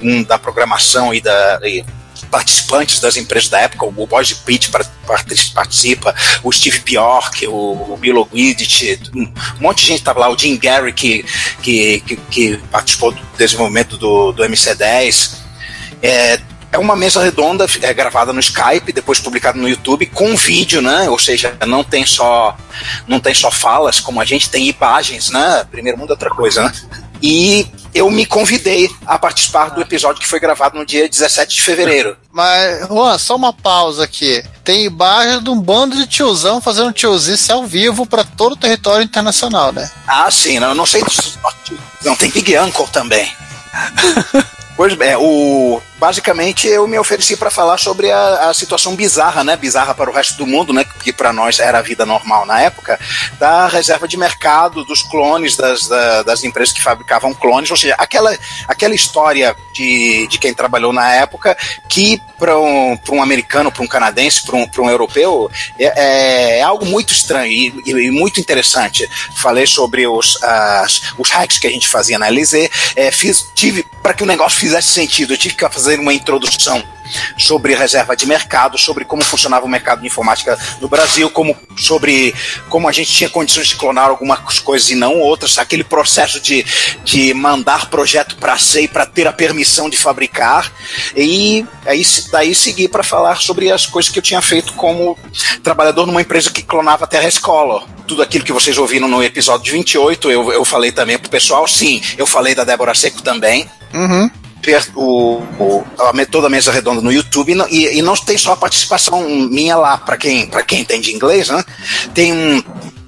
um, 0.00 0.22
da 0.22 0.38
programação 0.38 1.14
e 1.14 1.20
da. 1.20 1.60
e 1.62 1.84
participantes 2.30 2.98
das 2.98 3.16
empresas 3.16 3.48
da 3.48 3.60
época, 3.60 3.86
o 3.86 4.06
Boyd 4.06 4.34
Pitt 4.44 4.70
par- 4.70 4.84
part- 5.06 5.52
participa, 5.52 6.12
o 6.42 6.50
Steve 6.50 6.80
Bjork, 6.80 7.46
o, 7.46 7.96
Bill 7.96 8.18
O'Guidit, 8.18 9.00
um 9.14 9.32
monte 9.60 9.82
de 9.82 9.86
gente 9.88 9.98
estava 10.00 10.18
lá, 10.18 10.28
o 10.28 10.36
Jim 10.36 10.56
Gary 10.56 10.92
que, 10.92 11.24
que, 11.62 12.00
que, 12.00 12.16
que 12.16 12.56
participou 12.72 13.12
do 13.12 13.20
desenvolvimento 13.38 13.96
do, 13.96 14.32
do 14.32 14.42
MC10. 14.42 15.36
É, 16.02 16.38
é 16.74 16.78
uma 16.78 16.96
mesa 16.96 17.22
redonda, 17.22 17.66
é 17.82 17.94
gravada 17.94 18.32
no 18.32 18.40
Skype, 18.40 18.92
depois 18.92 19.20
publicada 19.20 19.56
no 19.56 19.68
YouTube, 19.68 20.06
com 20.06 20.36
vídeo, 20.36 20.82
né? 20.82 21.08
Ou 21.08 21.18
seja, 21.18 21.56
não 21.66 21.84
tem 21.84 22.04
só 22.04 22.56
não 23.06 23.20
tem 23.20 23.32
só 23.32 23.48
falas, 23.48 24.00
como 24.00 24.20
a 24.20 24.24
gente 24.24 24.50
tem 24.50 24.68
imagens, 24.68 25.30
né? 25.30 25.64
Primeiro 25.70 25.96
mundo 25.96 26.10
é 26.10 26.14
outra 26.14 26.30
coisa, 26.30 26.64
né? 26.64 26.72
E 27.22 27.64
eu 27.94 28.10
me 28.10 28.26
convidei 28.26 28.90
a 29.06 29.16
participar 29.16 29.70
do 29.70 29.80
episódio 29.80 30.20
que 30.20 30.26
foi 30.26 30.40
gravado 30.40 30.76
no 30.76 30.84
dia 30.84 31.08
17 31.08 31.54
de 31.54 31.62
fevereiro. 31.62 32.16
Mas, 32.32 32.88
Juan, 32.88 33.16
só 33.18 33.36
uma 33.36 33.52
pausa 33.52 34.02
aqui. 34.02 34.42
Tem 34.64 34.84
imagem 34.84 35.40
de 35.44 35.50
um 35.50 35.60
bando 35.60 35.96
de 35.96 36.08
tiozão 36.08 36.60
fazendo 36.60 36.92
tiozice 36.92 37.52
ao 37.52 37.64
vivo 37.64 38.04
para 38.04 38.24
todo 38.24 38.54
o 38.54 38.56
território 38.56 39.04
internacional, 39.04 39.72
né? 39.72 39.88
Ah, 40.08 40.28
sim, 40.28 40.58
não, 40.58 40.70
eu 40.70 40.74
não 40.74 40.84
sei. 40.84 41.04
Não, 42.04 42.16
tem 42.16 42.30
Big 42.30 42.58
Uncle 42.58 42.88
também. 42.88 43.32
Pois 44.76 44.92
bem, 44.94 45.14
o, 45.16 45.80
basicamente 45.98 46.66
eu 46.66 46.88
me 46.88 46.98
ofereci 46.98 47.36
para 47.36 47.48
falar 47.48 47.78
sobre 47.78 48.10
a, 48.10 48.50
a 48.50 48.54
situação 48.54 48.96
bizarra, 48.96 49.44
né? 49.44 49.56
Bizarra 49.56 49.94
para 49.94 50.10
o 50.10 50.12
resto 50.12 50.36
do 50.36 50.46
mundo, 50.48 50.72
né? 50.72 50.84
Que 51.00 51.12
para 51.12 51.32
nós 51.32 51.60
era 51.60 51.78
a 51.78 51.82
vida 51.82 52.04
normal 52.04 52.44
na 52.44 52.60
época, 52.60 52.98
da 53.38 53.68
reserva 53.68 54.08
de 54.08 54.16
mercado, 54.16 54.84
dos 54.84 55.00
clones, 55.00 55.56
das, 55.56 55.86
da- 55.86 56.24
das 56.24 56.42
empresas 56.42 56.74
que 56.74 56.82
fabricavam 56.82 57.32
clones, 57.32 57.70
ou 57.70 57.76
seja, 57.76 57.94
aquela, 57.96 58.36
aquela 58.66 58.94
história 58.96 59.54
de, 59.72 60.26
de 60.26 60.38
quem 60.38 60.52
trabalhou 60.52 60.92
na 60.92 61.12
época 61.14 61.56
que 61.88 62.20
para 62.36 62.58
um, 62.58 62.98
um 63.12 63.22
americano, 63.22 63.70
para 63.70 63.82
um 63.82 63.86
canadense, 63.86 64.42
para 64.44 64.56
um, 64.56 64.66
um 64.80 64.90
europeu, 64.90 65.48
é, 65.78 66.58
é 66.58 66.62
algo 66.62 66.84
muito 66.84 67.12
estranho 67.12 67.52
e, 67.52 67.72
e- 67.86 68.06
e 68.08 68.10
muito 68.10 68.40
interessante. 68.40 69.08
Falei 69.36 69.68
sobre 69.68 70.04
os, 70.08 70.42
as, 70.42 71.00
os 71.16 71.30
hacks 71.30 71.58
que 71.58 71.66
a 71.68 71.70
gente 71.70 71.86
fazia 71.86 72.18
na 72.18 72.28
LZ, 72.28 72.54
é, 72.96 73.12
fiz, 73.12 73.50
tive, 73.54 73.84
para 74.02 74.12
que 74.14 74.24
o 74.24 74.26
negócio 74.26 74.63
fizesse 74.64 74.88
sentido, 74.88 75.34
eu 75.34 75.36
tive 75.36 75.54
que 75.54 75.68
fazer 75.68 76.00
uma 76.00 76.12
introdução 76.12 76.82
sobre 77.38 77.74
reserva 77.74 78.16
de 78.16 78.24
mercado, 78.24 78.78
sobre 78.78 79.04
como 79.04 79.22
funcionava 79.22 79.66
o 79.66 79.68
mercado 79.68 80.00
de 80.00 80.06
informática 80.06 80.58
no 80.80 80.88
Brasil, 80.88 81.28
como 81.28 81.54
sobre 81.76 82.34
como 82.70 82.88
a 82.88 82.92
gente 82.92 83.12
tinha 83.12 83.28
condições 83.28 83.68
de 83.68 83.76
clonar 83.76 84.08
algumas 84.08 84.58
coisas 84.58 84.88
e 84.88 84.94
não 84.94 85.20
outras, 85.20 85.58
aquele 85.58 85.84
processo 85.84 86.40
de, 86.40 86.64
de 87.04 87.34
mandar 87.34 87.90
projeto 87.90 88.36
para 88.36 88.56
ser 88.56 88.88
para 88.88 89.04
ter 89.04 89.26
a 89.26 89.32
permissão 89.32 89.90
de 89.90 89.98
fabricar 89.98 90.72
e 91.14 91.66
aí 91.84 92.02
daí 92.32 92.54
segui 92.54 92.88
para 92.88 93.02
falar 93.02 93.42
sobre 93.42 93.70
as 93.70 93.84
coisas 93.84 94.10
que 94.10 94.18
eu 94.18 94.22
tinha 94.22 94.40
feito 94.40 94.72
como 94.72 95.18
trabalhador 95.62 96.06
numa 96.06 96.22
empresa 96.22 96.50
que 96.50 96.62
clonava 96.62 97.06
Terra 97.06 97.30
Scholar. 97.30 97.84
Tudo 98.06 98.22
aquilo 98.22 98.44
que 98.44 98.52
vocês 98.52 98.78
ouviram 98.78 99.08
no 99.08 99.22
episódio 99.22 99.72
28, 99.74 100.30
eu, 100.30 100.52
eu 100.52 100.64
falei 100.64 100.90
também 100.90 101.18
pro 101.18 101.30
pessoal. 101.30 101.66
Sim, 101.68 102.02
eu 102.18 102.26
falei 102.26 102.54
da 102.54 102.64
Débora 102.64 102.94
Seco 102.94 103.22
também 103.22 103.68
Uhum. 103.94 104.28
O, 104.94 105.42
o- 105.58 105.84
a, 105.98 106.12
toda 106.26 106.46
a 106.46 106.50
mesa 106.50 106.72
redonda 106.72 107.00
no 107.00 107.12
YouTube 107.12 107.52
e 107.52 107.54
não, 107.54 107.68
e, 107.68 107.98
e 107.98 108.02
não 108.02 108.14
tem 108.14 108.38
só 108.38 108.52
a 108.52 108.56
participação 108.56 109.28
minha 109.28 109.76
lá, 109.76 109.98
para 109.98 110.16
quem, 110.16 110.46
quem 110.62 110.80
entende 110.80 111.14
inglês, 111.14 111.48
né? 111.48 111.64
Tem 112.14 112.32
um. 112.32 112.62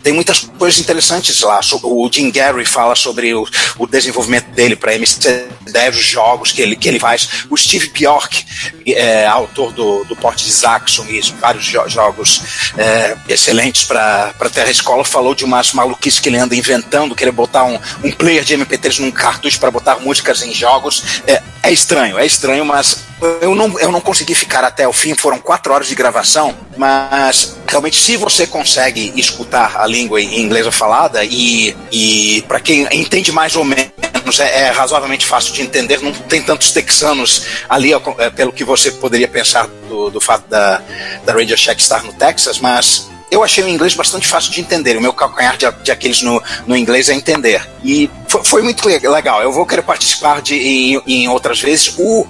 Tem 0.06 0.12
muitas 0.12 0.38
coisas 0.56 0.78
interessantes 0.78 1.40
lá. 1.40 1.58
O 1.82 2.08
Jim 2.08 2.30
Gary 2.30 2.64
fala 2.64 2.94
sobre 2.94 3.34
o, 3.34 3.44
o 3.76 3.88
desenvolvimento 3.88 4.46
dele 4.52 4.76
para 4.76 4.92
MC10, 4.92 5.90
os 5.90 6.04
jogos 6.04 6.52
que 6.52 6.62
ele, 6.62 6.76
que 6.76 6.88
ele 6.88 7.00
faz. 7.00 7.28
O 7.50 7.56
Steve 7.56 7.88
Bjork, 7.88 8.46
é, 8.86 9.26
autor 9.26 9.72
do, 9.72 10.04
do 10.04 10.14
Porte 10.14 10.44
de 10.44 10.52
Zaxxon 10.52 11.06
e 11.08 11.20
vários 11.40 11.64
jo- 11.64 11.88
jogos 11.88 12.40
é, 12.78 13.16
excelentes 13.28 13.82
para 13.82 14.32
Terra 14.54 14.70
Escola, 14.70 15.04
falou 15.04 15.34
de 15.34 15.44
umas 15.44 15.72
maluquices 15.72 16.20
que 16.20 16.28
ele 16.28 16.38
anda 16.38 16.54
inventando, 16.54 17.12
querer 17.12 17.32
botar 17.32 17.64
um, 17.64 17.76
um 18.04 18.12
player 18.12 18.44
de 18.44 18.56
MP3 18.56 19.00
num 19.00 19.10
cartucho 19.10 19.58
para 19.58 19.72
botar 19.72 19.96
músicas 19.96 20.40
em 20.40 20.54
jogos. 20.54 21.02
É, 21.26 21.42
é 21.64 21.72
estranho, 21.72 22.16
é 22.16 22.24
estranho, 22.24 22.64
mas 22.64 22.98
eu 23.40 23.54
não, 23.54 23.78
eu 23.80 23.90
não 23.90 24.00
consegui 24.00 24.34
ficar 24.34 24.62
até 24.64 24.86
o 24.86 24.92
fim, 24.92 25.14
foram 25.14 25.38
quatro 25.38 25.72
horas 25.72 25.86
de 25.88 25.94
gravação, 25.94 26.54
mas 26.76 27.56
realmente 27.66 27.96
se 27.96 28.16
você 28.16 28.46
consegue 28.46 29.12
escutar 29.16 29.80
a 29.80 29.86
língua 29.86 30.20
em 30.20 30.40
inglês 30.40 30.66
falada 30.74 31.24
e, 31.24 31.74
e 31.90 32.44
para 32.46 32.60
quem 32.60 32.86
entende 32.92 33.32
mais 33.32 33.56
ou 33.56 33.64
menos 33.64 33.90
é, 34.38 34.64
é 34.64 34.70
razoavelmente 34.70 35.24
fácil 35.24 35.54
de 35.54 35.62
entender, 35.62 36.02
não 36.02 36.12
tem 36.12 36.42
tantos 36.42 36.72
texanos 36.72 37.46
ali, 37.68 37.92
é, 38.18 38.30
pelo 38.30 38.52
que 38.52 38.64
você 38.64 38.90
poderia 38.90 39.28
pensar 39.28 39.66
do, 39.88 40.10
do 40.10 40.20
fato 40.20 40.46
da, 40.48 40.82
da 41.24 41.32
Radio 41.32 41.56
Shack 41.56 41.80
estar 41.80 42.02
no 42.02 42.12
Texas, 42.12 42.58
mas 42.58 43.08
eu 43.30 43.42
achei 43.42 43.64
o 43.64 43.68
inglês 43.68 43.94
bastante 43.94 44.26
fácil 44.26 44.52
de 44.52 44.60
entender. 44.60 44.96
O 44.96 45.00
meu 45.00 45.12
calcanhar 45.12 45.56
de, 45.56 45.66
de 45.82 45.90
Aquiles 45.90 46.22
no, 46.22 46.40
no 46.66 46.76
inglês 46.76 47.08
é 47.08 47.14
entender. 47.14 47.60
E 47.82 48.08
foi, 48.28 48.44
foi 48.44 48.62
muito 48.62 48.88
le- 48.88 49.00
legal. 49.00 49.42
Eu 49.42 49.52
vou 49.52 49.66
querer 49.66 49.82
participar 49.82 50.40
de, 50.40 50.54
em, 50.54 51.02
em 51.06 51.28
outras 51.28 51.60
vezes. 51.60 51.92
O, 51.98 52.24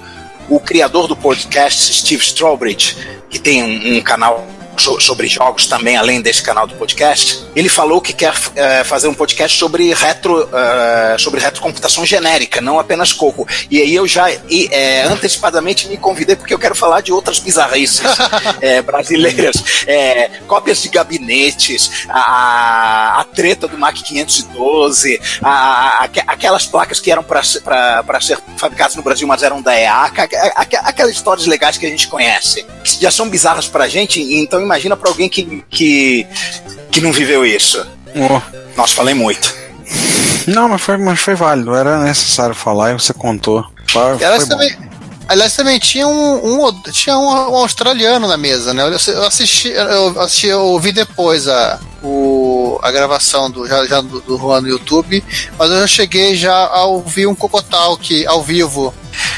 o 0.49 0.61
criador 0.61 1.09
do 1.09 1.17
podcast, 1.17 1.93
Steve 1.93 2.23
Strawbridge, 2.23 2.97
que 3.29 3.39
tem 3.39 3.63
um, 3.63 3.97
um 3.97 4.01
canal 4.01 4.47
so- 4.79 5.01
sobre 5.01 5.27
jogos 5.29 5.67
também, 5.67 5.97
além 5.97 6.21
desse 6.21 6.43
canal 6.43 6.67
do 6.67 6.75
podcast, 6.75 7.45
ele 7.55 7.69
falou 7.69 8.01
que 8.01 8.13
quer 8.13 8.35
eh, 8.55 8.85
fazer 8.85 9.09
um 9.09 9.15
podcast 9.15 9.59
sobre 9.59 9.93
retro, 9.95 10.49
eh, 10.53 11.17
sobre 11.19 11.41
retrocomputação 11.41 12.05
genérica, 12.05 12.61
não 12.61 12.79
apenas 12.79 13.13
coco. 13.13 13.47
E 13.71 13.81
aí 13.81 13.95
eu 13.95 14.07
já 14.07 14.31
e, 14.49 14.69
eh, 14.73 15.03
antecipadamente 15.09 15.89
me 15.89 15.97
convidei 15.97 16.37
porque 16.37 16.53
eu 16.55 16.59
quero 16.59 16.75
falar 16.75 17.01
de 17.01 17.13
outras 17.13 17.39
bizarrices 17.39 18.03
eh, 18.61 18.83
brasileiras, 18.87 19.57
eh, 19.87 20.31
cópias 20.47 20.83
de 20.83 20.89
gabinetes, 20.89 22.07
a, 22.09 23.21
a 23.21 23.25
treta 23.25 23.67
do 23.69 23.79
Mac 23.79 23.95
512, 23.97 25.21
a, 25.43 25.51
a- 25.51 26.05
aque- 26.05 26.23
aquelas 26.27 26.67
placas 26.67 27.01
que 27.01 27.11
eram 27.11 27.23
para 27.23 27.43
ser 28.21 28.39
fabricadas 28.57 28.95
no 28.97 29.03
Brasil, 29.03 29.27
mas 29.27 29.43
eram 29.43 29.61
da 29.63 29.75
EAC, 29.79 30.21
aque- 30.21 30.37
aque- 30.37 30.77
aquelas 30.77 31.13
histórias 31.13 31.47
legais 31.47 31.77
que 31.79 31.87
a 31.87 31.89
gente 31.89 32.09
conhece, 32.09 32.65
que 32.85 33.01
já 33.01 33.11
são 33.11 33.29
bizarras 33.29 33.67
pra 33.67 33.89
gente, 33.89 34.21
então 34.21 34.66
imagina 34.67 34.97
pra 34.97 35.09
alguém 35.09 35.29
que, 35.29 35.65
que, 35.71 36.27
que 36.93 37.01
não 37.01 37.13
viveu 37.13 37.45
isso. 37.47 37.85
Oh. 38.15 38.41
Nossa, 38.77 38.95
falei 38.95 39.15
muito. 39.15 39.55
Não, 40.47 40.69
mas 40.69 40.81
foi, 40.83 40.97
mas 40.97 41.19
foi 41.19 41.35
válido, 41.35 41.75
era 41.75 42.03
necessário 42.03 42.55
falar 42.55 42.91
e 42.93 42.95
você 42.95 43.13
contou. 43.13 43.65
Foi, 43.89 44.03
Aliás, 44.13 44.37
foi 44.43 44.49
também, 44.49 44.77
aliás, 45.29 45.55
também 45.57 45.79
tinha 45.79 46.07
um, 46.07 46.67
um- 46.67 46.83
tinha 46.93 47.17
um, 47.19 47.27
um 47.53 47.57
australiano 47.57 48.29
na 48.29 48.37
mesa, 48.37 48.73
né? 48.73 48.83
Eu 48.85 49.25
assisti, 49.27 49.69
eu 49.71 50.21
assisti, 50.21 50.47
eu 50.47 50.61
ouvi 50.61 50.93
depois 50.93 51.49
a, 51.49 51.81
o, 52.03 52.79
a 52.83 52.91
gravação 52.93 53.51
do, 53.51 53.67
já, 53.67 53.85
já 53.87 54.01
do, 54.01 54.21
do 54.21 54.39
Juan 54.39 54.61
no 54.61 54.69
YouTube, 54.69 55.23
mas 55.59 55.71
eu 55.71 55.81
já 55.81 55.87
cheguei 55.87 56.37
já 56.37 56.55
a 56.55 56.85
ouvir 56.85 57.27
um 57.27 57.35
Cocotalk 57.35 58.25
ao 58.27 58.43
vivo. 58.43 58.95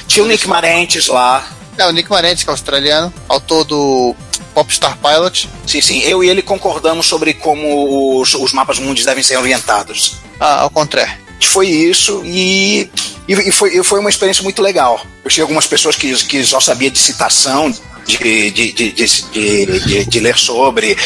Tinha 0.07 0.25
o 0.25 0.29
Nick 0.29 0.47
Marentes 0.47 1.07
lá. 1.07 1.47
É, 1.79 1.87
o 1.87 1.93
Nick 1.93 2.11
Marentes, 2.11 2.43
que 2.43 2.51
é 2.51 2.53
australiano, 2.53 3.13
autor 3.29 3.65
do 3.65 4.15
Popstar 4.59 4.99
Pilot. 4.99 5.49
Sim, 5.67 5.81
sim. 5.81 6.01
Eu 6.01 6.25
e 6.25 6.29
ele 6.29 6.43
concordamos 6.43 7.07
sobre 7.07 7.33
como 7.35 8.21
os, 8.21 8.35
os 8.35 8.53
mapas 8.53 8.79
mundos 8.81 9.05
devem 9.05 9.23
ser 9.23 9.37
orientados. 9.37 10.17
Ah, 10.41 10.63
ao 10.63 10.71
contrário. 10.71 11.13
Foi 11.41 11.69
isso 11.69 12.23
e, 12.25 12.91
e, 13.29 13.53
foi, 13.53 13.83
foi 13.85 14.01
uma 14.01 14.11
experiência 14.11 14.43
muito 14.43 14.61
legal. 14.61 15.01
Eu 15.25 15.31
tinha 15.31 15.45
algumas 15.45 15.67
pessoas 15.67 15.95
que, 15.95 16.13
que 16.27 16.45
só 16.45 16.59
sabia 16.59 16.91
de 16.91 16.99
citação, 16.99 17.73
de, 18.05 18.51
de, 18.51 18.73
de, 18.73 20.05
de, 20.05 20.21
ler 20.21 20.37
sobre, 20.37 20.97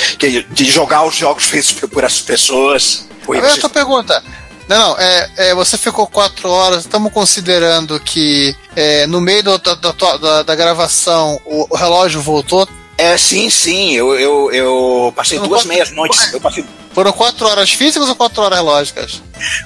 de 0.51 0.65
jogar 0.65 1.05
os 1.05 1.15
jogos 1.15 1.45
feitos 1.51 1.73
por 1.73 2.03
essas 2.05 2.23
pessoas. 2.23 3.07
Foi 3.24 3.37
Agora 3.39 3.53
a 3.53 3.59
tua 3.59 3.69
pergunta. 3.70 4.24
Não, 4.69 4.79
não, 4.79 4.99
é, 4.99 5.31
é, 5.37 5.55
você 5.55 5.77
ficou 5.77 6.07
quatro 6.07 6.49
horas, 6.49 6.85
estamos 6.85 7.12
considerando 7.12 8.01
que 8.01 8.57
é, 8.74 9.07
no 9.07 9.20
meio 9.20 9.43
do- 9.43 9.59
da, 9.59 9.74
da, 9.74 9.93
da- 10.16 10.43
da 10.43 10.55
gravação 10.55 11.39
o, 11.45 11.66
o 11.69 11.77
relógio 11.77 12.23
voltou. 12.23 12.66
É, 13.03 13.19
sim, 13.19 13.51
sim. 13.51 13.93
Eu, 13.93 14.15
eu, 14.19 14.53
eu 14.53 15.12
passei 15.16 15.39
Não 15.39 15.49
duas 15.49 15.62
pode- 15.62 15.69
meias 15.74 15.91
noites. 15.91 16.33
Eu 16.33 16.41
passei 16.41 16.65
Foram 16.95 17.12
quatro 17.12 17.49
horas 17.49 17.73
físicas 17.73 18.09
ou 18.09 18.15
quatro 18.15 18.43
horas 18.43 18.61
lógicas? 18.61 19.20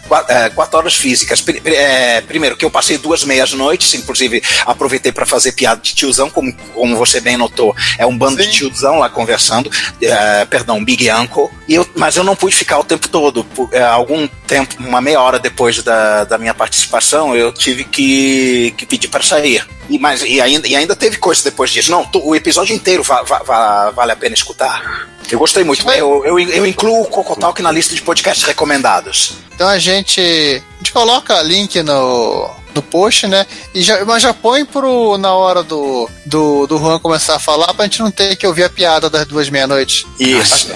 Quatro, 0.08 0.34
é, 0.34 0.50
quatro 0.50 0.78
horas 0.78 0.94
físicas. 0.94 1.44
É, 1.64 2.20
primeiro, 2.22 2.56
que 2.56 2.64
eu 2.64 2.70
passei 2.70 2.98
duas 2.98 3.24
meias 3.24 3.52
noites, 3.52 3.94
inclusive 3.94 4.42
aproveitei 4.64 5.12
para 5.12 5.26
fazer 5.26 5.52
piada 5.52 5.80
de 5.80 5.94
tiozão, 5.94 6.28
como, 6.30 6.52
como 6.74 6.96
você 6.96 7.20
bem 7.20 7.36
notou. 7.36 7.74
É 7.98 8.06
um 8.06 8.16
bando 8.16 8.42
de 8.42 8.50
tiozão 8.50 8.98
lá 8.98 9.08
conversando, 9.08 9.70
é, 10.00 10.44
perdão, 10.44 10.84
Big 10.84 11.10
Uncle. 11.10 11.48
E 11.68 11.74
eu, 11.74 11.88
mas 11.96 12.16
eu 12.16 12.24
não 12.24 12.36
pude 12.36 12.54
ficar 12.54 12.78
o 12.78 12.84
tempo 12.84 13.08
todo. 13.08 13.44
Por, 13.44 13.68
é, 13.72 13.82
algum 13.82 14.26
tempo, 14.46 14.74
uma 14.80 15.00
meia 15.00 15.20
hora 15.20 15.38
depois 15.38 15.82
da, 15.82 16.24
da 16.24 16.38
minha 16.38 16.54
participação, 16.54 17.34
eu 17.34 17.52
tive 17.52 17.84
que, 17.84 18.74
que 18.76 18.86
pedir 18.86 19.08
para 19.08 19.22
sair. 19.22 19.66
E, 19.88 19.98
mas, 19.98 20.22
e, 20.22 20.40
ainda, 20.40 20.66
e 20.66 20.74
ainda 20.74 20.96
teve 20.96 21.16
coisa 21.18 21.44
depois 21.44 21.70
disso. 21.70 21.90
Não, 21.90 22.08
o 22.14 22.34
episódio 22.34 22.74
inteiro 22.74 23.02
va- 23.02 23.22
va- 23.22 23.42
va- 23.44 23.90
vale 23.90 24.12
a 24.12 24.16
pena 24.16 24.34
escutar. 24.34 25.08
Eu 25.30 25.38
gostei 25.38 25.64
muito. 25.64 25.88
Eu, 25.90 26.24
eu, 26.24 26.38
eu 26.38 26.66
incluo 26.66 27.02
o 27.02 27.06
Cocotalk 27.06 27.60
na 27.62 27.70
lista 27.72 27.94
de 27.94 28.02
podcasts 28.02 28.44
recomendados. 28.44 29.34
Então 29.54 29.65
a 29.66 29.78
gente, 29.78 30.20
a 30.20 30.78
gente 30.78 30.92
coloca 30.92 31.40
link 31.42 31.82
no, 31.82 32.50
no 32.74 32.82
post, 32.82 33.26
né? 33.26 33.46
E 33.74 33.82
já, 33.82 34.04
mas 34.04 34.22
já 34.22 34.32
põe 34.34 34.64
pro, 34.64 35.16
na 35.18 35.32
hora 35.34 35.62
do, 35.62 36.08
do, 36.24 36.66
do 36.66 36.78
Juan 36.78 36.98
começar 36.98 37.36
a 37.36 37.40
falar 37.40 37.72
pra 37.74 37.84
gente 37.84 38.00
não 38.00 38.10
ter 38.10 38.36
que 38.36 38.46
ouvir 38.46 38.64
a 38.64 38.70
piada 38.70 39.08
das 39.10 39.26
duas 39.26 39.48
meia-noite. 39.48 40.06
Isso. 40.18 40.68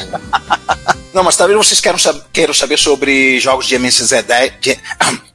Não, 1.13 1.23
mas 1.25 1.37
talvez 1.37 1.57
vocês 1.59 1.81
queiram, 1.81 1.99
queiram 2.33 2.55
saber 2.55 2.79
sobre 2.79 3.39
jogos 3.41 3.67
de 3.67 3.77
MC10. 3.77 4.53
de- 4.61 4.79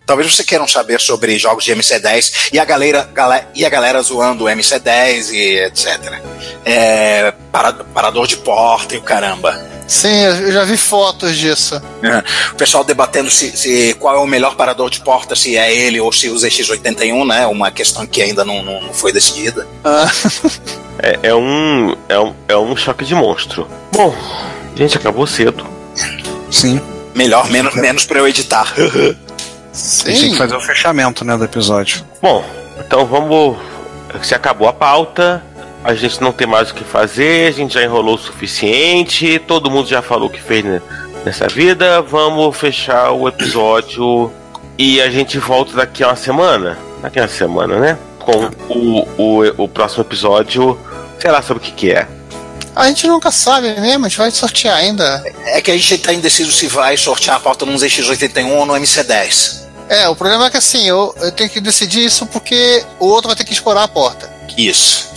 talvez 0.05 0.33
vocês 0.33 0.47
queiram 0.47 0.67
saber 0.67 0.99
sobre 1.01 1.37
jogos 1.39 1.63
de 1.63 1.71
MC10 1.73 2.49
e 2.53 2.59
a 2.59 2.65
galera, 2.65 3.09
gala- 3.13 3.43
e 3.55 3.65
a 3.65 3.69
galera 3.69 4.01
zoando 4.01 4.45
o 4.45 4.47
MC10 4.47 5.31
e 5.31 5.59
etc. 5.65 6.21
É, 6.63 7.33
para- 7.51 7.73
parador 7.73 8.27
de 8.27 8.37
porta 8.37 8.95
e 8.95 8.97
o 8.97 9.01
caramba. 9.01 9.73
Sim, 9.87 10.19
eu 10.23 10.51
já 10.51 10.63
vi 10.63 10.77
fotos 10.77 11.37
disso. 11.37 11.79
É, 12.01 12.23
O 12.51 12.55
pessoal 12.55 12.83
debatendo 12.83 13.29
se, 13.29 13.55
se- 13.55 13.93
qual 13.99 14.15
é 14.15 14.19
o 14.19 14.25
melhor 14.25 14.55
parador 14.55 14.89
de 14.89 14.99
porta, 15.01 15.35
se 15.35 15.55
é 15.57 15.71
ele 15.73 15.99
ou 15.99 16.11
se 16.11 16.27
o 16.27 16.35
ZX81, 16.35 17.27
né? 17.27 17.45
Uma 17.45 17.69
questão 17.69 18.05
que 18.07 18.19
ainda 18.21 18.43
não, 18.43 18.63
não- 18.63 18.81
não 18.81 18.93
foi 18.93 19.11
decidida. 19.13 19.67
Ah, 19.83 20.09
É, 20.97 21.19
é 21.23 21.35
um, 21.35 21.93
é, 22.07 22.17
um, 22.17 22.33
é 22.47 22.55
um 22.57 22.73
choque 22.75 23.03
de 23.03 23.13
monstro. 23.13 23.67
Bom, 23.91 24.15
gente, 24.77 24.97
acabou 24.97 25.27
cedo. 25.27 25.67
Sim. 26.49 26.79
Melhor, 27.13 27.49
menos, 27.51 27.75
menos 27.75 28.05
pra 28.05 28.19
eu 28.19 28.27
editar. 28.27 28.73
A 29.75 29.77
gente 29.77 30.03
tem 30.05 30.15
sim. 30.15 30.31
que 30.31 30.37
fazer 30.37 30.55
o 30.55 30.61
fechamento 30.61 31.25
né, 31.25 31.35
do 31.37 31.43
episódio. 31.43 32.05
Bom, 32.21 32.43
então 32.79 33.05
vamos. 33.05 33.57
Se 34.23 34.33
acabou 34.33 34.69
a 34.69 34.73
pauta, 34.73 35.43
a 35.83 35.93
gente 35.93 36.21
não 36.21 36.31
tem 36.31 36.47
mais 36.47 36.71
o 36.71 36.73
que 36.73 36.85
fazer, 36.85 37.49
a 37.49 37.51
gente 37.51 37.73
já 37.73 37.83
enrolou 37.83 38.15
o 38.15 38.17
suficiente, 38.17 39.37
todo 39.39 39.69
mundo 39.69 39.89
já 39.89 40.01
falou 40.01 40.29
o 40.29 40.31
que 40.31 40.41
fez 40.41 40.63
né, 40.63 40.81
nessa 41.25 41.49
vida. 41.49 42.01
Vamos 42.01 42.55
fechar 42.55 43.11
o 43.11 43.27
episódio 43.27 44.31
e 44.77 45.01
a 45.01 45.09
gente 45.09 45.37
volta 45.37 45.75
daqui 45.75 46.03
a 46.03 46.07
uma 46.07 46.15
semana. 46.15 46.77
Daqui 47.01 47.19
a 47.19 47.23
uma 47.23 47.27
semana, 47.27 47.77
né? 47.77 47.97
Com 48.19 48.49
o, 48.69 49.07
o, 49.17 49.63
o 49.63 49.67
próximo 49.67 50.03
episódio, 50.03 50.79
sei 51.19 51.29
lá 51.29 51.41
sobre 51.41 51.61
o 51.61 51.65
que, 51.65 51.73
que 51.73 51.91
é. 51.91 52.07
A 52.73 52.87
gente 52.87 53.07
nunca 53.07 53.31
sabe 53.31 53.79
mesmo, 53.79 54.05
a 54.05 54.09
gente 54.09 54.17
vai 54.17 54.31
sortear 54.31 54.77
ainda. 54.77 55.23
É 55.45 55.61
que 55.61 55.71
a 55.71 55.77
gente 55.77 55.97
tá 55.97 56.13
indeciso 56.13 56.51
se 56.51 56.67
vai 56.67 56.97
sortear 56.97 57.37
a 57.37 57.39
pauta 57.39 57.65
num 57.65 57.75
ZX81 57.75 58.49
ou 58.49 58.65
no 58.65 58.73
MC10. 58.73 59.64
É, 59.89 60.09
o 60.09 60.15
problema 60.15 60.47
é 60.47 60.49
que 60.49 60.57
assim, 60.57 60.87
eu, 60.87 61.13
eu 61.21 61.31
tenho 61.31 61.49
que 61.49 61.61
decidir 61.61 62.05
isso 62.05 62.25
porque 62.25 62.83
o 62.99 63.05
outro 63.07 63.27
vai 63.27 63.35
ter 63.35 63.43
que 63.43 63.53
escorar 63.53 63.83
a 63.83 63.87
porta. 63.87 64.31
Isso. 64.57 65.09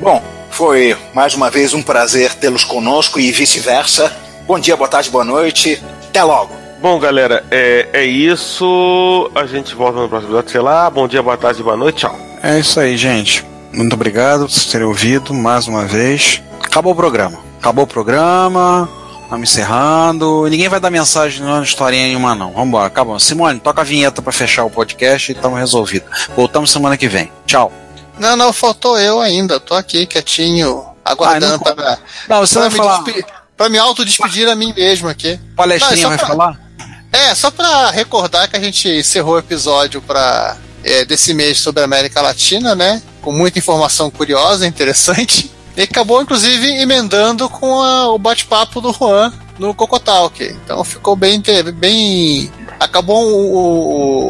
Bom, 0.00 0.22
foi 0.50 0.96
mais 1.14 1.34
uma 1.34 1.50
vez 1.50 1.74
um 1.74 1.82
prazer 1.82 2.34
tê-los 2.34 2.64
conosco 2.64 3.20
e 3.20 3.30
vice-versa. 3.30 4.12
Bom 4.46 4.58
dia, 4.58 4.76
boa 4.76 4.88
tarde, 4.88 5.10
boa 5.10 5.24
noite. 5.24 5.82
Até 6.08 6.22
logo. 6.22 6.52
Bom, 6.80 6.98
galera, 6.98 7.44
é, 7.50 7.88
é 7.92 8.04
isso. 8.04 9.30
A 9.34 9.46
gente 9.46 9.74
volta 9.74 10.00
no 10.00 10.08
próximo 10.08 10.30
episódio, 10.30 10.50
sei 10.50 10.60
lá. 10.60 10.88
Bom 10.90 11.08
dia, 11.08 11.22
boa 11.22 11.36
tarde, 11.36 11.62
boa 11.62 11.76
noite, 11.76 11.98
tchau. 11.98 12.18
É 12.42 12.58
isso 12.58 12.78
aí, 12.78 12.96
gente. 12.96 13.44
Muito 13.72 13.94
obrigado 13.94 14.46
por 14.48 14.64
terem 14.70 14.86
ouvido 14.86 15.34
mais 15.34 15.66
uma 15.66 15.84
vez. 15.84 16.42
Acabou 16.62 16.92
o 16.92 16.96
programa. 16.96 17.38
Acabou 17.58 17.84
o 17.84 17.86
programa. 17.88 18.88
Estamos 19.26 19.50
encerrando. 19.50 20.46
Ninguém 20.48 20.68
vai 20.68 20.78
dar 20.78 20.88
mensagem, 20.90 21.42
não, 21.42 21.60
historinha 21.62 22.04
nenhuma, 22.06 22.32
não. 22.34 22.52
Vambora, 22.52 22.86
acabou. 22.86 23.18
Simone, 23.18 23.58
toca 23.58 23.80
a 23.80 23.84
vinheta 23.84 24.22
para 24.22 24.32
fechar 24.32 24.64
o 24.64 24.70
podcast 24.70 25.30
e 25.30 25.34
estamos 25.34 25.58
resolvidos. 25.58 26.28
Voltamos 26.36 26.70
semana 26.70 26.96
que 26.96 27.08
vem. 27.08 27.30
Tchau. 27.44 27.72
Não, 28.18 28.36
não, 28.36 28.52
faltou 28.52 28.96
eu 28.98 29.20
ainda. 29.20 29.58
Tô 29.58 29.74
aqui 29.74 30.06
quietinho, 30.06 30.84
aguardando 31.04 31.54
Ah, 31.54 31.68
não- 31.68 31.74
para, 31.76 31.98
Não, 32.28 32.38
você 32.46 32.54
para 32.54 32.62
vai 32.62 32.70
me 32.70 32.76
falar. 32.76 33.02
despe- 33.02 33.26
pra 33.56 33.68
me 33.68 33.78
autodespedir 33.78 34.48
a 34.48 34.54
mim 34.54 34.72
mesmo 34.74 35.08
aqui. 35.08 35.40
Palestrinha 35.56 36.04
Não, 36.06 36.12
é 36.12 36.16
vai 36.16 36.18
pra- 36.18 36.28
falar? 36.28 36.60
É, 37.12 37.34
só 37.34 37.50
pra 37.50 37.90
recordar 37.90 38.48
que 38.48 38.56
a 38.56 38.60
gente 38.60 38.88
encerrou 38.88 39.34
o 39.34 39.38
episódio 39.38 40.00
pra, 40.02 40.56
é, 40.84 41.04
desse 41.04 41.34
mês 41.34 41.58
sobre 41.58 41.80
a 41.82 41.84
América 41.84 42.20
Latina, 42.22 42.74
né? 42.76 43.02
Com 43.22 43.32
muita 43.32 43.58
informação 43.58 44.08
curiosa, 44.08 44.64
interessante. 44.68 45.50
E 45.76 45.82
acabou, 45.82 46.22
inclusive, 46.22 46.66
emendando 46.80 47.48
com 47.48 47.80
a- 47.82 48.08
o 48.08 48.18
bate-papo 48.18 48.80
do 48.80 48.92
Juan 48.92 49.32
no 49.58 49.74
Cocotalk. 49.74 50.42
Então 50.42 50.82
ficou 50.84 51.14
bem. 51.14 51.42
bem 51.74 52.50
acabou 52.80 53.26
o, 53.26 53.56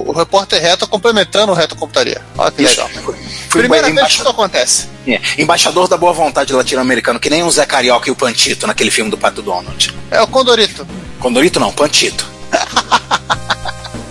o, 0.06 0.08
o 0.08 0.12
repórter 0.12 0.60
reto 0.62 0.86
complementando 0.86 1.50
o 1.52 1.54
reto 1.54 1.74
computaria. 1.76 2.20
Olha 2.38 2.50
que 2.50 2.62
Isso. 2.62 2.80
legal. 2.80 3.02
Fui 3.48 3.60
Primeira 3.60 3.90
vez 3.92 4.06
que 4.08 4.20
isso 4.20 4.28
acontece. 4.28 4.88
É, 5.06 5.20
Embaixador 5.38 5.88
da 5.88 5.96
boa 5.96 6.12
vontade 6.12 6.52
latino-americano, 6.52 7.18
que 7.20 7.30
nem 7.30 7.42
o 7.42 7.50
Zé 7.50 7.64
Carioca 7.66 8.08
e 8.08 8.12
o 8.12 8.16
Pantito 8.16 8.66
naquele 8.66 8.90
filme 8.90 9.10
do 9.10 9.16
Pato 9.18 9.40
Donald. 9.42 9.92
É 10.10 10.20
o 10.22 10.26
Condorito. 10.26 10.86
Condorito 11.20 11.58
não, 11.60 11.72
Pantito. 11.72 12.26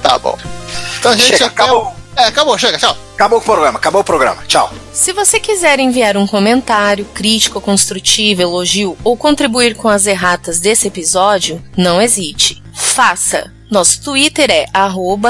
Tá 0.01 0.19
bom. 0.19 0.37
Então, 0.99 1.13
gente, 1.13 1.23
Chega, 1.23 1.45
até 1.47 1.63
acabou. 1.63 1.93
É, 2.15 2.25
acabou, 2.25 2.57
chega, 2.57 2.77
tchau. 2.77 2.95
Acabou 3.13 3.39
o 3.39 3.41
programa, 3.41 3.77
acabou 3.77 4.01
o 4.01 4.03
programa. 4.03 4.43
Tchau. 4.47 4.71
Se 4.91 5.13
você 5.13 5.39
quiser 5.39 5.79
enviar 5.79 6.17
um 6.17 6.27
comentário, 6.27 7.05
crítica 7.13 7.59
construtiva, 7.59 8.41
elogio 8.41 8.97
ou 9.03 9.17
contribuir 9.17 9.75
com 9.75 9.87
as 9.87 10.05
erratas 10.05 10.59
desse 10.59 10.87
episódio, 10.87 11.61
não 11.77 12.01
hesite. 12.01 12.61
Faça! 12.73 13.54
Nosso 13.69 14.01
Twitter 14.01 14.49
é 14.51 14.65